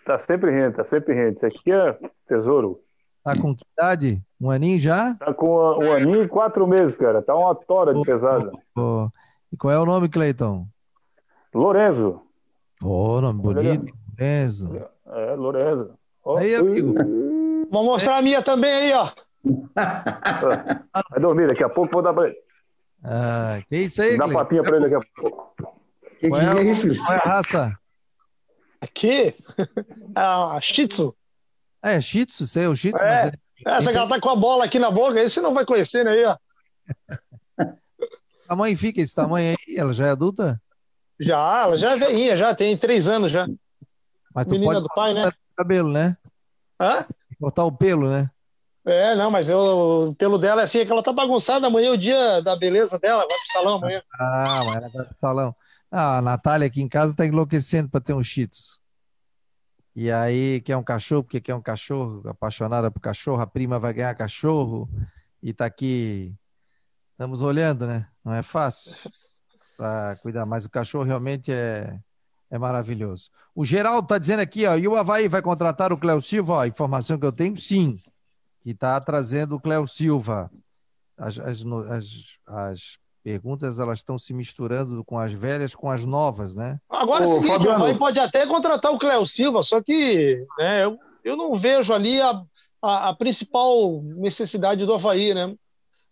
Tá 0.06 0.20
sempre 0.20 0.52
rindo, 0.52 0.76
tá 0.76 0.86
sempre 0.86 1.14
rindo. 1.14 1.38
Isso 1.38 1.46
aqui 1.46 1.72
é 1.74 1.98
tesouro. 2.28 2.80
Tá 3.24 3.40
com 3.40 3.56
que 3.56 3.64
idade? 3.78 4.22
Um 4.40 4.50
aninho 4.50 4.80
já? 4.80 5.14
Tá 5.16 5.34
com 5.34 5.48
um 5.78 5.92
aninho 5.92 6.24
e 6.24 6.28
quatro 6.28 6.66
meses, 6.68 6.96
cara. 6.96 7.22
Tá 7.22 7.36
uma 7.36 7.54
tora 7.54 7.94
de 7.94 8.02
pesada. 8.02 8.52
Oh, 8.76 8.82
oh. 8.82 9.10
E 9.52 9.58
qual 9.58 9.74
é 9.74 9.80
o 9.80 9.86
nome, 9.86 10.10
Cleiton? 10.10 10.66
Lorenzo. 11.54 12.22
Ô, 12.82 13.18
oh, 13.18 13.22
nome 13.22 13.42
bonito. 13.42 13.94
Lorenzo. 14.10 14.76
É, 15.06 15.36
Lorenzo. 15.36 15.92
Oh, 16.24 16.38
aí, 16.38 16.56
amigo. 16.56 16.96
Vou 17.70 17.84
mostrar 17.84 18.18
a 18.18 18.22
minha 18.22 18.42
também 18.42 18.72
aí, 18.72 18.94
ó. 18.94 19.10
Vai 19.74 21.20
dormir, 21.20 21.48
daqui 21.48 21.64
a 21.64 21.70
pouco 21.70 21.92
vou 21.92 22.02
dar 22.02 22.14
pra 22.14 22.28
ele. 22.28 22.38
Ah, 23.04 23.62
que 23.68 23.78
isso 23.78 24.02
aí, 24.02 24.18
Dá 24.18 24.26
Cleiton? 24.26 24.40
papinha 24.40 24.64
pra 24.64 24.78
ele 24.78 24.90
daqui 24.90 24.96
a 24.96 25.22
pouco. 25.22 25.56
Que 26.20 26.30
qual, 26.30 26.42
é, 26.42 26.54
que 26.54 26.60
é 26.60 26.64
isso? 26.64 27.04
qual 27.04 27.14
é 27.14 27.18
a 27.18 27.30
raça? 27.30 27.76
Aqui? 28.80 29.36
a 30.16 30.60
Shih 30.62 30.88
Tzu. 30.88 31.16
É, 31.84 32.00
Shih 32.00 32.26
Tzu, 32.26 32.48
sei, 32.48 32.68
o 32.68 32.76
Shih 32.76 32.94
Tzu. 32.94 33.04
É, 33.04 33.28
é... 33.28 33.32
Essa 33.66 33.92
que 33.92 33.98
ela 33.98 34.10
tá 34.10 34.20
com 34.20 34.30
a 34.30 34.36
bola 34.36 34.66
aqui 34.66 34.80
na 34.80 34.90
boca, 34.90 35.20
aí 35.20 35.30
você 35.30 35.40
não 35.40 35.54
vai 35.54 35.66
conhecer, 35.66 36.04
né? 36.04 36.12
Aí, 36.12 36.26
ó. 36.26 36.38
a 38.50 38.56
mãe 38.56 38.76
fica 38.76 39.02
esse 39.02 39.16
tamanho 39.16 39.56
aí? 39.56 39.78
Ela 39.78 39.94
já 39.94 40.08
é 40.08 40.10
adulta? 40.12 40.62
Já, 41.20 41.64
ela 41.64 41.78
já 41.78 41.92
é 41.92 41.98
velhinha, 41.98 42.36
já 42.36 42.56
tem 42.56 42.76
três 42.76 43.08
anos 43.08 43.32
já. 43.32 43.48
Mas 44.34 44.48
tu 44.48 44.54
Menina 44.54 44.74
pode 44.74 44.84
do 44.84 44.90
pai, 44.96 45.14
né? 45.14 45.32
cabelo, 45.56 45.92
né? 45.92 46.18
Hã? 46.80 47.06
Cortar 47.40 47.66
o 47.66 47.72
pelo, 47.72 48.10
né? 48.10 48.30
É, 48.86 49.16
não, 49.16 49.30
mas 49.30 49.48
eu, 49.48 50.16
pelo 50.18 50.40
dela 50.40 50.62
é 50.62 50.64
assim, 50.64 50.80
é 50.80 50.86
que 50.86 50.92
ela 50.92 51.04
tá 51.04 51.14
bagunçada 51.14 51.68
amanhã, 51.68 51.90
é 51.90 51.92
o 51.92 51.98
dia 51.98 52.42
da 52.42 52.56
beleza 52.56 52.98
dela, 52.98 53.20
vai 53.20 53.28
pro 53.28 53.54
salão 53.54 53.76
amanhã. 53.76 54.02
Ah, 54.20 54.64
vai 54.64 54.90
pro 54.90 55.18
salão. 55.18 55.56
Ah, 55.92 56.18
a 56.18 56.22
Natália 56.22 56.68
aqui 56.68 56.82
em 56.82 56.88
casa 56.88 57.16
tá 57.16 57.26
enlouquecendo 57.26 57.90
para 57.90 58.02
ter 58.02 58.14
um 58.14 58.24
cheats. 58.24 58.80
E 59.96 60.10
aí 60.10 60.62
quer 60.62 60.78
um 60.78 60.84
cachorro, 60.84 61.24
porque 61.24 61.42
quer 61.42 61.54
um 61.54 61.62
cachorro, 61.62 62.28
apaixonada 62.28 62.90
por 62.90 63.02
cachorro, 63.02 63.42
a 63.42 63.48
prima 63.48 63.78
vai 63.78 63.94
ganhar 63.94 64.16
cachorro 64.16 64.90
e 65.44 65.54
tá 65.54 65.66
aqui. 65.66 66.34
Estamos 67.12 67.42
olhando, 67.42 67.86
né? 67.86 68.08
Não 68.24 68.34
é 68.34 68.42
fácil 68.42 69.12
para 69.78 70.16
cuidar, 70.24 70.46
mas 70.46 70.66
o 70.66 70.70
cachorro 70.70 71.04
realmente 71.04 71.52
é, 71.52 72.00
é 72.50 72.58
maravilhoso. 72.58 73.30
O 73.54 73.66
Geraldo 73.66 74.06
está 74.06 74.18
dizendo 74.18 74.40
aqui, 74.40 74.66
ó, 74.66 74.76
e 74.76 74.88
o 74.88 74.96
Havaí 74.96 75.28
vai 75.28 75.42
contratar 75.42 75.92
o 75.92 75.98
Cléo 75.98 76.22
Silva? 76.22 76.54
Ó, 76.54 76.66
informação 76.66 77.20
que 77.20 77.26
eu 77.26 77.32
tenho, 77.32 77.56
sim, 77.58 78.02
que 78.62 78.72
está 78.72 79.00
trazendo 79.00 79.56
o 79.56 79.60
Cléo 79.60 79.88
Silva. 79.88 80.52
As, 81.18 81.38
as, 81.40 81.64
as, 81.90 82.06
as 82.48 82.98
perguntas 83.24 83.80
elas 83.80 84.00
estão 84.00 84.18
se 84.18 84.34
misturando 84.34 85.04
com 85.04 85.18
as 85.18 85.34
velhas 85.34 85.76
com 85.76 85.90
as 85.90 86.06
novas, 86.06 86.56
né? 86.56 86.80
Agora 86.90 87.26
é 87.26 87.28
o 87.28 87.34
seguinte, 87.34 87.52
Fabiano... 87.52 87.80
o 87.80 87.84
Havaí 87.84 87.98
pode 87.98 88.20
até 88.20 88.46
contratar 88.46 88.92
o 88.92 89.00
Cléo 89.00 89.26
Silva, 89.28 89.64
só 89.64 89.82
que 89.82 90.46
né, 90.58 90.84
eu, 90.84 91.00
eu 91.24 91.36
não 91.36 91.56
vejo 91.56 91.94
ali 91.94 92.20
a, 92.20 92.42
a, 92.82 93.10
a, 93.10 93.16
principal 93.16 94.02
necessidade 94.04 94.86
do 94.86 94.94
Havaí, 94.94 95.34
né? 95.34 95.54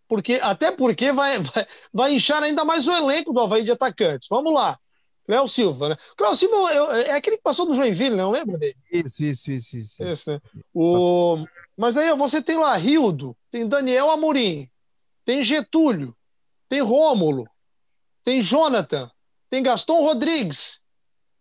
Porque, 0.08 0.40
até 0.42 0.72
porque 0.72 1.12
vai, 1.12 1.40
vai, 1.40 1.68
vai 1.94 2.14
inchar 2.14 2.42
ainda 2.42 2.66
mais 2.66 2.88
o 2.88 2.92
elenco 2.92 3.34
do 3.34 3.40
Havaí 3.40 3.64
de 3.64 3.72
atacantes. 3.72 4.28
Vamos 4.30 4.54
lá. 4.54 4.78
Cléo 5.26 5.48
Silva, 5.48 5.90
né? 5.90 5.98
Cléo 6.18 6.36
Silva 6.36 6.74
eu, 6.74 6.92
é 6.92 7.12
aquele 7.12 7.38
que 7.38 7.44
passou 7.44 7.68
no 7.68 7.76
Joinville, 7.76 8.16
não 8.16 8.32
lembra 8.32 8.58
dele? 8.58 8.76
Isso, 8.92 9.24
isso, 9.24 9.52
isso, 9.52 9.78
isso. 9.78 10.04
isso 10.04 10.32
né? 10.32 10.40
o... 10.74 11.46
Mas 11.80 11.96
aí 11.96 12.14
você 12.14 12.42
tem 12.42 12.58
lá 12.58 12.76
Rildo, 12.76 13.38
tem 13.50 13.66
Daniel 13.66 14.12
Amorim, 14.12 14.70
tem 15.24 15.42
Getúlio, 15.42 16.14
tem 16.68 16.82
Rômulo, 16.82 17.48
tem 18.22 18.42
Jonathan, 18.42 19.10
tem 19.50 19.64
Gaston 19.64 20.02
Rodrigues. 20.02 20.82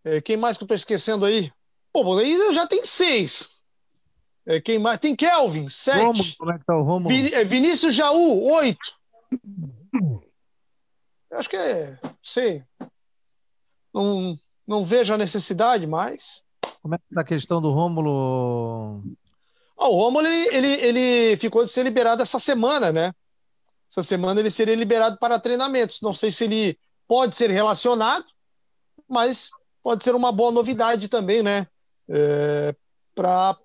É, 0.04 0.20
quem 0.20 0.36
mais 0.36 0.56
que 0.56 0.62
eu 0.62 0.66
estou 0.66 0.76
esquecendo 0.76 1.24
aí? 1.24 1.52
Pô, 1.92 2.16
aí 2.16 2.54
já 2.54 2.68
tem 2.68 2.84
seis. 2.84 3.48
É, 4.46 4.60
quem 4.60 4.78
mais? 4.78 5.00
Tem 5.00 5.16
Kelvin, 5.16 5.68
sete. 5.68 6.04
Rômulo, 6.04 6.36
como 6.38 6.52
é 6.52 6.58
que 6.60 6.64
tá 6.64 6.76
o 6.76 6.82
Rômulo? 6.84 7.08
Vin 7.08 7.34
é, 7.34 7.42
Vinícius 7.42 7.96
Jaú, 7.96 8.44
oito. 8.52 8.92
Acho 11.32 11.50
que 11.50 11.56
é, 11.56 11.98
sei. 12.22 12.62
Não, 13.92 14.38
não 14.64 14.84
vejo 14.84 15.12
a 15.12 15.18
necessidade 15.18 15.84
mais. 15.84 16.40
Como 16.80 16.94
é 16.94 16.98
que 16.98 17.12
tá 17.12 17.22
a 17.22 17.24
questão 17.24 17.60
do 17.60 17.72
Rômulo? 17.72 19.02
O 19.78 19.94
Rômulo, 19.94 20.26
ele, 20.26 20.56
ele, 20.56 20.72
ele 20.86 21.36
ficou 21.36 21.64
de 21.64 21.70
ser 21.70 21.84
liberado 21.84 22.22
essa 22.22 22.38
semana, 22.38 22.92
né? 22.92 23.12
essa 23.90 24.02
semana 24.02 24.40
ele 24.40 24.50
seria 24.50 24.74
liberado 24.74 25.18
para 25.18 25.40
treinamentos. 25.40 26.00
Não 26.00 26.12
sei 26.12 26.30
se 26.30 26.44
ele 26.44 26.78
pode 27.06 27.36
ser 27.36 27.50
relacionado, 27.50 28.24
mas 29.08 29.50
pode 29.82 30.04
ser 30.04 30.14
uma 30.14 30.30
boa 30.30 30.52
novidade 30.52 31.08
também, 31.08 31.42
né? 31.42 31.66
É, 32.08 32.74
para 33.14 33.56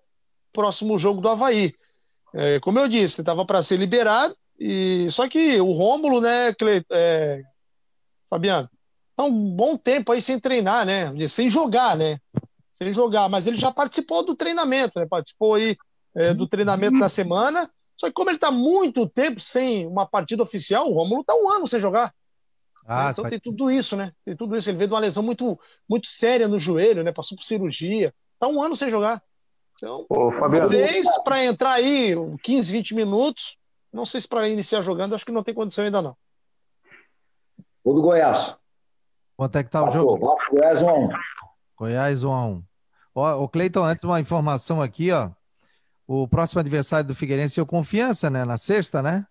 próximo 0.51 0.97
jogo 0.97 1.21
do 1.21 1.29
Havaí. 1.29 1.73
É, 2.33 2.59
como 2.61 2.79
eu 2.79 2.87
disse, 2.87 3.21
estava 3.21 3.45
para 3.45 3.61
ser 3.61 3.77
liberado, 3.77 4.35
e 4.59 5.07
só 5.11 5.27
que 5.27 5.59
o 5.59 5.71
Rômulo, 5.73 6.21
né, 6.21 6.53
Cle... 6.53 6.85
é... 6.91 7.41
Fabiano, 8.29 8.69
tá 9.15 9.23
um 9.23 9.55
bom 9.55 9.77
tempo 9.77 10.11
aí 10.11 10.21
sem 10.21 10.39
treinar, 10.39 10.85
né? 10.85 11.11
Sem 11.27 11.49
jogar, 11.49 11.95
né? 11.95 12.17
Sem 12.77 12.91
jogar, 12.91 13.29
mas 13.29 13.45
ele 13.45 13.57
já 13.57 13.71
participou 13.71 14.25
do 14.25 14.35
treinamento, 14.35 14.99
né? 14.99 15.05
Participou 15.07 15.55
aí 15.55 15.77
é, 16.15 16.33
do 16.33 16.47
treinamento 16.47 16.99
da 16.99 17.09
semana 17.09 17.69
só 17.97 18.07
que 18.07 18.13
como 18.13 18.29
ele 18.29 18.37
está 18.37 18.51
muito 18.51 19.07
tempo 19.07 19.39
sem 19.39 19.85
uma 19.87 20.05
partida 20.05 20.43
oficial, 20.43 20.89
o 20.89 20.93
Romulo 20.93 21.21
está 21.21 21.33
um 21.35 21.49
ano 21.49 21.67
sem 21.67 21.79
jogar. 21.79 22.13
Ah, 22.85 23.09
então 23.11 23.29
tem 23.29 23.39
tudo 23.39 23.71
isso, 23.71 23.95
né? 23.95 24.11
Tem 24.25 24.35
tudo 24.35 24.57
isso. 24.57 24.69
Ele 24.69 24.77
veio 24.77 24.89
de 24.89 24.93
uma 24.93 24.99
lesão 24.99 25.23
muito, 25.23 25.57
muito 25.87 26.07
séria 26.07 26.47
no 26.47 26.59
joelho, 26.59 27.03
né? 27.03 27.13
Passou 27.13 27.37
por 27.37 27.45
cirurgia. 27.45 28.13
Está 28.33 28.47
um 28.47 28.61
ano 28.61 28.75
sem 28.75 28.89
jogar. 28.89 29.23
Então, 29.77 30.05
Ô, 30.09 30.31
Fabiano. 30.31 30.69
talvez 30.69 31.05
para 31.23 31.45
entrar 31.45 31.71
aí 31.73 32.13
15, 32.43 32.71
20 32.71 32.93
minutos, 32.93 33.57
não 33.91 34.05
sei 34.05 34.19
se 34.19 34.27
para 34.27 34.49
iniciar 34.49 34.81
jogando, 34.81 35.15
acho 35.15 35.25
que 35.25 35.31
não 35.31 35.43
tem 35.43 35.53
condição 35.53 35.85
ainda 35.85 36.01
não. 36.01 36.17
O 37.83 37.93
do 37.93 38.01
Goiás. 38.01 38.55
Quanto 39.37 39.57
é 39.57 39.63
que 39.63 39.69
tá 39.69 39.83
o 39.83 39.91
jogo? 39.91 40.37
Goiás 40.51 40.81
1 40.81 40.89
a 40.89 40.93
1. 40.93 41.09
Goiás 41.77 42.23
1 42.23 42.33
a 42.33 42.45
1. 42.47 42.63
Ó, 43.15 43.43
o 43.43 43.47
Cleiton, 43.47 43.83
antes 43.83 44.03
uma 44.03 44.19
informação 44.19 44.81
aqui, 44.81 45.11
ó. 45.11 45.31
O 46.07 46.27
próximo 46.27 46.59
adversário 46.59 47.07
do 47.07 47.15
Figueirense 47.15 47.59
é 47.59 47.63
o 47.63 47.67
Confiança, 47.67 48.29
né? 48.29 48.43
Na 48.43 48.57
sexta, 48.57 49.01
né? 49.01 49.25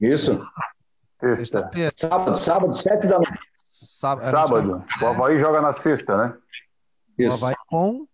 Isso. 0.00 0.40
Sexta-feira. 1.20 1.92
Sábado, 1.96 2.38
sábado, 2.38 2.72
sete 2.72 3.06
da 3.06 3.18
noite. 3.18 3.38
Sábado. 3.64 4.30
sábado. 4.30 4.84
O 5.02 5.06
Havaí 5.06 5.38
joga 5.38 5.60
na 5.60 5.74
sexta, 5.82 6.16
né? 6.16 6.38
Isso. 7.18 7.30
O 7.30 7.34
Havaí 7.34 7.54
com? 7.68 8.06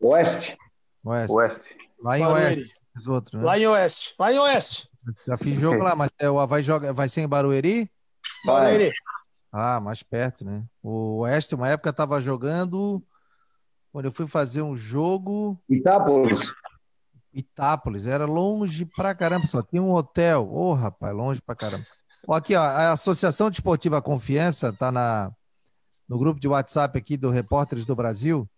Oeste. 0.00 0.56
Oeste. 1.04 1.32
Oeste. 1.32 1.76
Lá 2.02 2.18
em 2.18 2.26
Oeste. 2.26 2.74
Os 2.96 3.06
outros, 3.06 3.34
né? 3.34 3.44
Lá 3.44 3.58
em 3.58 3.66
Oeste. 3.66 4.14
Lá 4.18 4.32
em 4.32 4.38
Oeste. 4.38 4.88
Já 5.26 5.36
fiz 5.36 5.58
jogo 5.58 5.82
lá, 5.82 5.94
mas 5.94 6.10
é, 6.18 6.30
o 6.30 6.38
Havaí 6.38 6.62
joga, 6.62 6.92
vai 6.92 7.08
ser 7.08 7.22
em 7.22 7.28
Barueri? 7.28 7.90
Barueri. 8.46 8.92
Ah, 9.52 9.80
mais 9.80 10.02
perto, 10.02 10.44
né? 10.44 10.64
O 10.82 11.20
Oeste, 11.20 11.54
uma 11.54 11.68
época, 11.68 11.90
estava 11.90 12.20
jogando 12.20 13.02
quando 13.92 14.06
eu 14.06 14.12
fui 14.12 14.26
fazer 14.26 14.62
um 14.62 14.76
jogo. 14.76 15.58
Itápolis. 15.68 16.52
Itápolis, 17.32 18.06
era 18.06 18.24
longe 18.24 18.84
pra 18.84 19.14
caramba, 19.14 19.46
só 19.46 19.62
tinha 19.62 19.82
um 19.82 19.92
hotel. 19.92 20.48
Ô, 20.50 20.70
oh, 20.70 20.74
rapaz, 20.74 21.14
longe 21.14 21.40
pra 21.40 21.54
caramba. 21.54 21.86
Ó, 22.26 22.34
aqui, 22.34 22.54
ó, 22.54 22.62
a 22.62 22.92
Associação 22.92 23.50
Desportiva 23.50 24.02
Confiança 24.02 24.72
tá 24.72 24.90
na, 24.90 25.32
no 26.08 26.18
grupo 26.18 26.40
de 26.40 26.48
WhatsApp 26.48 26.98
aqui 26.98 27.16
do 27.16 27.30
Repórteres 27.30 27.84
do 27.84 27.94
Brasil. 27.94 28.48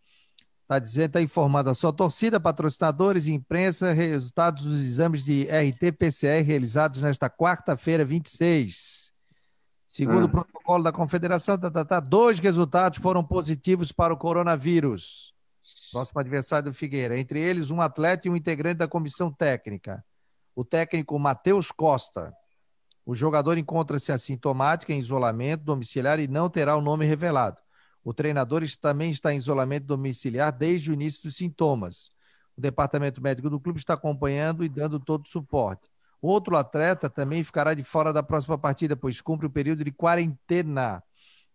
Está 0.62 0.78
dizendo, 0.78 1.06
está 1.08 1.20
informando 1.20 1.68
a 1.68 1.74
sua 1.74 1.92
torcida, 1.92 2.40
patrocinadores 2.40 3.26
e 3.26 3.32
imprensa, 3.32 3.92
resultados 3.92 4.64
dos 4.64 4.80
exames 4.80 5.22
de 5.22 5.46
RT-PCR 5.46 6.42
realizados 6.42 7.02
nesta 7.02 7.28
quarta-feira, 7.28 8.04
26. 8.04 9.11
Segundo 9.92 10.22
hum. 10.22 10.24
o 10.24 10.28
protocolo 10.30 10.82
da 10.82 10.90
Confederação, 10.90 11.58
tá, 11.58 11.70
tá, 11.70 11.84
tá, 11.84 12.00
dois 12.00 12.40
resultados 12.40 12.98
foram 12.98 13.22
positivos 13.22 13.92
para 13.92 14.14
o 14.14 14.16
coronavírus. 14.16 15.34
Próximo 15.92 16.18
adversário 16.18 16.70
do 16.70 16.74
Figueira. 16.74 17.18
Entre 17.18 17.38
eles, 17.38 17.70
um 17.70 17.78
atleta 17.78 18.26
e 18.26 18.30
um 18.30 18.34
integrante 18.34 18.76
da 18.76 18.88
comissão 18.88 19.30
técnica. 19.30 20.02
O 20.56 20.64
técnico 20.64 21.18
Matheus 21.18 21.70
Costa. 21.70 22.32
O 23.04 23.14
jogador 23.14 23.58
encontra-se 23.58 24.10
assintomático 24.10 24.90
em 24.92 24.98
isolamento 24.98 25.62
domiciliar 25.62 26.18
e 26.18 26.26
não 26.26 26.48
terá 26.48 26.74
o 26.74 26.80
nome 26.80 27.04
revelado. 27.04 27.60
O 28.02 28.14
treinador 28.14 28.62
também 28.80 29.10
está 29.10 29.34
em 29.34 29.36
isolamento 29.36 29.84
domiciliar 29.84 30.56
desde 30.56 30.90
o 30.90 30.94
início 30.94 31.24
dos 31.24 31.36
sintomas. 31.36 32.10
O 32.56 32.62
departamento 32.62 33.20
médico 33.20 33.50
do 33.50 33.60
clube 33.60 33.78
está 33.78 33.92
acompanhando 33.92 34.64
e 34.64 34.70
dando 34.70 34.98
todo 34.98 35.26
o 35.26 35.28
suporte. 35.28 35.91
Outro 36.22 36.56
atleta 36.56 37.10
também 37.10 37.42
ficará 37.42 37.74
de 37.74 37.82
fora 37.82 38.12
da 38.12 38.22
próxima 38.22 38.56
partida, 38.56 38.94
pois 38.94 39.20
cumpre 39.20 39.44
o 39.44 39.50
período 39.50 39.82
de 39.82 39.90
quarentena, 39.90 41.02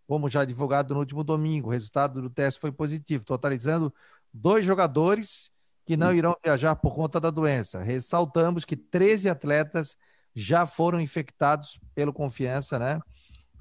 como 0.05 0.27
já 0.27 0.43
divulgado 0.43 0.93
no 0.93 0.99
último 0.99 1.23
domingo. 1.23 1.69
O 1.69 1.71
resultado 1.71 2.21
do 2.21 2.29
teste 2.29 2.59
foi 2.59 2.71
positivo, 2.73 3.23
totalizando 3.23 3.93
dois 4.33 4.65
jogadores 4.65 5.49
que 5.85 5.95
não 5.95 6.13
irão 6.13 6.35
viajar 6.43 6.75
por 6.75 6.93
conta 6.93 7.17
da 7.17 7.29
doença. 7.29 7.81
Ressaltamos 7.81 8.65
que 8.65 8.75
13 8.75 9.29
atletas 9.29 9.95
já 10.35 10.67
foram 10.67 10.99
infectados 10.99 11.79
pelo 11.95 12.11
confiança, 12.11 12.77
né? 12.77 12.99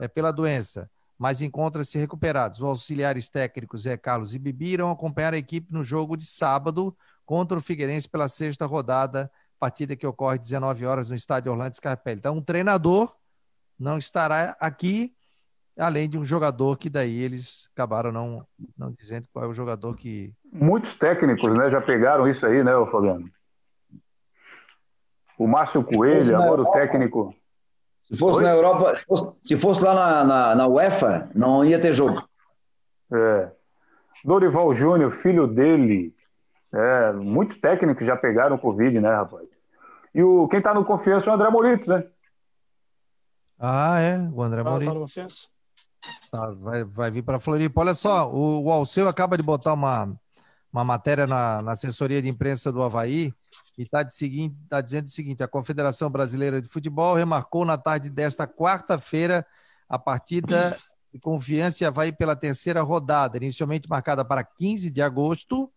É, 0.01 0.09
pela 0.09 0.33
doença, 0.33 0.91
mas 1.17 1.41
encontram-se 1.41 1.97
recuperados. 1.99 2.59
Os 2.59 2.67
auxiliares 2.67 3.29
técnicos 3.29 3.83
Zé 3.83 3.97
Carlos 3.97 4.35
e 4.35 4.41
Bibi 4.41 4.73
irão 4.73 4.91
acompanhar 4.91 5.35
a 5.35 5.39
equipe 5.39 5.73
no 5.73 5.85
jogo 5.85 6.17
de 6.17 6.27
sábado 6.27 6.95
contra 7.25 7.57
o 7.57 7.63
Figueirense 7.63 8.09
pela 8.09 8.29
sexta 8.29 8.67
rodada, 8.67 9.31
partida 9.59 9.97
que 9.97 10.07
ocorre 10.07 10.37
às 10.37 10.41
19 10.41 10.87
horas 10.87 11.11
no 11.11 11.17
estádio 11.17 11.53
Orlando 11.53 11.75
Scarpelli. 11.75 12.19
Então, 12.19 12.37
um 12.37 12.43
treinador 12.43 13.15
não 13.79 13.99
estará 13.99 14.57
aqui 14.61 15.17
além 15.79 16.09
de 16.09 16.19
um 16.19 16.25
jogador 16.25 16.77
que 16.79 16.89
daí 16.89 17.21
eles 17.23 17.69
acabaram 17.75 18.11
não, 18.11 18.47
não 18.77 18.91
dizendo 18.91 19.29
qual 19.33 19.45
é 19.45 19.49
o 19.49 19.53
jogador 19.53 19.95
que. 19.95 20.33
Muitos 20.51 20.97
técnicos 20.99 21.57
né, 21.57 21.71
já 21.71 21.81
pegaram 21.81 22.29
isso 22.29 22.45
aí, 22.47 22.65
né, 22.65 22.73
Fabiano? 22.91 23.29
O 25.39 25.47
Márcio 25.47 25.85
Coelho, 25.85 26.35
agora 26.35 26.63
o 26.63 26.73
técnico. 26.73 27.35
Se 28.09 28.17
fosse 28.17 28.39
Oi? 28.39 28.45
na 28.45 28.53
Europa, 28.53 29.01
se 29.45 29.57
fosse 29.57 29.83
lá 29.83 29.95
na, 29.95 30.25
na, 30.25 30.55
na, 30.55 30.67
UEFA, 30.67 31.29
não 31.35 31.65
ia 31.65 31.79
ter 31.79 31.93
jogo. 31.93 32.23
É. 33.13 33.51
Dorival 34.25 34.75
Júnior, 34.75 35.13
filho 35.23 35.47
dele. 35.47 36.15
É, 36.73 37.13
muitos 37.13 37.59
técnicos 37.59 38.07
já 38.07 38.17
pegaram 38.17 38.59
Covid, 38.59 39.01
né, 39.01 39.15
rapaz? 39.15 39.47
E 40.15 40.23
o, 40.23 40.49
quem 40.49 40.59
está 40.59 40.75
no 40.75 40.85
confiança 40.85 41.29
é 41.29 41.31
o 41.31 41.35
André 41.35 41.51
Moritos, 41.51 41.87
né? 41.89 42.05
Ah, 43.59 44.01
é? 44.01 44.19
O 44.33 44.43
André 44.43 44.61
ah, 44.61 44.65
Moritos. 44.65 45.15
Tá 45.15 45.29
Tá, 46.31 46.51
vai, 46.53 46.85
vai 46.85 47.11
vir 47.11 47.23
para 47.23 47.41
Floripa. 47.41 47.81
Olha 47.81 47.95
só, 47.95 48.31
o, 48.31 48.65
o 48.65 48.73
Alceu 48.73 49.09
acaba 49.09 49.37
de 49.37 49.43
botar 49.43 49.73
uma, 49.73 50.15
uma 50.73 50.85
matéria 50.85 51.27
na, 51.27 51.63
na 51.63 51.73
assessoria 51.73 52.21
de 52.23 52.29
imprensa 52.29 52.71
do 52.71 52.83
Havaí 52.83 53.33
e 53.77 53.83
está 53.83 54.07
tá 54.69 54.81
dizendo 54.81 55.07
o 55.07 55.11
seguinte: 55.11 55.43
a 55.43 55.49
Confederação 55.49 56.11
Brasileira 56.11 56.61
de 56.61 56.69
Futebol 56.69 57.15
remarcou 57.15 57.65
na 57.65 57.77
tarde 57.77 58.09
desta 58.09 58.47
quarta-feira 58.47 59.47
a 59.89 59.99
partida 59.99 60.79
de 61.13 61.19
Confiança 61.19 61.85
e 61.85 61.87
Havaí 61.87 62.13
pela 62.13 62.37
terceira 62.37 62.83
rodada, 62.83 63.37
inicialmente 63.37 63.89
marcada 63.89 64.25
para 64.25 64.45
15 64.45 64.91
de 64.91 65.03
agosto. 65.03 65.71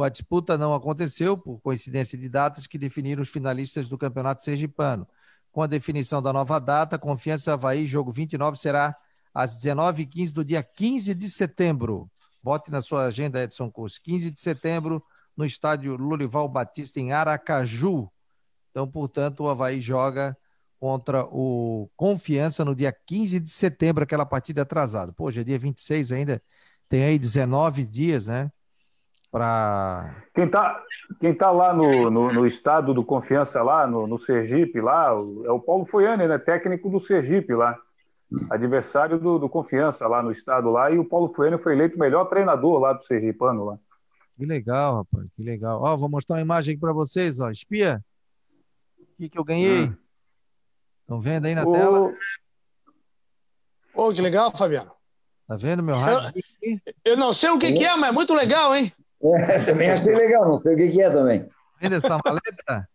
A 0.00 0.08
disputa 0.08 0.56
não 0.56 0.74
aconteceu 0.74 1.36
por 1.36 1.60
coincidência 1.60 2.16
de 2.16 2.28
datas 2.28 2.66
que 2.66 2.78
definiram 2.78 3.22
os 3.22 3.28
finalistas 3.28 3.88
do 3.88 3.98
Campeonato 3.98 4.42
Sergipano. 4.42 5.06
Com 5.50 5.62
a 5.62 5.66
definição 5.66 6.22
da 6.22 6.32
nova 6.32 6.58
data, 6.58 6.98
Confiança 6.98 7.52
Havaí, 7.52 7.86
jogo 7.86 8.10
29, 8.10 8.56
será 8.58 8.96
às 9.34 9.58
19h15 9.58 10.32
do 10.32 10.44
dia 10.44 10.62
15 10.62 11.14
de 11.14 11.28
setembro. 11.28 12.10
Bote 12.42 12.70
na 12.70 12.80
sua 12.80 13.04
agenda, 13.04 13.42
Edson 13.42 13.70
Curso. 13.70 14.00
15 14.02 14.30
de 14.30 14.40
setembro, 14.40 15.02
no 15.36 15.44
estádio 15.44 15.96
Lurival 15.96 16.48
Batista, 16.48 16.98
em 16.98 17.12
Aracaju. 17.12 18.10
Então, 18.70 18.88
portanto, 18.88 19.40
o 19.40 19.48
Havaí 19.48 19.80
joga 19.80 20.36
contra 20.80 21.24
o 21.26 21.88
Confiança 21.96 22.64
no 22.64 22.74
dia 22.74 22.92
15 22.92 23.38
de 23.38 23.50
setembro, 23.50 24.02
aquela 24.02 24.26
partida 24.26 24.62
atrasada. 24.62 25.12
Pô, 25.12 25.26
hoje 25.26 25.40
é 25.40 25.44
dia 25.44 25.58
26 25.58 26.10
ainda, 26.12 26.42
tem 26.88 27.04
aí 27.04 27.18
19 27.18 27.84
dias, 27.84 28.26
né? 28.26 28.50
Para. 29.32 30.14
Quem 30.34 30.48
tá, 30.48 30.80
quem 31.18 31.34
tá 31.34 31.50
lá 31.50 31.74
no, 31.74 32.10
no, 32.10 32.32
no 32.32 32.46
estado 32.46 32.94
do 32.94 33.02
Confiança, 33.02 33.62
lá 33.62 33.86
no, 33.86 34.06
no 34.06 34.20
Sergipe, 34.20 34.80
lá, 34.80 35.08
é 35.08 35.50
o 35.50 35.58
Paulo 35.58 35.86
Foiane, 35.86 36.28
né? 36.28 36.38
Técnico 36.38 36.88
do 36.88 37.04
Sergipe 37.04 37.54
lá 37.54 37.76
adversário 38.50 39.18
do, 39.18 39.38
do, 39.38 39.48
Confiança 39.48 40.06
lá 40.06 40.22
no 40.22 40.32
estado 40.32 40.70
lá, 40.70 40.90
e 40.90 40.98
o 40.98 41.04
Paulo 41.04 41.32
Fueno 41.34 41.58
foi 41.58 41.74
eleito 41.74 41.96
o 41.96 41.98
melhor 41.98 42.26
treinador 42.26 42.80
lá 42.80 42.92
do 42.92 43.04
Sergipano 43.04 43.64
lá. 43.64 43.78
Que 44.36 44.46
legal, 44.46 44.96
rapaz, 44.96 45.28
que 45.36 45.42
legal. 45.42 45.80
Ó, 45.82 45.96
vou 45.96 46.08
mostrar 46.08 46.36
uma 46.36 46.42
imagem 46.42 46.72
aqui 46.72 46.80
para 46.80 46.92
vocês, 46.92 47.40
ó. 47.40 47.50
Espia. 47.50 48.02
O 48.98 49.16
que, 49.16 49.28
que 49.28 49.38
eu 49.38 49.44
ganhei? 49.44 49.92
Estão 51.02 51.18
hum. 51.18 51.20
vendo 51.20 51.46
aí 51.46 51.54
na 51.54 51.64
o... 51.64 51.72
tela? 51.72 52.14
Pô, 53.92 54.12
que 54.12 54.20
legal, 54.20 54.50
Fabiano. 54.56 54.90
Tá 55.46 55.56
vendo 55.56 55.82
meu 55.82 55.94
rádio? 55.94 56.32
Eu, 56.62 56.78
eu 57.04 57.16
não 57.16 57.34
sei 57.34 57.50
o 57.50 57.58
que, 57.58 57.72
que, 57.72 57.84
é, 57.84 57.94
mas 57.96 58.08
é 58.08 58.12
muito 58.12 58.32
legal, 58.32 58.74
hein? 58.74 58.92
É, 59.22 59.58
também 59.64 59.90
achei 59.90 60.14
legal, 60.14 60.44
não 60.46 60.60
sei 60.60 60.74
o 60.74 60.76
que, 60.76 60.90
que 60.90 61.02
é 61.02 61.10
também. 61.10 61.48
Vendo 61.80 61.94
essa 61.94 62.18
maleta? 62.24 62.88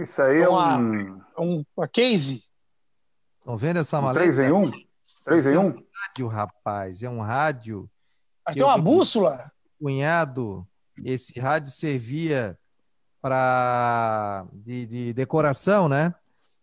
Isso 0.00 0.22
aí 0.22 0.40
é 0.40 0.48
uma, 0.48 0.78
um... 1.38 1.64
uma 1.76 1.88
case. 1.88 2.42
Estão 3.38 3.56
vendo 3.56 3.78
essa 3.78 4.00
maleta? 4.00 4.32
3 4.32 4.48
em 4.48 4.52
1? 4.52 4.62
3 5.24 5.46
em 5.46 5.56
1? 5.56 5.60
É 5.60 5.60
um 5.60 5.84
rádio, 5.92 6.26
rapaz. 6.26 7.02
É 7.02 7.10
um 7.10 7.20
rádio. 7.20 7.90
Aqui 8.44 8.58
tem 8.58 8.64
uma 8.64 8.78
bússola. 8.78 9.50
Cunhado, 9.78 10.66
esse 11.04 11.38
rádio 11.38 11.70
servia 11.70 12.58
para 13.20 14.46
de, 14.52 14.86
de, 14.86 15.12
decoração, 15.12 15.88
né? 15.88 16.14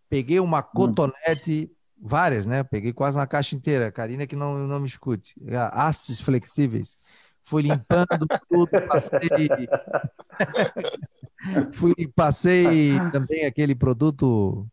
Peguei 0.10 0.39
uma 0.39 0.60
hum. 0.60 0.69
cotonete, 0.73 1.72
várias, 1.99 2.45
né? 2.45 2.64
Peguei 2.64 2.93
quase 2.93 3.18
uma 3.18 3.27
caixa 3.27 3.56
inteira. 3.56 3.91
Karina 3.91 4.26
que 4.26 4.35
não, 4.35 4.68
não 4.68 4.80
me 4.80 4.88
escute. 4.88 5.35
Hastes 5.72 6.19
flexíveis. 6.19 6.98
Fui 7.43 7.63
limpando 7.63 8.27
tudo, 8.49 8.69
passei. 8.88 9.19
Fui, 11.73 11.95
passei 12.15 12.99
também 13.11 13.45
aquele 13.45 13.73
produto, 13.73 14.68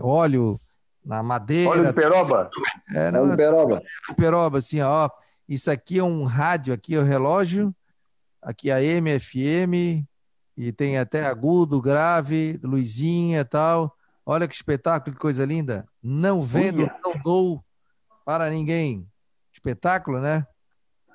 óleo 0.00 0.60
na 1.04 1.22
madeira. 1.22 1.70
Olha 1.70 1.90
o 1.90 1.94
peroba. 1.94 2.50
É, 2.94 3.10
não, 3.10 3.22
Olha 3.22 3.34
o 3.34 3.36
peroba. 3.36 3.82
Peroba, 4.16 4.58
assim, 4.58 4.80
ó. 4.80 5.10
Isso 5.48 5.70
aqui 5.70 5.98
é 5.98 6.04
um 6.04 6.24
rádio, 6.24 6.72
aqui 6.72 6.94
é 6.94 6.98
o 6.98 7.04
relógio, 7.04 7.74
aqui 8.40 8.70
é 8.70 8.74
a 8.74 9.00
MFM, 9.00 10.06
e 10.56 10.72
tem 10.72 10.98
até 10.98 11.24
agudo, 11.24 11.80
grave, 11.80 12.58
luzinha 12.62 13.40
e 13.40 13.44
tal. 13.44 13.96
Olha 14.24 14.46
que 14.46 14.54
espetáculo, 14.54 15.14
que 15.14 15.20
coisa 15.20 15.44
linda. 15.44 15.86
Não 16.02 16.40
vendo, 16.40 16.88
não 17.04 17.14
dou 17.22 17.64
para 18.24 18.48
ninguém. 18.50 19.06
Espetáculo, 19.52 20.20
né? 20.20 20.46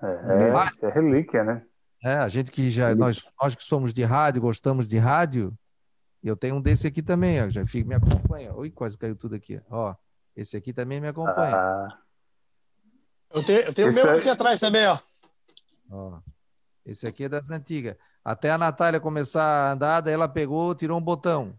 É, 0.03 0.85
é, 0.85 0.87
é 0.87 0.89
relíquia, 0.89 1.43
né? 1.43 1.63
É, 2.03 2.13
a 2.13 2.27
gente 2.27 2.51
que 2.51 2.69
já, 2.69 2.93
nós, 2.95 3.23
nós 3.41 3.55
que 3.55 3.63
somos 3.63 3.93
de 3.93 4.03
rádio, 4.03 4.41
gostamos 4.41 4.87
de 4.87 4.97
rádio, 4.97 5.53
eu 6.23 6.35
tenho 6.35 6.55
um 6.55 6.61
desse 6.61 6.87
aqui 6.87 7.01
também, 7.01 7.43
ó, 7.43 7.49
já 7.49 7.65
fica, 7.65 7.87
me 7.87 7.95
acompanha. 7.95 8.53
Ui, 8.53 8.69
quase 8.69 8.97
caiu 8.97 9.15
tudo 9.15 9.35
aqui. 9.35 9.61
Ó, 9.69 9.95
esse 10.35 10.55
aqui 10.57 10.73
também 10.73 11.01
me 11.01 11.07
acompanha. 11.07 11.55
Ah. 11.55 11.97
Eu 13.33 13.43
tenho, 13.43 13.59
eu 13.59 13.73
tenho 13.73 13.89
o 13.89 13.93
meu 13.93 14.07
é... 14.07 14.19
aqui 14.19 14.29
atrás 14.29 14.59
também, 14.59 14.87
ó. 14.87 14.99
ó. 15.91 16.19
Esse 16.85 17.07
aqui 17.07 17.25
é 17.25 17.29
das 17.29 17.49
antigas. 17.51 17.95
Até 18.23 18.51
a 18.51 18.57
Natália 18.57 18.99
começar 18.99 19.43
a 19.43 19.71
andar, 19.71 20.01
daí 20.01 20.13
ela 20.13 20.27
pegou, 20.27 20.75
tirou 20.75 20.97
um 20.97 21.01
botão. 21.01 21.53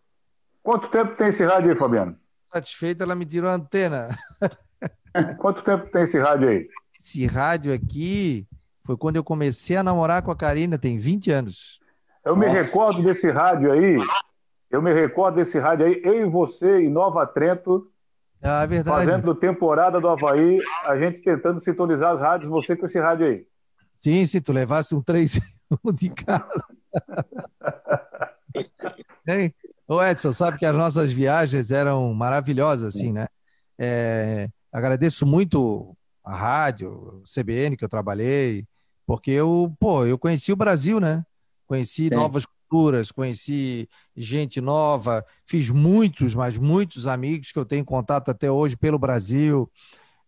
Quanto 0.62 0.88
tempo 0.90 1.16
tem 1.16 1.28
esse 1.28 1.44
rádio 1.44 1.70
aí, 1.70 1.78
Fabiano? 1.78 2.18
Satisfeita, 2.44 3.04
ela 3.04 3.14
me 3.14 3.26
tirou 3.26 3.50
a 3.50 3.54
antena. 3.54 4.08
Quanto 5.38 5.62
tempo 5.62 5.90
tem 5.90 6.04
esse 6.04 6.18
rádio 6.18 6.48
aí? 6.48 6.68
Esse 6.98 7.26
rádio 7.26 7.72
aqui 7.72 8.46
foi 8.84 8.96
quando 8.96 9.16
eu 9.16 9.24
comecei 9.24 9.76
a 9.76 9.82
namorar 9.82 10.22
com 10.22 10.30
a 10.30 10.36
Karina, 10.36 10.78
tem 10.78 10.96
20 10.96 11.30
anos. 11.30 11.78
Eu 12.24 12.34
Nossa. 12.34 12.48
me 12.48 12.54
recordo 12.54 13.02
desse 13.02 13.30
rádio 13.30 13.70
aí, 13.70 13.96
eu 14.70 14.82
me 14.82 14.92
recordo 14.92 15.36
desse 15.36 15.58
rádio 15.58 15.86
aí, 15.86 16.00
eu 16.04 16.26
e 16.26 16.30
você 16.30 16.80
em 16.80 16.90
Nova 16.90 17.26
Trento, 17.26 17.90
ah, 18.42 18.62
é 18.62 18.66
verdade. 18.66 19.04
fazendo 19.04 19.34
temporada 19.34 20.00
do 20.00 20.08
Havaí, 20.08 20.60
a 20.84 20.96
gente 20.96 21.22
tentando 21.22 21.60
sintonizar 21.60 22.14
as 22.14 22.20
rádios, 22.20 22.50
você 22.50 22.76
com 22.76 22.86
esse 22.86 22.98
rádio 22.98 23.26
aí. 23.26 23.46
Sim, 24.00 24.26
se 24.26 24.40
tu 24.40 24.52
levasse 24.52 24.94
um 24.94 25.02
3 25.02 25.40
de 25.94 26.10
casa. 26.10 26.64
hein? 29.26 29.54
Ô 29.86 30.02
Edson, 30.02 30.32
sabe 30.32 30.58
que 30.58 30.66
as 30.66 30.76
nossas 30.76 31.12
viagens 31.12 31.70
eram 31.70 32.12
maravilhosas, 32.12 32.94
assim, 32.94 33.12
né? 33.12 33.26
É, 33.78 34.48
agradeço 34.72 35.26
muito 35.26 35.96
a 36.28 36.36
rádio, 36.36 37.22
CBN 37.24 37.76
que 37.76 37.84
eu 37.84 37.88
trabalhei, 37.88 38.66
porque 39.06 39.30
eu, 39.30 39.74
pô, 39.80 40.04
eu 40.04 40.18
conheci 40.18 40.52
o 40.52 40.56
Brasil, 40.56 41.00
né? 41.00 41.24
Conheci 41.66 42.08
Sim. 42.08 42.14
novas 42.14 42.44
culturas, 42.44 43.10
conheci 43.10 43.88
gente 44.14 44.60
nova, 44.60 45.24
fiz 45.46 45.70
muitos, 45.70 46.34
mas 46.34 46.58
muitos 46.58 47.06
amigos 47.06 47.50
que 47.50 47.58
eu 47.58 47.64
tenho 47.64 47.84
contato 47.84 48.30
até 48.30 48.50
hoje 48.50 48.76
pelo 48.76 48.98
Brasil. 48.98 49.70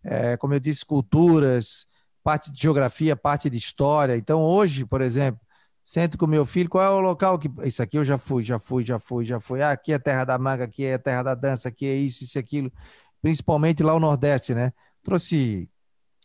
É, 0.03 0.39
como 0.39 0.55
eu 0.55 0.61
disse, 0.61 0.87
culturas, 0.87 1.87
parte 2.25 2.51
de 2.51 2.63
geografia, 2.63 3.15
parte 3.15 3.51
de 3.51 3.59
história. 3.59 4.17
Então, 4.17 4.43
hoje, 4.43 4.87
por 4.87 5.03
exemplo, 5.03 5.41
sento 5.85 6.17
com 6.17 6.27
meu 6.27 6.47
filho, 6.47 6.71
qual 6.71 6.85
é 6.85 6.89
o 6.89 7.01
local 7.01 7.39
que. 7.39 7.51
Isso 7.65 7.83
aqui 7.83 7.99
eu 7.99 8.05
já 8.05 8.17
fui, 8.17 8.43
já 8.43 8.59
fui, 8.59 8.83
já 8.83 8.99
fui, 8.99 9.25
já 9.27 9.39
fui. 9.39 9.61
Ah, 9.61 9.73
aqui 9.73 9.93
é 9.93 9.99
terra 9.99 10.25
da 10.25 10.39
manga, 10.39 10.65
aqui 10.65 10.87
é 10.87 10.97
terra 10.97 11.23
da 11.23 11.35
dança, 11.35 11.69
aqui 11.69 11.85
é 11.85 11.95
isso, 11.95 12.25
isso, 12.25 12.39
aquilo. 12.39 12.73
Principalmente 13.21 13.83
lá 13.83 13.93
o 13.93 14.01
Nordeste, 14.01 14.55
né? 14.55 14.73
Trouxe 15.03 15.69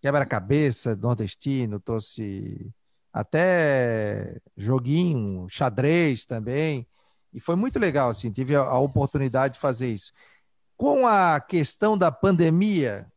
quebra-cabeça 0.05 0.95
nordestino, 0.95 1.79
trouxe 1.79 2.71
até 3.11 4.37
joguinho, 4.55 5.47
xadrez 5.49 6.25
também. 6.25 6.85
E 7.33 7.39
foi 7.39 7.55
muito 7.55 7.79
legal, 7.79 8.09
assim, 8.09 8.31
tive 8.31 8.55
a, 8.55 8.61
a 8.61 8.77
oportunidade 8.77 9.55
de 9.55 9.59
fazer 9.59 9.91
isso. 9.91 10.13
Com 10.77 11.07
a 11.07 11.39
questão 11.39 11.97
da 11.97 12.11
pandemia, 12.11 13.07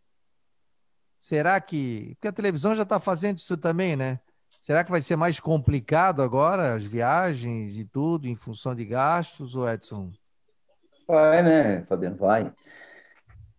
será 1.18 1.60
que. 1.60 2.14
Porque 2.14 2.28
a 2.28 2.32
televisão 2.32 2.74
já 2.74 2.84
está 2.84 2.98
fazendo 2.98 3.36
isso 3.36 3.58
também, 3.58 3.94
né? 3.94 4.18
Será 4.58 4.82
que 4.82 4.90
vai 4.90 5.02
ser 5.02 5.16
mais 5.16 5.38
complicado 5.38 6.22
agora 6.22 6.74
as 6.74 6.84
viagens 6.84 7.76
e 7.76 7.84
tudo 7.84 8.26
em 8.26 8.34
função 8.34 8.74
de 8.74 8.86
gastos, 8.86 9.54
ou 9.54 9.68
Edson? 9.68 10.10
Vai, 11.06 11.42
né, 11.42 11.84
Fabiano? 11.84 12.16
Vai. 12.16 12.50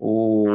O, 0.01 0.45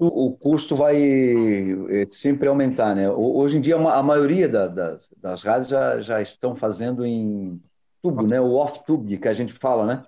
o, 0.00 0.26
o 0.26 0.32
custo 0.32 0.74
vai 0.74 1.00
eh, 1.00 2.06
sempre 2.10 2.48
aumentar, 2.48 2.92
né? 2.92 3.08
Hoje 3.08 3.56
em 3.56 3.60
dia, 3.60 3.76
a 3.76 4.02
maioria 4.02 4.48
das, 4.48 5.08
das 5.16 5.42
rádios 5.44 5.68
já, 5.68 6.00
já 6.00 6.20
estão 6.20 6.56
fazendo 6.56 7.06
em 7.06 7.62
tubo, 8.02 8.26
né? 8.26 8.40
O 8.40 8.54
off-tube, 8.54 9.16
que 9.16 9.28
a 9.28 9.32
gente 9.32 9.52
fala, 9.52 9.86
né? 9.86 10.04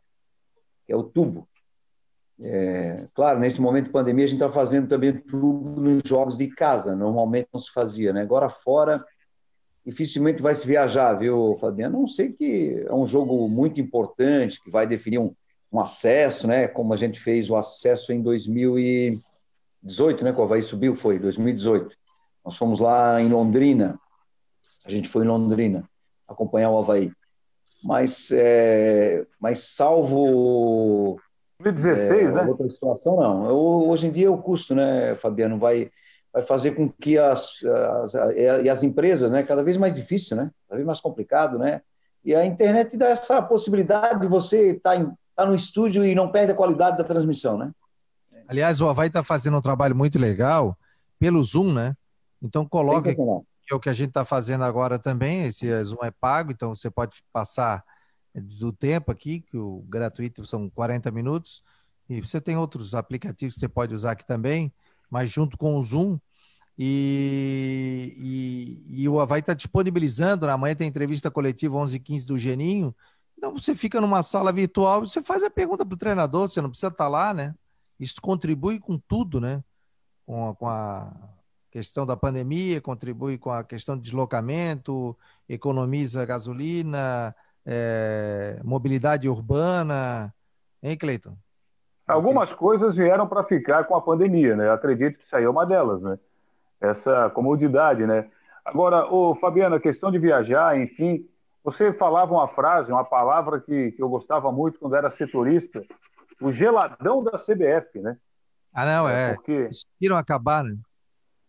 Que 0.85 0.93
é 0.93 0.97
o 0.97 1.05
tubo. 1.05 1.49
É, 2.41 3.07
claro, 3.15 3.39
nesse 3.39 3.61
momento 3.61 3.85
de 3.85 3.93
pandemia, 3.93 4.25
a 4.25 4.29
gente 4.29 4.43
está 4.43 4.51
fazendo 4.51 4.89
também 4.89 5.17
tudo 5.17 5.81
nos 5.81 6.03
jogos 6.05 6.37
de 6.37 6.49
casa, 6.49 6.95
normalmente 6.97 7.49
não 7.53 7.61
se 7.61 7.73
fazia, 7.73 8.13
né? 8.13 8.21
Agora 8.21 8.51
fora, 8.51 9.05
dificilmente 9.85 10.43
vai 10.43 10.57
se 10.57 10.67
viajar, 10.67 11.15
viu, 11.15 11.57
Fabiano? 11.61 12.01
Não 12.01 12.09
sei 12.09 12.33
que 12.33 12.85
é 12.85 12.93
um 12.93 13.07
jogo 13.07 13.49
muito 13.49 13.81
importante, 13.81 14.61
que 14.61 14.71
vai 14.71 14.89
definir 14.89 15.19
um, 15.19 15.33
um 15.77 15.81
acesso, 15.81 16.49
né? 16.49 16.67
Como 16.67 16.93
a 16.93 16.97
gente 16.97 17.21
fez 17.21 17.49
o 17.51 17.57
acesso 17.57 18.13
em 18.13 18.21
2018, 18.23 20.25
né? 20.25 20.33
Que 20.33 20.41
o 20.41 20.43
Havaí 20.43 20.63
subiu, 20.63 20.97
foi 20.97 21.19
2018. 21.19 21.95
Nós 22.45 22.57
fomos 22.57 22.81
lá 22.81 23.21
em 23.21 23.29
Londrina, 23.29 24.01
a 24.85 24.91
gente 24.91 25.09
foi 25.09 25.25
em 25.25 25.29
Londrina 25.29 25.85
acompanhar 26.27 26.71
o 26.71 26.79
Havaí. 26.79 27.13
Mas, 27.85 28.31
é, 28.33 29.25
mas 29.39 29.75
salvo 29.75 31.21
2016, 31.61 32.11
é, 32.11 32.33
né? 32.33 32.43
Outra 32.43 32.71
situação, 32.71 33.17
não. 33.17 33.49
Eu, 33.49 33.89
hoje 33.89 34.07
em 34.07 34.13
dia, 34.13 34.31
o 34.31 34.43
custo, 34.43 34.75
né, 34.75 35.15
Fabiano, 35.17 35.59
vai, 35.59 35.91
vai 36.33 36.43
fazer 36.43 36.73
com 36.73 36.89
que 36.89 37.19
as, 37.19 37.63
as, 37.65 38.15
as, 38.15 38.67
as 38.67 38.83
empresas, 38.83 39.31
né, 39.31 39.43
cada 39.43 39.63
vez 39.63 39.77
mais 39.77 39.95
difícil, 39.95 40.37
né? 40.37 40.51
Cada 40.69 40.77
vez 40.77 40.87
mais 40.87 41.01
complicado, 41.01 41.59
né? 41.59 41.81
E 42.25 42.35
a 42.35 42.45
internet 42.45 42.97
dá 42.97 43.09
essa 43.09 43.41
possibilidade 43.41 44.21
de 44.21 44.27
você 44.27 44.73
estar 44.73 44.97
tá 44.97 45.13
tá 45.37 45.45
no 45.45 45.55
estúdio 45.55 46.05
e 46.05 46.15
não 46.15 46.31
perde 46.31 46.53
a 46.53 46.57
qualidade 46.57 46.97
da 46.97 47.05
transmissão, 47.05 47.59
né? 47.59 47.71
Aliás, 48.49 48.81
o 48.81 48.89
Havaí 48.89 49.09
está 49.09 49.23
fazendo 49.23 49.57
um 49.59 49.61
trabalho 49.61 49.95
muito 49.95 50.19
legal 50.19 50.77
pelo 51.19 51.43
Zoom, 51.45 51.73
né? 51.73 51.97
Então 52.41 52.67
coloca 52.67 53.15
que 53.15 53.73
é 53.73 53.75
o 53.75 53.81
que 53.81 53.89
a 53.89 53.93
gente 53.93 54.09
está 54.09 54.25
fazendo 54.25 54.65
agora 54.65 54.99
também. 54.99 55.47
Esse 55.47 55.69
Zoom 55.85 56.05
é 56.05 56.11
pago, 56.11 56.53
então 56.53 56.75
você 56.75 56.89
pode 56.89 57.17
passar 57.33 57.85
do 58.35 58.73
tempo 58.73 59.11
aqui, 59.11 59.41
que 59.41 59.57
o 59.57 59.85
gratuito 59.89 60.45
são 60.47 60.71
40 60.71 61.11
minutos, 61.11 61.63
e 62.09 62.21
você 62.21 62.41
tem 62.41 62.57
outros 62.57 62.95
aplicativos 62.95 63.55
que 63.55 63.61
você 63.61 63.69
pode 63.69 63.95
usar 63.95 64.13
aqui 64.13 64.25
também, 64.25 64.73
mas 65.11 65.31
junto 65.31 65.59
com 65.59 65.77
o 65.77 65.83
Zoom. 65.83 66.19
E, 66.79 68.15
e, 68.87 69.03
e 69.03 69.09
o 69.09 69.19
Havaí 69.19 69.41
está 69.41 69.55
disponibilizando, 69.55 70.47
na 70.47 70.59
manhã 70.59 70.75
tem 70.75 70.87
entrevista 70.87 71.31
coletiva 71.31 71.79
11h15 71.79 72.27
do 72.27 72.39
Geninho, 72.39 72.95
então 73.37 73.53
você 73.53 73.75
fica 73.75 74.01
numa 74.01 74.23
sala 74.23 74.53
virtual 74.53 75.03
e 75.03 75.09
você 75.09 75.23
faz 75.23 75.43
a 75.43 75.51
pergunta 75.51 75.85
para 75.85 75.95
o 75.95 75.99
treinador, 75.99 76.49
você 76.49 76.61
não 76.61 76.71
precisa 76.71 76.89
estar 76.89 77.05
tá 77.05 77.09
lá, 77.09 77.35
né? 77.35 77.55
Isso 78.01 78.21
contribui 78.21 78.79
com 78.79 78.99
tudo, 78.99 79.41
né? 79.41 79.63
Com 80.25 80.51
a, 80.51 80.55
com 80.55 80.69
a 80.69 81.13
questão 81.71 82.07
da 82.07 82.17
pandemia, 82.17 82.81
contribui 82.81 83.39
com 83.39 83.51
a 83.51 83.63
questão 83.63 83.97
de 83.97 84.03
deslocamento, 84.03 85.17
economiza 85.49 86.25
gasolina, 86.25 87.35
é, 87.65 88.59
mobilidade 88.65 89.29
urbana. 89.29 90.33
Hein, 90.83 90.97
Cleiton? 90.97 91.37
Algumas 92.07 92.53
coisas 92.53 92.95
vieram 92.95 93.27
para 93.27 93.45
ficar 93.45 93.85
com 93.85 93.97
a 93.97 94.01
pandemia, 94.01 94.55
né? 94.55 94.71
Acredito 94.71 95.19
que 95.19 95.37
é 95.37 95.49
uma 95.49 95.67
delas, 95.67 96.01
né? 96.01 96.19
Essa 96.81 97.31
comodidade, 97.31 98.07
né? 98.07 98.29
Agora, 98.65 99.13
ô, 99.13 99.35
Fabiano, 99.37 99.77
a 99.77 99.81
questão 99.81 100.11
de 100.11 100.19
viajar, 100.19 100.79
enfim, 100.79 101.27
você 101.67 101.93
falava 101.93 102.33
uma 102.33 102.47
frase, 102.47 102.93
uma 102.93 103.05
palavra 103.05 103.61
que, 103.61 103.91
que 103.91 104.01
eu 104.01 104.09
gostava 104.09 104.53
muito 104.53 104.79
quando 104.79 104.95
era 104.95 105.11
setorista, 105.11 105.85
o 106.41 106.53
geladão 106.53 107.25
da 107.25 107.41
CBF, 107.41 107.99
né? 108.01 108.17
Ah, 108.73 108.87
não, 108.87 109.09
é. 109.09 109.31
é. 109.31 109.35
Porque... 109.35 109.65
Conseguiram 109.65 110.17
acabar, 110.17 110.63
né? 110.63 110.77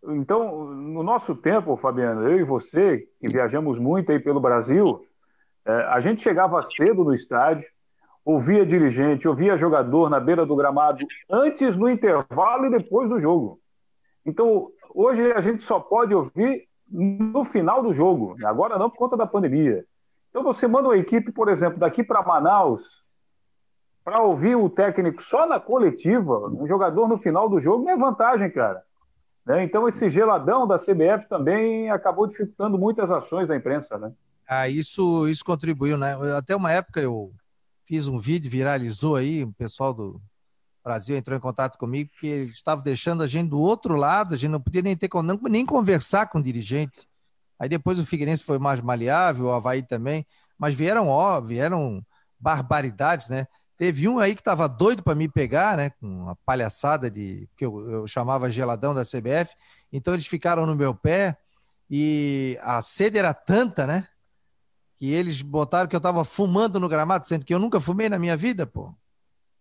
Então, 0.03 0.73
no 0.73 1.03
nosso 1.03 1.35
tempo, 1.35 1.77
Fabiano, 1.77 2.27
eu 2.27 2.39
e 2.39 2.44
você, 2.44 3.07
que 3.19 3.30
viajamos 3.30 3.77
muito 3.77 4.11
aí 4.11 4.19
pelo 4.19 4.39
Brasil, 4.39 5.06
é, 5.64 5.72
a 5.72 5.99
gente 5.99 6.23
chegava 6.23 6.65
cedo 6.76 7.03
no 7.03 7.14
estádio, 7.14 7.68
ouvia 8.26 8.65
dirigente, 8.65 9.27
ouvia 9.27 9.56
jogador 9.56 10.10
na 10.10 10.19
beira 10.19 10.48
do 10.48 10.56
gramado 10.56 11.06
antes, 11.30 11.77
no 11.77 11.88
intervalo 11.88 12.65
e 12.65 12.72
depois 12.72 13.07
do 13.07 13.22
jogo. 13.22 13.60
Então, 14.26 14.69
hoje 14.95 15.31
a 15.34 15.41
gente 15.41 15.64
só 15.65 15.80
pode 15.80 16.15
ouvir 16.15 16.68
no 16.89 17.45
final 17.45 17.84
do 17.84 17.94
jogo, 17.94 18.35
agora 18.44 18.80
não 18.80 18.89
por 18.89 18.98
conta 18.98 19.15
da 19.15 19.27
pandemia. 19.27 19.85
Então, 20.38 20.53
você 20.53 20.68
manda 20.68 20.89
uma 20.89 20.97
equipe, 20.97 21.31
por 21.31 21.49
exemplo, 21.49 21.80
daqui 21.80 22.03
para 22.03 22.22
Manaus, 22.22 22.84
para 24.05 24.22
ouvir 24.22 24.55
o 24.55 24.69
técnico 24.69 25.23
só 25.23 25.47
na 25.47 25.59
coletiva, 25.59 26.47
um 26.49 26.68
jogador 26.68 27.07
no 27.07 27.18
final 27.18 27.49
do 27.49 27.59
jogo, 27.59 27.84
não 27.84 27.91
é 27.91 27.97
vantagem, 27.97 28.51
cara. 28.51 28.84
Né? 29.43 29.64
Então, 29.64 29.89
esse 29.89 30.11
geladão 30.11 30.68
da 30.68 30.77
CBF 30.77 31.27
também 31.27 31.89
acabou 31.89 32.27
dificultando 32.27 32.77
muitas 32.77 33.09
ações 33.09 33.47
da 33.47 33.55
imprensa, 33.55 33.97
né? 33.97 34.11
Ah, 34.47 34.69
isso, 34.69 35.27
isso 35.27 35.43
contribuiu, 35.43 35.97
né? 35.97 36.15
Até 36.38 36.55
uma 36.55 36.72
época 36.72 37.01
eu 37.01 37.31
fiz 37.88 38.07
um 38.07 38.19
vídeo, 38.19 38.51
viralizou 38.51 39.15
aí, 39.15 39.43
o 39.43 39.51
pessoal 39.53 39.91
do 39.91 40.22
Brasil 40.84 41.18
entrou 41.18 41.35
em 41.35 41.41
contato 41.41 41.80
comigo, 41.80 42.11
porque 42.11 42.27
eles 42.27 42.57
estavam 42.57 42.84
deixando 42.84 43.23
a 43.23 43.27
gente 43.27 43.49
do 43.49 43.59
outro 43.59 43.95
lado, 43.95 44.35
a 44.35 44.38
gente 44.38 44.51
não 44.51 44.61
podia 44.61 44.84
nem 44.84 44.95
ter 44.95 45.09
nem 45.49 45.65
conversar 45.65 46.30
com 46.30 46.38
o 46.38 46.43
dirigente. 46.43 47.07
Aí 47.60 47.68
depois 47.68 48.00
o 48.00 48.06
Figueirense 48.06 48.44
foi 48.44 48.60
mais 48.60 48.82
maleável, 48.82 49.46
o 49.48 49.52
Havaí 49.52 49.82
também, 49.82 50.26
mas 50.58 50.74
vieram, 50.74 51.08
ó, 51.08 51.40
vieram 51.42 52.04
barbaridades, 52.40 53.30
né? 53.30 53.48
Teve 53.78 54.08
um 54.08 54.20
aí 54.20 54.34
que 54.34 54.42
estava 54.42 54.68
doido 54.68 55.04
para 55.04 55.16
me 55.16 55.28
pegar, 55.28 55.78
né? 55.78 55.92
Com 56.00 56.08
uma 56.08 56.36
palhaçada 56.46 57.10
de 57.10 57.48
que 57.56 57.66
eu, 57.66 57.90
eu 57.90 58.08
chamava 58.08 58.50
geladão 58.50 58.94
da 58.94 59.04
CBF. 59.04 59.56
Então 59.92 60.14
eles 60.14 60.26
ficaram 60.26 60.66
no 60.66 60.76
meu 60.76 60.96
pé 60.96 61.38
e 61.90 62.58
a 62.62 62.82
sede 62.82 63.18
era 63.18 63.34
tanta, 63.34 63.86
né? 63.86 64.08
que 64.98 65.14
eles 65.14 65.42
botaram 65.42 65.88
que 65.88 65.96
eu 65.96 66.00
estava 66.00 66.26
fumando 66.26 66.80
no 66.80 66.90
gramado, 66.90 67.28
sendo 67.28 67.46
que 67.46 67.54
eu 67.54 67.60
nunca 67.60 67.80
fumei 67.80 68.10
na 68.10 68.18
minha 68.18 68.36
vida, 68.36 68.66
pô. 68.66 68.94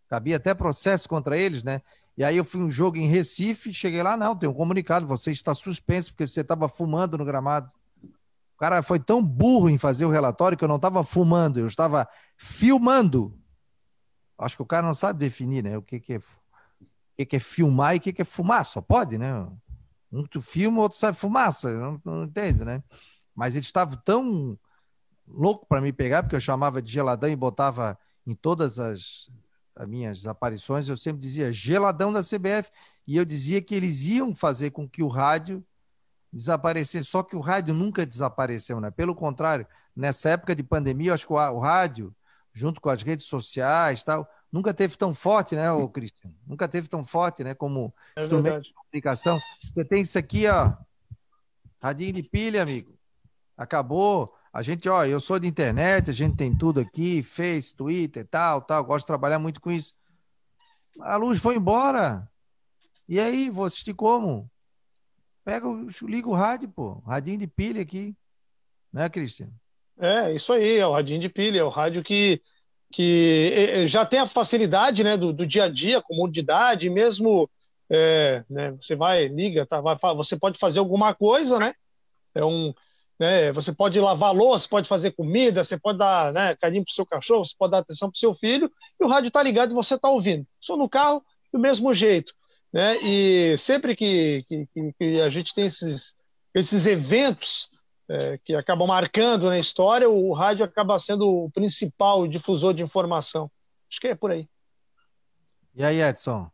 Cabia 0.08 0.36
até 0.36 0.54
processo 0.54 1.08
contra 1.08 1.36
eles, 1.36 1.62
né? 1.62 1.82
E 2.16 2.24
aí 2.24 2.38
eu 2.38 2.44
fui 2.44 2.62
um 2.62 2.70
jogo 2.70 2.96
em 2.96 3.06
Recife, 3.06 3.74
cheguei 3.74 4.02
lá, 4.02 4.16
não, 4.16 4.34
tem 4.34 4.48
um 4.48 4.54
comunicado, 4.54 5.06
você 5.06 5.30
está 5.30 5.54
suspenso 5.54 6.12
porque 6.12 6.26
você 6.26 6.40
estava 6.40 6.68
fumando 6.68 7.18
no 7.18 7.24
gramado. 7.24 7.68
O 8.56 8.58
cara 8.58 8.82
foi 8.82 8.98
tão 8.98 9.22
burro 9.22 9.68
em 9.68 9.76
fazer 9.76 10.06
o 10.06 10.10
relatório 10.10 10.56
que 10.56 10.64
eu 10.64 10.68
não 10.68 10.76
estava 10.76 11.04
fumando, 11.04 11.60
eu 11.60 11.66
estava 11.66 12.08
filmando. 12.38 13.38
Acho 14.38 14.56
que 14.56 14.62
o 14.62 14.66
cara 14.66 14.86
não 14.86 14.94
sabe 14.94 15.18
definir, 15.18 15.62
né? 15.62 15.76
O 15.76 15.82
que, 15.82 16.00
que 16.00 16.14
é 16.14 16.16
o 16.18 17.26
que, 17.26 17.36
é 17.36 17.38
filmar 17.38 17.94
e 17.94 17.98
o 17.98 18.00
que, 18.00 18.14
que 18.14 18.22
é 18.22 18.24
fumar, 18.24 18.64
só 18.64 18.80
pode, 18.80 19.18
né? 19.18 19.46
Um 20.10 20.24
tu 20.24 20.40
filma, 20.40 20.80
outro 20.80 20.96
sai 20.96 21.12
fumaça, 21.12 21.70
não, 21.78 22.00
não 22.02 22.24
entendo, 22.24 22.64
né? 22.64 22.82
Mas 23.34 23.56
eles 23.56 23.66
estavam 23.66 23.98
tão 24.02 24.58
louco 25.28 25.66
para 25.66 25.82
me 25.82 25.92
pegar, 25.92 26.22
porque 26.22 26.36
eu 26.36 26.40
chamava 26.40 26.80
de 26.80 26.90
geladão 26.90 27.28
e 27.28 27.36
botava 27.36 27.98
em 28.26 28.34
todas 28.34 28.78
as, 28.78 29.30
as 29.74 29.86
minhas 29.86 30.26
aparições, 30.26 30.88
eu 30.88 30.96
sempre 30.96 31.20
dizia 31.20 31.52
geladão 31.52 32.10
da 32.10 32.22
CBF. 32.22 32.70
E 33.06 33.18
eu 33.18 33.24
dizia 33.24 33.60
que 33.60 33.74
eles 33.74 34.06
iam 34.06 34.34
fazer 34.34 34.70
com 34.70 34.88
que 34.88 35.02
o 35.02 35.08
rádio 35.08 35.62
desaparecesse, 36.32 37.08
só 37.08 37.22
que 37.22 37.36
o 37.36 37.40
rádio 37.40 37.72
nunca 37.72 38.04
desapareceu, 38.04 38.80
né? 38.80 38.90
Pelo 38.90 39.14
contrário, 39.14 39.66
nessa 39.94 40.30
época 40.30 40.54
de 40.54 40.62
pandemia, 40.62 41.10
eu 41.10 41.14
acho 41.14 41.26
que 41.26 41.32
o, 41.32 41.58
rádio, 41.58 42.14
junto 42.52 42.80
com 42.80 42.90
as 42.90 43.02
redes 43.02 43.26
sociais, 43.26 44.02
tal, 44.02 44.28
nunca 44.52 44.74
teve 44.74 44.96
tão 44.96 45.14
forte, 45.14 45.54
né, 45.54 45.70
o 45.72 45.88
Cristian? 45.88 46.30
Nunca 46.46 46.68
teve 46.68 46.88
tão 46.88 47.04
forte, 47.04 47.42
né, 47.42 47.54
como 47.54 47.94
é 48.16 48.22
instrumento 48.22 48.62
de 48.62 48.74
comunicação. 48.74 49.38
Você 49.70 49.84
tem 49.84 50.02
isso 50.02 50.18
aqui, 50.18 50.46
ó, 50.46 50.72
radinho 51.80 52.12
de 52.12 52.22
pilha, 52.22 52.62
amigo. 52.62 52.96
Acabou. 53.56 54.34
A 54.52 54.62
gente, 54.62 54.88
ó, 54.88 55.04
eu 55.04 55.20
sou 55.20 55.38
de 55.38 55.46
internet, 55.46 56.10
a 56.10 56.12
gente 56.12 56.36
tem 56.36 56.54
tudo 56.54 56.80
aqui, 56.80 57.22
Face, 57.22 57.74
Twitter, 57.74 58.26
tal, 58.26 58.62
tal. 58.62 58.84
Gosto 58.84 59.04
de 59.04 59.08
trabalhar 59.08 59.38
muito 59.38 59.60
com 59.60 59.70
isso. 59.70 59.94
A 61.00 61.16
luz 61.16 61.38
foi 61.38 61.56
embora. 61.56 62.28
E 63.08 63.20
aí, 63.20 63.50
vou 63.50 63.66
assistir 63.66 63.94
como? 63.94 64.50
Pega, 65.46 65.68
liga 66.02 66.28
o 66.28 66.34
rádio, 66.34 66.68
pô. 66.68 67.00
Radinho 67.06 67.38
de 67.38 67.46
pilha 67.46 67.80
aqui. 67.80 68.16
Né, 68.92 69.08
Cristian? 69.08 69.48
É, 69.96 70.34
isso 70.34 70.52
aí, 70.52 70.78
é 70.78 70.84
o 70.84 70.90
radinho 70.90 71.20
de 71.20 71.28
pilha, 71.28 71.60
é 71.60 71.62
o 71.62 71.68
rádio 71.68 72.02
que, 72.02 72.42
que 72.92 73.86
já 73.86 74.04
tem 74.04 74.18
a 74.18 74.26
facilidade 74.26 75.04
né, 75.04 75.16
do, 75.16 75.32
do 75.32 75.46
dia 75.46 75.64
a 75.64 75.68
dia, 75.68 76.02
comodidade, 76.02 76.90
mesmo 76.90 77.48
é, 77.88 78.44
né, 78.50 78.72
você 78.72 78.96
vai, 78.96 79.28
liga, 79.28 79.64
tá, 79.64 79.80
vai, 79.80 79.96
você 80.16 80.36
pode 80.36 80.58
fazer 80.58 80.80
alguma 80.80 81.14
coisa, 81.14 81.60
né? 81.60 81.74
É 82.34 82.44
um, 82.44 82.74
né, 83.16 83.52
você 83.52 83.72
pode 83.72 84.00
lavar 84.00 84.34
louça, 84.34 84.68
pode 84.68 84.88
fazer 84.88 85.12
comida, 85.12 85.62
você 85.62 85.78
pode 85.78 85.98
dar 85.98 86.32
né, 86.32 86.56
carinho 86.56 86.84
para 86.84 86.90
o 86.90 86.94
seu 86.94 87.06
cachorro, 87.06 87.46
você 87.46 87.54
pode 87.56 87.70
dar 87.70 87.78
atenção 87.78 88.10
para 88.10 88.16
o 88.16 88.18
seu 88.18 88.34
filho, 88.34 88.68
e 89.00 89.04
o 89.04 89.08
rádio 89.08 89.28
está 89.28 89.44
ligado 89.44 89.70
e 89.70 89.74
você 89.74 89.94
está 89.94 90.08
ouvindo. 90.08 90.44
Só 90.60 90.76
no 90.76 90.88
carro, 90.88 91.24
do 91.52 91.58
mesmo 91.60 91.94
jeito. 91.94 92.34
Né? 92.76 92.94
E 93.02 93.56
sempre 93.56 93.96
que, 93.96 94.44
que, 94.46 94.68
que 94.98 95.22
a 95.22 95.30
gente 95.30 95.54
tem 95.54 95.64
esses, 95.64 96.14
esses 96.52 96.84
eventos 96.84 97.70
é, 98.06 98.38
que 98.44 98.54
acabam 98.54 98.86
marcando 98.86 99.46
na 99.46 99.58
história, 99.58 100.10
o 100.10 100.34
rádio 100.34 100.62
acaba 100.62 100.98
sendo 100.98 101.26
o 101.26 101.50
principal 101.50 102.28
difusor 102.28 102.74
de 102.74 102.82
informação. 102.82 103.50
Acho 103.90 103.98
que 103.98 104.08
é 104.08 104.14
por 104.14 104.30
aí. 104.30 104.46
E 105.74 105.82
aí, 105.82 106.02
Edson? 106.02 106.50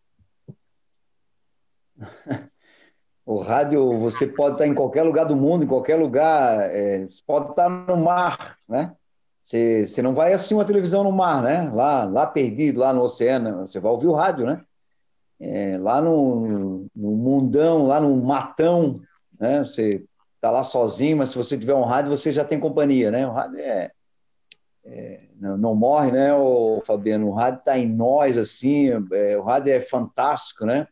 O 3.25 3.39
rádio, 3.39 4.01
você 4.01 4.27
pode 4.27 4.57
estar 4.57 4.67
em 4.67 4.75
qualquer 4.75 5.05
lugar 5.05 5.25
do 5.25 5.37
mundo, 5.37 5.63
em 5.63 5.69
qualquer 5.69 5.95
lugar, 5.95 6.69
é, 6.75 7.07
você 7.07 7.23
pode 7.25 7.51
estar 7.51 7.69
no 7.69 7.97
mar, 7.97 8.59
né? 8.69 8.97
Você, 9.45 9.87
você 9.87 10.03
não 10.03 10.13
vai 10.13 10.33
assistir 10.33 10.55
uma 10.55 10.65
televisão 10.65 11.05
no 11.05 11.13
mar, 11.13 11.41
né? 11.41 11.71
Lá, 11.71 12.03
lá 12.03 12.27
perdido, 12.27 12.81
lá 12.81 12.93
no 12.93 13.03
oceano, 13.03 13.65
você 13.65 13.79
vai 13.79 13.93
ouvir 13.93 14.09
o 14.09 14.13
rádio, 14.13 14.45
né? 14.45 14.65
É, 15.45 15.77
lá 15.77 16.01
no, 16.01 16.87
no 16.95 17.11
mundão, 17.17 17.89
lá 17.89 18.01
no 18.01 18.15
matão, 18.17 19.01
né? 19.41 19.59
Você 19.59 20.05
está 20.37 20.53
lá 20.53 20.63
sozinho, 20.63 21.17
mas 21.17 21.31
se 21.31 21.37
você 21.37 21.59
tiver 21.59 21.75
um 21.75 21.83
rádio, 21.83 22.17
você 22.17 22.33
já 22.33 22.45
tem 22.45 22.61
companhia, 22.61 23.11
né? 23.11 23.27
O 23.27 23.33
rádio 23.33 23.59
é, 23.59 23.91
é 24.85 25.21
não, 25.41 25.57
não, 25.57 25.75
morre, 25.75 26.13
né, 26.13 26.33
o 26.33 26.81
Fabiano? 26.87 27.27
O 27.27 27.33
rádio 27.33 27.59
está 27.59 27.77
em 27.77 27.89
nós, 27.89 28.39
assim, 28.39 28.91
é, 29.13 29.37
o 29.37 29.43
rádio 29.43 29.73
é 29.73 29.81
fantástico, 29.81 30.65
né? 30.65 30.87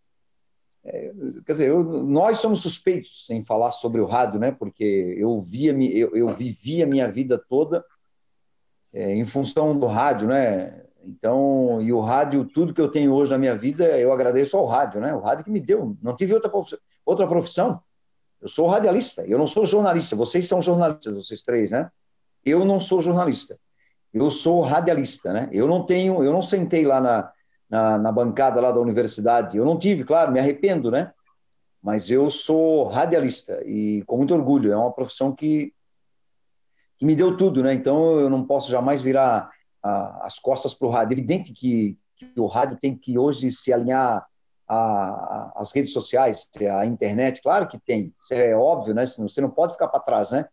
É, 0.85 1.13
quer 1.47 1.53
dizer, 1.53 1.69
eu, 1.69 1.85
nós 1.85 2.39
somos 2.39 2.61
suspeitos 2.61 3.29
em 3.31 3.45
falar 3.45 3.71
sobre 3.71 4.01
o 4.01 4.07
rádio, 4.07 4.41
né? 4.41 4.51
Porque 4.51 5.15
eu 5.17 5.41
via, 5.41 5.73
eu, 5.73 6.17
eu 6.17 6.29
vivi 6.31 6.83
a 6.83 6.87
minha 6.87 7.09
vida 7.09 7.39
toda 7.39 7.85
é, 8.93 9.15
em 9.15 9.25
função 9.25 9.79
do 9.79 9.87
rádio, 9.87 10.27
né? 10.27 10.83
Então, 11.05 11.81
e 11.81 11.93
o 11.93 12.01
rádio, 12.01 12.45
tudo 12.45 12.75
que 12.75 12.81
eu 12.81 12.91
tenho 12.91 13.13
hoje 13.13 13.31
na 13.31 13.39
minha 13.39 13.57
vida, 13.57 13.85
eu 13.99 14.13
agradeço 14.13 14.57
ao 14.57 14.67
rádio, 14.67 15.01
né? 15.01 15.15
O 15.15 15.21
rádio 15.21 15.45
que 15.45 15.51
me 15.51 15.61
deu. 15.61 15.97
Não 16.03 16.15
tive 16.15 16.35
outra 16.35 16.51
profissão. 16.51 16.79
Outra 17.05 17.27
profissão. 17.27 17.81
Eu 18.41 18.49
sou 18.49 18.67
radialista, 18.67 19.25
eu 19.27 19.39
não 19.39 19.47
sou 19.47 19.67
jornalista. 19.67 20.17
Vocês 20.17 20.47
são 20.47 20.63
jornalistas, 20.63 21.15
vocês 21.15 21.43
três, 21.43 21.71
né? 21.71 21.91
Eu 22.45 22.65
não 22.65 22.81
sou 22.81 23.03
jornalista. 23.03 23.59
Eu 24.13 24.31
sou 24.31 24.63
radialista, 24.63 25.33
né? 25.33 25.49
Eu 25.53 25.69
não 25.69 25.85
tenho, 25.85 26.25
eu 26.25 26.33
não 26.33 26.43
sentei 26.43 26.87
lá 26.87 27.01
na, 27.01 27.33
na, 27.69 27.99
na 27.99 28.13
bancada 28.13 28.61
lá 28.61 28.73
da 28.73 28.81
universidade. 28.81 29.57
Eu 29.57 29.65
não 29.65 29.79
tive, 29.79 30.05
claro, 30.05 30.33
me 30.33 30.41
arrependo, 30.41 30.91
né? 30.91 31.13
Mas 31.83 32.11
eu 32.11 32.31
sou 32.31 32.89
radialista 32.89 33.63
e 33.65 34.03
com 34.07 34.17
muito 34.17 34.35
orgulho. 34.35 34.73
É 34.73 34.77
uma 34.77 34.93
profissão 34.93 35.35
que, 35.35 35.73
que 36.99 37.05
me 37.05 37.15
deu 37.15 37.37
tudo, 37.37 37.63
né? 37.63 37.73
Então 37.73 38.19
eu 38.19 38.29
não 38.29 38.45
posso 38.45 38.71
jamais 38.71 39.01
virar 39.01 39.51
a, 39.82 40.27
as 40.27 40.39
costas 40.39 40.74
para 40.74 40.89
o 40.89 40.90
rádio. 40.90 41.15
É 41.15 41.19
evidente 41.19 41.52
que, 41.52 41.98
que 42.16 42.40
o 42.40 42.47
rádio 42.47 42.78
tem 42.81 42.97
que 42.97 43.19
hoje 43.19 43.51
se 43.51 43.73
alinhar 43.73 44.27
às 45.57 45.73
redes 45.73 45.93
sociais, 45.93 46.48
à 46.78 46.86
internet, 46.86 47.43
claro 47.43 47.66
que 47.66 47.77
tem, 47.77 48.15
isso 48.23 48.32
é 48.32 48.55
óbvio, 48.55 48.94
né? 48.94 49.05
Você 49.05 49.40
não 49.40 49.51
pode 49.51 49.73
ficar 49.73 49.89
para 49.89 49.98
trás, 49.98 50.31
né? 50.31 50.47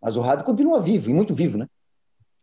Mas 0.00 0.16
o 0.16 0.20
rádio 0.20 0.44
continua 0.44 0.80
vivo, 0.80 1.10
e 1.10 1.14
muito 1.14 1.34
vivo, 1.34 1.58
né? 1.58 1.66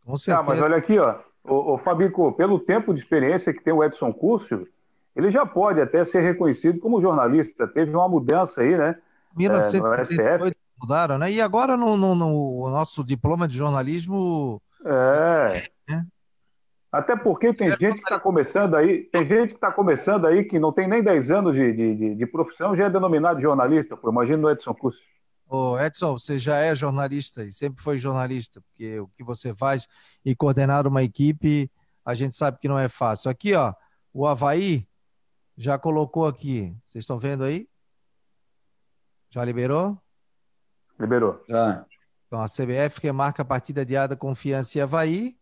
Com 0.06 0.18
certeza. 0.18 0.42
Ah, 0.42 0.54
mas 0.54 0.62
olha 0.62 0.76
aqui, 0.76 1.00
ó, 1.00 1.20
o, 1.44 1.76
o 1.76 1.78
Fabico, 1.78 2.34
pelo 2.34 2.60
tempo 2.60 2.94
de 2.94 3.00
experiência 3.00 3.54
que 3.54 3.64
tem 3.64 3.72
o 3.74 3.82
Edson 3.82 4.12
Curcio, 4.12 4.68
ele 5.16 5.32
já 5.32 5.46
pode 5.46 5.82
até 5.82 6.04
ser 6.06 6.22
reconhecido 6.22 6.80
como 6.80 7.02
jornalista. 7.02 7.68
Teve 7.68 7.92
uma 7.92 8.08
mudança 8.08 8.62
aí, 8.62 8.78
né? 8.78 8.96
1978 9.36 10.54
é, 10.54 10.56
mudaram, 10.80 11.18
né? 11.18 11.32
E 11.32 11.42
agora 11.42 11.76
no, 11.76 11.98
no, 11.98 12.16
no, 12.16 12.70
nosso 12.70 13.04
diploma 13.04 13.48
de 13.48 13.56
jornalismo. 13.56 14.62
É. 14.86 15.70
é. 15.90 16.02
Até 16.92 17.16
porque 17.16 17.54
tem 17.54 17.68
é 17.68 17.78
gente 17.78 17.94
que 17.94 18.04
está 18.04 18.20
começando 18.20 18.76
aí, 18.76 19.04
tem 19.06 19.26
gente 19.26 19.50
que 19.50 19.56
está 19.56 19.72
começando 19.72 20.28
aí 20.28 20.44
que 20.44 20.60
não 20.60 20.74
tem 20.74 20.90
nem 20.90 21.02
10 21.02 21.32
anos 21.32 21.56
de, 21.56 21.72
de, 21.72 22.16
de 22.16 22.26
profissão, 22.26 22.76
já 22.76 22.86
é 22.86 22.90
denominado 22.90 23.40
jornalista, 23.40 23.96
pô. 23.96 24.10
Imagina 24.10 24.48
o 24.48 24.52
Edson 24.52 24.74
Curso. 24.74 25.00
Ô 25.48 25.80
Edson, 25.80 26.18
você 26.18 26.38
já 26.38 26.58
é 26.58 26.76
jornalista 26.76 27.44
e 27.44 27.52
sempre 27.52 27.82
foi 27.82 27.98
jornalista, 27.98 28.62
porque 28.62 29.00
o 29.00 29.08
que 29.08 29.24
você 29.24 29.54
faz 29.54 29.88
e 30.26 30.36
coordenar 30.36 30.86
uma 30.86 31.02
equipe, 31.02 31.72
a 32.06 32.14
gente 32.14 32.36
sabe 32.36 32.58
que 32.60 32.68
não 32.68 32.78
é 32.78 32.90
fácil. 32.90 33.32
Aqui, 33.32 33.54
ó, 33.54 33.74
o 34.14 34.28
Havaí 34.28 34.86
já 35.58 35.78
colocou 35.78 36.28
aqui. 36.28 36.76
Vocês 36.86 37.04
estão 37.04 37.18
vendo 37.18 37.46
aí? 37.46 37.70
Já 39.30 39.46
liberou? 39.46 39.98
Liberou. 41.00 41.42
Já. 41.48 41.86
Então, 42.28 42.42
a 42.42 42.48
CBF 42.48 43.00
que 43.00 43.12
marca 43.12 43.44
a 43.44 43.46
partida 43.46 43.82
adiada 43.82 44.16
Confiança 44.16 44.78
e 44.78 44.82
Havaí 44.82 45.41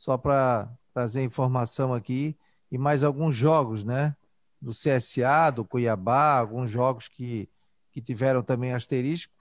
só 0.00 0.16
para 0.16 0.66
trazer 0.94 1.22
informação 1.22 1.92
aqui, 1.92 2.34
e 2.72 2.78
mais 2.78 3.04
alguns 3.04 3.36
jogos, 3.36 3.84
né? 3.84 4.16
Do 4.58 4.70
CSA, 4.70 5.50
do 5.54 5.62
Cuiabá, 5.62 6.38
alguns 6.38 6.70
jogos 6.70 7.06
que, 7.06 7.50
que 7.92 8.00
tiveram 8.00 8.42
também 8.42 8.72
asterisco. 8.72 9.34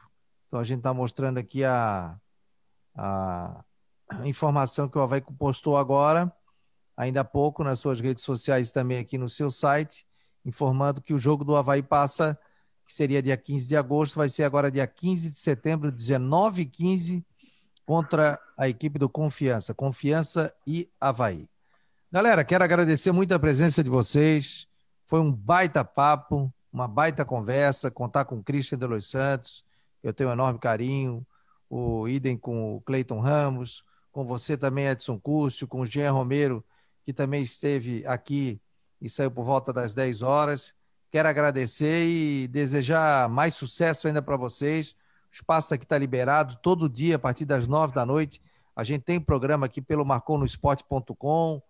Então 0.46 0.60
a 0.60 0.66
gente 0.66 0.80
está 0.80 0.94
mostrando 0.94 1.38
aqui 1.38 1.64
a, 1.64 2.14
a 2.94 3.64
informação 4.26 4.90
que 4.90 4.98
o 4.98 5.02
Havaí 5.02 5.22
postou 5.22 5.78
agora, 5.78 6.30
ainda 6.98 7.22
há 7.22 7.24
pouco, 7.24 7.64
nas 7.64 7.80
suas 7.80 8.02
redes 8.02 8.26
sociais 8.26 8.70
também 8.70 8.98
aqui 8.98 9.18
no 9.18 9.30
seu 9.30 9.50
site, 9.50 10.06
informando 10.44 11.02
que 11.02 11.14
o 11.14 11.18
jogo 11.18 11.46
do 11.46 11.56
Havaí 11.56 11.82
passa, 11.82 12.38
que 12.86 12.94
seria 12.94 13.24
dia 13.24 13.38
15 13.38 13.66
de 13.66 13.78
agosto, 13.78 14.18
vai 14.18 14.28
ser 14.28 14.44
agora 14.44 14.70
dia 14.70 14.86
15 14.86 15.30
de 15.30 15.40
setembro, 15.40 15.90
19 15.90 16.64
h 16.64 16.70
15 16.70 17.26
contra 17.86 18.38
a 18.60 18.68
equipe 18.68 19.00
do 19.00 19.08
Confiança, 19.08 19.74
Confiança 19.74 20.54
e 20.68 20.92
Havaí. 21.00 21.48
Galera, 22.12 22.44
quero 22.44 22.62
agradecer 22.62 23.14
muito 23.14 23.34
a 23.34 23.40
presença 23.40 23.82
de 23.82 23.90
vocês. 23.90 24.68
Foi 25.06 25.22
um 25.22 25.32
baita 25.32 25.82
papo, 25.86 26.54
uma 26.72 26.86
baita 26.86 27.24
conversa, 27.24 27.90
contar 27.90 28.26
com 28.26 28.36
o 28.36 28.44
Christian 28.44 28.78
de 28.78 28.86
Los 28.86 29.10
Santos, 29.10 29.64
eu 30.04 30.14
tenho 30.14 30.30
um 30.30 30.34
enorme 30.34 30.60
carinho, 30.60 31.26
o 31.70 32.06
idem 32.10 32.38
com 32.38 32.76
o 32.76 32.82
Cleiton 32.82 33.20
Ramos, 33.20 33.86
com 34.12 34.26
você 34.26 34.58
também, 34.58 34.88
Edson 34.88 35.18
Cúrcio, 35.18 35.66
com 35.66 35.80
o 35.80 35.86
Jean 35.86 36.12
Romero, 36.12 36.62
que 37.06 37.14
também 37.14 37.42
esteve 37.42 38.06
aqui 38.06 38.60
e 39.02 39.10
saiu 39.10 39.32
por 39.32 39.46
volta 39.46 39.72
das 39.72 39.94
10 39.94 40.22
horas. 40.22 40.76
Quero 41.10 41.30
agradecer 41.30 42.06
e 42.06 42.46
desejar 42.50 43.30
mais 43.30 43.56
sucesso 43.56 44.06
ainda 44.06 44.22
para 44.22 44.36
vocês. 44.36 44.92
O 45.32 45.34
espaço 45.34 45.74
aqui 45.74 45.86
está 45.86 45.98
liberado 45.98 46.58
todo 46.62 46.90
dia, 46.90 47.16
a 47.16 47.20
partir 47.20 47.46
das 47.46 47.66
nove 47.66 47.94
da 47.94 48.06
noite. 48.06 48.42
A 48.80 48.84
gente 48.84 49.04
tem 49.04 49.20
programa 49.20 49.66
aqui 49.66 49.82
pelo 49.82 50.06
marconosport.com, 50.06 51.62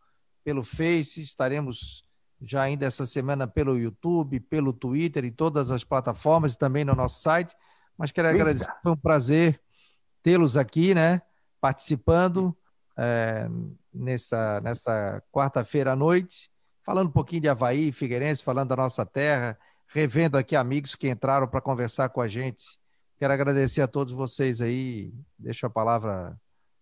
pelo 0.44 0.64
Face, 0.64 1.22
estaremos 1.22 2.04
já 2.42 2.62
ainda 2.62 2.86
essa 2.86 3.06
semana 3.06 3.48
pelo 3.48 3.78
YouTube, 3.78 4.40
pelo 4.40 4.72
Twitter 4.72 5.26
e 5.26 5.32
todas 5.32 5.72
as 5.72 5.84
plataformas 5.84 6.54
e 6.54 6.58
também 6.58 6.86
no 6.86 6.96
nosso 6.96 7.22
site. 7.22 7.56
Mas 7.98 8.12
quero 8.12 8.28
Eita. 8.28 8.40
agradecer, 8.40 8.72
foi 8.82 8.92
um 8.92 8.98
prazer 8.98 9.62
tê-los 10.24 10.56
aqui, 10.56 10.96
né? 10.96 11.22
Participando 11.60 12.56
é, 12.98 13.50
nessa, 13.94 14.62
nessa 14.62 15.22
quarta-feira 15.32 15.92
à 15.92 15.96
noite, 15.96 16.50
falando 16.86 17.08
um 17.08 17.12
pouquinho 17.12 17.42
de 17.42 17.50
Havaí, 17.50 17.92
Figueirense, 17.92 18.44
falando 18.44 18.70
da 18.70 18.76
nossa 18.78 19.06
terra, 19.06 19.58
revendo 19.88 20.38
aqui 20.38 20.56
amigos 20.56 20.96
que 20.96 21.10
entraram 21.10 21.48
para 21.48 21.60
conversar 21.60 22.10
com 22.10 22.22
a 22.22 22.28
gente 22.28 22.80
Quero 23.20 23.34
agradecer 23.34 23.82
a 23.82 23.88
todos 23.88 24.14
vocês 24.14 24.62
aí. 24.62 25.14
Deixo 25.38 25.66
a 25.66 25.70
palavra 25.70 26.40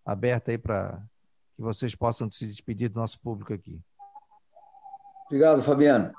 aberta 0.08 0.50
aí 0.50 0.56
para 0.56 1.02
que 1.54 1.60
vocês 1.60 1.94
possam 1.94 2.30
se 2.30 2.46
despedir 2.46 2.88
do 2.88 2.98
nosso 2.98 3.20
público 3.20 3.52
aqui. 3.52 3.78
Obrigado, 5.26 5.60
Fabiano. 5.60 6.12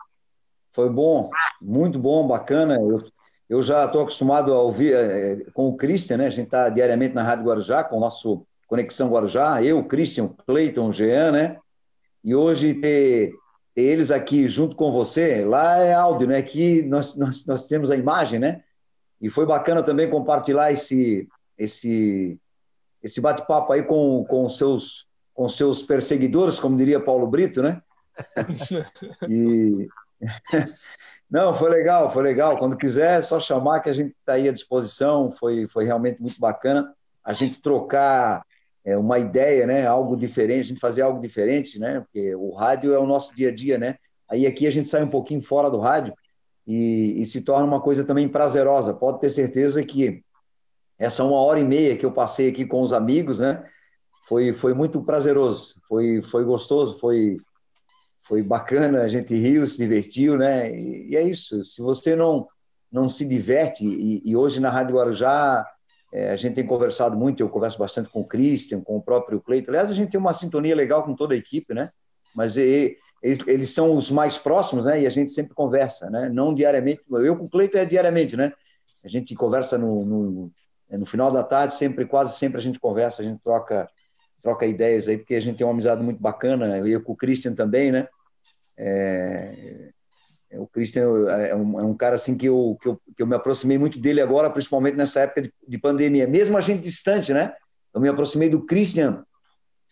Foi 0.71 0.87
bom, 0.87 1.31
muito 1.59 1.97
bom, 1.97 2.27
bacana. 2.27 2.75
Eu, 2.75 3.03
eu 3.49 3.61
já 3.63 3.85
estou 3.85 4.03
acostumado 4.03 4.53
a 4.53 4.61
ouvir 4.61 4.93
é, 4.93 5.37
com 5.53 5.69
o 5.69 5.75
Christian, 5.75 6.17
né? 6.17 6.27
A 6.27 6.29
gente 6.29 6.45
está 6.45 6.69
diariamente 6.69 7.15
na 7.15 7.23
Rádio 7.23 7.45
Guarujá, 7.45 7.83
com 7.83 7.97
o 7.97 7.99
nosso 7.99 8.45
Conexão 8.67 9.09
Guarujá. 9.09 9.63
Eu, 9.63 9.83
Christian, 9.83 10.27
Cleiton, 10.45 10.91
Jean, 10.91 11.31
né? 11.31 11.57
E 12.23 12.35
hoje 12.35 12.75
ter, 12.75 13.33
ter 13.73 13.81
eles 13.81 14.11
aqui 14.11 14.47
junto 14.47 14.75
com 14.75 14.91
você, 14.91 15.43
lá 15.43 15.79
é 15.79 15.95
áudio, 15.95 16.27
né? 16.27 16.37
Aqui 16.37 16.83
nós, 16.83 17.15
nós, 17.15 17.43
nós 17.47 17.65
temos 17.65 17.89
a 17.89 17.95
imagem, 17.95 18.39
né? 18.39 18.61
E 19.19 19.31
foi 19.31 19.47
bacana 19.47 19.81
também 19.81 20.07
compartilhar 20.07 20.71
esse, 20.71 21.27
esse, 21.57 22.39
esse 23.01 23.21
bate-papo 23.21 23.73
aí 23.73 23.83
com, 23.83 24.25
com, 24.25 24.49
seus, 24.49 25.07
com 25.33 25.47
seus 25.47 25.81
perseguidores, 25.81 26.59
como 26.59 26.77
diria 26.77 26.99
Paulo 26.99 27.27
Brito, 27.27 27.61
né? 27.61 27.81
E... 29.29 29.87
Não, 31.29 31.53
foi 31.53 31.69
legal, 31.69 32.11
foi 32.11 32.23
legal. 32.23 32.57
Quando 32.57 32.75
quiser, 32.75 33.19
é 33.19 33.21
só 33.21 33.39
chamar 33.39 33.81
que 33.81 33.89
a 33.89 33.93
gente 33.93 34.15
está 34.19 34.33
aí 34.33 34.49
à 34.49 34.51
disposição. 34.51 35.31
Foi, 35.31 35.67
foi 35.67 35.85
realmente 35.85 36.19
muito 36.19 36.39
bacana 36.39 36.91
a 37.23 37.33
gente 37.33 37.61
trocar 37.61 38.43
é, 38.83 38.97
uma 38.97 39.19
ideia, 39.19 39.67
né? 39.67 39.85
Algo 39.85 40.17
diferente, 40.17 40.61
a 40.61 40.67
gente 40.69 40.79
fazer 40.79 41.03
algo 41.03 41.21
diferente, 41.21 41.77
né? 41.77 41.99
Porque 42.01 42.33
o 42.35 42.51
rádio 42.51 42.93
é 42.93 42.97
o 42.97 43.05
nosso 43.05 43.35
dia 43.35 43.49
a 43.49 43.55
dia, 43.55 43.77
né? 43.77 43.97
Aí 44.27 44.47
aqui 44.47 44.65
a 44.65 44.71
gente 44.71 44.89
sai 44.89 45.03
um 45.03 45.09
pouquinho 45.09 45.41
fora 45.41 45.69
do 45.69 45.79
rádio 45.79 46.13
e, 46.65 47.21
e 47.21 47.25
se 47.27 47.41
torna 47.41 47.65
uma 47.65 47.81
coisa 47.81 48.03
também 48.03 48.27
prazerosa. 48.27 48.93
Pode 48.93 49.19
ter 49.19 49.29
certeza 49.29 49.83
que 49.83 50.23
essa 50.99 51.23
uma 51.23 51.37
hora 51.37 51.59
e 51.59 51.63
meia 51.63 51.97
que 51.97 52.05
eu 52.05 52.11
passei 52.11 52.49
aqui 52.49 52.65
com 52.65 52.81
os 52.81 52.93
amigos, 52.93 53.39
né? 53.39 53.63
Foi, 54.27 54.53
foi 54.53 54.73
muito 54.73 55.01
prazeroso, 55.01 55.75
foi, 55.87 56.21
foi 56.21 56.43
gostoso, 56.43 56.99
foi, 56.99 57.37
foi 58.21 58.43
bacana, 58.43 59.01
a 59.01 59.07
gente 59.07 59.33
riu, 59.33 59.65
se 59.65 59.77
divertiu, 59.77 60.37
né? 60.37 60.69
E, 60.71 61.11
e 61.11 61.15
é 61.15 61.23
isso. 61.23 61.63
Se 61.63 61.81
você 61.81 62.15
não 62.15 62.47
não 62.91 63.07
se 63.07 63.23
diverte 63.23 63.85
e, 63.85 64.21
e 64.25 64.35
hoje 64.35 64.59
na 64.59 64.71
Rádio 64.71 64.95
Guarujá 64.95 65.63
é, 66.11 66.31
a 66.31 66.35
gente 66.35 66.55
tem 66.55 66.65
conversado 66.65 67.15
muito, 67.15 67.39
eu 67.39 67.49
converso 67.49 67.77
bastante 67.77 68.09
com 68.09 68.21
o 68.21 68.25
Christian, 68.25 68.81
com 68.81 68.97
o 68.97 69.01
próprio 69.01 69.39
Cleiton. 69.39 69.69
Aliás, 69.69 69.91
a 69.91 69.93
gente 69.93 70.09
tem 70.09 70.19
uma 70.19 70.33
sintonia 70.33 70.75
legal 70.75 71.03
com 71.03 71.15
toda 71.15 71.35
a 71.35 71.37
equipe, 71.37 71.73
né? 71.73 71.91
Mas 72.35 72.57
e, 72.57 72.97
eles, 73.21 73.39
eles, 73.47 73.69
são 73.71 73.95
os 73.95 74.09
mais 74.09 74.37
próximos, 74.37 74.85
né? 74.85 75.01
E 75.01 75.05
a 75.05 75.09
gente 75.09 75.31
sempre 75.31 75.53
conversa, 75.53 76.09
né? 76.09 76.27
Não 76.27 76.53
diariamente. 76.53 77.01
Eu 77.11 77.37
com 77.37 77.45
o 77.45 77.49
Cleiton 77.49 77.77
é 77.77 77.85
diariamente, 77.85 78.35
né? 78.35 78.51
A 79.03 79.07
gente 79.07 79.35
conversa 79.35 79.77
no, 79.77 80.03
no, 80.03 80.51
no, 80.97 81.05
final 81.05 81.31
da 81.31 81.43
tarde, 81.43 81.75
sempre, 81.75 82.05
quase 82.05 82.37
sempre 82.37 82.57
a 82.57 82.61
gente 82.61 82.79
conversa, 82.79 83.21
a 83.21 83.25
gente 83.25 83.41
troca, 83.43 83.89
troca 84.41 84.65
ideias 84.65 85.07
aí, 85.07 85.17
porque 85.17 85.35
a 85.35 85.39
gente 85.39 85.57
tem 85.57 85.65
uma 85.65 85.73
amizade 85.73 86.01
muito 86.01 86.21
bacana. 86.21 86.77
Eu 86.79 87.01
com 87.03 87.13
o 87.13 87.15
Christian 87.15 87.53
também, 87.53 87.91
né? 87.91 88.07
É, 88.77 89.89
o 90.53 90.65
Christian 90.65 91.03
é 91.29 91.55
um, 91.55 91.79
é 91.79 91.83
um, 91.83 91.93
cara 91.93 92.15
assim 92.15 92.35
que 92.35 92.47
eu, 92.47 92.77
que 92.81 92.87
eu, 92.87 93.01
que, 93.15 93.21
eu, 93.21 93.27
me 93.27 93.35
aproximei 93.35 93.77
muito 93.77 93.99
dele 93.99 94.19
agora, 94.19 94.49
principalmente 94.49 94.95
nessa 94.95 95.21
época 95.21 95.43
de, 95.43 95.53
de, 95.67 95.77
pandemia. 95.77 96.25
Mesmo 96.25 96.57
a 96.57 96.61
gente 96.61 96.81
distante, 96.81 97.33
né? 97.33 97.53
Eu 97.93 98.01
me 98.01 98.09
aproximei 98.09 98.49
do 98.49 98.65
Christian 98.65 99.23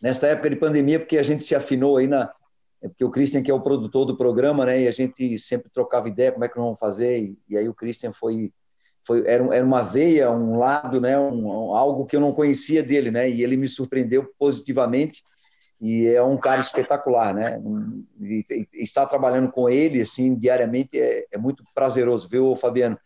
nessa 0.02 0.28
época 0.28 0.50
de 0.50 0.56
pandemia 0.56 1.00
porque 1.00 1.18
a 1.18 1.24
gente 1.24 1.44
se 1.44 1.54
afinou 1.54 1.98
aí 1.98 2.08
na 2.08 2.32
é 2.82 2.88
porque 2.88 3.04
o 3.04 3.10
Christian 3.10 3.42
que 3.42 3.50
é 3.50 3.54
o 3.54 3.62
produtor 3.62 4.06
do 4.06 4.18
programa, 4.18 4.66
né? 4.66 4.82
E 4.82 4.88
a 4.88 4.92
gente 4.92 5.38
sempre 5.40 5.70
trocava 5.70 6.08
ideia 6.08 6.32
como 6.32 6.46
é 6.46 6.50
que 6.50 6.56
nós 6.56 6.66
vamos 6.66 6.80
fazer 6.80 7.20
e, 7.20 7.40
e 7.50 7.58
aí 7.58 7.68
o 7.68 7.74
Christian 7.74 8.14
foi 8.14 8.54
foi 9.08 9.24
era, 9.26 9.56
era 9.56 9.66
uma 9.66 9.82
veia, 9.82 10.30
um 10.30 10.60
lado, 10.60 11.00
né? 11.00 11.18
Um, 11.18 11.74
algo 11.74 12.06
que 12.06 12.16
eu 12.16 12.20
não 12.20 12.34
conhecia 12.34 12.84
dele, 12.84 13.10
né? 13.10 13.30
E 13.30 13.42
ele 13.42 13.56
me 13.56 13.70
surpreendeu 13.70 14.30
positivamente 14.38 15.24
e 15.80 16.08
é 16.08 16.22
um 16.22 16.38
cara 16.38 16.60
espetacular, 16.60 17.34
né? 17.34 17.62
E, 18.20 18.46
e 18.74 18.84
estar 18.84 19.06
trabalhando 19.06 19.50
com 19.50 19.70
ele 19.70 20.02
assim 20.02 20.36
diariamente 20.36 21.00
é, 21.00 21.26
é, 21.32 21.38
muito 21.38 21.64
prazeroso, 21.74 22.28
viu, 22.28 22.56
Fabiano? 22.56 23.00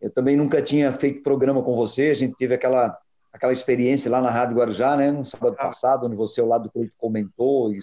Eu 0.00 0.10
também 0.10 0.36
nunca 0.36 0.62
tinha 0.62 0.92
feito 0.92 1.24
programa 1.24 1.62
com 1.62 1.74
você, 1.74 2.10
a 2.10 2.14
gente 2.14 2.36
teve 2.36 2.54
aquela 2.54 2.96
aquela 3.32 3.52
experiência 3.52 4.10
lá 4.10 4.20
na 4.20 4.30
Rádio 4.30 4.56
Guarujá, 4.56 4.96
né? 4.96 5.10
No 5.10 5.24
sábado 5.24 5.56
ah. 5.58 5.64
passado, 5.64 6.06
onde 6.06 6.16
você 6.16 6.40
ao 6.40 6.46
lado 6.46 6.64
do 6.64 6.70
Cleito 6.70 6.94
comentou 6.96 7.72
e, 7.72 7.78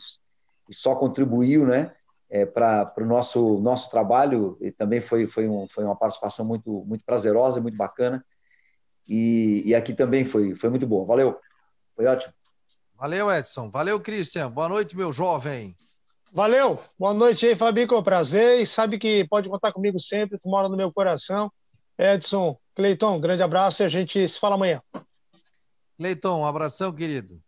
e, 0.70 0.74
só 0.74 0.96
contribuiu, 0.96 1.66
né? 1.66 1.94
É, 2.30 2.46
para 2.46 2.92
o 2.98 3.06
nosso 3.06 3.60
nosso 3.60 3.90
trabalho 3.90 4.58
e 4.60 4.72
também 4.72 5.00
foi 5.00 5.28
foi, 5.28 5.48
um, 5.48 5.68
foi 5.68 5.84
uma 5.84 5.96
participação 5.96 6.44
muito 6.44 6.84
muito 6.86 7.06
prazerosa, 7.06 7.62
muito 7.62 7.78
bacana 7.78 8.26
e, 9.08 9.62
e 9.64 9.76
aqui 9.76 9.94
também 9.94 10.26
foi 10.26 10.56
foi 10.56 10.70
muito 10.70 10.88
bom. 10.88 11.06
Valeu, 11.06 11.38
foi 11.96 12.06
ótimo. 12.06 12.34
Valeu, 12.98 13.32
Edson. 13.32 13.70
Valeu, 13.70 14.00
Christian. 14.00 14.50
Boa 14.50 14.70
noite, 14.70 14.96
meu 14.96 15.12
jovem. 15.12 15.76
Valeu. 16.32 16.80
Boa 16.98 17.14
noite 17.14 17.46
aí, 17.46 17.56
Fabinho, 17.56 17.88
com 17.88 18.02
prazer. 18.04 18.62
E 18.62 18.68
sabe 18.68 18.98
que 18.98 19.26
pode 19.30 19.48
contar 19.48 19.72
comigo 19.72 20.00
sempre, 20.00 20.40
tu 20.40 20.50
mora 20.50 20.68
no 20.68 20.76
meu 20.76 20.92
coração. 20.92 21.52
Edson, 21.98 22.58
Cleiton, 22.76 23.20
grande 23.22 23.42
abraço 23.42 23.84
e 23.84 23.86
a 23.86 23.90
gente 23.90 24.28
se 24.28 24.40
fala 24.40 24.56
amanhã. 24.56 24.82
Cleiton, 25.98 26.42
um 26.42 26.46
abração, 26.46 26.92
querido. 26.92 27.42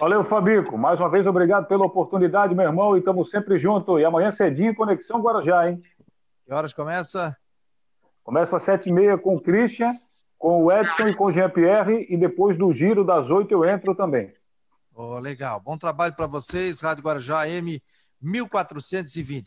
Valeu, 0.00 0.24
Fabico. 0.24 0.76
Mais 0.76 0.98
uma 0.98 1.08
vez, 1.08 1.24
obrigado 1.26 1.66
pela 1.66 1.84
oportunidade, 1.86 2.54
meu 2.54 2.64
irmão, 2.64 2.96
e 2.96 2.98
estamos 2.98 3.30
sempre 3.30 3.58
juntos. 3.58 4.00
E 4.00 4.04
amanhã 4.04 4.32
cedinho, 4.32 4.74
Conexão 4.74 5.20
Guarujá, 5.20 5.70
hein? 5.70 5.80
Que 6.44 6.52
horas 6.52 6.72
começa? 6.72 7.36
Começa 8.24 8.56
às 8.56 8.64
sete 8.64 8.88
e 8.88 8.92
meia 8.92 9.16
com 9.16 9.36
o 9.36 9.40
Christian, 9.40 9.94
com 10.36 10.64
o 10.64 10.72
Edson 10.72 11.08
e 11.08 11.14
com 11.14 11.26
o 11.26 11.32
Jean-Pierre, 11.32 12.06
e 12.10 12.16
depois 12.16 12.58
do 12.58 12.72
giro 12.72 13.04
das 13.04 13.30
oito 13.30 13.52
eu 13.52 13.64
entro 13.64 13.94
também. 13.94 14.32
Oh, 14.94 15.18
legal. 15.18 15.60
Bom 15.60 15.76
trabalho 15.76 16.14
para 16.14 16.26
vocês, 16.26 16.80
Rádio 16.80 17.04
Guarujá 17.04 17.48
M 17.48 17.80
1420. 18.20 19.42